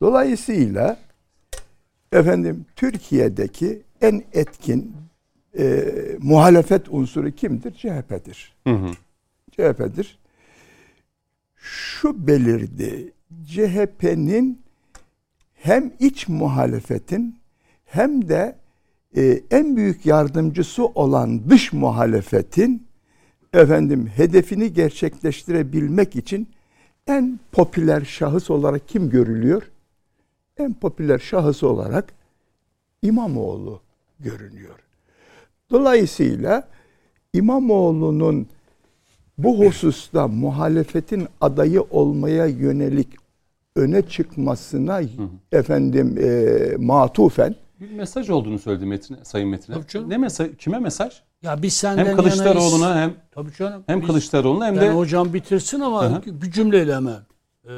Dolayısıyla 0.00 0.98
efendim 2.12 2.66
Türkiye'deki 2.76 3.82
en 4.00 4.24
etkin 4.32 4.96
e, 5.58 5.94
muhalefet 6.18 6.88
unsuru 6.90 7.30
kimdir? 7.30 7.72
CHP'dir. 7.72 8.52
Hı 8.66 8.74
hı. 8.74 8.90
CHP'dir. 9.50 10.18
Şu 11.56 12.26
belirdi. 12.26 13.12
CHP'nin 13.46 14.62
hem 15.54 15.92
iç 16.00 16.28
muhalefetin 16.28 17.38
hem 17.84 18.28
de 18.28 18.56
e, 19.16 19.42
en 19.50 19.76
büyük 19.76 20.06
yardımcısı 20.06 20.86
olan 20.86 21.50
dış 21.50 21.72
muhalefetin 21.72 22.86
efendim 23.52 24.06
hedefini 24.06 24.72
gerçekleştirebilmek 24.72 26.16
için 26.16 26.48
en 27.06 27.40
popüler 27.52 28.04
şahıs 28.04 28.50
olarak 28.50 28.88
kim 28.88 29.10
görülüyor? 29.10 29.62
En 30.58 30.74
popüler 30.74 31.18
şahıs 31.18 31.62
olarak 31.62 32.12
İmamoğlu 33.02 33.80
görünüyor. 34.20 34.87
Dolayısıyla 35.70 36.68
İmamoğlu'nun 37.32 38.46
bu 39.38 39.58
hususta 39.58 40.28
muhalefetin 40.28 41.26
adayı 41.40 41.82
olmaya 41.90 42.46
yönelik 42.46 43.08
öne 43.76 44.02
çıkmasına 44.02 45.00
efendim 45.52 46.18
e, 46.22 46.76
matufen 46.78 47.54
Bir 47.80 47.90
mesaj 47.90 48.30
olduğunu 48.30 48.58
söyledi 48.58 48.86
Metin, 48.86 49.16
Sayın 49.22 49.48
canım. 49.88 50.10
Ne 50.10 50.18
mesaj? 50.18 50.48
Kime 50.58 50.78
mesaj? 50.78 51.12
Ya 51.42 51.62
biz 51.62 51.72
senden 51.74 52.06
Hem 52.06 52.16
Kılıçdaroğlu'na 52.16 52.88
yanayız. 52.88 53.02
hem 53.02 53.14
Tabii 53.30 53.52
canım. 53.52 53.82
hem 53.86 54.00
Biz- 54.00 54.06
Kılıçdaroğlu'na 54.06 54.66
hem 54.66 54.74
yani 54.74 54.86
de 54.86 54.90
hocam 54.92 55.32
bitirsin 55.34 55.80
ama 55.80 56.04
Hı 56.04 56.22
bir 56.42 56.50
cümleyle 56.50 56.94
hemen. 56.94 57.16
Ee, 57.68 57.70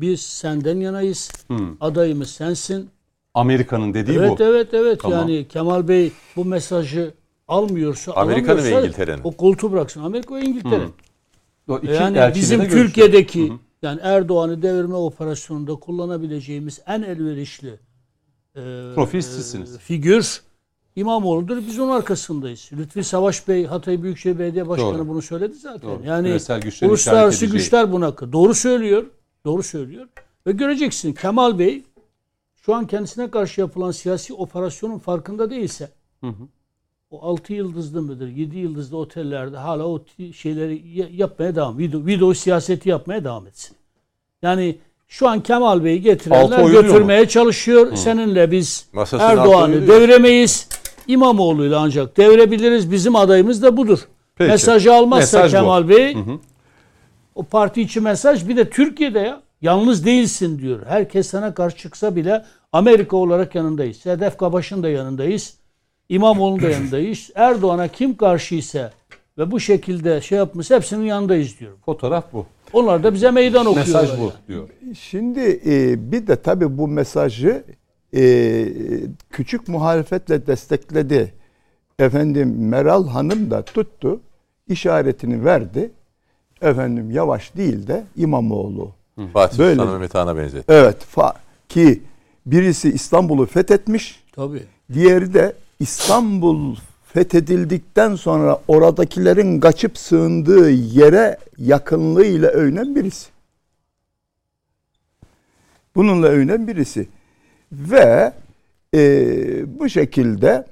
biz 0.00 0.20
senden 0.20 0.76
yanayız. 0.76 1.30
Hı. 1.50 1.56
Adayımız 1.80 2.30
sensin. 2.30 2.88
Amerika'nın 3.34 3.94
dediği 3.94 4.18
evet 4.18 4.38
bu. 4.38 4.42
evet 4.44 4.74
evet 4.74 5.00
Tamam. 5.02 5.18
yani 5.18 5.48
Kemal 5.48 5.88
Bey 5.88 6.12
bu 6.36 6.44
mesajı 6.44 7.14
almıyorsa 7.48 8.12
Amerika'nın 8.12 8.64
ve 8.64 8.78
İngiltere'nin. 8.82 9.20
O 9.24 9.32
koltuğu 9.32 9.72
bıraksın. 9.72 10.02
Amerika 10.02 10.34
ve 10.34 10.42
İngiltere. 10.42 10.84
Hı. 10.84 10.90
O 11.68 11.78
iki 11.78 11.92
Yani 11.92 12.34
bizim. 12.34 12.68
Türkiye'deki 12.68 13.48
Hı 13.48 13.52
hı. 13.52 13.58
yani 13.82 14.00
Erdoğan'ı 14.02 14.62
devirme 14.62 14.94
operasyonunda 14.94 15.74
kullanabileceğimiz 15.74 16.80
en 16.86 17.02
elverişli 17.02 17.78
e, 18.56 18.60
Profil 18.94 19.20
sizsiniz. 19.20 19.74
e, 19.74 19.78
figür 19.78 20.42
İmamoğlu'dur. 20.96 21.56
Biz 21.56 21.78
onun 21.78 21.92
arkasındayız. 21.92 22.70
Lütfi 22.72 23.04
Savaş 23.04 23.48
Bey 23.48 23.66
Hatay 23.66 24.02
Büyükşehir 24.02 24.38
Belediye 24.38 24.68
Başkanı 24.68 24.98
Doğru. 24.98 25.08
bunu 25.08 25.22
söyledi 25.22 25.54
zaten. 25.54 25.90
Doğru. 25.90 26.00
Yani 26.04 26.38
uluslararası 26.82 27.46
güçler 27.46 27.92
buna 27.92 28.32
doğru 28.32 28.54
söylüyor. 28.54 29.06
Doğru 29.44 29.62
söylüyor. 29.62 30.06
Ve 30.46 30.52
göreceksin 30.52 31.12
Kemal 31.12 31.58
Bey 31.58 31.84
şu 32.54 32.74
an 32.74 32.86
kendisine 32.86 33.30
karşı 33.30 33.60
yapılan 33.60 33.90
siyasi 33.90 34.34
operasyonun 34.34 34.98
farkında 34.98 35.50
değilse 35.50 35.90
Hı 36.20 36.26
hı. 36.26 36.48
O 37.10 37.22
6 37.22 37.52
yıldızlı 37.52 38.02
mıdır, 38.02 38.28
7 38.28 38.58
yıldızlı 38.58 38.96
otellerde 38.96 39.56
hala 39.56 39.86
o 39.86 40.02
şeyleri 40.34 40.88
ya- 40.88 41.08
yapmaya 41.12 41.56
devam, 41.56 41.78
video, 41.78 42.06
video 42.06 42.34
siyaseti 42.34 42.88
yapmaya 42.88 43.24
devam 43.24 43.46
etsin. 43.46 43.76
Yani 44.42 44.78
şu 45.08 45.28
an 45.28 45.42
Kemal 45.42 45.84
Bey'i 45.84 46.00
getirenler 46.00 46.64
götürmeye 46.70 47.28
çalışıyor. 47.28 47.94
Seninle 47.96 48.50
biz 48.50 48.86
Masasının 48.92 49.28
altı 49.28 49.40
Erdoğan'ı 49.40 49.86
deviremeyiz. 49.88 50.68
İmamoğlu'yla 51.06 51.80
ancak 51.80 52.16
devirebiliriz. 52.16 52.90
Bizim 52.92 53.16
adayımız 53.16 53.62
da 53.62 53.76
budur. 53.76 53.98
Peki. 54.36 54.50
Mesajı 54.50 54.94
almazsa 54.94 55.38
Mesaj 55.42 55.52
bu. 55.52 55.56
Kemal 55.56 55.88
Bey 55.88 56.14
Hı 56.14 56.18
hı. 56.18 56.38
o 57.34 57.42
parti 57.42 57.82
içi 57.82 58.00
mesaj 58.00 58.48
bir 58.48 58.56
de 58.56 58.70
Türkiye'de 58.70 59.18
ya 59.18 59.42
yalnız 59.62 60.04
değilsin 60.06 60.58
diyor. 60.58 60.86
Herkes 60.86 61.26
sana 61.26 61.54
karşı 61.54 61.76
çıksa 61.76 62.16
bile 62.16 62.44
Amerika 62.72 63.16
olarak 63.16 63.54
yanındayız. 63.54 63.96
Sedef 63.96 64.36
Kabaş'ın 64.36 64.82
da 64.82 64.88
yanındayız. 64.88 65.57
İmamoğlu'nun 66.08 66.62
da 66.62 66.68
yanındayız. 66.68 67.30
Erdoğan'a 67.34 67.88
kim 67.88 68.16
karşı 68.16 68.54
ise 68.54 68.90
ve 69.38 69.50
bu 69.50 69.60
şekilde 69.60 70.20
şey 70.20 70.38
yapmış 70.38 70.70
hepsinin 70.70 71.04
yanındayız 71.04 71.60
diyor. 71.60 71.72
Fotoğraf 71.84 72.24
bu. 72.32 72.46
Onlar 72.72 73.02
da 73.02 73.14
bize 73.14 73.30
meydan 73.30 73.66
okuyorlar. 73.66 74.02
Mesaj 74.02 74.18
bu 74.18 74.22
yani. 74.22 74.32
diyor. 74.48 74.68
Şimdi 74.98 75.60
e, 75.66 76.12
bir 76.12 76.26
de 76.26 76.36
tabii 76.36 76.78
bu 76.78 76.88
mesajı 76.88 77.64
e, 78.14 78.68
küçük 79.30 79.68
muhalefetle 79.68 80.46
destekledi. 80.46 81.34
Efendim 81.98 82.68
Meral 82.68 83.08
Hanım 83.08 83.50
da 83.50 83.62
tuttu, 83.62 84.20
işaretini 84.68 85.44
verdi. 85.44 85.90
Efendim 86.62 87.10
Yavaş 87.10 87.56
değil 87.56 87.86
de 87.86 88.04
İmamoğlu. 88.16 88.90
Fatih 89.32 89.58
Böyle. 89.58 89.74
Sultan 89.80 89.92
Mehmet 89.92 90.14
Han'a 90.14 90.36
benzetti. 90.36 90.64
Evet 90.68 90.96
fa- 91.16 91.34
ki 91.68 92.02
birisi 92.46 92.90
İstanbul'u 92.92 93.46
fethetmiş, 93.46 94.24
Tabii. 94.32 94.62
diğeri 94.92 95.34
de 95.34 95.52
İstanbul 95.80 96.76
fethedildikten 97.04 98.14
sonra 98.14 98.58
oradakilerin 98.68 99.60
kaçıp 99.60 99.98
sığındığı 99.98 100.70
yere 100.70 101.38
yakınlığıyla 101.58 102.48
övünen 102.48 102.96
birisi. 102.96 103.28
Bununla 105.94 106.26
övünen 106.26 106.66
birisi. 106.66 107.08
Ve 107.72 108.32
e, 108.94 109.78
bu 109.80 109.88
şekilde 109.88 110.66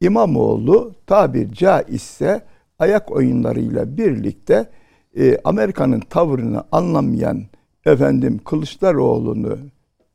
İmamoğlu 0.00 0.94
tabir 1.06 1.52
caizse 1.52 2.44
ayak 2.78 3.12
oyunlarıyla 3.12 3.96
birlikte 3.96 4.70
e, 5.18 5.38
Amerika'nın 5.44 6.00
tavrını 6.00 6.64
anlamayan 6.72 7.42
efendim 7.84 8.40
Kılıçdaroğlu'nu 8.44 9.58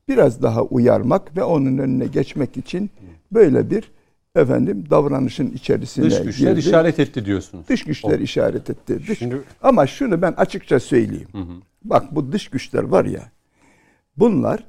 biraz 0.07 0.41
daha 0.41 0.63
uyarmak 0.63 1.37
ve 1.37 1.43
onun 1.43 1.77
önüne 1.77 2.07
geçmek 2.07 2.57
için 2.57 2.89
böyle 3.31 3.69
bir 3.69 3.91
efendim 4.43 4.85
davranışın 4.89 5.51
içerisine 5.51 6.05
Dış 6.05 6.21
güçler 6.21 6.49
girdi. 6.55 6.59
işaret 6.67 6.99
etti 6.99 7.25
diyorsunuz. 7.25 7.67
Dış 7.67 7.83
güçler 7.83 8.19
işaret 8.19 8.69
etti. 8.69 8.99
Dış- 9.07 9.19
Şimdi- 9.19 9.41
Ama 9.61 9.87
şunu 9.87 10.21
ben 10.21 10.31
açıkça 10.31 10.79
söyleyeyim. 10.79 11.27
Bak 11.83 12.15
bu 12.15 12.31
dış 12.31 12.47
güçler 12.47 12.83
var 12.83 13.05
ya. 13.05 13.31
Bunlar 14.17 14.63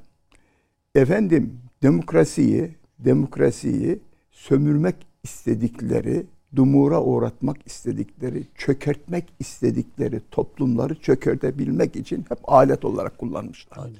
efendim 0.95 1.53
demokrasiyi 1.83 2.71
demokrasiyi 2.99 3.99
sömürmek 4.31 4.95
istedikleri, 5.23 6.25
dumura 6.55 7.01
uğratmak 7.01 7.57
istedikleri, 7.65 8.43
çökertmek 8.55 9.25
istedikleri 9.39 10.21
toplumları 10.31 10.95
çökertebilmek 10.95 11.95
için 11.95 12.25
hep 12.29 12.37
alet 12.43 12.85
olarak 12.85 13.17
kullanmışlar. 13.17 13.77
Aynen. 13.77 13.99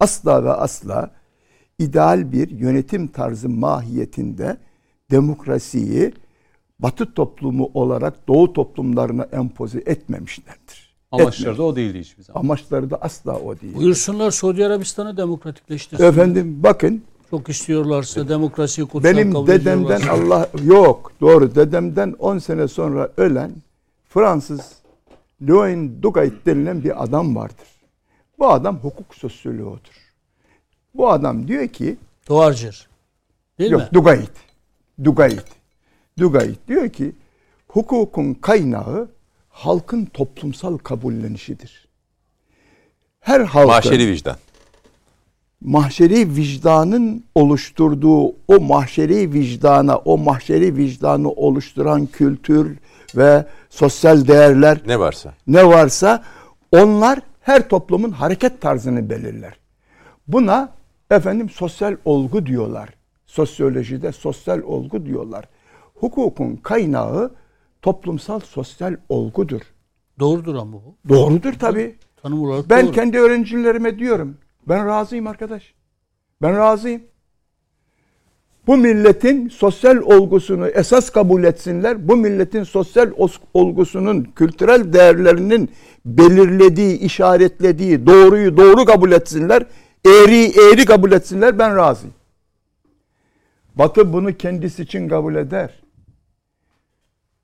Asla 0.00 0.44
ve 0.44 0.50
asla 0.52 1.10
ideal 1.82 2.32
bir 2.32 2.50
yönetim 2.50 3.08
tarzı 3.08 3.48
mahiyetinde 3.48 4.56
demokrasiyi 5.10 6.12
Batı 6.78 7.14
toplumu 7.14 7.70
olarak 7.74 8.28
Doğu 8.28 8.52
toplumlarına 8.52 9.22
empoze 9.32 9.78
etmemişlerdir. 9.86 10.92
Amaçları 11.10 11.58
da 11.58 11.62
o 11.62 11.76
değildi 11.76 12.00
hiçbir 12.00 12.22
zaman. 12.22 12.40
Amaçları 12.40 12.90
da 12.90 12.96
asla 12.96 13.38
o 13.38 13.60
değil. 13.60 13.74
Buyursunlar 13.74 14.30
Suudi 14.30 14.66
Arabistan'ı 14.66 15.16
demokratikleştirsin. 15.16 16.04
Efendim 16.04 16.60
bakın 16.62 17.02
Çok 17.30 17.48
istiyorlarsa 17.48 18.28
demokrasiyi 18.28 18.86
kutsal 18.88 19.10
benim 19.10 19.32
kabul 19.32 19.46
dedemden. 19.46 20.00
Allah 20.00 20.48
yok 20.64 21.12
doğru 21.20 21.54
dedemden 21.54 22.14
10 22.18 22.38
sene 22.38 22.68
sonra 22.68 23.08
ölen 23.16 23.52
Fransız 24.08 24.72
Louis 25.48 25.90
Dugait 26.02 26.46
denilen 26.46 26.84
bir 26.84 27.02
adam 27.02 27.36
vardır. 27.36 27.66
Bu 28.38 28.50
adam 28.50 28.76
hukuk 28.76 29.14
sosyoloğudur. 29.14 30.01
Bu 30.94 31.10
adam 31.10 31.48
diyor 31.48 31.68
ki 31.68 31.96
Doğarcır. 32.28 32.88
Değil 33.58 33.70
Yok 33.70 33.80
mi? 33.80 33.88
Dugait. 33.94 34.30
Dugait. 35.04 35.44
Dugait 36.18 36.68
diyor 36.68 36.88
ki 36.88 37.12
hukukun 37.68 38.34
kaynağı 38.34 39.08
halkın 39.50 40.04
toplumsal 40.04 40.78
kabullenişidir. 40.78 41.88
Her 43.20 43.40
halkın 43.40 43.68
Mahşeri 43.68 44.08
vicdan. 44.08 44.36
mahşeri 45.60 46.36
vicdanın 46.36 47.24
oluşturduğu 47.34 48.26
o 48.48 48.60
mahşeri 48.60 49.32
vicdana, 49.32 49.96
o 49.96 50.18
mahşeri 50.18 50.76
vicdanı 50.76 51.30
oluşturan 51.30 52.06
kültür 52.06 52.78
ve 53.16 53.46
sosyal 53.70 54.26
değerler 54.28 54.80
Ne 54.86 54.98
varsa. 55.00 55.34
ne 55.46 55.66
varsa 55.66 56.24
onlar 56.72 57.18
her 57.40 57.68
toplumun 57.68 58.10
hareket 58.10 58.60
tarzını 58.60 59.10
belirler. 59.10 59.54
Buna 60.28 60.72
efendim 61.10 61.48
sosyal 61.50 61.96
olgu 62.04 62.46
diyorlar. 62.46 62.88
Sosyolojide 63.26 64.12
sosyal 64.12 64.62
olgu 64.62 65.06
diyorlar. 65.06 65.48
Hukukun 65.94 66.56
kaynağı 66.56 67.30
toplumsal 67.82 68.40
sosyal 68.40 68.96
olgudur. 69.08 69.60
Doğrudur 70.18 70.54
ama 70.54 70.72
bu. 70.72 70.94
Doğrudur 71.08 71.52
tabii. 71.52 71.94
Tanım 72.22 72.42
olarak 72.42 72.70
Ben 72.70 72.86
doğru. 72.86 72.92
kendi 72.92 73.18
öğrencilerime 73.18 73.98
diyorum. 73.98 74.36
Ben 74.68 74.86
razıyım 74.86 75.26
arkadaş. 75.26 75.74
Ben 76.42 76.56
razıyım. 76.56 77.02
Bu 78.66 78.76
milletin 78.76 79.48
sosyal 79.48 79.96
olgusunu 79.96 80.68
esas 80.68 81.10
kabul 81.10 81.44
etsinler. 81.44 82.08
Bu 82.08 82.16
milletin 82.16 82.62
sosyal 82.64 83.06
os- 83.08 83.40
olgusunun, 83.54 84.22
kültürel 84.36 84.92
değerlerinin 84.92 85.70
belirlediği, 86.06 86.98
işaretlediği 86.98 88.06
doğruyu 88.06 88.56
doğru 88.56 88.84
kabul 88.84 89.12
etsinler. 89.12 89.66
Eğri 90.06 90.44
eğri 90.44 90.84
kabul 90.84 91.12
etsinler. 91.12 91.58
Ben 91.58 91.76
razıyım. 91.76 92.14
Batı 93.74 94.12
bunu 94.12 94.36
kendisi 94.36 94.82
için 94.82 95.08
kabul 95.08 95.34
eder. 95.34 95.82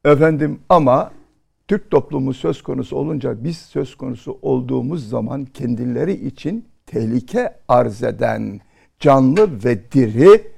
Efendim 0.05 0.61
ama 0.69 1.13
Türk 1.69 1.91
toplumu 1.91 2.35
söz 2.35 2.63
konusu 2.63 2.97
olunca 2.97 3.45
biz 3.45 3.57
söz 3.57 3.95
konusu 3.95 4.39
olduğumuz 4.43 5.09
zaman 5.09 5.45
kendileri 5.45 6.27
için 6.27 6.69
tehlike 6.87 7.55
arz 7.69 8.03
eden 8.03 8.61
canlı 9.01 9.65
ve 9.65 9.93
diri 9.93 10.51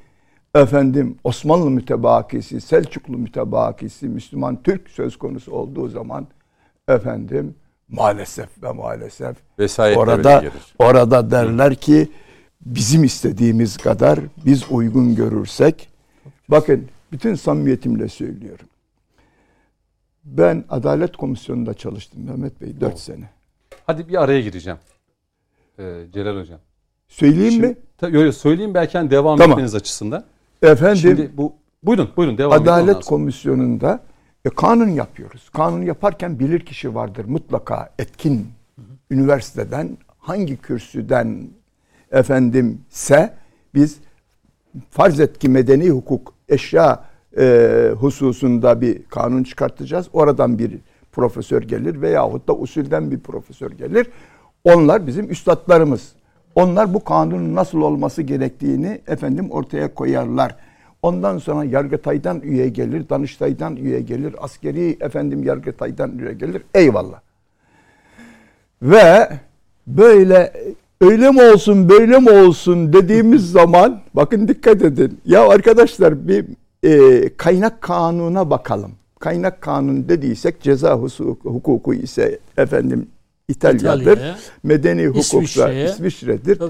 efendim 0.55 1.17
Osmanlı 1.25 1.71
mütebakisi, 1.71 2.61
Selçuklu 2.61 3.19
mütebakisi, 3.19 4.09
Müslüman 4.09 4.63
Türk 4.63 4.91
söz 4.91 5.17
konusu 5.17 5.53
olduğu 5.53 5.89
zaman 5.89 6.27
efendim 6.89 7.55
maalesef 7.91 8.63
ve 8.63 8.73
maalesef 8.73 9.37
Vesayetler 9.59 10.03
orada 10.03 10.45
orada 10.79 11.31
derler 11.31 11.75
ki 11.75 12.09
bizim 12.61 13.05
istediğimiz 13.05 13.77
kadar 13.77 14.21
biz 14.47 14.65
uygun 14.71 15.15
görürsek 15.15 15.89
bakın 16.49 16.89
bütün 17.13 17.35
samimiyetimle 17.35 18.09
söylüyorum. 18.09 18.67
Ben 20.25 20.65
Adalet 20.69 21.17
Komisyonu'nda 21.17 21.75
çalıştım 21.75 22.23
Mehmet 22.27 22.61
Bey 22.61 22.81
4 22.81 22.99
sene. 22.99 23.31
Hadi 23.87 24.09
bir 24.09 24.23
araya 24.23 24.41
gireceğim. 24.41 24.79
Ee, 25.79 26.05
Celal 26.13 26.41
Hocam. 26.41 26.59
Söyleyeyim 27.09 27.53
Şimdi, 27.53 27.67
mi? 27.67 27.77
ta- 27.99 28.09
yo, 28.09 28.21
yo, 28.25 28.33
söyleyeyim 28.33 28.75
belki 28.75 28.99
hani 28.99 29.11
devam 29.11 29.39
Tamam. 29.39 29.51
etmeniz 29.51 29.75
açısından. 29.75 30.25
Efendim 30.63 30.97
Şimdi 30.97 31.31
bu 31.37 31.53
buyurun 31.83 32.11
buyurun 32.17 32.39
devam 32.39 32.53
Adalet. 32.53 33.05
Komisyonu'nda 33.05 34.01
e, 34.45 34.51
kanun 34.51 34.89
yapıyoruz. 34.89 35.51
Kanun 35.51 35.83
yaparken 35.83 36.39
bilir 36.39 36.61
kişi 36.61 36.95
vardır 36.95 37.25
mutlaka 37.25 37.91
etkin 37.99 38.49
üniversiteden 39.11 39.99
hangi 40.19 40.57
kürsüden 40.57 41.49
efendimse 42.13 43.35
biz 43.75 43.99
farz 44.91 45.21
et 45.21 45.39
ki 45.39 45.49
medeni 45.49 45.91
hukuk 45.91 46.35
eşya 46.49 47.05
e, 47.39 47.91
hususunda 48.01 48.81
bir 48.81 49.05
kanun 49.05 49.43
çıkartacağız. 49.43 50.09
Oradan 50.13 50.59
bir 50.59 50.79
profesör 51.13 51.63
gelir 51.63 52.01
veyahut 52.01 52.49
da 52.49 52.57
usulden 52.57 53.11
bir 53.11 53.21
profesör 53.21 53.71
gelir. 53.71 54.07
Onlar 54.65 55.07
bizim 55.07 55.31
üstadlarımız. 55.31 56.13
Onlar 56.55 56.95
bu 56.95 57.05
kanunun 57.05 57.55
nasıl 57.55 57.81
olması 57.81 58.23
gerektiğini 58.23 59.01
efendim 59.07 59.51
ortaya 59.51 59.95
koyarlar. 59.95 60.57
Ondan 61.03 61.39
sonra 61.39 61.65
Yargıtay'dan 61.65 62.41
üye 62.41 62.69
gelir, 62.69 63.09
Danıştay'dan 63.09 63.77
üye 63.77 64.01
gelir, 64.01 64.35
askeri 64.39 64.97
efendim 65.01 65.43
Yargıtay'dan 65.43 66.19
üye 66.19 66.33
gelir. 66.33 66.63
Eyvallah. 66.75 67.21
Ve 68.83 69.29
böyle 69.87 70.53
öyle 71.01 71.31
mi 71.31 71.43
olsun 71.43 71.89
böyle 71.89 72.19
mi 72.19 72.31
olsun 72.31 72.93
dediğimiz 72.93 73.51
zaman 73.53 74.01
bakın 74.15 74.49
dikkat 74.49 74.83
edin. 74.83 75.21
Ya 75.25 75.49
arkadaşlar 75.49 76.29
bir 76.29 76.45
e, 76.83 77.29
kaynak 77.37 77.81
kanuna 77.81 78.51
bakalım. 78.51 78.93
Kaynak 79.19 79.61
kanun 79.61 80.09
dediysek 80.09 80.61
ceza 80.61 80.95
hukuku, 80.95 81.51
hukuku 81.51 81.95
ise 81.95 82.39
efendim 82.57 83.09
İtalya'dır. 83.49 84.13
İtalya'ya, 84.13 84.37
Medeni 84.63 85.07
hukuksa. 85.07 85.73
İsviçre'dir. 85.73 86.61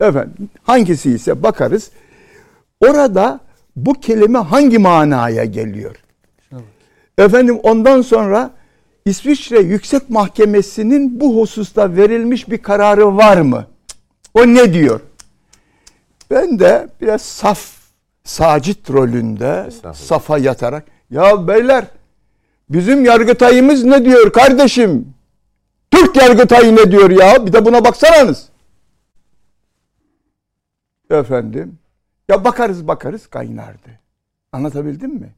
Efendim 0.00 0.48
hangisi 0.62 1.10
ise 1.10 1.42
bakarız. 1.42 1.90
Orada 2.80 3.40
bu 3.76 3.92
kelime 3.92 4.38
hangi 4.38 4.78
manaya 4.78 5.44
geliyor? 5.44 5.96
Efendim 7.18 7.60
ondan 7.62 8.02
sonra 8.02 8.50
İsviçre 9.04 9.60
Yüksek 9.60 10.10
Mahkemesi'nin 10.10 11.20
bu 11.20 11.40
hususta 11.40 11.96
verilmiş 11.96 12.50
bir 12.50 12.58
kararı 12.58 13.16
var 13.16 13.36
mı? 13.36 13.66
O 14.34 14.46
ne 14.46 14.72
diyor? 14.74 15.00
Ben 16.30 16.58
de 16.58 16.88
biraz 17.00 17.22
saf, 17.22 17.72
sacit 18.24 18.90
rolünde 18.90 19.68
safa 19.94 20.38
yatarak 20.38 20.84
ya 21.10 21.48
beyler 21.48 21.84
bizim 22.70 23.04
yargıtayımız 23.04 23.84
ne 23.84 24.04
diyor 24.04 24.32
kardeşim? 24.32 25.14
Türk 25.90 26.16
yargıtayı 26.16 26.76
ne 26.76 26.90
diyor 26.90 27.10
ya? 27.10 27.46
Bir 27.46 27.52
de 27.52 27.64
buna 27.64 27.84
baksanız. 27.84 28.48
efendim 31.10 31.78
ya 32.28 32.44
bakarız 32.44 32.88
bakarız 32.88 33.26
kaynardı. 33.26 33.88
Anlatabildim 34.52 35.14
mi? 35.14 35.34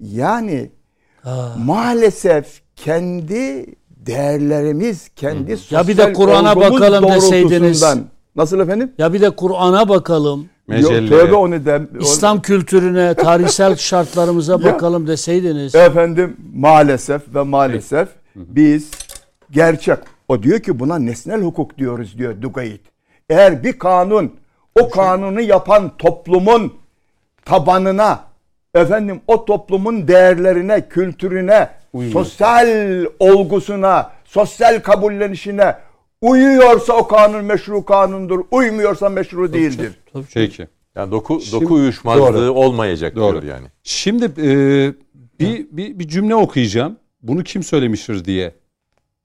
Yani 0.00 0.70
Ha. 1.22 1.54
maalesef 1.64 2.60
kendi 2.76 3.66
değerlerimiz, 3.96 5.08
kendi 5.16 5.50
Ya 5.70 5.82
bir 5.88 5.96
de 5.96 6.02
sosyal 6.02 6.14
Kur'an'a 6.14 6.56
bakalım 6.56 7.08
deseydiniz. 7.12 7.84
Nasıl 8.36 8.60
efendim? 8.60 8.92
Ya 8.98 9.12
bir 9.12 9.20
de 9.20 9.30
Kur'an'a 9.30 9.88
bakalım. 9.88 10.46
Mecelle. 10.68 10.94
Yok, 11.00 11.08
tövbe 11.08 11.34
o 11.34 11.50
neden. 11.50 11.88
o- 11.94 11.98
İslam 12.02 12.42
kültürüne, 12.42 13.14
tarihsel 13.14 13.76
şartlarımıza 13.76 14.52
Ya. 14.60 14.64
bakalım 14.64 15.06
deseydiniz. 15.06 15.74
Efendim 15.74 16.36
maalesef 16.54 17.34
ve 17.34 17.42
maalesef 17.42 18.08
biz 18.36 18.90
gerçek. 19.50 19.98
O 20.28 20.42
diyor 20.42 20.60
ki 20.60 20.78
buna 20.78 20.98
nesnel 20.98 21.42
hukuk 21.42 21.78
diyoruz 21.78 22.18
diyor 22.18 22.42
Dugayit. 22.42 22.80
Eğer 23.30 23.64
bir 23.64 23.72
kanun 23.78 24.32
o 24.80 24.90
kanunu 24.90 25.40
yapan 25.40 25.96
toplumun 25.96 26.72
tabanına 27.44 28.24
efendim 28.74 29.20
o 29.26 29.44
toplumun 29.44 30.08
değerlerine, 30.08 30.88
kültürüne, 30.88 31.68
sosyal 32.12 32.68
olgusuna, 33.18 34.10
sosyal 34.24 34.80
kabullenişine 34.80 35.76
uyuyorsa 36.20 36.92
o 36.92 37.08
kanun 37.08 37.44
meşru 37.44 37.84
kanundur. 37.84 38.44
Uymuyorsa 38.50 39.08
meşru 39.08 39.52
değildir. 39.52 39.92
Peki. 40.34 40.68
Yani 40.94 41.10
doku, 41.12 41.40
Şimdi- 41.40 41.64
doku 41.64 41.74
uyuşmazlığı 41.74 42.34
Doğru. 42.34 42.52
olmayacak 42.52 43.16
Doğru. 43.16 43.42
diyor 43.42 43.54
yani. 43.54 43.66
Şimdi 43.82 44.24
e, 44.24 44.48
bir, 45.40 45.66
bir, 45.70 45.98
bir 45.98 46.08
cümle 46.08 46.34
okuyacağım. 46.34 46.96
Bunu 47.22 47.42
kim 47.44 47.62
söylemiştir 47.62 48.24
diye 48.24 48.54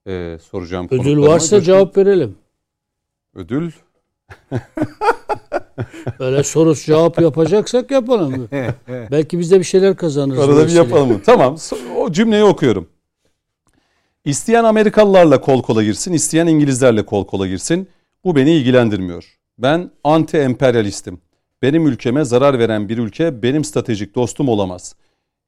e, 0.07 0.37
soracağım. 0.51 0.87
Ödül 0.91 1.17
varsa 1.21 1.55
Coşkun- 1.57 1.63
cevap 1.65 1.97
verelim. 1.97 2.35
Ödül 3.35 3.71
Öyle 6.19 6.43
soru 6.43 6.75
cevap 6.75 7.21
yapacaksak 7.21 7.91
yapalım. 7.91 8.49
Belki 9.11 9.39
biz 9.39 9.51
de 9.51 9.59
bir 9.59 9.63
şeyler 9.63 9.95
kazanırız. 9.95 10.39
Arada 10.39 10.67
bir 10.67 10.71
yapalım. 10.71 11.21
tamam. 11.25 11.57
O 11.97 12.11
cümleyi 12.11 12.43
okuyorum. 12.43 12.87
İsteyen 14.25 14.63
Amerikalılarla 14.63 15.41
kol 15.41 15.61
kola 15.61 15.83
girsin, 15.83 16.13
isteyen 16.13 16.47
İngilizlerle 16.47 17.05
kol 17.05 17.25
kola 17.27 17.47
girsin. 17.47 17.87
Bu 18.23 18.35
beni 18.35 18.51
ilgilendirmiyor. 18.51 19.37
Ben 19.57 19.91
anti 20.03 20.37
emperyalistim. 20.37 21.19
Benim 21.61 21.87
ülkeme 21.87 22.25
zarar 22.25 22.59
veren 22.59 22.89
bir 22.89 22.97
ülke 22.97 23.43
benim 23.43 23.63
stratejik 23.63 24.15
dostum 24.15 24.49
olamaz. 24.49 24.95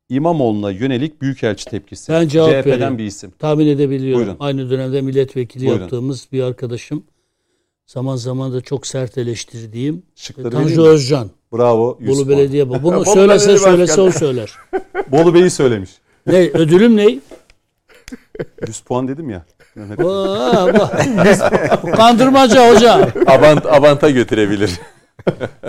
İmamoğlu'na 0.10 0.72
yönelik 0.72 1.22
büyükelçi 1.22 1.66
tepkisi. 1.66 2.12
Ben 2.12 2.28
cevap 2.28 2.50
CHP'den 2.50 2.66
vereyim. 2.66 2.98
bir 2.98 3.04
isim. 3.06 3.32
Tahmin 3.40 3.68
edebiliyorum. 3.68 4.26
Buyurun. 4.26 4.38
Aynı 4.40 4.70
dönemde 4.70 5.02
milletvekili 5.02 5.66
Buyurun. 5.66 5.82
yaptığımız 5.82 6.28
bir 6.32 6.44
arkadaşım. 6.44 7.04
Zaman 7.90 8.16
zaman 8.16 8.54
da 8.54 8.62
çok 8.62 8.88
sert 8.88 9.18
eleştirdiğim 9.18 10.04
Şıkları 10.16 10.52
Tanju 10.52 10.66
vereyim 10.66 10.82
mi? 10.82 10.88
Özcan. 10.88 11.30
Bravo. 11.54 11.98
100 12.00 12.10
Bolu 12.10 12.26
puan. 12.26 12.38
Belediye 12.38 12.70
Başkanı. 12.70 12.84
Bunu 12.84 12.96
Bolu 12.96 13.06
söylese 13.14 13.48
Belediye 13.48 13.66
söylese 13.66 14.02
o 14.02 14.12
söyler. 14.12 14.54
Bolu 15.12 15.34
Bey'i 15.34 15.50
söylemiş. 15.50 15.90
Ne 16.28 16.38
ödülüm 16.38 16.98
ne? 16.98 17.20
100 18.68 18.80
puan 18.80 19.08
dedim 19.08 19.30
ya. 19.30 19.46
Mehmet. 19.76 20.00
Bak. 20.00 21.06
Bu 21.84 21.92
Kandırmaca 21.92 22.76
hocam. 22.76 23.02
Avant, 23.28 23.66
avanta 23.66 24.10
götürebilir. 24.10 24.72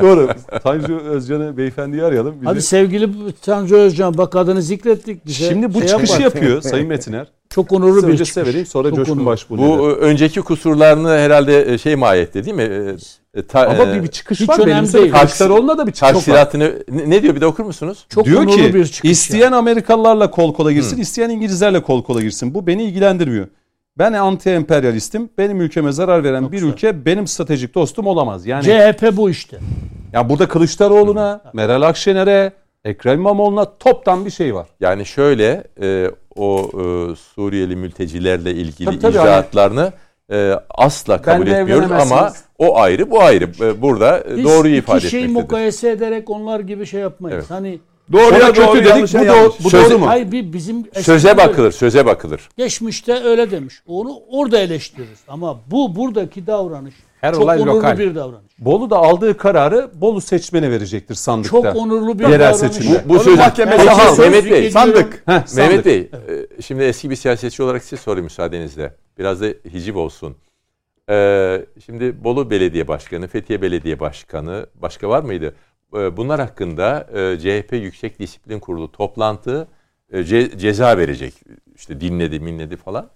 Doğru. 0.03 0.29
Tanju 0.63 0.99
Özcan'ı 0.99 1.57
beyefendiyi 1.57 2.05
arayalım. 2.05 2.35
Bizi- 2.35 2.45
Hadi 2.45 2.63
sevgili 2.63 3.33
Tanju 3.43 3.77
Özcan 3.77 4.19
bak 4.19 4.37
adını 4.37 4.63
zikrettik 4.63 5.27
bize. 5.27 5.49
Şimdi 5.49 5.75
bu 5.75 5.79
Şey 5.79 5.89
çıkışı 5.89 6.13
yapar. 6.13 6.25
yapıyor 6.25 6.63
Sayın 6.63 6.89
Metiner. 6.89 7.27
Çok 7.51 7.73
onurlu 7.73 8.09
bir 8.09 8.25
çıkış. 8.25 8.37
vereyim 8.37 8.67
sonra 8.67 8.89
Çok 8.89 8.97
Coşkun. 8.97 9.27
Başbuğ. 9.27 9.59
Bu 9.59 9.91
e, 9.91 9.93
önceki 9.93 10.41
kusurlarını 10.41 11.09
herhalde 11.09 11.73
e, 11.73 11.79
şey 11.79 11.97
mi 11.97 12.07
ayetti 12.07 12.45
değil 12.45 12.57
mi? 12.57 12.97
E, 13.35 13.43
ta- 13.43 13.67
Ama 13.69 13.95
bir, 13.95 14.03
bir 14.03 14.09
çıkış 14.09 14.41
hiç 14.41 14.49
var. 14.49 14.67
Benim 14.67 14.93
değil. 14.93 15.13
Kılıçdaroğlu'na 15.13 15.79
da 15.79 15.87
bir 15.87 15.93
çıkış 15.93 16.29
var. 16.29 16.49
ne, 16.55 16.73
ne 17.07 17.23
diyor 17.23 17.35
bir 17.35 17.41
de 17.41 17.47
okur 17.47 17.65
musunuz? 17.65 18.07
Çok 18.09 18.25
Diyor 18.25 18.41
onurlu 18.41 18.57
ki 18.57 18.75
bir 18.75 18.87
çıkış. 18.87 19.11
isteyen 19.11 19.53
Amerikalılarla 19.53 20.31
kol 20.31 20.55
kola 20.55 20.73
girsin, 20.73 20.97
isteyen 21.01 21.31
İngilizlerle 21.31 21.83
kol 21.83 22.03
kola 22.05 22.23
girsin. 22.23 22.55
Bu 22.55 22.67
beni 22.67 22.83
ilgilendirmiyor. 22.85 23.47
Ben 23.99 24.13
anti 24.13 24.51
emperyalistim. 24.51 25.29
Benim 25.39 25.61
ülkeme 25.61 25.93
zarar 25.93 26.25
veren 26.25 26.53
bir 26.53 26.63
ülke 26.63 27.05
benim 27.05 27.27
stratejik 27.27 27.75
dostum 27.75 28.07
olamaz. 28.07 28.47
Yani 28.47 28.65
CHP 28.65 29.17
bu 29.17 29.31
işte. 29.31 29.59
ya 30.13 30.29
burada 30.29 30.49
Kılıçdaroğlu'na, 30.49 31.41
Meral 31.53 31.83
Akşener'e, 31.83 32.53
Ekrem 32.85 33.19
İmamoğlu'na 33.19 33.79
toptan 33.79 34.25
bir 34.27 34.31
şey 34.31 34.55
var. 34.55 34.67
Yani 34.81 35.07
şöyle 35.07 35.65
e, 35.83 36.11
o 36.37 36.71
e, 36.73 37.17
Suriyeli 37.17 37.77
mültecilerle 37.77 38.51
ilgili 38.55 38.85
Tabii, 38.85 38.99
tabii, 38.99 39.13
icraatlarını 39.13 39.93
e, 40.33 40.53
asla 40.71 41.23
kabul 41.23 41.47
Benle 41.47 41.59
etmiyoruz 41.59 41.91
ama 41.91 42.33
o 42.59 42.79
ayrı 42.79 43.11
bu 43.11 43.23
ayrı. 43.23 43.45
E, 43.65 43.83
burada 43.83 44.25
e, 44.31 44.37
Biz 44.37 44.45
doğruyu 44.45 44.75
iki 44.75 44.79
ifade 44.85 45.01
şeyi 45.01 45.23
etmektedir. 45.23 45.43
mukayese 45.43 45.91
ederek 45.91 46.31
onlar 46.31 46.61
gibi 46.61 46.87
şey 46.87 47.01
yapmayız. 47.01 47.37
Evet. 47.39 47.51
Hani 47.51 47.79
Doğruya 48.13 48.57
doğru 48.57 48.73
kötü 48.73 48.85
dedik, 48.85 49.15
bu, 49.15 49.17
yanlış. 49.17 49.33
doğru, 49.33 49.53
bu 49.65 49.71
Söze- 49.71 49.91
doğru 49.91 49.99
mu? 49.99 50.07
hayır 50.09 50.33
bir 50.33 50.53
bizim 50.53 50.87
Söze 50.95 51.37
bakılır, 51.37 51.73
söze 51.73 52.07
bakılır. 52.07 52.49
Geçmişte 52.57 53.23
öyle 53.25 53.51
demiş. 53.51 53.75
Onu 53.87 54.19
orada 54.31 54.59
eleştiririz. 54.59 55.19
Ama 55.29 55.61
bu 55.71 55.97
buradaki 55.97 56.47
davranış 56.47 56.95
Her 57.21 57.33
çok 57.35 57.43
olay 57.43 57.59
onurlu 57.63 57.77
lokal. 57.77 57.99
bir 57.99 58.15
davranış. 58.15 58.53
Bolu 58.59 58.91
da 58.91 58.97
aldığı 58.97 59.37
kararı 59.37 59.91
Bolu 59.95 60.21
seçmene 60.21 60.71
verecektir 60.71 61.15
sandıkta. 61.15 61.51
Çok 61.51 61.77
onurlu 61.77 62.19
bir 62.19 62.25
Yerel 62.29 62.41
davranış. 62.41 62.59
seçimde. 62.77 63.03
Bu 63.09 63.13
Onun 63.13 63.23
söz 63.23 63.39
mahkemesi 63.39 63.89
hal. 63.89 64.19
Mehmet 64.19 64.51
Bey. 64.51 64.71
Sandık. 64.71 65.23
Heh, 65.27 65.47
sandık. 65.47 65.57
Mehmet 65.57 65.87
Bey, 65.87 65.99
e, 66.59 66.63
şimdi 66.63 66.83
eski 66.83 67.11
bir 67.11 67.17
siyasetçi 67.17 67.63
olarak 67.63 67.83
size 67.85 68.03
sorayım 68.03 68.25
müsaadenizle. 68.25 68.95
Biraz 69.19 69.41
da 69.41 69.47
hiciv 69.47 69.97
olsun. 69.97 70.37
E, 71.11 71.67
şimdi 71.87 72.25
Bolu 72.25 72.51
Belediye 72.51 72.89
Başkanı, 72.89 73.29
Fethiye 73.29 73.63
Belediye 73.63 74.01
Başkanı, 74.01 74.67
başka 74.75 75.09
var 75.09 75.23
mıydı? 75.23 75.55
E, 75.97 76.17
bunlar 76.17 76.41
hakkında 76.41 77.07
e, 77.15 77.39
CHP 77.39 77.73
Yüksek 77.73 78.19
Disiplin 78.19 78.59
Kurulu 78.61 78.93
toplantı 78.93 79.69
e, 80.13 80.19
ce- 80.21 80.59
ceza 80.59 80.99
verecek. 80.99 81.35
İşte 81.77 82.01
dinledi, 82.01 82.41
minledi 82.41 82.77
falan. 82.77 83.09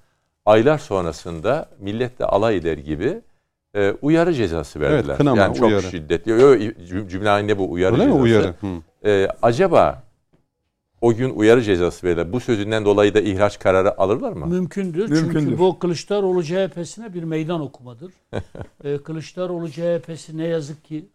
Aylar 0.46 0.78
sonrasında 0.78 1.68
milletle 1.78 2.24
alay 2.24 2.56
eder 2.56 2.78
gibi 2.78 3.20
e, 3.74 3.94
uyarı 4.02 4.34
cezası 4.34 4.80
verdiler. 4.80 5.16
kınama, 5.16 5.42
yani 5.42 5.56
çok 5.56 5.68
uyarı. 5.68 5.82
şiddetli. 5.82 6.30
Yo, 6.30 6.38
yo, 6.38 6.54
cüm- 6.56 7.08
cümle 7.08 7.28
halinde 7.28 7.58
bu 7.58 7.72
uyarı 7.72 7.94
Öyle 7.94 8.04
mi 8.06 8.10
cezası. 8.10 8.22
uyarı? 8.22 8.54
Hı. 8.60 9.08
Ee, 9.08 9.28
acaba 9.42 10.02
o 11.00 11.14
gün 11.14 11.30
uyarı 11.30 11.62
cezası 11.62 12.06
verirler. 12.06 12.32
Bu 12.32 12.40
sözünden 12.40 12.84
dolayı 12.84 13.14
da 13.14 13.20
ihraç 13.20 13.58
kararı 13.58 14.00
alırlar 14.00 14.32
mı? 14.32 14.46
Mümkündür. 14.46 15.08
Mümkündür. 15.10 15.40
Çünkü 15.40 15.58
bu 15.58 15.78
Kılıçdaroğlu 15.78 16.44
CHP'sine 16.44 17.14
bir 17.14 17.22
meydan 17.22 17.60
okumadır. 17.60 18.12
ee, 18.84 18.98
Kılıçdaroğlu 19.04 19.70
CHP'si 19.70 20.38
ne 20.38 20.46
yazık 20.46 20.84
ki 20.84 21.08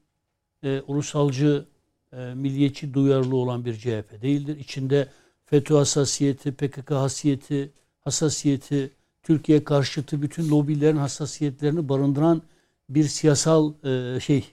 e, 0.64 0.82
ulusalcı, 0.88 1.66
e, 2.14 2.18
milliyetçi 2.18 2.94
duyarlı 2.94 3.36
olan 3.36 3.66
bir 3.66 3.74
CHP 3.76 4.22
değildir. 4.22 4.58
İçinde 4.60 5.08
FETÖ 5.46 5.76
hassasiyeti, 5.76 6.52
PKK 6.52 6.92
hasiyeti, 6.92 7.72
hassasiyeti, 8.02 8.92
Türkiye 9.30 9.64
karşıtı 9.64 10.22
bütün 10.22 10.50
lobilerin 10.50 10.98
hassasiyetlerini 10.98 11.90
barındıran 11.90 12.42
bir 12.90 13.08
siyasal 13.08 13.74
e, 13.84 14.20
şey 14.20 14.46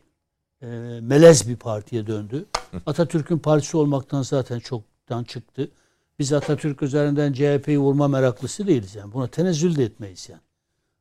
e, 0.62 0.66
melez 1.02 1.48
bir 1.48 1.56
partiye 1.56 2.06
döndü. 2.06 2.44
Atatürk'ün 2.86 3.38
partisi 3.38 3.76
olmaktan 3.76 4.22
zaten 4.22 4.58
çoktan 4.58 5.24
çıktı. 5.24 5.70
Biz 6.18 6.32
Atatürk 6.32 6.82
üzerinden 6.82 7.32
CHP'yi 7.32 7.78
vurma 7.78 8.08
meraklısı 8.08 8.66
değiliz 8.66 8.94
yani. 8.94 9.12
Buna 9.12 9.26
tenezzül 9.26 9.76
de 9.76 9.84
etmeyiz 9.84 10.28
yani. 10.28 10.40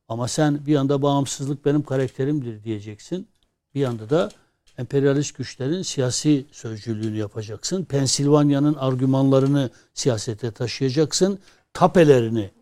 Ama 0.08 0.28
sen 0.28 0.66
bir 0.66 0.76
anda 0.76 1.02
bağımsızlık 1.02 1.64
benim 1.64 1.82
karakterimdir 1.82 2.64
diyeceksin. 2.64 3.28
Bir 3.74 3.80
yanda 3.80 4.10
da 4.10 4.30
emperyalist 4.78 5.36
güçlerin 5.36 5.82
siyasi 5.82 6.46
sözcülüğünü 6.52 7.16
yapacaksın. 7.16 7.84
Pensilvanya'nın 7.84 8.74
argümanlarını 8.74 9.70
siyasete 9.94 10.50
taşıyacaksın. 10.50 11.38
Tapelerini, 11.72 12.55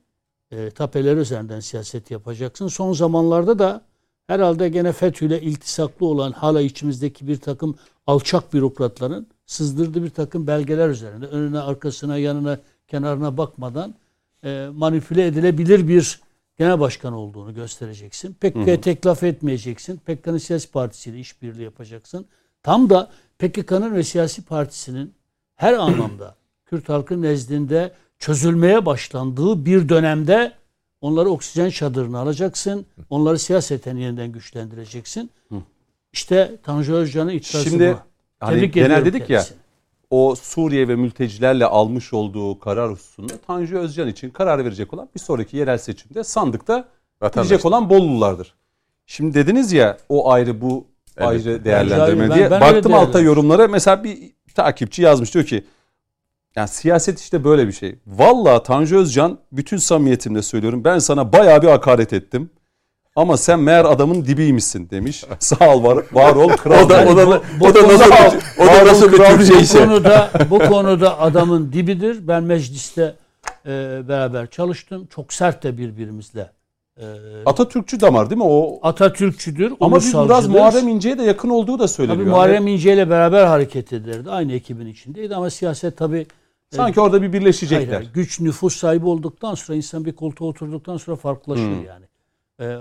e, 0.56 0.70
tapeler 0.70 1.16
üzerinden 1.16 1.60
siyaset 1.60 2.10
yapacaksın. 2.10 2.68
Son 2.68 2.93
zamanlarda 2.93 3.59
da 3.59 3.85
herhalde 4.26 4.68
gene 4.68 4.93
FETÖ 4.93 5.26
ile 5.26 5.40
iltisaklı 5.40 6.06
olan 6.06 6.32
hala 6.32 6.60
içimizdeki 6.60 7.28
bir 7.28 7.36
takım 7.36 7.76
alçak 8.06 8.52
bürokratların 8.52 9.26
sızdırdığı 9.47 10.05
bir 10.05 10.10
takım 10.10 10.47
belgeler 10.47 10.89
üzerinde 10.89 11.26
önüne, 11.26 11.59
arkasına, 11.59 12.18
yanına, 12.18 12.59
kenarına 12.89 13.36
bakmadan 13.36 13.94
e, 14.44 14.68
manipüle 14.72 15.26
edilebilir 15.26 15.89
bir 15.89 16.20
genel 16.59 16.81
başkan 16.81 17.12
olduğunu 17.12 17.55
göstereceksin. 17.55 18.35
PKK'ya 18.35 18.81
tek 18.81 19.06
laf 19.06 19.22
etmeyeceksin. 19.22 19.97
PKK'nın 19.97 20.39
siyasi 20.39 20.70
partisiyle 20.70 21.18
işbirliği 21.18 21.62
yapacaksın. 21.62 22.26
Tam 22.62 22.90
da 22.90 23.10
PKK'nın 23.39 23.94
ve 23.94 24.02
siyasi 24.02 24.44
partisinin 24.44 25.14
her 25.56 25.72
anlamda 25.72 26.35
Kürt 26.66 26.89
halkı 26.89 27.22
nezdinde 27.22 27.93
çözülmeye 28.24 28.86
başlandığı 28.86 29.66
bir 29.66 29.88
dönemde 29.88 30.52
onları 31.01 31.30
oksijen 31.30 31.70
çadırına 31.70 32.18
alacaksın. 32.18 32.86
Onları 33.10 33.38
siyaseten 33.38 33.96
yeniden 33.96 34.32
güçlendireceksin. 34.32 35.30
İşte 36.12 36.56
Tanju 36.62 36.94
Özcan'ın 36.94 37.30
iddiası 37.30 37.70
Şimdi 37.70 37.92
bu. 37.92 37.98
hani 38.46 38.55
Tebrik 38.56 38.74
genel 38.74 39.05
dedik 39.05 39.20
ya 39.20 39.26
kendisini. 39.26 39.59
o 40.10 40.34
Suriye 40.34 40.88
ve 40.88 40.96
mültecilerle 40.96 41.66
almış 41.66 42.12
olduğu 42.12 42.59
karar 42.59 42.90
hususunda 42.92 43.32
Tanju 43.46 43.78
Özcan 43.78 44.09
için 44.09 44.30
karar 44.30 44.64
verecek 44.64 44.94
olan 44.94 45.09
bir 45.14 45.20
sonraki 45.20 45.56
yerel 45.56 45.78
seçimde 45.78 46.24
sandıkta 46.24 46.88
gidecek 47.34 47.64
olan 47.64 47.90
Bollulardır. 47.90 48.55
Şimdi 49.06 49.34
dediniz 49.34 49.72
ya 49.72 49.98
o 50.09 50.30
ayrı 50.30 50.60
bu 50.60 50.86
ayrı 51.16 51.64
değerlendirme 51.64 52.28
Ben- 52.30 52.36
diye. 52.36 52.51
ben 52.51 52.62
öyle 52.62 52.74
Baktım 52.74 52.92
değerlendiriyorum. 52.92 53.26
yorumlara 53.26 53.68
mesela 53.68 54.05
bir 54.05 54.18
takipçi 54.55 55.02
yazmış 55.02 55.34
diyor 55.34 55.44
ki 55.46 55.64
yani 56.56 56.68
siyaset 56.68 57.20
işte 57.20 57.44
böyle 57.44 57.66
bir 57.66 57.72
şey. 57.72 57.98
Valla 58.06 58.62
Tanju 58.62 58.97
Özcan 58.97 59.39
bütün 59.52 59.76
samimiyetimle 59.76 60.43
söylüyorum 60.43 60.85
ben 60.85 60.98
sana 60.98 61.32
bayağı 61.32 61.62
bir 61.62 61.68
hakaret 61.68 62.12
ettim. 62.12 62.51
Ama 63.16 63.36
sen 63.36 63.60
meğer 63.60 63.85
adamın 63.85 64.24
dibiymişsin 64.24 64.90
demiş. 64.90 65.24
Sağ 65.39 65.74
ol 65.74 65.82
var, 65.82 66.05
var 66.12 66.36
ol 66.36 66.48
kral. 66.48 66.85
O 66.86 66.89
da 66.89 67.06
o 67.09 67.16
da 67.16 67.43
bu 67.60 67.66
o 67.66 67.74
da 67.74 67.82
nasıl 67.82 68.10
konuda- 68.10 68.35
bir, 68.35 68.62
o 68.62 68.66
da 68.66 68.86
nasıl 68.86 69.12
bir 69.12 69.18
bu 69.18 69.78
konuda 69.78 70.31
bu 70.51 70.59
konuda 70.59 71.20
adamın 71.20 71.72
dibidir. 71.72 72.28
Ben 72.28 72.43
mecliste 72.43 73.14
e, 73.66 73.68
beraber 74.09 74.47
çalıştım. 74.51 75.09
Çok 75.14 75.32
sert 75.32 75.62
de 75.62 75.78
birbirimizle. 75.78 76.51
E, 77.01 77.05
Atatürkçü 77.47 78.01
damar 78.01 78.31
değil 78.31 78.39
mi? 78.39 78.47
O 78.47 78.78
Atatürkçüdür, 78.82 79.72
ama 79.81 79.97
bir 79.97 80.12
biraz. 80.24 80.48
Muharrem 80.48 80.89
İnce'ye 80.89 81.18
de 81.18 81.22
yakın 81.22 81.48
olduğu 81.48 81.78
da 81.78 81.89
söyleniyor. 81.89 82.20
Tabii 82.20 82.31
Muharrem 82.31 82.66
İnce 82.66 82.94
ile 82.94 83.10
beraber 83.10 83.44
hareket 83.44 83.93
ederdi. 83.93 84.31
Aynı 84.31 84.52
ekibin 84.52 84.86
içindeydi 84.86 85.36
ama 85.36 85.51
siyaset 85.51 85.97
tabii 85.97 86.26
sanki 86.76 87.01
orada 87.01 87.22
bir 87.22 87.28
hayır, 87.28 87.32
birleşecekler. 87.40 87.94
hayır, 87.96 88.10
güç 88.14 88.40
nüfus 88.40 88.76
sahibi 88.76 89.06
olduktan 89.06 89.55
sonra 89.55 89.76
insan 89.76 90.05
bir 90.05 90.12
koltuğa 90.12 90.48
oturduktan 90.48 90.96
sonra 90.96 91.16
farklılaşır 91.16 91.64
Hmm. 91.66 91.84
yani. 91.84 92.05
Ee, 92.59 92.64
e, 92.64 92.76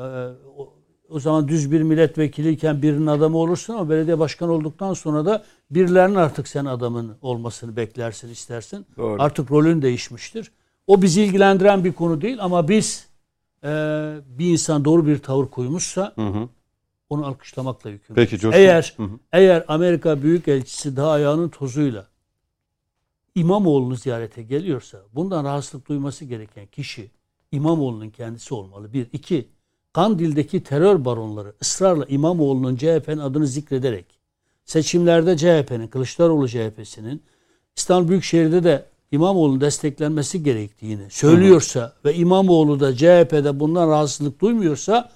o, 0.58 0.74
o 1.10 1.20
zaman 1.20 1.48
düz 1.48 1.72
bir 1.72 1.82
milletvekiliyken 1.82 2.82
birinin 2.82 3.08
adamı 3.08 3.38
olursun 3.38 3.74
ama 3.74 3.90
belediye 3.90 4.20
başkanı 4.20 4.52
olduktan 4.52 4.94
sonra 4.94 5.26
da 5.26 5.44
birilerinin 5.72 6.16
artık 6.16 6.48
sen 6.48 6.66
adamın 6.66 7.16
olmasını 7.22 7.76
beklersin, 7.76 8.30
istersin. 8.30 8.86
Doğru. 8.98 9.22
Artık 9.22 9.52
rolün 9.52 9.82
değişmiştir. 9.82 10.52
O 10.88 11.02
bizi 11.02 11.22
ilgilendiren 11.22 11.84
bir 11.84 11.94
konu 11.94 12.22
değil 12.22 12.38
ama 12.42 12.68
biz 12.70 13.08
e, 13.64 13.68
bir 14.28 14.52
insan 14.52 14.86
doğru 14.86 15.08
bir 15.08 15.20
tavır 15.20 15.48
koymuşsa 15.48 16.12
Hı 16.16 16.28
hı. 16.28 16.50
onu 17.10 17.26
alkışlamakla 17.26 17.90
yükümlüyüz. 17.90 18.30
Peki 18.30 18.42
Coşkun. 18.42 18.60
Eğer 18.60 18.94
Hı 18.98 19.04
hı. 19.04 19.10
eğer 19.32 19.66
Amerika 19.68 20.22
Büyükelçisi 20.24 20.96
daha 20.96 21.12
ayağının 21.12 21.50
tozuyla 21.50 22.08
İmamoğlu'nu 23.36 23.96
ziyarete 23.96 24.44
geliyorsa 24.44 25.02
bundan 25.14 25.44
rahatsızlık 25.44 25.88
duyması 25.88 26.26
gereken 26.26 26.66
kişi 26.66 27.12
İmamoğlu'nun 27.52 28.10
kendisi 28.10 28.54
olmalı. 28.54 28.94
Bir. 28.94 29.08
iki 29.14 29.48
Kandil'deki 29.94 30.64
terör 30.64 31.06
baronları 31.06 31.54
ısrarla 31.62 32.06
İmamoğlu'nun 32.06 32.76
CHP'nin 32.76 33.18
adını 33.18 33.48
zikrederek 33.48 34.06
seçimlerde 34.66 35.38
CHP'nin, 35.38 35.88
Kılıçdaroğlu 35.88 36.48
CHP'sinin 36.48 37.24
İstanbul 37.78 38.10
Büyükşehir'de 38.10 38.64
de 38.64 38.86
İmamoğlu'nun 39.12 39.62
desteklenmesi 39.62 40.44
gerektiğini 40.44 41.10
söylüyorsa 41.10 41.94
ve 42.06 42.16
İmamoğlu 42.16 42.80
da 42.80 42.96
CHP'de 42.96 43.60
bundan 43.60 43.90
rahatsızlık 43.90 44.42
duymuyorsa 44.42 45.12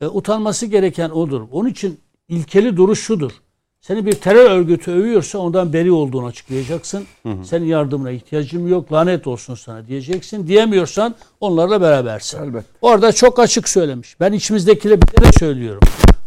e, 0.00 0.06
utanması 0.06 0.66
gereken 0.66 1.10
odur. 1.10 1.42
Onun 1.52 1.68
için 1.68 2.00
ilkeli 2.28 2.76
duruş 2.76 3.00
şudur. 3.00 3.32
Seni 3.80 4.06
bir 4.06 4.12
terör 4.12 4.50
örgütü 4.50 4.90
övüyorsa 4.90 5.38
ondan 5.38 5.72
beri 5.72 5.92
olduğunu 5.92 6.26
açıklayacaksın. 6.26 7.06
Senin 7.44 7.66
yardımına 7.66 8.10
ihtiyacım 8.10 8.68
yok. 8.68 8.92
Lanet 8.92 9.26
olsun 9.26 9.54
sana 9.54 9.86
diyeceksin. 9.86 10.46
Diyemiyorsan 10.46 11.14
onlarla 11.40 11.80
berabersin. 11.80 12.42
Elbet. 12.42 12.64
Orada 12.80 13.12
çok 13.12 13.38
açık 13.38 13.68
söylemiş. 13.68 14.20
Ben 14.20 14.32
içimizdekilere 14.32 15.02
bir 15.02 15.22
de 15.22 15.32
söylüyorum. 15.38 15.80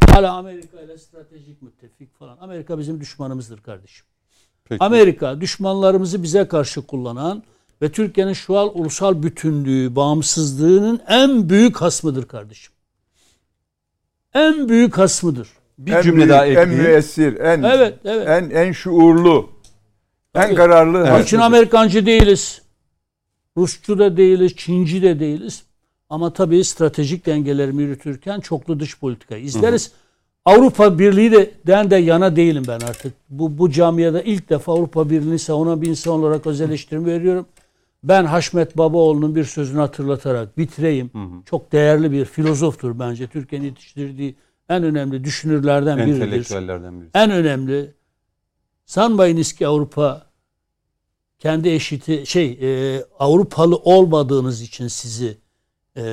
Hala 0.09 0.33
Amerika 0.33 0.81
ile 0.81 0.97
stratejik 0.97 1.61
müttefik 1.61 2.19
falan. 2.19 2.37
Amerika 2.41 2.79
bizim 2.79 3.01
düşmanımızdır 3.01 3.61
kardeşim. 3.61 4.05
Peki. 4.65 4.83
Amerika 4.83 5.41
düşmanlarımızı 5.41 6.23
bize 6.23 6.47
karşı 6.47 6.81
kullanan 6.81 7.43
ve 7.81 7.91
Türkiye'nin 7.91 8.33
şu 8.33 8.57
an 8.57 8.79
ulusal 8.79 9.23
bütünlüğü, 9.23 9.95
bağımsızlığının 9.95 11.01
en 11.07 11.49
büyük 11.49 11.81
hasmıdır 11.81 12.27
kardeşim. 12.27 12.73
En 14.33 14.69
büyük 14.69 14.97
hasmıdır. 14.97 15.47
Bir 15.85 15.91
en 15.91 16.01
cümle 16.01 16.17
büyük, 16.17 16.29
daha 16.29 16.45
en 16.45 16.51
ekleyeyim. 16.51 16.83
müessir, 16.83 17.39
en 17.39 17.63
Evet, 17.63 17.93
evet. 18.05 18.27
en 18.27 18.49
en 18.49 18.71
şuurlu, 18.71 19.49
en 20.35 20.41
Tabii. 20.43 20.55
kararlı. 20.55 20.97
Onun 20.97 21.05
hasmıdır. 21.05 21.23
için 21.23 21.37
Amerikancı 21.37 22.05
değiliz. 22.05 22.61
Rusçu 23.57 23.99
da 23.99 24.17
değiliz, 24.17 24.53
Çinci 24.57 25.01
de 25.01 25.19
değiliz. 25.19 25.63
Ama 26.09 26.33
tabii 26.33 26.63
stratejik 26.63 27.25
dengelerimi 27.25 27.83
yürütürken 27.83 28.39
çoklu 28.39 28.79
dış 28.79 28.99
politika 28.99 29.37
izleriz. 29.37 29.91
Avrupa 30.45 30.99
Birliği 30.99 31.31
de 31.31 31.51
den 31.67 31.91
de 31.91 31.95
yana 31.95 32.35
değilim 32.35 32.63
ben 32.67 32.79
artık. 32.79 33.13
Bu 33.29 33.57
bu 33.57 33.71
camiada 33.71 34.21
ilk 34.21 34.49
defa 34.49 34.73
Avrupa 34.73 35.09
Birliği'ni 35.09 35.39
savunan 35.39 35.81
bir 35.81 35.87
insan 35.87 36.13
olarak 36.13 36.47
öz 36.47 36.61
eleştirimi 36.61 37.05
veriyorum. 37.05 37.45
Ben 38.03 38.25
Haşmet 38.25 38.77
Babaoğlu'nun 38.77 39.35
bir 39.35 39.43
sözünü 39.43 39.79
hatırlatarak 39.79 40.57
bitireyim. 40.57 41.11
Çok 41.45 41.71
değerli 41.71 42.11
bir 42.11 42.25
filozoftur 42.25 42.99
bence. 42.99 43.27
Türkiye'nin 43.27 43.65
yetiştirdiği 43.65 44.35
en 44.71 44.83
önemli 44.83 45.23
düşünürlerden 45.23 45.97
biridir. 45.97 46.21
Entelektüellerden 46.21 47.01
birisi. 47.01 47.11
En 47.13 47.31
önemli 47.31 47.93
sanmayınız 48.85 49.53
ki 49.53 49.67
Avrupa 49.67 50.31
kendi 51.39 51.69
eşiti 51.69 52.23
şey 52.25 52.59
e, 52.61 53.01
Avrupalı 53.19 53.75
olmadığınız 53.75 54.61
için 54.61 54.87
sizi 54.87 55.37
e, 55.95 56.03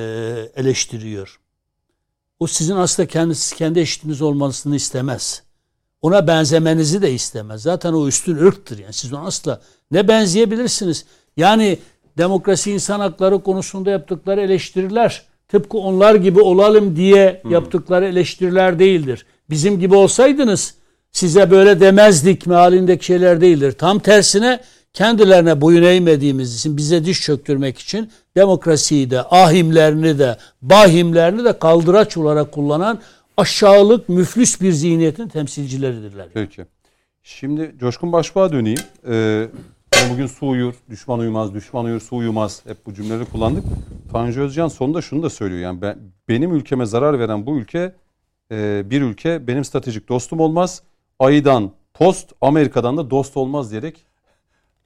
eleştiriyor. 0.55 1.39
O 2.39 2.47
sizin 2.47 2.75
aslında 2.75 3.07
kendisi 3.07 3.55
kendi 3.55 3.79
eşitiniz 3.79 4.21
olmasını 4.21 4.75
istemez. 4.75 5.43
Ona 6.01 6.27
benzemenizi 6.27 7.01
de 7.01 7.13
istemez. 7.13 7.61
Zaten 7.61 7.93
o 7.93 8.07
üstün 8.07 8.37
ırktır 8.37 8.77
yani. 8.77 8.93
Siz 8.93 9.13
ona 9.13 9.25
asla 9.25 9.61
ne 9.91 10.07
benzeyebilirsiniz? 10.07 11.05
Yani 11.37 11.79
demokrasi 12.17 12.71
insan 12.71 12.99
hakları 12.99 13.43
konusunda 13.43 13.89
yaptıkları 13.89 14.41
eleştiriler 14.41 15.28
tıpkı 15.49 15.77
onlar 15.77 16.15
gibi 16.15 16.41
olalım 16.41 16.95
diye 16.95 17.41
yaptıkları 17.49 18.05
eleştiriler 18.05 18.79
değildir. 18.79 19.25
Bizim 19.49 19.79
gibi 19.79 19.95
olsaydınız 19.95 20.75
size 21.11 21.51
böyle 21.51 21.79
demezdik 21.79 22.47
mealindeki 22.47 23.05
şeyler 23.05 23.41
değildir. 23.41 23.71
Tam 23.71 23.99
tersine 23.99 24.59
kendilerine 24.93 25.61
boyun 25.61 25.83
eğmediğimiz 25.83 26.55
için 26.55 26.77
bize 26.77 27.05
diş 27.05 27.21
çöktürmek 27.21 27.79
için 27.79 28.11
demokrasiyi 28.35 29.11
de 29.11 29.21
ahimlerini 29.21 30.19
de 30.19 30.37
bahimlerini 30.61 31.43
de 31.43 31.59
kaldıraç 31.59 32.17
olarak 32.17 32.51
kullanan 32.51 32.99
aşağılık 33.37 34.09
müflüs 34.09 34.61
bir 34.61 34.71
zihniyetin 34.71 35.27
temsilcileridirler. 35.27 36.27
Peki. 36.33 36.65
Şimdi 37.23 37.75
Coşkun 37.79 38.11
Başbuğ'a 38.11 38.51
döneyim. 38.51 38.79
Ee, 39.09 39.47
hani 39.99 40.13
bugün 40.13 40.27
su 40.27 40.47
uyur, 40.47 40.73
düşman 40.89 41.19
uyumaz, 41.19 41.53
düşman 41.53 41.85
uyur, 41.85 41.99
su 41.99 42.15
uyumaz. 42.15 42.61
Hep 42.67 42.85
bu 42.85 42.93
cümleleri 42.93 43.25
kullandık. 43.25 43.63
Tanju 44.11 44.41
Özcan 44.41 44.67
sonunda 44.67 45.01
şunu 45.01 45.23
da 45.23 45.29
söylüyor. 45.29 45.61
Yani 45.61 45.81
ben, 45.81 45.97
benim 46.29 46.55
ülkeme 46.55 46.85
zarar 46.85 47.19
veren 47.19 47.45
bu 47.45 47.57
ülke 47.57 47.95
e, 48.51 48.83
bir 48.89 49.01
ülke 49.01 49.47
benim 49.47 49.63
stratejik 49.63 50.09
dostum 50.09 50.39
olmaz. 50.39 50.83
Ay'dan 51.19 51.71
post, 51.93 52.31
Amerika'dan 52.41 52.97
da 52.97 53.09
dost 53.09 53.37
olmaz 53.37 53.71
diyerek 53.71 54.05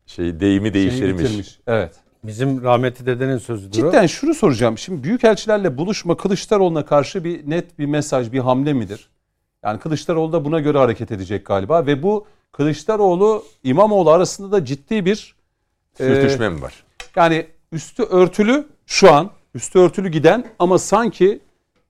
Şey 0.06 0.40
deyimi 0.40 0.74
değiştirmiş. 0.74 1.60
Evet. 1.68 1.96
Bizim 2.24 2.64
rahmetli 2.64 3.06
dedenin 3.06 3.38
sözüdür 3.38 3.84
o. 3.84 3.92
Cidden 3.92 4.06
şunu 4.06 4.34
soracağım. 4.34 4.78
Şimdi 4.78 5.04
büyükelçilerle 5.04 5.78
buluşma 5.78 6.18
Kılıçdaroğlu'na 6.18 6.86
karşı 6.86 7.24
bir 7.24 7.50
net 7.50 7.80
bir 7.80 7.86
mesaj, 7.86 8.32
bir 8.32 8.40
hamle 8.40 8.74
midir? 8.74 9.10
Yani 9.64 9.80
Kılıçdaroğlu 9.80 10.34
da 10.34 10.46
buna 10.46 10.60
göre 10.60 10.78
hareket 10.78 11.12
edecek 11.12 11.46
galiba 11.46 11.86
ve 11.86 12.04
bu 12.04 12.26
Kılıçdaroğlu 12.54 13.44
İmamoğlu 13.64 14.10
arasında 14.12 14.52
da 14.52 14.66
ciddi 14.66 15.06
bir 15.06 15.36
e, 16.00 16.06
Sürtüşme 16.08 16.50
mi 16.50 16.62
var? 16.62 16.84
yani 17.16 17.48
üstü 17.72 18.04
örtülü 18.04 18.68
şu 18.86 19.14
an 19.14 19.32
üstü 19.56 19.80
örtülü 19.80 20.10
giden 20.10 20.46
ama 20.60 20.80
sanki 20.80 21.40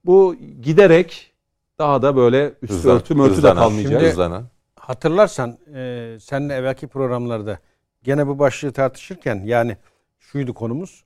bu 0.04 0.36
giderek 0.62 1.32
daha 1.78 2.02
da 2.02 2.16
böyle 2.16 2.52
üstü 2.62 2.74
Hızlan- 2.76 2.96
örtü 2.96 3.14
mörtü 3.14 3.42
de 3.42 3.54
kalmayacak. 3.54 3.92
Şimdi- 3.92 4.10
hızlanan. 4.10 4.44
Hatırlarsan 4.76 5.58
e, 5.74 6.16
seninle 6.20 6.54
evvelki 6.54 6.86
programlarda 6.86 7.58
gene 8.02 8.26
bu 8.26 8.38
başlığı 8.38 8.72
tartışırken 8.72 9.42
yani 9.44 9.76
şuydu 10.20 10.54
konumuz. 10.54 11.04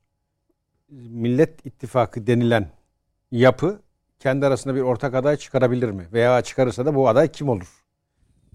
Millet 0.91 1.67
İttifakı 1.67 2.27
denilen 2.27 2.69
yapı 3.31 3.81
kendi 4.19 4.47
arasında 4.47 4.75
bir 4.75 4.81
ortak 4.81 5.15
aday 5.15 5.37
çıkarabilir 5.37 5.91
mi? 5.91 6.09
Veya 6.13 6.43
çıkarırsa 6.43 6.87
da 6.87 6.95
bu 6.95 7.09
aday 7.09 7.33
kim 7.33 7.49
olur? 7.49 7.78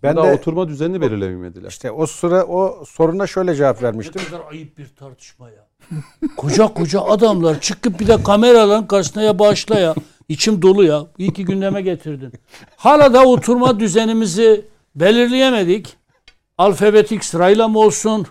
Ben 0.04 0.16
daha 0.16 0.28
de 0.28 0.32
oturma 0.34 0.68
düzenini 0.68 1.02
belirlemediler. 1.02 1.70
işte 1.70 1.92
o 1.92 2.06
sıra 2.06 2.44
o 2.46 2.86
soruna 2.86 3.28
şöyle 3.28 3.56
cevap 3.56 3.82
Ne 3.82 3.88
vermiştim. 3.88 4.22
kadar 4.26 4.42
ayıp 4.52 4.78
bir 4.78 4.88
tartışma 5.00 5.50
ya. 5.50 5.68
koca 6.38 6.68
koca 6.68 7.02
adamlar 7.02 7.60
çıkıp 7.60 8.00
bir 8.00 8.08
de 8.08 8.24
kameraların 8.24 8.88
karşısına 8.88 9.24
ya 9.24 9.40
bağışla 9.40 9.80
ya. 9.80 9.96
İçim 10.30 10.62
dolu 10.62 10.84
ya. 10.84 11.06
İyi 11.18 11.34
ki 11.34 11.46
gündeme 11.46 11.82
getirdin. 11.82 12.32
Hala 12.76 13.14
da 13.14 13.24
oturma 13.26 13.80
düzenimizi 13.80 14.66
belirleyemedik. 14.96 15.98
Alfabetik 16.58 17.26
sırayla 17.26 17.68
mı 17.68 17.80
olsun? 17.80 18.28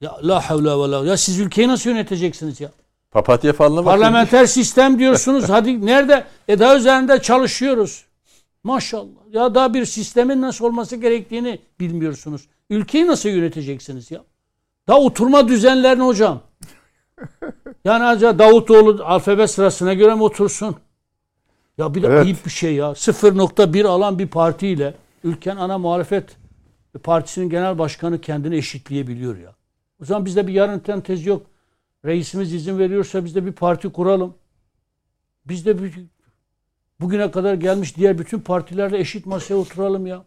Ya 0.00 0.16
la 0.22 0.50
havle 0.50 0.68
ve 0.70 0.90
la. 0.90 1.04
Ya 1.06 1.16
siz 1.16 1.38
ülkeyi 1.40 1.68
nasıl 1.68 1.90
yöneteceksiniz 1.90 2.60
ya? 2.60 2.70
Papatya 3.10 3.52
falına 3.52 3.76
bakın. 3.84 3.98
Parlamenter 4.00 4.46
sistem 4.46 4.98
diyorsunuz. 4.98 5.48
Hadi 5.48 5.86
nerede? 5.86 6.24
E 6.48 6.58
daha 6.58 6.76
üzerinde 6.76 7.22
çalışıyoruz. 7.22 8.04
Maşallah. 8.64 9.20
Ya 9.32 9.54
daha 9.54 9.74
bir 9.74 9.84
sistemin 9.84 10.42
nasıl 10.42 10.64
olması 10.64 10.96
gerektiğini 10.96 11.58
bilmiyorsunuz. 11.80 12.48
Ülkeyi 12.70 13.06
nasıl 13.06 13.28
yöneteceksiniz 13.28 14.10
ya? 14.10 14.24
Daha 14.88 15.00
oturma 15.00 15.48
düzenlerini 15.48 16.02
hocam. 16.02 16.40
Yani 17.84 18.04
acaba 18.04 18.38
Davutoğlu 18.38 19.04
alfabe 19.04 19.46
sırasına 19.48 19.94
göre 19.94 20.14
mi 20.14 20.22
otursun? 20.22 20.76
Ya 21.78 21.94
bir 21.94 22.02
de 22.02 22.06
Evet. 22.06 22.24
ayıp 22.24 22.46
bir 22.46 22.50
şey 22.50 22.74
ya. 22.74 22.86
0.1 22.86 23.86
alan 23.86 24.18
bir 24.18 24.28
partiyle 24.28 24.94
ülkenin 25.24 25.56
ana 25.56 25.78
muhalefet 25.78 26.36
partisinin 27.02 27.50
genel 27.50 27.78
başkanı 27.78 28.20
kendini 28.20 28.56
eşitleyebiliyor 28.56 29.38
ya. 29.38 29.54
O 30.02 30.04
zaman 30.04 30.24
bizde 30.24 30.46
bir 30.46 30.52
yarın 30.52 31.00
tez 31.00 31.26
yok. 31.26 31.46
Reisimiz 32.04 32.54
izin 32.54 32.78
veriyorsa 32.78 33.24
biz 33.24 33.34
de 33.34 33.46
bir 33.46 33.52
parti 33.52 33.92
kuralım. 33.92 34.34
Biz 35.46 35.66
de 35.66 35.82
bir, 35.82 35.92
bugüne 37.00 37.30
kadar 37.30 37.54
gelmiş 37.54 37.96
diğer 37.96 38.18
bütün 38.18 38.40
partilerle 38.40 38.98
eşit 38.98 39.26
masaya 39.26 39.54
oturalım 39.54 40.06
ya. 40.06 40.24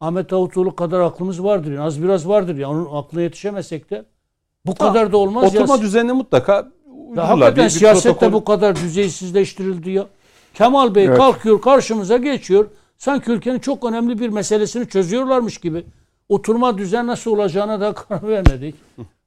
Ahmet 0.00 0.30
Davutoğlu 0.30 0.76
kadar 0.76 1.00
aklımız 1.00 1.44
vardır. 1.44 1.72
Yani. 1.72 1.80
Az 1.80 2.02
biraz 2.02 2.28
vardır 2.28 2.56
ya. 2.56 2.70
Onun 2.70 2.88
aklına 2.92 3.22
yetişemesek 3.22 3.90
de 3.90 4.04
bu 4.66 4.74
kadar 4.74 5.12
da 5.12 5.16
olmaz 5.16 5.54
ya. 5.54 5.60
Oturma 5.60 5.80
düzenine 5.82 6.12
mutlaka 6.12 6.68
Ya 7.16 7.28
hakikaten 7.28 7.56
Bir- 7.56 7.64
bir 7.64 7.68
siyasette 7.68 8.26
protokol- 8.26 8.32
bu 8.32 8.44
kadar 8.44 8.76
düzeysizleştirildi 8.76 9.90
ya. 9.90 10.06
Kemal 10.54 10.94
Bey 10.94 11.04
Evet. 11.04 11.16
kalkıyor 11.16 11.60
karşımıza 11.60 12.16
geçiyor. 12.16 12.66
Sanki 12.98 13.30
ülkenin 13.30 13.58
çok 13.58 13.84
önemli 13.84 14.18
bir 14.20 14.28
meselesini 14.28 14.88
çözüyorlarmış 14.88 15.58
gibi. 15.58 15.84
Oturma 16.28 16.78
düzen 16.78 17.06
nasıl 17.06 17.30
olacağına 17.30 17.80
da 17.80 17.92
karar 17.94 18.28
vermedik. 18.28 18.74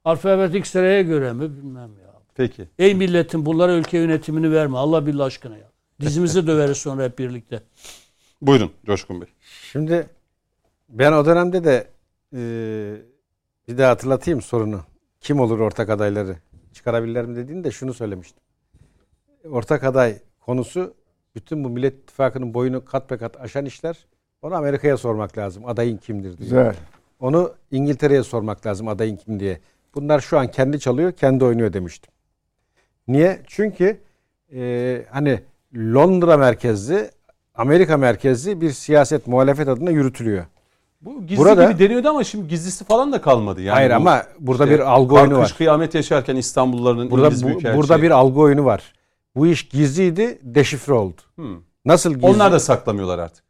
Alfabetik 0.04 0.66
sıraya 0.66 1.02
göre 1.02 1.32
mi 1.32 1.42
bilmem 1.56 1.90
ya. 2.02 2.12
Peki. 2.34 2.68
Ey 2.78 2.94
milletin 2.94 3.46
bunlara 3.46 3.72
ülke 3.72 3.98
yönetimini 3.98 4.52
verme 4.52 4.78
Allah 4.78 5.06
billah 5.06 5.24
aşkına 5.24 5.56
ya. 5.56 5.70
Dizimizi 6.00 6.46
döveriz 6.46 6.76
sonra 6.76 7.04
hep 7.04 7.18
birlikte. 7.18 7.62
Buyurun 8.42 8.72
Coşkun 8.86 9.20
Bey. 9.20 9.28
Şimdi 9.72 10.06
ben 10.88 11.12
o 11.12 11.26
dönemde 11.26 11.64
de 11.64 11.88
e, 12.32 12.40
bir 13.68 13.78
daha 13.78 13.90
hatırlatayım 13.90 14.42
sorunu. 14.42 14.80
Kim 15.20 15.40
olur 15.40 15.58
ortak 15.58 15.90
adayları 15.90 16.36
çıkarabilirler 16.72 17.26
mi 17.26 17.36
dediğinde 17.36 17.70
şunu 17.70 17.94
söylemiştim. 17.94 18.42
Ortak 19.50 19.84
aday 19.84 20.18
konusu 20.40 20.94
bütün 21.34 21.64
bu 21.64 21.68
Millet 21.68 21.94
İttifakı'nın 21.94 22.54
boyunu 22.54 22.84
kat 22.84 23.10
be 23.10 23.16
kat 23.16 23.40
aşan 23.40 23.64
işler. 23.64 24.06
Onu 24.42 24.54
Amerika'ya 24.54 24.96
sormak 24.96 25.38
lazım. 25.38 25.66
Adayın 25.66 25.96
kimdir 25.96 26.38
diye. 26.38 26.48
Güzel. 26.48 26.76
Onu 27.20 27.54
İngiltere'ye 27.70 28.22
sormak 28.22 28.66
lazım 28.66 28.88
adayın 28.88 29.16
kim 29.16 29.40
diye. 29.40 29.60
Bunlar 29.94 30.20
şu 30.20 30.38
an 30.38 30.50
kendi 30.50 30.80
çalıyor, 30.80 31.12
kendi 31.12 31.44
oynuyor 31.44 31.72
demiştim. 31.72 32.12
Niye? 33.08 33.42
Çünkü 33.46 34.00
e, 34.52 35.06
hani 35.10 35.40
Londra 35.76 36.36
merkezli, 36.36 37.10
Amerika 37.54 37.96
merkezli 37.96 38.60
bir 38.60 38.70
siyaset 38.70 39.26
muhalefet 39.26 39.68
adına 39.68 39.90
yürütülüyor. 39.90 40.44
Bu 41.00 41.26
gizli 41.26 41.40
Burada- 41.40 41.70
gibi 41.70 41.78
deniyordu 41.84 42.08
ama 42.08 42.24
şimdi 42.24 42.48
gizlisi 42.48 42.84
falan 42.84 43.12
da 43.12 43.20
kalmadı. 43.20 43.62
Yani 43.62 43.74
Hayır 43.74 43.90
bu 43.90 43.94
ama 43.94 44.22
burada 44.40 44.64
işte 44.64 44.74
bir 44.74 44.80
algı 44.80 45.14
oyunu 45.14 45.34
kış 45.42 45.50
var. 45.50 45.54
kıyamet 45.58 45.94
yaşarken 45.94 46.36
İstanbulluların 46.36 47.10
Burada 47.10 47.26
İngiliz 47.26 47.44
bu- 47.44 47.76
burada 47.76 48.02
bir 48.02 48.10
algı 48.10 48.40
oyunu 48.40 48.64
var. 48.64 48.92
Bu 49.36 49.46
iş 49.46 49.68
gizliydi, 49.68 50.38
deşifre 50.42 50.92
oldu. 50.92 51.20
Hmm. 51.34 51.56
Nasıl 51.84 52.14
gizli? 52.14 52.26
Onlar 52.26 52.52
da 52.52 52.60
saklamıyorlar 52.60 53.18
artık. 53.18 53.44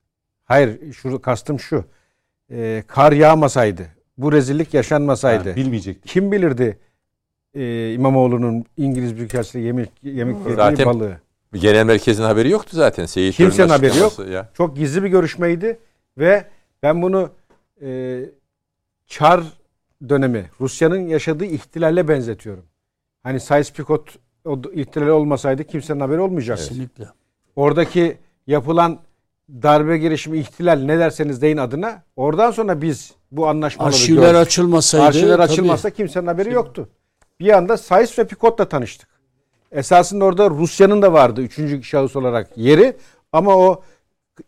Hayır, 0.45 0.93
şu 0.93 1.21
kastım 1.21 1.61
şu. 1.61 1.85
E, 2.51 2.83
kar 2.87 3.13
yağmasaydı, 3.13 3.87
bu 4.19 4.33
rezillik 4.33 4.75
yaşanmasaydı. 4.75 5.49
Yani 5.49 5.57
bilmeyecektik. 5.57 6.11
Kim 6.13 6.33
bilirdi 6.33 6.79
e, 7.55 7.93
İmamoğlu'nun 7.93 8.65
İngiliz 8.77 9.17
Büyükelçiliği 9.17 9.67
yemek 9.67 9.91
yemek 10.03 10.37
yediği 10.71 10.87
balığı. 10.87 11.21
Genel 11.55 11.85
merkezin 11.85 12.23
haberi 12.23 12.51
yoktu 12.51 12.71
zaten. 12.73 13.07
Seyit 13.07 13.37
Kimsenin 13.37 13.69
haberi 13.69 13.99
yok. 13.99 14.13
Ya. 14.31 14.49
Çok 14.55 14.77
gizli 14.77 15.03
bir 15.03 15.09
görüşmeydi 15.09 15.79
ve 16.19 16.45
ben 16.83 17.03
bunu 17.03 17.31
e, 17.83 18.19
Çar 19.07 19.43
dönemi 20.09 20.51
Rusya'nın 20.61 21.07
yaşadığı 21.07 21.45
ihtilalle 21.45 22.09
benzetiyorum. 22.09 22.65
Hani 23.23 23.37
Sykes-Picot 23.41 24.01
o 24.45 24.65
d- 24.65 24.73
ihtilali 24.81 25.11
olmasaydı 25.11 25.65
kimsenin 25.65 26.01
haberi 26.01 26.21
olmayacaktı. 26.21 26.69
Kesinlikle. 26.69 27.05
Oradaki 27.57 28.19
yapılan 28.47 28.99
darbe 29.63 29.99
girişimi 29.99 30.39
ihtilal 30.39 30.79
ne 30.79 30.99
derseniz 30.99 31.43
deyin 31.43 31.57
adına 31.57 32.03
oradan 32.17 32.51
sonra 32.51 32.83
biz 32.83 33.13
bu 33.33 33.49
anlaşmaları 33.49 33.95
Arşivler 33.95 34.23
gördük. 34.23 34.37
açılmasaydı. 34.47 35.05
Arşivler 35.07 35.33
tabii. 35.37 35.43
açılmazsa 35.43 35.91
kimsenin 35.91 36.27
haberi 36.27 36.53
yoktu. 36.53 36.89
Bir 37.41 37.53
anda 37.57 37.77
Sayıs 37.77 38.19
ve 38.19 38.27
Picot'la 38.27 38.69
tanıştık. 38.69 39.09
Esasında 39.73 40.25
orada 40.25 40.51
Rusya'nın 40.51 41.03
da 41.03 41.13
vardı 41.13 41.43
üçüncü 41.43 41.83
şahıs 41.83 42.17
olarak 42.17 42.59
yeri 42.59 42.97
ama 43.33 43.57
o 43.57 43.83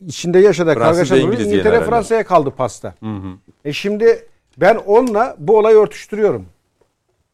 içinde 0.06 0.38
yaşadığı 0.38 0.74
kargaşa 0.74 1.16
İngiltere. 1.16 1.80
Fransa'ya 1.84 2.24
kaldı 2.24 2.50
pasta. 2.50 2.94
Hı 3.00 3.06
hı. 3.06 3.32
E 3.64 3.72
şimdi 3.72 4.26
ben 4.56 4.74
onunla 4.74 5.36
bu 5.38 5.58
olayı 5.58 5.76
örtüştürüyorum. 5.76 6.46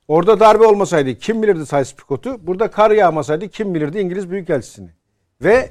Orada 0.09 0.40
darbe 0.40 0.66
olmasaydı 0.66 1.15
kim 1.15 1.43
bilirdi 1.43 1.66
Sayıs 1.66 1.94
Picot'u? 1.94 2.47
Burada 2.47 2.70
kar 2.70 2.90
yağmasaydı 2.90 3.48
kim 3.48 3.74
bilirdi 3.74 3.98
İngiliz 3.98 4.31
Büyükelçisini? 4.31 4.90
Ve 5.43 5.70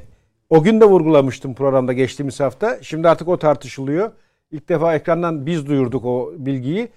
o 0.50 0.64
gün 0.64 0.82
de 0.82 0.86
vurgulamıştım 0.86 1.56
programda 1.56 1.94
geçtiğimiz 1.94 2.40
hafta. 2.40 2.80
Şimdi 2.82 3.10
artık 3.10 3.28
o 3.28 3.38
tartışılıyor. 3.40 4.12
İlk 4.52 4.70
defa 4.70 4.96
ekrandan 4.96 5.46
biz 5.46 5.68
duyurduk 5.68 6.06
o 6.06 6.34
bilgiyi. 6.38 6.90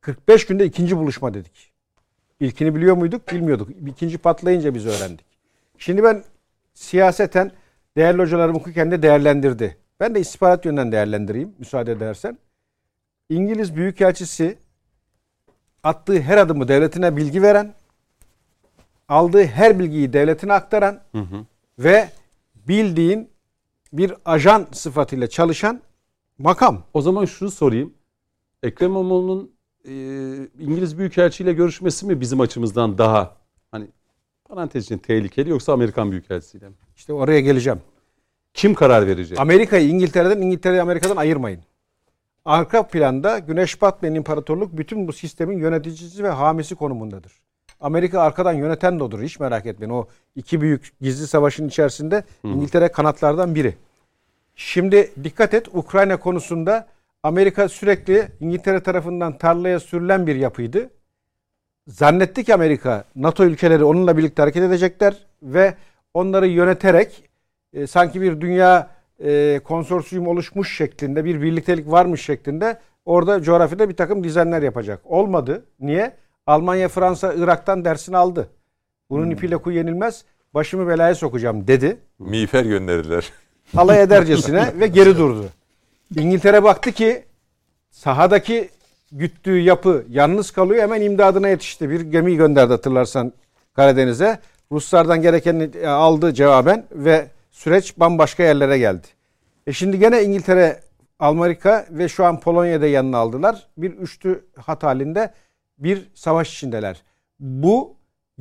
45 0.00 0.46
günde 0.46 0.64
ikinci 0.64 0.96
buluşma 0.96 1.34
dedik. 1.34 1.69
İlkini 2.40 2.74
biliyor 2.74 2.96
muyduk? 2.96 3.32
Bilmiyorduk. 3.32 3.68
İkinci 3.86 4.18
patlayınca 4.18 4.74
biz 4.74 4.86
öğrendik. 4.86 5.26
Şimdi 5.78 6.02
ben 6.04 6.24
siyaseten 6.74 7.52
değerli 7.96 8.22
hocalarım 8.22 8.54
hukuken 8.54 8.90
de 8.90 9.02
değerlendirdi. 9.02 9.76
Ben 10.00 10.14
de 10.14 10.20
istihbarat 10.20 10.64
yönden 10.64 10.92
değerlendireyim 10.92 11.54
müsaade 11.58 11.92
edersen. 11.92 12.38
İngiliz 13.28 13.76
Büyükelçisi 13.76 14.58
attığı 15.82 16.20
her 16.20 16.38
adımı 16.38 16.68
devletine 16.68 17.16
bilgi 17.16 17.42
veren, 17.42 17.74
aldığı 19.08 19.44
her 19.44 19.78
bilgiyi 19.78 20.12
devletine 20.12 20.52
aktaran 20.52 21.00
Hı 21.12 21.18
hı. 21.18 21.46
ve 21.78 22.08
bildiğin 22.54 23.30
bir 23.92 24.14
ajan 24.24 24.66
sıfatıyla 24.72 25.26
çalışan 25.26 25.80
makam. 26.38 26.82
O 26.94 27.02
zaman 27.02 27.24
şunu 27.24 27.50
sorayım. 27.50 27.94
Ekrem 28.62 28.90
İmamoğlu'nun 28.90 29.52
e, 29.84 29.92
İngiliz 30.58 30.98
Büyükelçi 30.98 31.42
ile 31.42 31.52
görüşmesi 31.52 32.06
mi 32.06 32.20
bizim 32.20 32.40
açımızdan 32.40 32.98
daha 32.98 33.36
hani 33.70 33.86
parantez 34.44 34.84
için 34.84 34.98
tehlikeli 34.98 35.50
yoksa 35.50 35.72
Amerikan 35.72 36.10
Büyükelçisiyle 36.10 36.68
mi? 36.68 36.74
İşte 36.96 37.12
oraya 37.12 37.40
geleceğim. 37.40 37.80
Kim 38.54 38.74
karar 38.74 39.06
verecek? 39.06 39.40
Amerika'yı 39.40 39.88
İngiltere'den, 39.88 40.42
İngiltere'yi 40.42 40.82
Amerika'dan 40.82 41.16
ayırmayın. 41.16 41.60
Arka 42.44 42.86
planda 42.86 43.38
Güneş 43.38 43.82
batmayan 43.82 44.14
imparatorluk 44.14 44.76
bütün 44.76 45.08
bu 45.08 45.12
sistemin 45.12 45.58
yöneticisi 45.58 46.24
ve 46.24 46.28
hamisi 46.28 46.74
konumundadır. 46.74 47.32
Amerika 47.80 48.20
arkadan 48.20 48.52
yöneten 48.52 48.98
de 48.98 49.04
odur. 49.04 49.22
Hiç 49.22 49.40
merak 49.40 49.66
etmeyin. 49.66 49.92
O 49.92 50.06
iki 50.36 50.60
büyük 50.60 50.92
gizli 51.00 51.26
savaşın 51.26 51.68
içerisinde 51.68 52.24
İngiltere 52.44 52.88
kanatlardan 52.88 53.54
biri. 53.54 53.74
Şimdi 54.54 55.10
dikkat 55.24 55.54
et 55.54 55.68
Ukrayna 55.72 56.16
konusunda 56.16 56.88
Amerika 57.22 57.68
sürekli 57.68 58.28
İngiltere 58.40 58.80
tarafından 58.82 59.38
tarlaya 59.38 59.80
sürülen 59.80 60.26
bir 60.26 60.36
yapıydı. 60.36 60.90
Zannetti 61.86 62.44
ki 62.44 62.54
Amerika 62.54 63.04
NATO 63.16 63.44
ülkeleri 63.44 63.84
onunla 63.84 64.16
birlikte 64.16 64.42
hareket 64.42 64.62
edecekler 64.62 65.26
ve 65.42 65.74
onları 66.14 66.46
yöneterek 66.46 67.30
e, 67.72 67.86
sanki 67.86 68.20
bir 68.20 68.40
dünya 68.40 68.90
e, 69.24 69.60
konsorsiyum 69.64 70.26
oluşmuş 70.26 70.76
şeklinde 70.76 71.24
bir 71.24 71.42
birliktelik 71.42 71.90
varmış 71.90 72.24
şeklinde 72.24 72.78
orada 73.04 73.42
coğrafyada 73.42 73.88
bir 73.88 73.96
takım 73.96 74.24
dizenler 74.24 74.62
yapacak. 74.62 75.00
Olmadı. 75.04 75.64
Niye? 75.80 76.16
Almanya, 76.46 76.88
Fransa, 76.88 77.34
Irak'tan 77.34 77.84
dersini 77.84 78.16
aldı. 78.16 78.48
Bunun 79.10 79.30
ipiyle 79.30 79.56
kuyu 79.56 79.76
yenilmez. 79.76 80.24
Başımı 80.54 80.88
belaya 80.88 81.14
sokacağım 81.14 81.66
dedi. 81.66 81.96
Miğfer 82.18 82.64
gönderdiler. 82.64 83.32
Alay 83.76 84.02
edercesine 84.02 84.72
ve 84.80 84.86
geri 84.86 85.18
durdu. 85.18 85.46
İngiltere 86.16 86.62
baktı 86.62 86.92
ki 86.92 87.24
sahadaki 87.90 88.70
güttüğü 89.12 89.58
yapı 89.58 90.04
yalnız 90.08 90.50
kalıyor. 90.50 90.82
Hemen 90.82 91.02
imdadına 91.02 91.48
yetişti. 91.48 91.90
Bir 91.90 92.00
gemi 92.00 92.36
gönderdi 92.36 92.72
hatırlarsan 92.72 93.32
Karadeniz'e. 93.72 94.38
Ruslardan 94.72 95.22
gerekeni 95.22 95.70
e, 95.82 95.86
aldı 95.86 96.34
cevaben 96.34 96.86
ve 96.92 97.26
süreç 97.50 97.98
bambaşka 97.98 98.42
yerlere 98.42 98.78
geldi. 98.78 99.06
E 99.66 99.72
şimdi 99.72 99.98
gene 99.98 100.22
İngiltere, 100.22 100.80
Amerika 101.18 101.86
ve 101.90 102.08
şu 102.08 102.24
an 102.24 102.40
Polonya'da 102.40 102.86
yanına 102.86 103.18
aldılar. 103.18 103.66
Bir 103.76 103.90
üçlü 103.90 104.44
hat 104.56 104.82
halinde 104.82 105.34
bir 105.78 106.10
savaş 106.14 106.54
içindeler. 106.54 107.02
Bu 107.40 107.96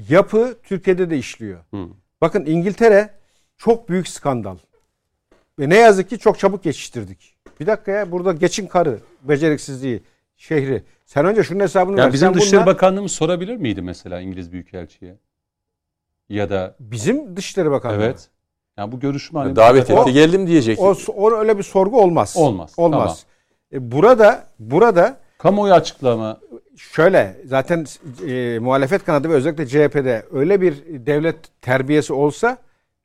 yapı 0.09 0.57
Türkiye'de 0.63 1.09
de 1.09 1.17
işliyor. 1.17 1.59
Hı. 1.73 1.87
Bakın 2.21 2.45
İngiltere 2.45 3.09
çok 3.57 3.89
büyük 3.89 4.07
skandal. 4.07 4.57
Ve 5.59 5.69
ne 5.69 5.77
yazık 5.77 6.09
ki 6.09 6.19
çok 6.19 6.39
çabuk 6.39 6.63
geçiştirdik. 6.63 7.35
Bir 7.59 7.67
dakika 7.67 7.91
ya 7.91 8.11
burada 8.11 8.33
geçin 8.33 8.67
karı, 8.67 8.99
beceriksizliği, 9.23 10.03
şehri. 10.37 10.83
Sen 11.05 11.25
önce 11.25 11.43
şunun 11.43 11.59
hesabını 11.59 11.99
Ya 11.99 12.05
ver. 12.05 12.13
bizim 12.13 12.27
Sen 12.27 12.33
Dışişleri 12.33 12.61
bununla- 12.61 12.73
Bakanlığımız 12.73 13.11
sorabilir 13.11 13.55
miydi 13.57 13.81
mesela 13.81 14.19
İngiliz 14.19 14.51
Büyükelçiye? 14.51 15.15
Ya 16.29 16.49
da 16.49 16.75
Bizim 16.79 17.35
Dışişleri 17.37 17.71
Bakanlığı. 17.71 18.03
evet. 18.03 18.29
Yani 18.77 18.91
bu 18.91 18.99
görüşme 18.99 19.39
hani 19.39 19.55
Davet 19.55 19.89
etti 19.89 20.13
geldim 20.13 20.47
diyecek. 20.47 20.79
O, 20.79 20.95
o 21.15 21.31
öyle 21.31 21.57
bir 21.57 21.63
sorgu 21.63 22.01
olmaz. 22.01 22.33
Olmaz, 22.37 22.73
Olmaz. 22.77 23.25
E, 23.73 23.91
burada 23.91 24.47
burada 24.59 25.17
kamuoyu 25.37 25.73
açıklama 25.73 26.39
şöyle 26.77 27.37
zaten 27.45 27.85
e, 28.27 28.59
muhalefet 28.59 29.05
kanadı 29.05 29.29
ve 29.29 29.33
özellikle 29.33 29.67
CHP'de 29.67 30.25
öyle 30.31 30.61
bir 30.61 30.73
devlet 31.05 31.61
terbiyesi 31.61 32.13
olsa 32.13 32.57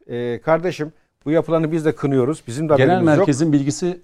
e, 0.06 0.40
kardeşim 0.40 0.92
Bu 1.24 1.30
yapılanı 1.30 1.72
biz 1.72 1.84
de 1.84 1.94
kınıyoruz. 1.94 2.42
Bizim 2.46 2.68
de 2.68 2.74
Genel 2.76 2.88
haberimiz 2.90 3.08
yok. 3.08 3.18
merkezin 3.18 3.52
bilgisi 3.52 4.00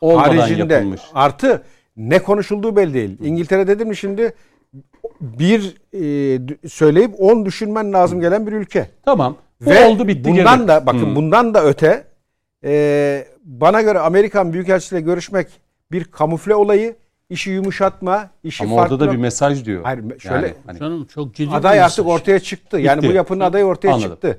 olmadan 0.00 0.36
haricinde 0.36 0.74
yapılmış. 0.74 1.00
artı 1.14 1.62
ne 1.96 2.18
konuşulduğu 2.18 2.76
belli 2.76 2.94
değil. 2.94 3.18
İngiltere 3.22 3.66
dedim 3.66 3.88
mi 3.88 3.96
şimdi 3.96 4.32
bir 5.20 5.74
e, 5.94 6.68
söyleyip 6.68 7.14
10 7.18 7.46
düşünmen 7.46 7.92
lazım 7.92 8.20
gelen 8.20 8.46
bir 8.46 8.52
ülke. 8.52 8.88
Tamam. 9.04 9.36
Bu 9.60 9.70
Ve 9.70 9.86
oldu 9.86 10.08
bitti 10.08 10.30
bundan 10.30 10.58
geri. 10.58 10.68
da 10.68 10.86
bakın 10.86 11.02
Hmm. 11.02 11.16
bundan 11.16 11.54
da 11.54 11.64
öte 11.64 12.04
e, 12.64 13.26
bana 13.44 13.82
göre 13.82 13.98
Amerikan 13.98 14.52
Büyükelçisiyle 14.52 15.00
görüşmek 15.00 15.48
bir 15.92 16.04
kamufle 16.04 16.54
olayı, 16.54 16.96
işi 17.30 17.50
yumuşatma, 17.50 18.30
işi 18.44 18.64
Ama 18.64 18.76
farklı. 18.76 18.94
orada 18.94 19.06
da 19.08 19.12
bir 19.12 19.16
mesaj 19.16 19.64
diyor. 19.64 19.82
Hayır, 19.84 20.18
şöyle- 20.18 20.46
Yani 20.46 20.54
hani 20.66 20.78
Canım 20.78 21.04
çok 21.04 21.34
ciddi 21.34 21.54
aday 21.54 21.76
bir 21.76 21.82
artık 21.82 21.98
mesaj. 21.98 22.20
ortaya 22.20 22.40
çıktı. 22.40 22.78
Yani 22.80 22.98
Bitti. 23.02 23.08
bu 23.12 23.16
yapının 23.16 23.40
adayı 23.40 23.64
ortaya 23.64 23.88
Anladım. 23.94 24.10
çıktı. 24.10 24.38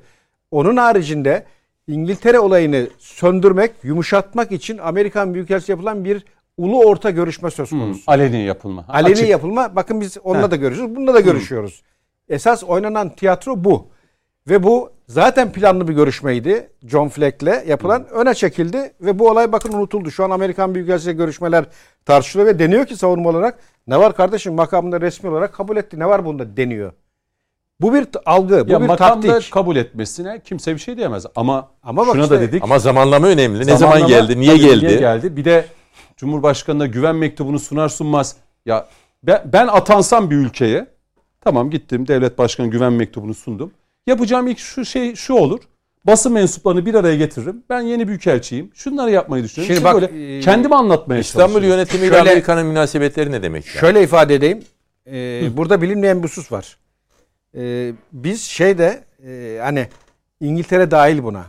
Onun 0.50 0.76
haricinde 0.76 1.44
İngiltere 1.90 2.38
olayını 2.38 2.88
söndürmek, 2.98 3.72
yumuşatmak 3.82 4.52
için 4.52 4.78
Amerikan 4.78 5.34
Büyükelçisi 5.34 5.72
yapılan 5.72 6.04
bir 6.04 6.24
ulu 6.56 6.84
orta 6.84 7.10
görüşme 7.10 7.50
söz 7.50 7.70
hmm, 7.70 7.80
konusu. 7.80 8.02
aleni 8.06 8.42
yapılma. 8.42 8.84
Aleni 8.88 9.12
açık. 9.12 9.28
yapılma. 9.28 9.76
Bakın 9.76 10.00
biz 10.00 10.18
onunla 10.24 10.46
Heh. 10.46 10.50
da 10.50 10.56
görüşüyoruz. 10.56 10.96
Bununla 10.96 11.14
da 11.14 11.20
görüşüyoruz. 11.20 11.82
Esas 12.28 12.64
oynanan 12.64 13.08
tiyatro 13.08 13.64
bu. 13.64 13.88
Ve 14.48 14.62
bu 14.62 14.92
zaten 15.08 15.52
planlı 15.52 15.88
bir 15.88 15.94
görüşmeydi. 15.94 16.70
John 16.86 17.08
Fleck'le 17.08 17.68
yapılan 17.68 18.08
öne 18.08 18.34
çekildi 18.34 18.92
ve 19.00 19.18
bu 19.18 19.30
olay 19.30 19.52
bakın 19.52 19.72
unutuldu. 19.72 20.10
Şu 20.10 20.24
an 20.24 20.30
Amerikan 20.30 20.74
Büyükelçisi'yle 20.74 21.16
görüşmeler 21.16 21.64
tartışılıyor 22.04 22.48
ve 22.48 22.58
deniyor 22.58 22.86
ki 22.86 22.96
savunma 22.96 23.30
olarak 23.30 23.58
ne 23.86 23.98
var 23.98 24.16
kardeşim 24.16 24.54
makamında 24.54 25.00
resmi 25.00 25.30
olarak 25.30 25.54
kabul 25.54 25.76
etti. 25.76 25.98
Ne 25.98 26.06
var 26.06 26.24
bunda 26.24 26.56
deniyor. 26.56 26.92
Bu 27.80 27.94
bir 27.94 28.06
algı, 28.26 28.68
bu 28.68 28.72
ya 28.72 28.82
bir 28.82 28.88
taktik. 28.88 29.52
kabul 29.52 29.76
etmesine 29.76 30.40
kimse 30.44 30.74
bir 30.74 30.80
şey 30.80 30.96
diyemez. 30.96 31.26
Ama, 31.36 31.68
Ama 31.82 32.06
bak 32.06 32.12
şuna 32.14 32.22
işte- 32.22 32.34
da 32.34 32.40
dedik. 32.40 32.62
Ama 32.64 32.78
zamanlama 32.78 33.26
önemli. 33.26 33.58
Ne 33.58 33.64
zaman 33.64 33.78
zamanlama- 33.78 34.08
geldi? 34.08 34.40
Niye 34.40 34.56
geldi? 34.56 34.86
Niye 34.86 34.98
geldi? 34.98 35.36
Bir 35.36 35.44
de 35.44 35.64
Cumhurbaşkanı'na 36.16 36.86
güven 36.86 37.16
mektubunu 37.16 37.58
sunar 37.58 37.88
sunmaz. 37.88 38.36
Ya 38.66 38.86
ben, 39.22 39.42
ben 39.52 39.66
atansam 39.66 40.30
bir 40.30 40.36
ülkeye 40.36 40.86
tamam 41.40 41.70
gittim 41.70 42.08
devlet 42.08 42.38
başkanı 42.38 42.66
güven 42.66 42.92
mektubunu 42.92 43.34
sundum. 43.34 43.72
Yapacağım 44.06 44.46
ilk 44.46 44.58
şu 44.58 44.84
şey 44.84 45.14
şu 45.14 45.34
olur. 45.34 45.60
Basın 46.04 46.32
mensuplarını 46.32 46.86
bir 46.86 46.94
araya 46.94 47.16
getiririm. 47.16 47.62
Ben 47.70 47.80
yeni 47.80 48.08
büyükelçiyim. 48.08 48.70
Şunları 48.74 49.10
yapmayı 49.10 49.44
düşünüyorum. 49.44 49.74
Şimdi 49.74 49.88
İşte 49.88 50.02
bak, 50.08 50.12
böyle 50.14 50.36
e, 50.38 50.40
kendimi 50.40 50.74
anlatmaya 50.74 51.20
İstanbul 51.20 51.52
çalışıyorum. 51.52 51.78
yönetimiyle 51.78 52.20
Amerika'nın 52.20 52.66
münasebetleri 52.66 53.32
ne 53.32 53.42
demek? 53.42 53.66
yani? 53.66 53.80
Şöyle 53.80 54.02
ifade 54.02 54.34
edeyim. 54.34 54.60
Ee, 55.12 55.56
burada 55.56 55.82
bilinmeyen 55.82 56.18
bir 56.22 56.28
husus 56.28 56.52
var. 56.52 56.76
Ee, 57.54 57.92
biz 58.12 58.42
şeyde 58.42 59.04
e, 59.26 59.58
hani 59.62 59.88
İngiltere 60.40 60.90
dahil 60.90 61.22
buna. 61.22 61.44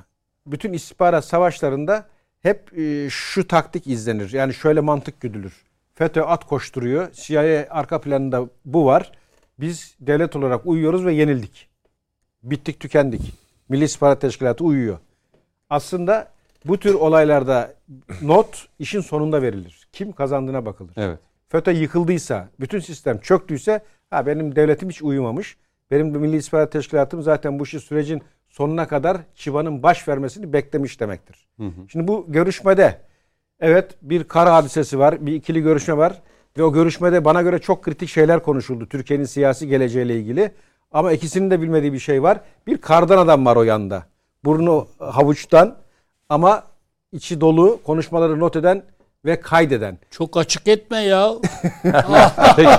Bütün 0.48 0.74
istihbarat 0.74 1.26
savaşlarında 1.26 2.06
hep 2.42 2.78
e, 2.78 3.10
şu 3.10 3.48
taktik 3.48 3.88
izlenir. 3.88 4.34
Yani 4.34 4.54
şöyle 4.54 4.80
mantık 4.80 5.22
güdülür. 5.22 5.54
FETÖ 5.94 6.22
at 6.22 6.48
koşturuyor. 6.48 7.12
CIA 7.12 7.68
arka 7.70 8.02
planında 8.02 8.50
bu 8.66 8.86
var. 8.86 9.12
Biz 9.60 9.96
devlet 10.00 10.36
olarak 10.36 10.66
uyuyoruz 10.66 11.06
ve 11.06 11.14
yenildik. 11.14 11.70
Bittik 12.44 12.80
tükendik. 12.80 13.34
Milli 13.70 13.84
İstihbarat 13.84 14.22
Teşkilatı 14.22 14.64
uyuyor. 14.64 14.98
Aslında 15.70 16.32
bu 16.66 16.80
tür 16.80 16.94
olaylarda 16.94 17.74
not 18.22 18.68
işin 18.80 19.02
sonunda 19.02 19.42
verilir. 19.42 19.88
Kim 19.94 20.12
kazandığına 20.12 20.66
bakılır. 20.66 20.94
Evet. 20.98 21.20
FETÖ 21.50 21.72
yıkıldıysa, 21.72 22.50
bütün 22.60 22.80
sistem 22.80 23.20
çöktüyse 23.20 23.82
ha 24.10 24.26
benim 24.26 24.56
devletim 24.56 24.90
hiç 24.90 25.02
uyumamış. 25.02 25.58
Benim 25.92 26.14
de 26.14 26.18
Milli 26.18 26.38
İstihbarat 26.38 26.72
Teşkilatım 26.72 27.22
zaten 27.22 27.60
bu 27.60 27.64
işi 27.64 27.80
sürecin 27.80 28.22
sonuna 28.50 28.88
kadar 28.88 29.18
çıbanın 29.36 29.84
baş 29.84 30.08
vermesini 30.08 30.54
beklemiş 30.54 31.00
demektir. 31.00 31.48
Şimdi 31.88 32.08
bu 32.08 32.26
görüşmede 32.28 32.98
evet 33.60 33.96
bir 34.02 34.24
kar 34.24 34.50
hadisesi 34.50 35.00
var, 35.00 35.26
bir 35.26 35.34
ikili 35.34 35.62
görüşme 35.62 35.98
var 35.98 36.22
ve 36.58 36.64
o 36.64 36.74
görüşmede 36.74 37.26
bana 37.26 37.42
göre 37.42 37.60
çok 37.60 37.84
kritik 37.84 38.10
şeyler 38.10 38.44
konuşuldu 38.44 38.86
Türkiye'nin 38.86 39.26
siyasi 39.26 39.68
geleceğiyle 39.68 40.16
ilgili. 40.16 40.52
Ama 40.92 41.12
ikisinin 41.12 41.52
de 41.52 41.62
bilmediği 41.62 41.94
bir 41.94 42.00
şey 42.00 42.24
var. 42.24 42.40
Bir 42.68 42.78
kardan 42.78 43.18
adam 43.18 43.46
var 43.46 43.56
o 43.56 43.64
yanda. 43.64 44.04
Burnu 44.46 44.88
havuçtan 45.00 45.76
ama 46.30 46.64
içi 47.12 47.42
dolu 47.42 47.80
konuşmaları 47.84 48.40
not 48.40 48.56
eden 48.56 48.84
ve 49.26 49.42
kaydeden. 49.42 49.98
Çok 50.12 50.38
açık 50.38 50.68
etme 50.68 50.98
ya. 51.00 51.32
Peki. 52.56 52.70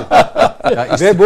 Ya 0.77 0.97
Ve 1.01 1.19
bu 1.19 1.25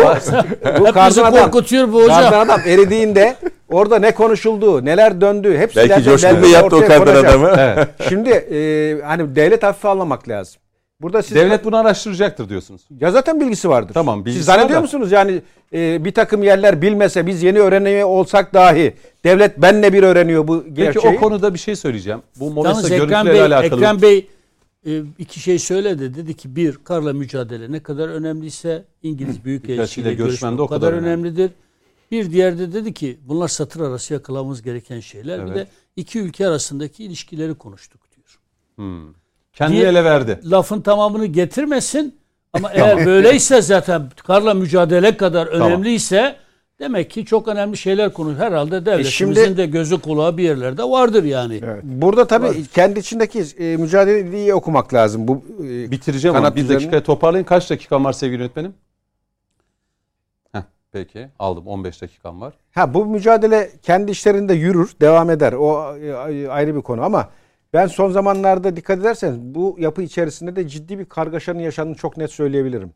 bu 0.80 0.92
kardan 0.92 1.24
adam, 1.24 1.32
korkutuyor 1.44 1.92
bu 1.92 2.02
hocam. 2.02 2.22
kardan 2.22 2.40
adam 2.44 2.60
eridiğinde 2.66 3.36
orada 3.68 3.98
ne 3.98 4.14
konuşuldu, 4.14 4.84
neler 4.84 5.20
döndü 5.20 5.58
hepsi 5.58 5.76
Belki 5.76 6.42
Bey 6.42 6.50
yaptı 6.50 6.76
o 6.76 6.80
kardan 6.80 7.16
adamı. 7.16 7.52
Evet. 7.58 7.88
Şimdi 8.08 8.30
e, 8.30 9.02
hani 9.02 9.36
devlet 9.36 9.62
hafife 9.62 9.88
almamak 9.88 10.28
lazım. 10.28 10.60
Burada 11.00 11.22
siz 11.22 11.34
Devlet 11.34 11.64
bunu 11.64 11.76
araştıracaktır 11.76 12.48
diyorsunuz. 12.48 12.82
ya 13.00 13.10
zaten 13.10 13.40
bilgisi 13.40 13.68
vardır. 13.68 13.94
Tamam, 13.94 14.20
bilgisi 14.20 14.36
Siz 14.38 14.46
zannediyor 14.46 14.70
var 14.70 14.76
da. 14.76 14.80
musunuz 14.80 15.12
yani 15.12 15.42
e, 15.74 16.04
bir 16.04 16.14
takım 16.14 16.42
yerler 16.42 16.82
bilmese 16.82 17.26
biz 17.26 17.42
yeni 17.42 17.58
öğreniyor 17.58 18.08
olsak 18.08 18.54
dahi 18.54 18.94
devlet 19.24 19.58
benle 19.58 19.92
bir 19.92 20.02
öğreniyor 20.02 20.48
bu 20.48 20.62
Peki 20.62 20.74
gerçeği. 20.74 21.16
o 21.16 21.20
konuda 21.20 21.54
bir 21.54 21.58
şey 21.58 21.76
söyleyeceğim. 21.76 22.22
Bu 22.40 22.50
Ekrem 22.94 23.24
görüntülerle 23.24 23.32
Bey, 23.32 23.42
alakalı. 23.42 23.80
Ekrem 23.80 24.02
Bey 24.02 24.26
iki 25.18 25.40
şey 25.40 25.58
söyledi. 25.58 26.14
Dedi 26.14 26.34
ki 26.36 26.56
bir, 26.56 26.76
karla 26.76 27.12
mücadele 27.12 27.72
ne 27.72 27.82
kadar 27.82 28.08
önemliyse 28.08 28.84
İngiliz 29.02 29.44
görüşmen 30.12 30.58
de 30.58 30.62
o 30.62 30.66
kadar 30.66 30.92
önemlidir. 30.92 31.50
Bir 32.10 32.30
diğer 32.30 32.58
de 32.58 32.72
dedi 32.72 32.94
ki 32.94 33.18
bunlar 33.24 33.48
satır 33.48 33.80
arası 33.80 34.14
yakalamamız 34.14 34.62
gereken 34.62 35.00
şeyler. 35.00 35.46
Bir 35.46 35.52
Evet. 35.52 35.56
de 35.56 35.66
iki 35.96 36.18
ülke 36.20 36.48
arasındaki 36.48 37.04
ilişkileri 37.04 37.54
konuştuk 37.54 38.00
diyor. 38.16 38.38
Hmm. 38.76 39.14
Kendi 39.52 39.72
Diye- 39.76 39.88
ele 39.88 40.04
verdi. 40.04 40.40
Lafın 40.44 40.80
tamamını 40.80 41.26
getirmesin 41.26 42.16
ama 42.52 42.70
eğer 42.72 43.06
böyleyse 43.06 43.62
zaten 43.62 44.10
karla 44.26 44.54
mücadele 44.54 45.16
kadar 45.16 45.48
Tamam. 45.52 45.70
Demek 46.80 47.10
ki 47.10 47.24
çok 47.24 47.48
önemli 47.48 47.76
şeyler 47.76 48.12
konu. 48.12 48.34
Herhalde 48.38 48.86
devletimizin 48.86 49.10
şimdi- 49.44 49.56
de 49.56 49.66
gözü 49.66 50.00
kulağı 50.00 50.36
bir 50.36 50.42
yerlerde 50.42 50.82
vardır 50.84 51.24
yani. 51.24 51.60
Burada 51.82 52.26
tabii 52.26 52.64
kendi 52.66 52.98
içindeki 53.00 53.44
e, 53.58 53.76
mücadeleyi 53.76 54.34
iyi 54.34 54.54
okumak 54.54 54.94
lazım. 54.94 55.28
Bu 55.28 55.44
e, 55.64 55.90
Bitireceğim 55.90 56.36
ama 56.36 56.56
bir 56.56 56.60
üzerine- 56.60 56.74
dakikaya 56.74 57.02
toparlayın. 57.02 57.44
Kaç 57.44 57.70
dakikan 57.70 58.04
var 58.04 58.12
sevgili 58.12 58.38
yönetmenim? 58.42 58.74
Heh, 60.52 60.62
peki 60.92 61.28
aldım 61.38 61.66
15 61.66 62.02
dakikam 62.02 62.40
var. 62.40 62.54
Ha 62.74 62.94
bu 62.94 63.06
mücadele 63.06 63.70
kendi 63.82 64.10
işlerinde 64.10 64.54
yürür, 64.54 64.90
devam 65.00 65.30
eder. 65.30 65.52
O 65.52 65.96
e, 65.96 66.48
ayrı 66.48 66.76
bir 66.76 66.82
konu 66.82 67.02
ama 67.02 67.28
ben 67.72 67.86
son 67.86 68.10
zamanlarda 68.10 68.76
dikkat 68.76 68.98
ederseniz 68.98 69.38
bu 69.40 69.76
yapı 69.78 70.02
içerisinde 70.02 70.56
de 70.56 70.68
ciddi 70.68 70.98
bir 70.98 71.04
kargaşanın 71.04 71.58
yaşandığını 71.58 71.94
çok 71.94 72.16
net 72.16 72.30
söyleyebilirim. 72.30 72.90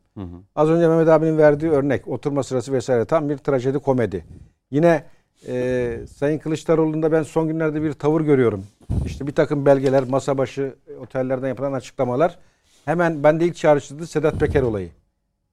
Az 0.55 0.69
önce 0.69 0.87
Mehmet 0.87 1.07
abinin 1.07 1.37
verdiği 1.37 1.71
örnek 1.71 2.07
oturma 2.07 2.43
sırası 2.43 2.73
vesaire 2.73 3.05
tam 3.05 3.29
bir 3.29 3.37
trajedi 3.37 3.79
komedi. 3.79 4.25
Yine 4.71 5.03
e, 5.47 5.97
Sayın 6.15 6.39
Kılıçdaroğlu'nda 6.39 7.11
ben 7.11 7.23
son 7.23 7.47
günlerde 7.47 7.81
bir 7.83 7.93
tavır 7.93 8.21
görüyorum. 8.21 8.65
İşte 9.05 9.27
bir 9.27 9.35
takım 9.35 9.65
belgeler, 9.65 10.03
masa 10.03 10.37
başı 10.37 10.75
otellerden 11.01 11.47
yapılan 11.47 11.73
açıklamalar. 11.73 12.39
Hemen 12.85 13.23
bende 13.23 13.45
ilk 13.45 13.55
çağrıştırdı 13.55 14.07
Sedat 14.07 14.39
Peker 14.39 14.61
olayı. 14.61 14.89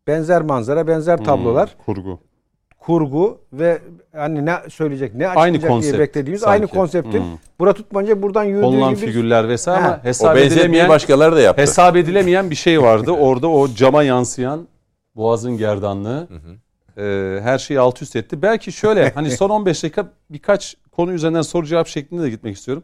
Benzer 0.06 0.42
manzara, 0.42 0.86
benzer 0.86 1.24
tablolar 1.24 1.76
Kurgu. 1.86 2.20
Kurgu 2.78 3.40
ve 3.52 3.78
hani 4.16 4.46
ne 4.46 4.56
söyleyecek, 4.68 5.14
ne 5.14 5.28
Aynı 5.28 5.38
açıklayacak 5.38 5.62
diye 5.62 5.70
konsept 5.72 5.98
beklediğimiz 5.98 6.40
sanki. 6.40 6.50
aynı 6.52 6.66
konseptin. 6.66 7.20
Hmm. 7.20 7.38
Bura 7.60 7.72
tutmanca 7.72 8.22
buradan 8.22 8.44
yürüdüğü 8.44 8.62
Konulan 8.62 8.94
gibi 8.94 9.06
figürler 9.06 9.48
vesaire 9.48 9.80
Ha. 9.82 9.86
ama 9.88 10.00
O 10.02 10.04
hesap 10.04 10.28
benzetmeyi 10.36 10.52
edilemeyen, 10.60 10.88
başkaları 10.88 11.36
da 11.36 11.40
yaptı. 11.40 11.62
hesap 11.62 11.96
edilemeyen 11.96 12.50
bir 12.50 12.54
şey 12.54 12.82
vardı. 12.82 13.10
Orada 13.20 13.48
o 13.48 13.68
cama 13.68 14.02
yansıyan 14.02 14.68
boğazın 15.16 15.56
gerdanlığı 15.56 16.28
e, 16.98 17.38
her 17.42 17.58
şeyi 17.58 17.80
alt 17.80 18.02
üst 18.02 18.16
etti. 18.16 18.42
Belki 18.42 18.72
şöyle 18.72 19.10
hani 19.14 19.30
son 19.30 19.50
15 19.50 19.82
dakika 19.82 20.08
birkaç 20.30 20.76
konu 20.92 21.12
üzerinden 21.12 21.42
soru 21.42 21.66
cevap 21.66 21.86
şeklinde 21.86 22.22
de 22.22 22.30
gitmek 22.30 22.56
istiyorum. 22.56 22.82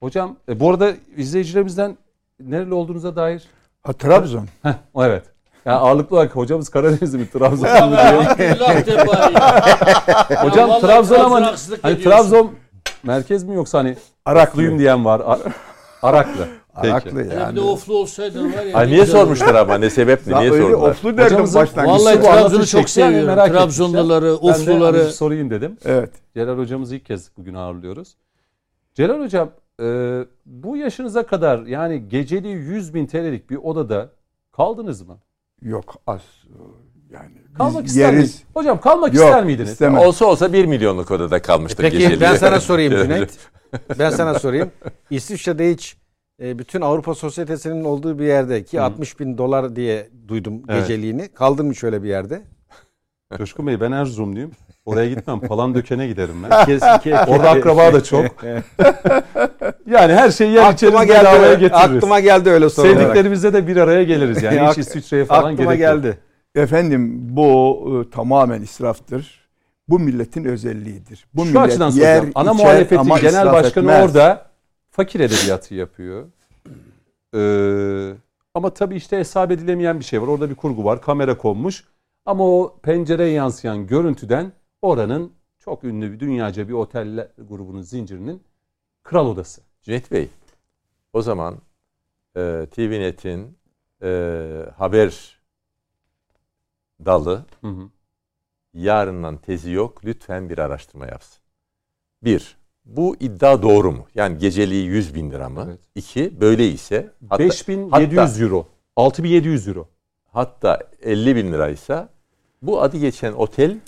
Hocam 0.00 0.36
e, 0.48 0.60
bu 0.60 0.70
arada 0.70 0.92
izleyicilerimizden 1.16 1.96
nereli 2.40 2.74
olduğunuza 2.74 3.16
dair 3.16 3.42
Ha, 3.82 3.92
Trabzon. 3.92 4.46
Heh, 4.62 4.72
o 4.94 5.04
evet. 5.04 5.22
Yani 5.68 5.78
ağırlıklı 5.78 6.16
olarak 6.16 6.36
hocamız 6.36 6.68
Karadenizli 6.68 7.18
mi 7.18 7.30
Trabzonlu 7.30 7.86
mu 7.90 7.96
diyor. 7.96 8.24
Hocam 10.44 10.68
vallahi 10.68 10.80
Trabzon 10.80 10.80
ama 10.80 10.82
Trabzon 11.20 11.30
hani, 11.30 11.44
haksızlık 11.44 11.84
hani 11.84 11.92
ediyorsun. 11.94 12.18
Trabzon 12.30 12.52
merkez 13.02 13.44
mi 13.44 13.54
yoksa 13.54 13.78
hani 13.78 13.96
Araklıyım 14.24 14.78
diyen 14.78 15.04
var. 15.04 15.20
A- 15.20 15.38
Araklı. 16.02 16.48
Peki. 16.82 16.92
Araklı 16.94 17.10
Hele 17.20 17.30
bir 17.30 17.36
yani. 17.36 17.56
de 17.56 17.60
oflu 17.60 17.94
olsaydın 17.98 18.52
var 18.52 18.62
ya. 18.64 18.76
Ay 18.78 18.86
ne 18.86 18.90
niye 18.90 19.00
güzel 19.00 19.20
sormuşlar 19.20 19.54
ama 19.54 19.78
ne 19.78 19.90
sebep 19.90 20.26
ne 20.26 20.32
Ya 20.32 20.38
niye 20.38 20.50
öyle 20.52 20.62
sordular? 20.62 20.90
oflu 20.90 21.16
derdim 21.16 21.36
Hocamızın- 21.36 21.60
başlangıçta. 21.60 22.04
Vallahi 22.04 22.18
Bu 22.18 22.22
Trabzon'u 22.22 22.66
çok 22.66 22.80
yani 22.80 22.88
seviyorum. 22.88 23.26
merak 23.26 23.52
Trabzonluları, 23.52 24.26
etmişler. 24.26 24.54
Ben 24.58 24.66
de 24.66 24.70
ofluları. 24.72 24.98
hani 25.02 25.12
sorayım 25.12 25.50
dedim. 25.50 25.76
Evet. 25.84 26.10
Celal 26.34 26.58
hocamızı 26.58 26.96
ilk 26.96 27.04
kez 27.04 27.30
bugün 27.36 27.54
ağırlıyoruz. 27.54 28.16
Celal 28.94 29.20
hocam 29.20 29.50
e, 29.82 30.18
bu 30.46 30.76
yaşınıza 30.76 31.26
kadar 31.26 31.58
yani 31.58 32.08
geceliği 32.08 32.54
100 32.54 32.94
bin 32.94 33.06
TL'lik 33.06 33.50
bir 33.50 33.56
odada 33.56 34.08
kaldınız 34.52 35.02
mı? 35.02 35.18
Yok 35.62 35.94
az. 36.06 36.20
Yani 37.10 37.30
Kalmak 37.56 37.84
biz 37.84 37.90
ister 37.90 38.02
yeriz. 38.12 38.16
miydiniz? 38.18 38.42
Hocam 38.54 38.80
kalmak 38.80 39.14
Yok, 39.14 39.24
ister 39.24 39.44
miydiniz? 39.44 39.70
istemem. 39.70 39.98
Olsa 40.00 40.24
olsa 40.26 40.52
1 40.52 40.64
milyonluk 40.64 41.10
odada 41.10 41.42
kalmıştık 41.42 41.80
Peki 41.80 41.98
geceliğe. 41.98 42.20
ben 42.20 42.36
sana 42.36 42.60
sorayım 42.60 42.92
Cüneyt. 43.02 43.38
Ben 43.98 44.10
sana 44.10 44.38
sorayım. 44.38 44.70
İsviçre'de 45.10 45.70
hiç 45.72 45.96
e, 46.42 46.58
bütün 46.58 46.80
Avrupa 46.80 47.14
Sosyetesi'nin 47.14 47.84
olduğu 47.84 48.18
bir 48.18 48.24
yerde 48.26 48.64
ki 48.64 48.80
60 48.80 49.20
bin 49.20 49.38
dolar 49.38 49.76
diye 49.76 50.08
duydum 50.28 50.62
Evet. 50.68 50.80
geceliğini. 50.88 51.28
Kaldın 51.28 51.66
mı 51.66 51.74
şöyle 51.74 52.02
bir 52.02 52.08
yerde? 52.08 52.42
Coşkun 53.38 53.66
Bey 53.66 53.80
ben 53.80 53.92
Erzurumluyum. 53.92 54.50
Oraya 54.88 55.08
gitmem. 55.08 55.40
Falan 55.40 55.74
dökene 55.74 56.06
giderim 56.06 56.34
ben. 56.50 56.66
Kes, 56.66 56.82
Orada 57.28 57.50
akraba 57.50 57.92
da 57.92 58.04
çok. 58.04 58.24
Yani 59.90 60.12
her 60.14 60.30
şeyi 60.30 60.52
yer 60.52 60.72
içeriz 60.72 60.94
aklıma 60.94 61.14
bedavaya 61.20 61.54
geldi. 61.54 61.60
getiririz. 61.60 61.96
Aklıma 61.96 62.20
geldi 62.20 62.50
öyle 62.50 62.70
soru 62.70 62.86
olarak. 62.86 63.00
Sevdiklerimizle 63.02 63.52
de 63.52 63.66
bir 63.66 63.76
araya 63.76 64.02
geliriz 64.02 64.42
yani. 64.42 64.60
Hiç 64.60 64.78
İsviçre'ye 64.78 65.24
falan 65.24 65.52
Aklıma 65.52 65.74
gerek 65.74 65.94
yok. 65.94 66.02
geldi. 66.02 66.18
Efendim 66.54 67.18
bu 67.36 68.04
e, 68.06 68.10
tamamen 68.10 68.62
israftır. 68.62 69.48
Bu 69.88 69.98
milletin 69.98 70.44
özelliğidir. 70.44 71.26
Bu 71.34 71.44
Şu 71.44 71.48
millet 71.50 71.62
açıdan 71.62 71.90
yer, 71.90 71.92
soracağım. 71.92 72.32
Ana 72.34 72.52
içer 72.52 72.64
muhalefetin 72.64 73.14
genel 73.16 73.52
başkanı 73.52 73.84
etmez. 73.92 74.04
orada 74.04 74.46
fakir 74.90 75.20
edebiyatı 75.20 75.74
yapıyor. 75.74 76.24
Ee, 77.34 78.14
ama 78.54 78.70
tabii 78.70 78.96
işte 78.96 79.18
hesap 79.18 79.50
edilemeyen 79.50 79.98
bir 80.00 80.04
şey 80.04 80.22
var. 80.22 80.26
Orada 80.26 80.50
bir 80.50 80.54
kurgu 80.54 80.84
var. 80.84 81.00
Kamera 81.02 81.36
konmuş. 81.38 81.84
Ama 82.26 82.44
o 82.44 82.76
pencereye 82.82 83.32
yansıyan 83.32 83.86
görüntüden 83.86 84.52
oranın 84.82 85.32
çok 85.58 85.84
ünlü 85.84 86.12
bir 86.12 86.20
dünyaca 86.20 86.68
bir 86.68 86.72
otel 86.72 87.28
grubunun 87.38 87.82
zincirinin 87.82 88.42
kral 89.02 89.26
odası. 89.26 89.62
Cüneyt 89.82 90.12
Bey, 90.12 90.28
o 91.12 91.22
zaman 91.22 91.58
e, 92.36 92.66
TVNet'in 92.70 93.58
e, 94.02 94.08
haber 94.76 95.38
dalı 97.04 97.44
Hı 97.60 97.68
hı. 97.68 97.88
yarından 98.74 99.36
tezi 99.36 99.70
yok. 99.70 100.04
Lütfen 100.04 100.50
bir 100.50 100.58
araştırma 100.58 101.06
yapsın. 101.06 101.42
Bir, 102.24 102.56
bu 102.84 103.16
iddia 103.20 103.62
doğru 103.62 103.92
mu? 103.92 104.06
Yani 104.14 104.38
geceliği 104.38 104.86
100 104.86 105.14
bin 105.14 105.30
lira 105.30 105.48
mı? 105.48 105.64
Evet. 105.68 105.78
İki, 105.94 106.40
böyle 106.40 106.68
ise 106.68 107.12
hatta, 107.28 107.38
5700 107.38 108.40
euro. 108.40 108.66
6700 108.96 109.68
euro. 109.68 109.88
hatta 110.32 110.80
50 111.02 111.36
bin 111.36 111.52
liraysa 111.52 112.08
bu 112.62 112.82
adı 112.82 112.96
geçen 112.96 113.32
otel 113.32 113.78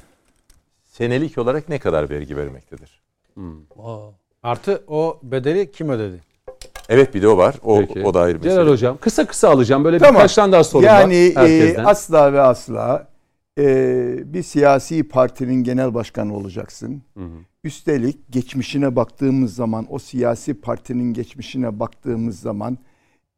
senelik 0.91 1.39
olarak 1.39 1.69
ne 1.69 1.79
kadar 1.79 2.11
vergi 2.11 2.37
vermektedir? 2.37 3.03
Wow. 3.35 4.17
Artı 4.43 4.85
o 4.89 5.21
bedeli 5.23 5.71
kim 5.71 5.89
ödedi? 5.89 6.21
Evet 6.89 7.15
bir 7.15 7.23
de 7.23 7.29
o 7.29 7.37
var. 7.37 7.55
O, 7.63 7.79
Peki. 7.79 8.03
o 8.05 8.15
da 8.15 8.21
ayrı 8.21 8.39
bir 8.39 8.43
Celal 8.43 8.57
mesele. 8.57 8.71
Hocam 8.71 8.99
kısa 9.01 9.27
kısa 9.27 9.49
alacağım. 9.49 9.85
Böyle 9.85 9.99
Tamam. 9.99 10.15
birkaç 10.15 10.35
tane 10.35 10.53
daha 10.53 10.65
sorum 10.65 10.87
yani 10.87 11.33
var 11.37 11.45
e, 11.45 11.61
herkesten. 11.61 11.85
asla 11.85 12.33
ve 12.33 12.41
asla 12.41 13.09
e, 13.59 14.35
bir 14.35 14.43
siyasi 14.43 15.09
partinin 15.09 15.65
genel 15.65 15.95
başkanı 15.95 16.37
olacaksın. 16.37 17.03
Hı 17.17 17.25
hı. 17.25 17.39
Üstelik 17.65 18.33
geçmişine 18.33 18.97
baktığımız 18.97 19.55
zaman 19.55 19.87
o 19.91 19.99
siyasi 19.99 20.55
partinin 20.55 21.15
geçmişine 21.15 21.81
baktığımız 21.81 22.41
zaman 22.41 22.79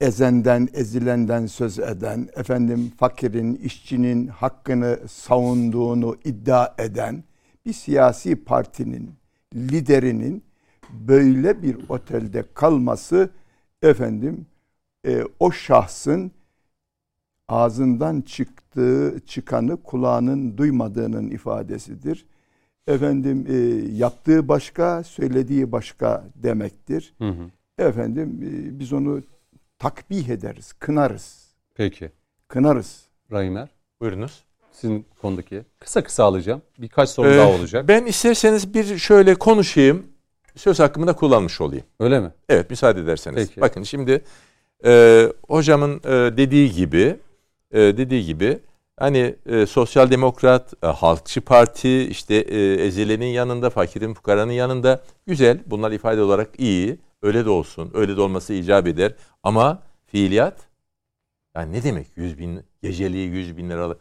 ezenden, 0.00 0.68
ezilenden 0.74 1.46
söz 1.46 1.78
eden, 1.78 2.28
efendim 2.36 2.92
fakirin, 2.98 3.54
işçinin 3.54 4.26
hakkını 4.26 4.98
savunduğunu 5.08 6.16
iddia 6.24 6.74
eden 6.78 7.24
bir 7.66 7.72
siyasi 7.72 8.44
partinin 8.44 9.10
liderinin 9.54 10.44
böyle 10.90 11.62
bir 11.62 11.76
otelde 11.88 12.44
kalması 12.54 13.30
efendim 13.82 14.46
e, 15.06 15.24
o 15.40 15.52
şahsın 15.52 16.32
ağzından 17.48 18.20
çıktığı 18.20 19.20
çıkanı 19.26 19.82
kulağının 19.82 20.56
duymadığının 20.56 21.30
ifadesidir. 21.30 22.26
Efendim 22.86 23.46
e, 23.48 23.56
yaptığı 23.96 24.48
başka, 24.48 25.02
söylediği 25.02 25.72
başka 25.72 26.24
demektir. 26.34 27.14
Hı 27.18 27.28
hı. 27.28 27.50
Efendim 27.78 28.40
e, 28.42 28.78
biz 28.78 28.92
onu 28.92 29.22
takbih 29.78 30.28
ederiz, 30.28 30.72
kınarız. 30.72 31.54
Peki. 31.74 32.12
Kınarız. 32.48 33.08
Raymer 33.32 33.68
Buyurunuz. 34.00 34.44
Sizin 34.72 35.06
konudaki 35.20 35.62
kısa 35.80 36.02
kısa 36.04 36.24
alacağım. 36.24 36.62
Birkaç 36.78 37.08
soru 37.10 37.28
Ee, 37.28 37.36
daha 37.38 37.48
olacak. 37.48 37.88
Ben 37.88 38.04
isterseniz 38.06 38.74
bir 38.74 38.98
şöyle 38.98 39.34
konuşayım. 39.34 40.06
Söz 40.56 40.80
hakkımı 40.80 41.06
da 41.06 41.12
kullanmış 41.12 41.60
olayım. 41.60 41.84
Öyle 42.00 42.20
mi? 42.20 42.30
Evet 42.48 42.70
müsaade 42.70 43.00
ederseniz. 43.00 43.48
Peki. 43.48 43.60
Bakın 43.60 43.82
şimdi 43.82 44.24
e, 44.84 45.26
hocamın 45.48 45.96
e, 46.04 46.36
dediği 46.36 46.72
gibi 46.72 47.16
e, 47.70 47.80
dediği 47.80 48.24
gibi 48.24 48.58
hani 48.96 49.36
e, 49.46 49.66
sosyal 49.66 50.10
demokrat, 50.10 50.74
e, 50.82 50.86
halkçı 50.86 51.40
parti 51.40 52.02
işte 52.04 52.34
e, 52.34 52.74
ezilenin 52.74 53.26
yanında, 53.26 53.70
fakirin 53.70 54.14
fukaranın 54.14 54.52
yanında 54.52 55.02
güzel. 55.26 55.58
Bunlar 55.66 55.92
ifade 55.92 56.22
olarak 56.22 56.60
iyi. 56.60 56.98
Öyle 57.22 57.44
de 57.44 57.50
olsun. 57.50 57.90
Öyle 57.94 58.16
de 58.16 58.20
olması 58.20 58.54
icap 58.54 58.86
eder. 58.86 59.14
Ama 59.42 59.82
fiiliyat 60.06 60.56
yani 61.56 61.72
ne 61.72 61.82
demek 61.82 62.06
100 62.16 62.38
bin 62.38 62.60
geceliği 62.82 63.28
100 63.28 63.56
bin 63.56 63.70
liralık 63.70 64.00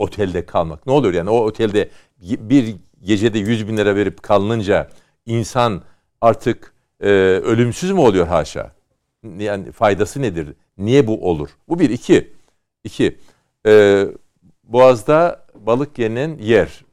otelde 0.00 0.46
kalmak? 0.46 0.86
Ne 0.86 0.92
oluyor 0.92 1.14
yani 1.14 1.30
o 1.30 1.36
otelde 1.36 1.90
bir 2.20 2.76
gecede 3.02 3.38
100 3.38 3.68
bin 3.68 3.76
lira 3.76 3.96
verip 3.96 4.22
kalınınca 4.22 4.90
insan 5.26 5.82
artık 6.20 6.74
e, 7.00 7.08
ölümsüz 7.44 7.90
mü 7.90 8.00
oluyor 8.00 8.26
haşa? 8.26 8.72
Yani 9.38 9.72
faydası 9.72 10.22
nedir? 10.22 10.54
Niye 10.78 11.06
bu 11.06 11.28
olur? 11.30 11.48
Bu 11.68 11.78
bir. 11.78 11.90
iki. 11.90 12.32
İki. 12.84 13.18
E, 13.66 14.06
Boğaz'da 14.64 15.46
balık 15.54 15.98
yenen 15.98 16.38
yer. 16.38 16.84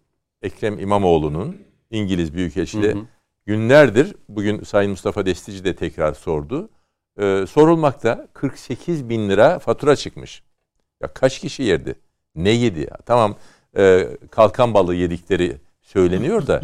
Ekrem 0.42 0.80
İmamoğlu'nun 0.80 1.58
İngiliz 1.92 2.34
Büyükelçiliği 2.34 2.94
günlerdir 3.46 4.16
bugün 4.30 4.64
Sayın 4.64 4.92
Mustafa 4.92 5.26
Destici 5.26 5.64
de 5.64 5.76
tekrar 5.76 6.14
sordu. 6.14 6.70
E, 7.20 7.46
sorulmakta 7.50 8.28
48 8.34 9.10
bin 9.10 9.30
lira 9.30 9.60
fatura 9.60 9.96
çıkmış. 9.96 10.44
Ya 11.02 11.14
kaç 11.14 11.40
kişi 11.40 11.64
yerdi? 11.64 11.96
Ne 12.38 12.50
yedi 12.50 12.80
ya? 12.80 12.98
Tamam 13.06 13.36
e, 13.78 14.08
kalkan 14.32 14.74
balığı 14.74 14.96
yedikleri 14.96 15.58
söyleniyor 15.82 16.48
da 16.48 16.62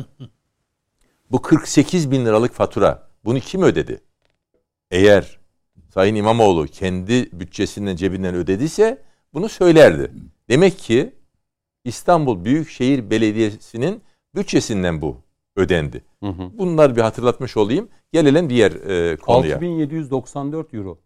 bu 1.32 1.42
48 1.42 2.12
bin 2.12 2.26
liralık 2.26 2.54
fatura 2.54 3.08
bunu 3.26 3.40
kim 3.40 3.62
ödedi? 3.62 4.02
Eğer 4.92 5.44
Sayın 5.94 6.16
İmamoğlu 6.16 6.66
kendi 6.68 7.30
bütçesinden 7.40 7.96
cebinden 7.96 8.36
ödediyse 8.36 9.02
bunu 9.34 9.50
söylerdi. 9.50 10.12
Demek 10.50 10.80
ki 10.80 11.14
İstanbul 11.84 12.46
Büyükşehir 12.46 13.10
Belediyesi'nin 13.10 14.02
bütçesinden 14.36 15.02
bu 15.02 15.18
ödendi. 15.56 16.04
Hı 16.24 16.30
hı. 16.30 16.58
Bunları 16.58 16.96
bir 16.96 17.02
hatırlatmış 17.02 17.58
olayım. 17.58 17.90
Gelelim 18.12 18.50
diğer 18.50 18.72
e, 18.72 19.18
konuya. 19.18 19.56
6794 19.56 20.74
euro. 20.74 20.98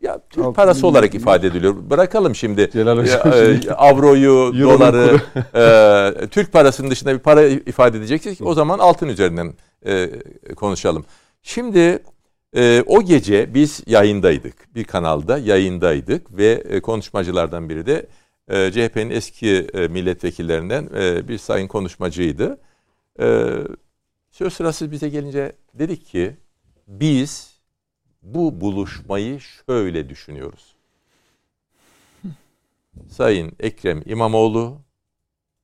Ya 0.00 0.20
Türk 0.30 0.44
Altı 0.44 0.56
parası 0.56 0.86
olarak 0.86 1.14
ifade 1.14 1.46
ediliyor. 1.46 1.74
Bırakalım 1.90 2.34
şimdi 2.34 2.70
Celal 2.72 2.98
Hocam 2.98 3.32
e, 3.32 3.54
şimdi- 3.54 3.72
avroyu, 3.74 4.52
doları, 4.62 5.20
e, 6.22 6.26
Türk 6.26 6.52
parasının 6.52 6.90
dışında 6.90 7.14
bir 7.14 7.18
para 7.18 7.46
ifade 7.46 7.98
edeceksek 7.98 8.38
o 8.46 8.54
zaman 8.54 8.78
altın 8.78 9.08
üzerinden 9.08 9.54
e, 9.86 10.10
konuşalım. 10.56 11.04
Şimdi 11.42 12.02
e, 12.56 12.82
o 12.86 13.02
gece 13.02 13.54
biz 13.54 13.82
yayındaydık. 13.86 14.74
Bir 14.74 14.84
kanalda 14.84 15.38
yayındaydık 15.38 16.36
ve 16.36 16.64
e, 16.68 16.80
konuşmacılardan 16.80 17.68
biri 17.68 17.86
de 17.86 18.06
e, 18.48 18.72
CHP'nin 18.72 19.10
eski 19.10 19.66
e, 19.74 19.88
milletvekillerinden 19.88 20.88
e, 20.96 21.28
bir 21.28 21.38
sayın 21.38 21.68
konuşmacıydı. 21.68 22.58
E, 23.20 23.46
söz 24.30 24.52
sırası 24.52 24.90
bize 24.90 25.08
gelince 25.08 25.52
dedik 25.74 26.06
ki 26.06 26.36
biz 26.86 27.57
bu 28.34 28.60
buluşmayı 28.60 29.40
şöyle 29.40 30.08
düşünüyoruz. 30.08 30.74
Sayın 33.08 33.52
Ekrem 33.60 34.02
İmamoğlu 34.06 34.78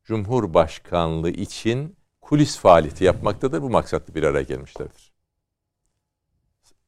Cumhurbaşkanlığı 0.05 1.31
için 1.31 1.97
kulis 2.21 2.59
faaliyeti 2.59 3.05
yapmaktadır. 3.05 3.63
Bu 3.63 3.71
maksatlı 3.71 4.15
bir 4.15 4.23
araya 4.23 4.43
gelmişlerdir. 4.43 5.13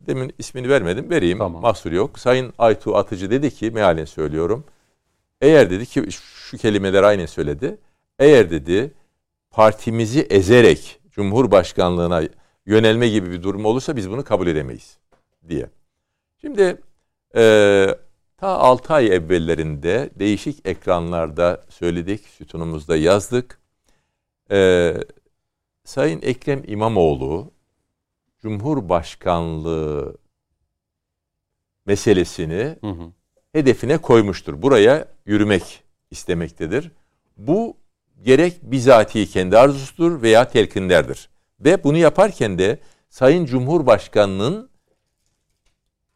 Demin 0.01 0.35
ismini 0.39 0.69
vermedim. 0.69 1.11
Vereyim. 1.11 1.39
Tamam. 1.39 1.63
Mahsur 1.63 1.93
yok. 1.93 2.19
Sayın 2.19 2.53
Aytu 2.59 2.97
Atıcı 2.97 3.31
dedi 3.31 3.51
ki 3.51 3.71
mealen 3.71 4.05
söylüyorum. 4.05 4.65
Eğer 5.41 5.71
dedi 5.71 5.87
ki 5.87 6.07
şu 6.11 6.57
kelimeleri 6.57 7.07
aynen 7.07 7.27
söyledi. 7.27 7.79
Eğer 8.19 8.51
dedi 8.51 8.93
partimizi 9.51 10.21
ezerek 10.21 11.01
Cumhurbaşkanlığına 11.11 12.23
yönelme 12.67 13.09
gibi 13.09 13.31
bir 13.31 13.43
durum 13.43 13.65
olursa 13.65 13.97
biz 13.97 14.11
bunu 14.11 14.25
kabul 14.25 14.47
edemeyiz 14.47 14.99
diye. 15.49 15.71
Şimdi 16.41 16.83
e, 17.37 17.87
ta 18.37 18.49
6 18.49 18.95
ay 18.95 19.07
evvellerinde 19.07 20.11
değişik 20.19 20.69
ekranlarda 20.69 21.65
söyledik, 21.69 22.21
sütunumuzda 22.21 22.97
yazdık. 22.97 23.59
E, 24.51 24.95
Sayın 25.85 26.23
Ekrem 26.23 26.63
İmamoğlu 26.67 27.51
Cumhurbaşkanlığı 28.43 30.17
meselesini 31.87 32.77
Hı 32.81 32.91
hı. 32.91 33.13
hedefine 33.53 33.99
koymuştur. 33.99 34.63
Buraya 34.63 35.09
yürümek 35.27 35.83
istemektedir. 36.11 36.91
Bu 37.37 37.77
gerek 38.23 38.59
bizatihi 38.63 39.27
kendi 39.27 39.59
arzusudur 39.59 40.23
veya 40.23 40.49
telkinlerdir. 40.49 41.29
Ve 41.61 41.85
bunu 41.85 41.97
yaparken 41.97 42.59
de 42.59 42.79
Sayın 43.09 43.47
Cumhurbaşkanı'nın 43.47 44.71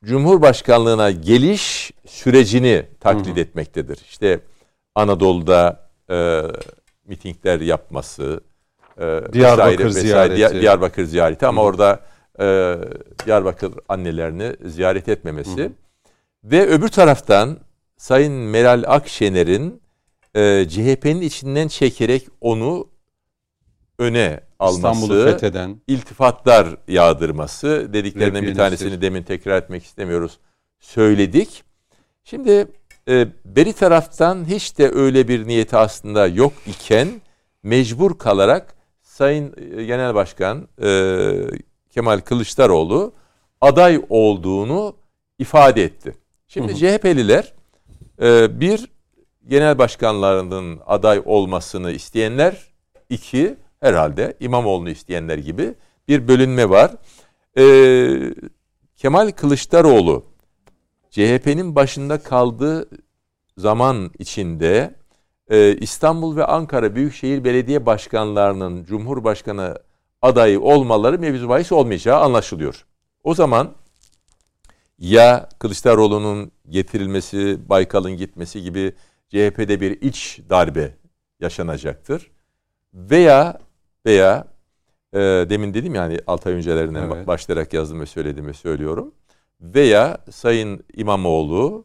Cumhurbaşkanlığına 0.05 1.11
geliş 1.11 1.93
sürecini 2.07 2.87
taklit 3.01 3.39
etmektedir. 3.39 3.99
İşte 4.09 4.41
Anadolu'da 4.95 5.91
e, 6.11 6.43
mitingler 7.07 7.61
yapması, 7.61 8.41
e, 8.99 9.21
Diyarbakır 9.33 9.85
vesaire, 9.85 10.05
vesaire, 10.05 10.35
ziyareti. 10.35 10.61
Diyarbakır 10.61 11.05
ziyareti. 11.05 11.47
Ama 11.47 11.63
orada 11.63 12.01
e, 12.41 12.77
Diyarbakır 13.27 13.73
annelerini 13.89 14.57
ziyaret 14.71 15.09
etmemesi. 15.09 15.73
Ve 16.45 16.67
öbür 16.67 16.89
taraftan 16.89 17.59
Sayın 17.97 18.33
Meral 18.33 18.85
Akşener'in 18.87 19.83
e, 20.35 20.69
CHP'nin 20.69 21.21
içinden 21.21 21.69
çekerek 21.69 22.29
onu 22.41 22.89
öne 23.99 24.41
alması, 24.61 25.25
fetheden. 25.25 25.81
iltifatlar 25.87 26.69
yağdırması 26.89 27.89
dediklerinden 27.93 28.43
bir 28.43 28.55
tanesini 28.55 29.03
demin 29.03 29.23
tekrar 29.23 29.59
etmek 29.59 29.85
istemiyoruz. 29.85 30.39
Söyledik. 30.81 31.65
Şimdi 32.25 32.67
e, 33.09 33.29
beri 33.45 33.73
taraftan 33.73 34.45
hiç 34.45 34.79
de 34.79 34.91
öyle 34.91 35.29
bir 35.29 35.47
niyeti 35.47 35.77
aslında 35.77 36.27
yok 36.27 36.53
iken 36.67 37.09
mecbur 37.63 38.19
kalarak 38.19 38.75
Sayın 39.03 39.55
e, 39.77 39.85
Genel 39.85 40.15
Başkan 40.15 40.69
e, 40.83 41.31
Kemal 41.91 42.21
Kılıçdaroğlu 42.21 43.13
aday 43.61 44.03
olduğunu 44.09 44.97
ifade 45.39 45.85
etti. 45.85 46.15
Şimdi 46.49 46.77
CHP'liler 46.77 47.53
e, 48.23 48.61
bir 48.61 48.91
genel 49.49 49.79
başkanlarının 49.79 50.81
aday 50.87 51.23
olmasını 51.25 51.93
isteyenler, 51.93 52.57
iki 53.09 53.57
herhalde 53.81 54.37
İmamoğlu'nu 54.41 54.91
isteyenler 54.91 55.39
gibi 55.39 55.75
bir 56.09 56.29
bölünme 56.29 56.71
var. 56.71 56.93
E, 57.59 58.35
Kemal 58.97 59.31
Kılıçdaroğlu 59.31 60.25
CHP'nin 61.11 61.75
başında 61.75 62.23
kaldığı 62.23 62.89
zaman 63.57 64.11
içinde 64.19 64.95
e, 65.51 65.77
İstanbul 65.77 66.37
ve 66.37 66.45
Ankara 66.45 66.95
Büyükşehir 66.95 67.45
Belediye 67.45 67.87
Başkanlarının 67.87 68.85
Cumhurbaşkanı 68.85 69.79
adayı 70.23 70.61
olmaları 70.61 71.19
mevzu 71.19 71.49
bahis 71.49 71.73
olmayacağı 71.73 72.21
anlaşılıyor. 72.21 72.87
O 73.25 73.35
zaman 73.35 73.75
ya 74.99 75.49
Kılıçdaroğlu'nun 75.59 76.53
getirilmesi, 76.69 77.59
Baykal'ın 77.69 78.17
gitmesi 78.17 78.63
gibi 78.63 78.93
CHP'de 79.29 79.81
bir 79.81 80.01
iç 80.01 80.41
darbe 80.51 80.97
yaşanacaktır. 81.41 82.31
Veya 82.95 83.59
veya 84.07 84.47
e, 85.13 85.19
demin 85.21 85.75
dedim 85.75 85.95
yani 85.95 86.19
Altay 86.27 86.53
öncelerinden 86.53 87.11
Evet. 87.11 87.27
başlayarak 87.27 87.73
yazdım 87.73 88.01
ve 88.01 88.07
söyledim 88.07 88.47
ve 88.47 88.53
söylüyorum. 88.53 89.15
Veya 89.61 90.19
Sayın 90.31 90.85
İmamoğlu 90.95 91.85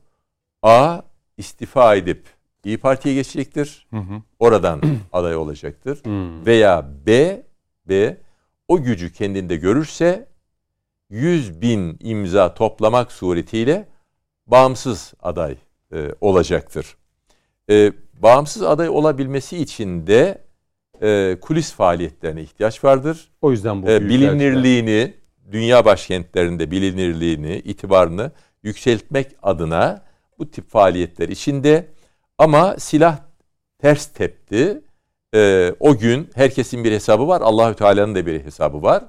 A 0.64 1.02
istifa 1.38 1.96
edip 1.96 2.26
İyi 2.64 2.78
Parti'ye 2.78 3.16
geçecektir. 3.16 3.88
Hı 3.90 3.98
hı. 3.98 4.22
Oradan 4.40 4.82
aday 5.14 5.36
olacaktır. 5.36 6.04
Hmm. 6.04 6.46
Veya 6.46 6.86
B 7.06 7.42
B 7.90 8.18
o 8.68 8.82
gücü 8.84 9.14
kendinde 9.14 9.56
görürse 9.56 10.28
100 11.10 11.62
bin 11.62 11.98
imza 12.00 12.54
toplamak 12.54 13.12
suretiyle 13.12 13.88
bağımsız 14.48 15.14
aday 15.20 15.58
e, 15.94 16.10
olacaktır. 16.22 16.98
E, 17.70 17.94
bağımsız 18.14 18.64
aday 18.64 18.90
olabilmesi 18.90 19.58
için 19.58 20.08
de 20.08 20.45
e, 21.02 21.38
kulis 21.42 21.72
faaliyetlerine 21.74 22.42
ihtiyaç 22.42 22.84
vardır. 22.84 23.30
O 23.42 23.52
yüzden 23.52 23.84
bu 23.84 23.90
E, 23.90 24.10
bilinirliğini, 24.10 25.14
dünya 25.52 25.86
başkentlerinde 25.86 26.72
bilinirliğini, 26.72 27.56
itibarını 27.56 28.32
yükseltmek 28.64 29.28
adına 29.44 30.06
bu 30.40 30.52
tip 30.52 30.70
faaliyetler 30.70 31.30
içinde 31.30 31.88
ama 32.38 32.76
silah 32.78 33.18
ters 33.80 34.06
tepti. 34.08 34.82
E, 35.36 35.74
o 35.80 35.98
gün 35.98 36.30
herkesin 36.36 36.84
bir 36.84 36.92
hesabı 36.92 37.28
var. 37.28 37.42
Allahü 37.42 37.76
Teala'nın 37.76 38.16
da 38.16 38.26
bir 38.26 38.44
hesabı 38.44 38.82
var. 38.84 39.04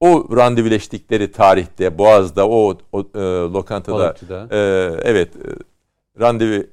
O 0.00 0.36
randevuleştikleri 0.36 1.32
tarihte 1.32 1.98
Boğaz'da 1.98 2.48
o, 2.48 2.78
o 2.92 3.00
e, 3.00 3.18
lokantada 3.52 3.98
Balıkçı'da. 3.98 4.48
e, 4.50 4.58
evet 5.02 5.36
e, 5.36 5.48
randevu 6.20 6.64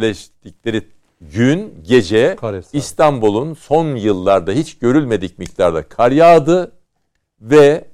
leştikleri 0.00 0.82
gün 1.30 1.74
gece. 1.82 2.36
İstanbul'un 2.72 3.54
son 3.54 3.96
yıllarda 3.96 4.52
hiç 4.52 4.78
görülmedik 4.78 5.38
miktarda 5.38 5.88
kar 5.88 6.12
yağdı 6.12 6.72
ve 7.40 7.84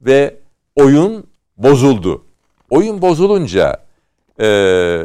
ve 0.00 0.36
oyun 0.76 1.26
bozuldu. 1.56 2.24
Oyun 2.70 3.02
bozulunca 3.02 3.84
e, 4.40 5.04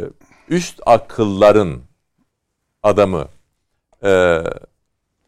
üst 0.49 0.81
akılların 0.85 1.79
adamı 2.83 3.27
e, 4.03 4.43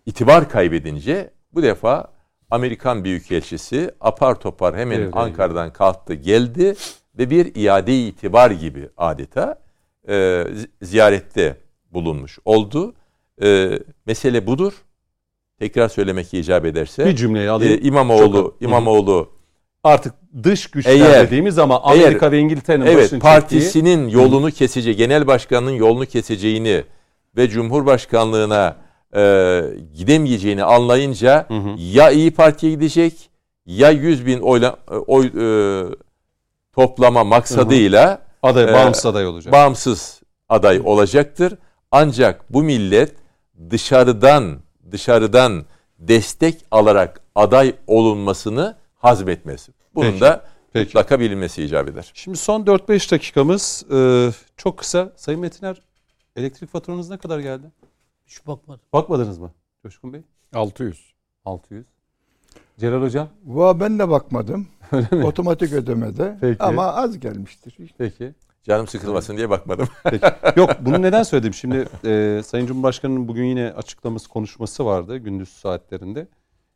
itibar 0.05 0.49
kaybedince 0.49 1.29
bu 1.53 1.63
defa 1.63 2.07
Amerikan 2.51 3.03
Büyükelçisi 3.03 3.91
apar 4.01 4.35
topar 4.39 4.77
hemen 4.77 4.99
Evet. 4.99 5.13
Ankara'dan 5.13 5.73
kalktı 5.73 6.13
geldi 6.13 6.75
ve 7.17 7.29
bir 7.29 7.55
iade 7.55 8.07
itibar 8.07 8.51
gibi 8.51 8.89
adeta 8.97 9.59
e, 10.07 10.13
zi- 10.53 10.69
ziyarette 10.81 11.57
bulunmuş 11.95 12.39
oldu. 12.45 12.93
E, 13.43 13.79
mesele 14.05 14.47
budur. 14.47 14.73
Tekrar 15.59 15.89
söylemek 15.89 16.33
icap 16.33 16.65
ederse. 16.65 17.05
Bir 17.05 17.15
cümleyi 17.15 17.45
e, 17.45 17.49
alayım. 17.49 17.79
İmamoğlu, 17.83 18.33
Çok- 18.33 18.61
İmamoğlu 18.61 19.35
Artık 19.85 20.13
dış 20.43 20.67
güçler 20.71 20.91
Eğer- 20.91 21.27
dediğimiz 21.27 21.57
ama 21.59 21.81
eğer- 21.85 22.03
Amerika 22.03 22.31
ve 22.31 22.39
İngiltere'nin 22.39 22.85
evet 22.85 23.03
başını 23.03 23.19
partisinin 23.19 24.07
yolunu 24.07 24.51
keseceği, 24.51 24.95
genel 24.95 25.27
başkanının 25.27 25.71
yolunu 25.71 26.05
keseceğini 26.05 26.83
ve 27.37 27.49
cumhurbaşkanlığına 27.49 28.75
e, 29.15 29.61
gidemeyeceğini 29.93 30.63
anlayınca 30.63 31.47
ya 31.77 32.11
İyi 32.11 32.31
Parti'ye 32.31 32.71
gidecek 32.71 33.29
ya 33.65 33.89
100 33.91 34.25
bin 34.25 34.39
oyla, 34.39 34.75
e, 34.91 34.93
oy 34.95 35.25
e, 35.25 35.45
toplama 36.73 37.23
maksadıyla 37.23 38.09
çektiği 38.11 38.49
aday, 38.49 38.63
e, 38.63 38.73
bağımsız 38.73 39.05
aday 39.05 39.27
olacak. 39.27 39.53
bağımsız 39.53 40.21
aday 40.49 40.81
olacaktır. 40.85 41.53
Ancak 41.97 42.53
bu 42.53 42.63
millet 42.63 43.15
dışarıdan 43.69 44.59
dışarıdan 44.91 45.65
destek 45.99 46.65
alarak 46.71 47.21
aday 47.35 47.75
olunmasını 47.87 48.75
hazmetmez. 48.95 49.69
Bunun 49.95 50.11
Peki, 50.11 50.21
da 50.21 50.45
peki. 50.73 50.85
mutlaka 50.85 51.19
bilinmesi 51.19 51.63
icap 51.63 51.87
eder. 51.87 52.11
Şimdi 52.13 52.37
son 52.37 52.61
4-5 52.61 53.11
dakikamız 53.11 53.85
e, 53.91 54.29
çok 54.57 54.77
kısa. 54.77 55.13
Sayın 55.15 55.39
Metiner 55.39 55.81
elektrik 56.35 56.69
faturanız 56.69 57.09
ne 57.09 57.17
kadar 57.17 57.39
geldi? 57.39 57.71
Hiç 58.27 58.47
bakmadım. 58.47 58.85
Bakmadınız 58.93 59.37
mı 59.37 59.51
Coşkun 59.83 60.13
Bey? 60.13 60.21
600. 60.53 61.13
600. 61.45 61.85
Celal 62.79 63.01
Hocam? 63.01 63.29
Va 63.45 63.79
ben 63.79 63.99
de 63.99 64.09
bakmadım. 64.09 64.67
Otomatik 65.23 65.73
ödemede. 65.73 66.37
Peki. 66.41 66.63
Ama 66.63 66.93
az 66.93 67.19
gelmiştir. 67.19 67.77
Peki. 67.97 68.33
Canım 68.65 68.87
sıkılmasın 68.87 69.37
diye 69.37 69.49
bakmadım. 69.49 69.87
Peki. 70.03 70.25
Yok 70.55 70.69
bunu 70.81 71.01
neden 71.01 71.23
söyledim? 71.23 71.53
Şimdi 71.53 71.87
e, 72.05 72.41
Sayın 72.45 72.67
Cumhurbaşkanı'nın 72.67 73.27
bugün 73.27 73.43
yine 73.43 73.73
açıklaması 73.77 74.29
konuşması 74.29 74.85
vardı 74.85 75.17
gündüz 75.17 75.49
saatlerinde. 75.49 76.27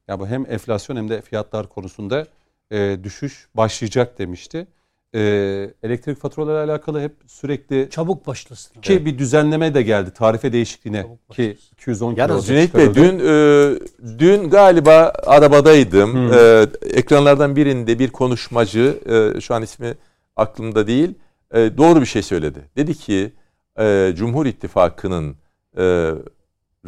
Ya 0.07 0.19
bu 0.19 0.27
hem 0.27 0.45
enflasyon 0.51 0.95
hem 0.95 1.09
de 1.09 1.21
fiyatlar 1.21 1.69
konusunda 1.69 2.25
e, 2.71 2.97
düşüş 3.03 3.47
başlayacak 3.55 4.19
demişti. 4.19 4.67
E, 5.15 5.19
elektrik 5.83 6.17
faturaları 6.17 6.71
alakalı 6.71 7.01
hep 7.01 7.15
sürekli 7.27 7.87
Çabuk 7.89 8.27
başlasın. 8.27 8.81
ki 8.81 9.05
bir 9.05 9.17
düzenleme 9.17 9.73
de 9.73 9.81
geldi 9.81 10.11
tarife 10.11 10.53
değişikliğine 10.53 11.01
Çabuk 11.01 11.29
ki 11.29 11.57
210 11.73 12.15
Yalnız 12.15 12.45
kilo 12.45 12.55
Cüneyt 12.55 12.75
Bey 12.75 12.95
dün 12.95 13.19
e, 13.19 14.19
dün 14.19 14.49
galiba 14.49 15.13
arabadaydım. 15.25 16.33
E, 16.33 16.65
ekranlardan 16.81 17.55
birinde 17.55 17.99
bir 17.99 18.09
konuşmacı 18.09 18.99
e, 19.37 19.41
şu 19.41 19.55
an 19.55 19.63
ismi 19.63 19.93
aklımda 20.35 20.87
değil 20.87 21.15
e, 21.53 21.77
doğru 21.77 22.01
bir 22.01 22.05
şey 22.05 22.21
söyledi. 22.21 22.69
Dedi 22.75 22.93
ki 22.95 23.33
e, 23.79 24.13
Cumhur 24.15 24.45
İttifakı'nın 24.45 25.35
e, 25.77 26.11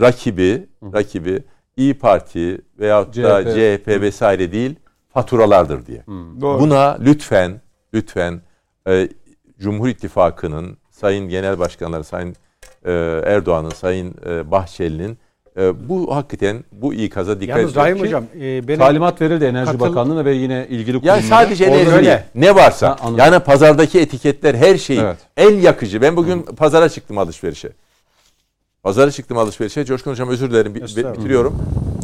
rakibi 0.01 0.69
rakibi 0.93 1.43
İyi 1.77 1.93
Parti 1.93 2.61
veyahut 2.79 3.17
da 3.17 3.43
CHP. 3.43 3.49
CHP 3.53 3.87
vesaire 3.87 4.51
değil 4.51 4.75
faturalardır 5.09 5.85
diye. 5.85 6.03
Doğru. 6.41 6.59
Buna 6.59 6.97
lütfen 6.99 7.61
lütfen 7.93 8.41
e, 8.87 9.09
Cumhur 9.59 9.87
İttifakı'nın 9.87 10.77
Sayın 10.89 11.29
Genel 11.29 11.59
Başkanları 11.59 12.03
Sayın 12.03 12.35
e, 12.85 12.91
Erdoğan'ın, 13.25 13.69
Sayın 13.69 14.15
e, 14.25 14.51
Bahçeli'nin 14.51 15.17
e, 15.57 15.89
bu 15.89 16.15
hakikaten 16.15 16.63
bu 16.71 16.93
ikaza 16.93 17.39
dikkat 17.41 17.57
Yalnız 17.57 17.75
Rahim 17.75 17.95
ki- 17.97 18.01
Hocam 18.03 18.23
e, 18.41 18.67
benim 18.67 18.79
Talimat 18.79 19.21
verildi 19.21 19.45
Enerji 19.45 19.71
Katıl- 19.71 19.79
Bakanlığı'na 19.79 20.25
ve 20.25 20.33
yine 20.33 20.67
ilgili 20.69 20.97
kurumlara. 20.99 21.21
sadece 21.21 21.65
Orada 21.65 21.77
enerji 21.79 21.95
öyle. 21.95 22.25
ne 22.35 22.55
varsa. 22.55 22.89
Ha, 22.89 22.95
anladım. 23.01 23.17
yani 23.17 23.39
pazardaki 23.39 23.99
etiketler 23.99 24.55
her 24.55 24.77
şey 24.77 24.99
Evet. 24.99 25.17
en 25.37 25.51
yakıcı. 25.55 26.01
Ben 26.01 26.15
bugün 26.17 26.41
pazara 26.41 26.89
çıktım 26.89 27.17
alışverişe. 27.17 27.69
Pazara 28.83 29.11
çıktım 29.11 29.37
alışverişe. 29.37 29.85
Coşkun 29.85 30.11
Hocam 30.11 30.29
özür 30.29 30.51
dilerim 30.51 30.75
bitiriyorum. 30.75 31.55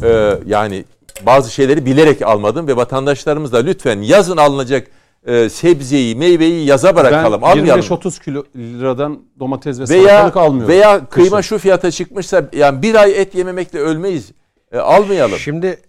Ee, 0.03 0.33
yani 0.45 0.85
bazı 1.25 1.51
şeyleri 1.53 1.85
bilerek 1.85 2.21
almadım 2.21 2.67
ve 2.67 2.75
vatandaşlarımız 2.75 3.53
da 3.53 3.57
lütfen 3.57 4.01
yazın 4.01 4.37
alınacak 4.37 4.87
e, 5.27 5.49
sebzeyi, 5.49 6.15
meyveyi 6.15 6.65
yaza 6.65 6.95
bırakalım. 6.95 7.41
Ben 7.41 7.47
almayalım. 7.47 7.81
25-30 7.81 8.23
kilo 8.23 8.43
liradan 8.55 9.19
domates 9.39 9.79
ve 9.79 9.89
Veya 9.89 10.07
salatalık 10.07 10.37
almıyorum. 10.37 10.69
veya 10.69 11.05
kıyma 11.05 11.37
Kışın. 11.37 11.55
şu 11.55 11.61
fiyata 11.61 11.91
çıkmışsa 11.91 12.49
yani 12.53 12.81
bir 12.81 12.95
ay 12.95 13.21
et 13.21 13.35
yememekle 13.35 13.79
ölmeyiz. 13.79 14.31
E, 14.71 14.77
almayalım. 14.77 15.37
Şimdi 15.37 15.79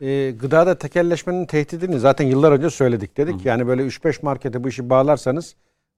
e, 0.00 0.30
gıdada 0.30 0.74
tekelleşmenin 0.78 1.46
tehdidini 1.46 1.98
zaten 2.00 2.26
yıllar 2.26 2.52
önce 2.52 2.70
söyledik. 2.70 3.16
Dedik 3.16 3.40
ki 3.42 3.48
yani 3.48 3.66
böyle 3.66 3.82
3-5 3.82 4.18
markete 4.24 4.64
bu 4.64 4.68
işi 4.68 4.90
bağlarsanız 4.90 5.54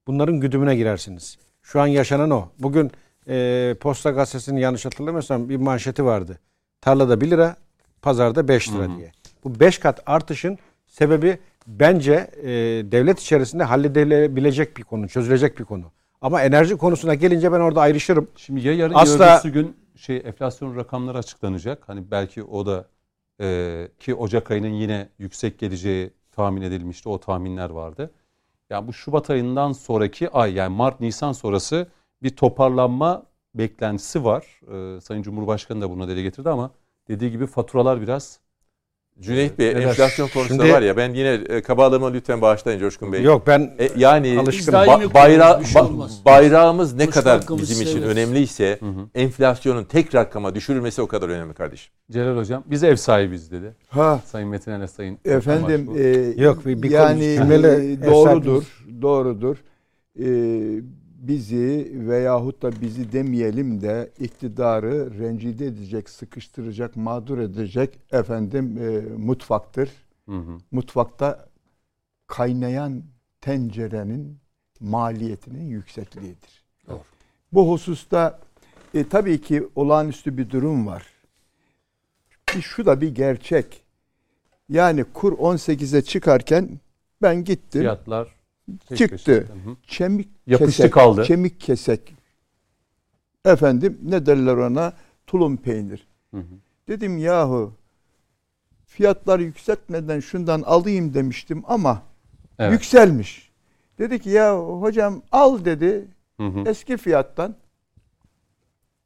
bunların 0.07 0.41
güdümüne 0.41 0.77
girersiniz. 0.77 1.39
Şu 1.63 1.81
an 1.81 1.87
yaşanan 1.87 2.31
o. 2.31 2.49
Bugün 2.59 2.91
e, 3.29 3.75
Posta 3.81 4.11
Gazetesi'nin 4.11 4.61
yanlış 4.61 4.85
hatırlamıyorsam 4.85 5.49
bir 5.49 5.57
manşeti 5.57 6.05
vardı. 6.05 6.39
Tarlada 6.81 7.21
1 7.21 7.31
lira, 7.31 7.57
pazarda 8.03 8.49
5 8.49 8.73
lira 8.73 8.97
diye. 8.97 9.13
Bu 9.45 9.61
5 9.61 9.79
kat 9.79 10.01
artışın 10.07 10.59
sebebi 10.87 11.39
bence 11.67 12.31
e, 12.43 12.51
devlet 12.93 13.21
içerisinde 13.21 13.65
halledilebilecek 13.65 14.77
bir 14.77 14.83
konu, 14.83 15.09
çözülecek 15.09 15.59
bir 15.59 15.65
konu. 15.65 15.85
Ama 16.21 16.43
enerji 16.43 16.77
konusuna 16.77 17.15
gelince 17.15 17.53
ben 17.53 17.61
orada 17.61 17.81
ayrışırım. 17.81 18.29
Şimdi 18.37 18.67
ya 18.67 18.73
yarın 18.75 18.95
Asla- 18.95 19.25
ya 19.25 19.51
gün 19.51 19.77
şey 19.97 20.17
enflasyon 20.17 20.77
rakamları 20.77 21.19
açıklanacak. 21.19 21.89
Hani 21.89 22.11
belki 22.11 22.43
o 22.43 22.67
da 22.67 22.89
e, 23.41 23.89
ki 23.99 24.15
Ocak 24.15 24.51
ayının 24.51 24.69
yine 24.69 25.09
yüksek 25.19 25.59
geleceği 25.59 26.11
tahmin 26.33 26.63
edilmişti. 26.63 27.09
O 27.09 27.19
tahminler 27.19 27.71
vardı. 27.71 28.11
Yani 28.71 28.87
bu 28.87 28.93
Şubat 28.93 29.31
ayından 29.31 29.73
sonraki 29.73 30.31
ay 30.31 30.55
yani 30.55 30.77
Mart 30.77 31.01
Nisan 31.01 31.33
sonrası 31.33 31.87
bir 32.23 32.37
toparlanma 32.37 33.23
beklentisi 33.55 34.25
var. 34.25 34.61
E, 34.97 35.01
Sayın 35.01 35.23
Cumhurbaşkanı 35.23 35.81
da 35.81 35.91
bunu 35.91 36.09
dile 36.09 36.23
getirdi 36.23 36.51
ama 36.51 36.71
dediği 37.09 37.31
gibi 37.31 37.47
faturalar 37.47 38.01
biraz 38.01 38.41
Cüneyt 39.23 39.59
Bey 39.59 39.69
Evet. 39.71 39.87
enflasyon 39.87 40.29
konusunda 40.29 40.63
Şimdi- 40.63 40.75
var 40.75 40.83
ya 40.83 40.97
ben 40.97 41.15
yine 41.15 41.29
e, 41.49 41.63
kabalığıma 41.63 42.11
lütfen 42.13 42.41
bağışlayın 42.41 42.79
Coşkun 42.81 43.13
Bey. 43.13 43.23
Yok 43.23 43.47
ben 43.47 43.61
E, 43.79 43.89
yani 43.97 44.39
Alışkın. 44.41 44.73
ba- 44.73 45.13
bayra- 45.15 45.63
ba- 45.63 46.25
bayrağımız 46.25 46.95
ne 46.95 47.07
Hoş 47.07 47.15
kadar 47.15 47.41
bizim 47.49 47.83
için 47.83 47.93
severiz. 47.93 48.05
önemliyse 48.17 48.79
enflasyonun 49.15 49.85
tek 49.85 50.15
rakama 50.15 50.55
düşürülmesi 50.55 51.03
o 51.03 51.07
kadar 51.07 51.29
önemli 51.29 51.55
kardeşim. 51.55 51.93
Celal 52.11 52.37
Hocam 52.37 52.63
biz 52.67 52.85
ev 52.85 52.97
sahibiz 52.97 53.53
dedi. 53.53 53.75
Ha 53.89 54.21
Sayın 54.27 54.49
Metin 54.49 54.73
ile 54.73 54.87
Sayın 54.89 55.19
efendim 55.25 55.91
e, 55.99 56.43
Yok, 56.43 56.67
bir- 56.67 56.83
bir 56.83 56.91
yani 56.91 57.35
cümleyle 57.37 57.93
e, 57.93 58.05
doğrudur, 58.07 58.65
doğrudur. 59.03 59.57
E, 60.19 60.27
bizi 61.23 61.93
veyahut 61.95 62.63
da 62.63 62.81
bizi 62.81 63.13
demeyelim 63.13 63.81
de 63.81 64.11
iktidarı 64.19 65.19
rencide 65.19 65.67
edecek, 65.67 66.11
sıkıştıracak, 66.11 66.97
mağdur 66.97 67.39
edecek 67.39 67.99
efendim 68.13 68.79
e, 68.79 69.01
mutfaktır. 69.17 69.91
Hı 70.29 70.37
hı. 70.37 70.59
Mutfakta 70.71 71.49
kaynayan 72.27 73.03
tencerenin 73.41 74.39
maliyetinin 74.81 75.69
yüksekliğidir. 75.69 76.65
Doğru. 76.89 77.01
Bu 77.53 77.73
hususta 77.73 78.41
e, 78.95 79.09
tabii 79.09 79.41
ki 79.41 79.69
olağanüstü 79.75 80.39
bir 80.39 80.51
durum 80.51 80.87
var. 80.87 81.07
Bir 82.57 82.63
şu 82.63 82.87
da 82.87 83.01
bir 83.01 83.15
gerçek. 83.15 83.83
Yani 84.69 85.05
kur 85.05 85.33
18'e 85.33 86.03
çıkarken 86.03 86.81
ben 87.23 87.45
gittim. 87.45 87.81
Fiyatlar 87.81 88.42
Çıktı. 88.95 89.09
peşe. 89.09 89.33
Hı. 89.33 89.77
Çemik 89.87 90.29
Yapıştı 90.47 90.83
kesek, 90.83 90.93
kaldı. 90.93 91.23
Kemik 91.23 91.61
kesek. 91.61 92.15
Efendim 93.45 93.99
ne 94.03 94.27
derler 94.27 94.57
ona? 94.57 94.93
Tulum 95.27 95.57
peynir. 95.57 96.07
Hı 96.31 96.37
hı. 96.41 96.45
Dedim 96.89 97.19
yahu 97.19 97.75
fiyatlar 98.87 99.41
yükseltmeden 99.41 100.21
şundan 100.21 100.63
alayım 100.63 101.15
demiştim 101.15 101.63
ama 101.67 102.03
Evet. 102.59 102.73
yükselmiş. 102.73 103.51
Dedi 103.99 104.19
ki 104.19 104.31
ya 104.31 104.59
hocam 104.59 105.23
al 105.33 105.65
dedi 105.65 106.09
Hı 106.37 106.47
hı. 106.47 106.65
eski 106.67 106.97
fiyattan. 106.97 107.57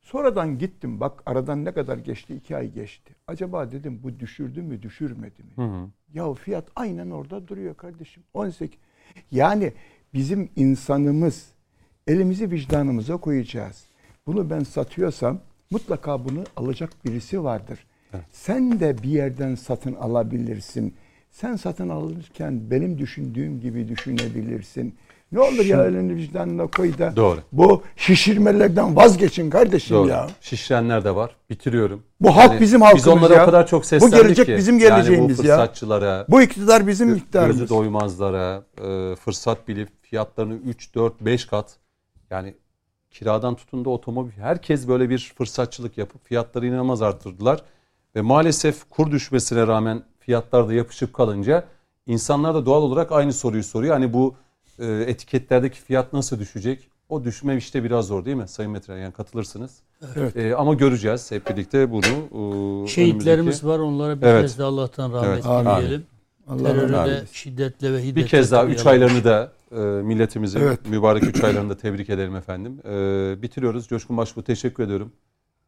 Sonradan 0.03 0.59
gittim 0.59 1.01
bak 1.01 1.23
aradan 1.27 1.65
ne 1.65 1.73
kadar 1.73 1.99
geçti? 1.99 2.35
iki 2.35 2.57
ay 2.57 2.73
geçti. 2.73 3.15
Acaba 3.27 3.71
dedim 3.73 4.01
bu 4.03 4.21
düşürdü 4.21 4.63
mü 4.63 4.83
düşürmedi 4.83 5.43
mi? 5.43 5.51
Hı 5.57 5.63
hı. 5.63 5.89
Ya 6.15 6.35
fiyat 6.35 6.65
aynen 6.77 7.11
orada 7.11 7.49
duruyor 7.49 7.75
kardeşim. 7.75 8.23
18. 8.35 8.79
Yani 9.31 9.73
bizim 10.15 10.49
insanımız 10.57 11.47
elimizi 12.07 12.51
vicdanımıza 12.51 13.17
koyacağız. 13.17 13.85
Bunu 14.27 14.51
ben 14.51 14.61
satıyorsam 14.61 15.41
mutlaka 15.71 16.25
bunu 16.25 16.45
alacak 16.57 16.91
birisi 17.05 17.45
vardır. 17.45 17.87
Sen 18.33 18.81
de 18.81 19.03
bir 19.03 19.09
yerden 19.09 19.55
satın 19.55 19.95
alabilirsin. 19.95 20.95
Sen 21.31 21.57
satın 21.57 21.89
alırken 21.89 22.71
benim 22.71 22.99
düşündüğüm 22.99 23.61
gibi 23.61 23.89
düşünebilirsin. 23.89 24.95
Ne 25.37 25.41
olur 25.43 25.65
ya 25.65 25.85
elini 25.85 26.17
vicdanına 26.17 26.67
koy 26.67 26.99
da 26.99 27.17
Doğru. 27.17 27.41
bu 27.53 27.83
şişirmelerden 27.97 28.97
vazgeçin 28.97 29.51
kardeşim 29.51 29.97
Doğru. 29.97 30.09
ya. 30.09 30.27
Şişirenler 30.41 31.05
de 31.05 31.15
var. 31.15 31.37
Bitiriyorum. 31.51 32.03
Bu 32.21 32.37
halk 32.37 32.51
Yani 32.53 32.61
bizim 32.61 32.81
Biz 32.81 32.87
halkımız 32.87 33.09
onlara 33.09 33.35
ya. 33.35 33.43
o 33.43 33.47
kadar 33.47 33.67
çok 33.67 33.83
Bu 33.83 33.87
seslendik 33.87 34.17
gelecek 34.23 34.47
ki. 34.47 34.57
bizim 34.57 34.79
Yani 34.79 34.91
bu 34.91 34.95
geleceğimiz 34.97 35.45
ya. 35.45 35.57
fırsatçılara, 35.57 36.27
Bu 36.29 36.43
iktidar 36.43 36.87
bizim 36.87 37.09
gözü 37.09 37.21
iktidarımız. 37.21 37.71
doymazlara, 37.71 38.63
e, 38.85 39.17
fırsat 39.17 39.69
bilip 39.69 39.89
fiyatlarını 40.03 40.55
3, 40.55 40.95
4, 40.95 41.21
5 41.21 41.45
kat 41.45 41.77
yani 42.31 42.55
kiradan 43.11 43.55
tutun 43.55 43.85
da 43.85 43.91
otomobil 43.91 44.33
herkes 44.33 44.89
böyle 44.89 45.11
bir 45.11 45.33
fırsatçılık 45.39 45.99
yapıp 45.99 46.25
fiyatları 46.25 46.67
inanılmaz 46.67 47.03
arttırdılar. 47.03 47.63
Ve 48.17 48.21
maalesef 48.21 48.91
kur 48.91 49.11
düşmesine 49.11 49.67
rağmen 49.67 50.03
fiyatlar 50.21 50.69
da 50.69 50.73
yapışıp 50.75 51.13
kalınca 51.15 51.65
insanlar 52.07 52.55
da 52.55 52.67
doğal 52.67 52.83
olarak 52.83 53.13
aynı 53.13 53.33
soruyu 53.33 53.65
soruyor. 53.65 53.95
Hani 53.95 54.13
bu 54.13 54.35
e, 54.79 54.87
etiketlerdeki 54.87 55.81
fiyat 55.81 56.13
nasıl 56.13 56.39
düşecek? 56.39 56.89
O 57.09 57.25
düşme 57.25 57.57
işte 57.57 57.85
biraz 57.85 58.07
zor 58.07 58.25
değil 58.25 58.37
mi 58.37 58.49
Sayın 58.49 58.73
Metin? 58.73 58.93
Yani 58.93 59.13
katılırsınız. 59.13 59.79
Evet. 60.17 60.37
E, 60.37 60.55
ama 60.57 60.75
göreceğiz 60.75 61.31
hep 61.33 61.51
birlikte 61.51 61.91
bunu. 61.91 62.85
e, 62.85 62.87
Şehitlerimiz 62.89 63.55
önümüzdeki- 63.63 63.67
var 63.69 63.79
onlara 63.79 64.21
bir 64.21 64.27
Evet. 64.27 64.43
kez 64.43 64.59
de 64.59 64.63
Allah'tan 64.65 65.13
rahmet 65.13 65.45
Evet. 65.47 65.67
Dileyelim. 65.67 66.07
Allah 66.49 66.63
Terörü 66.73 66.93
de 66.93 67.25
şiddetle 67.33 67.93
ve 67.93 68.03
hiddetle 68.03 68.17
Bir 68.23 68.27
kez 68.27 68.53
daha 68.53 68.65
3 68.67 68.79
kınayalım. 68.79 69.03
aylarını 69.03 69.25
da 69.25 69.53
e, 69.73 69.77
milletimizin 70.03 70.61
Evet. 70.61 70.89
mübarek 70.89 71.23
3 71.23 71.45
aylarını 71.45 71.71
da 71.71 71.77
tebrik 71.77 72.11
edelim 72.11 72.37
efendim. 72.37 72.81
E, 72.89 73.43
bitiriyoruz. 73.43 73.89
Coşkun 73.89 74.17
Başbuğ 74.17 74.43
teşekkür 74.43 74.83
ediyorum. 74.85 75.13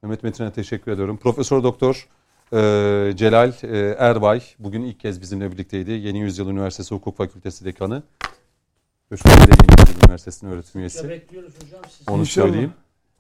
Mehmet 0.03 0.23
Metin'e 0.23 0.53
teşekkür 0.53 0.93
ediyorum. 0.93 1.17
Profesör 1.17 1.63
Doktor 1.63 2.09
e, 2.53 3.13
Celal 3.17 3.53
e, 3.63 3.79
Erbay 3.99 4.43
bugün 4.59 4.83
ilk 4.83 5.01
kez 5.01 5.21
bizimle 5.21 5.53
birlikteydi. 5.53 5.91
Yeni 5.91 6.21
Yüzyıl 6.21 6.49
Üniversitesi 6.49 6.95
Hukuk 6.95 7.17
Fakültesi 7.17 7.65
Dekanı. 7.65 8.03
De 9.13 9.17
Yeni 9.21 10.05
Üniversitesi'nin 10.05 10.51
öğretim 10.53 10.81
üyesi. 10.81 11.09
Bekliyoruz 11.09 11.53
hocam 11.65 11.81
sizi. 11.91 12.11
Onu 12.11 12.21
İnşallah. 12.21 12.47
söyleyeyim. 12.47 12.73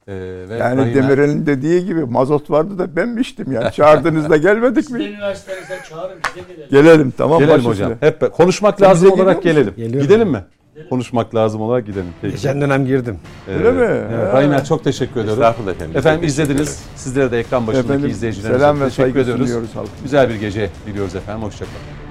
E, 0.08 0.12
ve 0.49 0.57
Yani 0.57 0.81
Rahime- 0.81 0.94
Demirel'in 0.94 1.47
dediği 1.47 1.84
gibi 1.86 2.05
mazot 2.05 2.50
vardı 2.50 2.78
da 2.78 2.97
ben 2.97 3.08
mi 3.08 3.20
içtim 3.20 3.52
yani? 3.52 3.73
Çağırdığınızda 3.73 4.36
gelmedik 4.36 4.84
Siz 4.84 4.94
de 4.94 4.99
mi? 4.99 5.05
üniversitenize 5.05 5.78
çağırın 5.89 6.18
bize 6.34 6.47
gelelim. 6.55 6.68
Gelelim 6.70 7.12
tamam 7.18 7.39
Gelelim 7.39 7.58
baş 7.58 7.65
hocam. 7.67 7.92
üstüne. 7.92 8.08
Hep 8.10 8.33
konuşmak 8.33 8.78
Sen 8.78 8.89
lazım 8.89 9.10
bize 9.12 9.23
olarak 9.23 9.42
geliyor 9.42 9.65
musun? 9.67 9.75
gelelim. 9.76 9.89
Geliyorum. 9.92 10.08
Gidelim 10.08 10.28
mi? 10.31 10.44
Konuşmak 10.91 11.34
lazım 11.34 11.60
olarak 11.60 11.86
gidelim. 11.86 12.07
Peki. 12.23 12.34
geçen 12.34 12.60
dönem 12.60 12.86
girdim. 12.86 13.18
Öyle 13.49 13.73
mi? 13.73 13.81
Evet, 14.12 14.52
Ha. 14.52 14.65
Çok 14.65 14.84
teşekkür 14.84 15.20
ediyorum. 15.20 15.42
Estağfurullah 15.42 15.73
efendim. 15.73 15.97
Efendim 15.97 16.20
Çok 16.20 16.28
teşekkür 16.36 16.42
izlediniz. 16.52 16.83
Sizlere 16.97 17.31
de 17.31 17.39
ekran 17.39 17.67
başındaki 17.67 17.89
Efendim 17.89 18.10
izleyicilerimize 18.10 18.58
selam 18.58 18.81
ve 18.81 18.84
teşekkür 18.84 19.02
saygı 19.02 19.18
ediyoruz. 19.20 19.42
sunuyoruz 19.47 19.68
halkımıza. 19.70 20.02
Güzel 20.02 20.28
bir 20.28 20.34
gece 20.34 20.70
diliyoruz 20.86 21.15
efendim. 21.15 21.42
Hoşçakalın. 21.42 22.07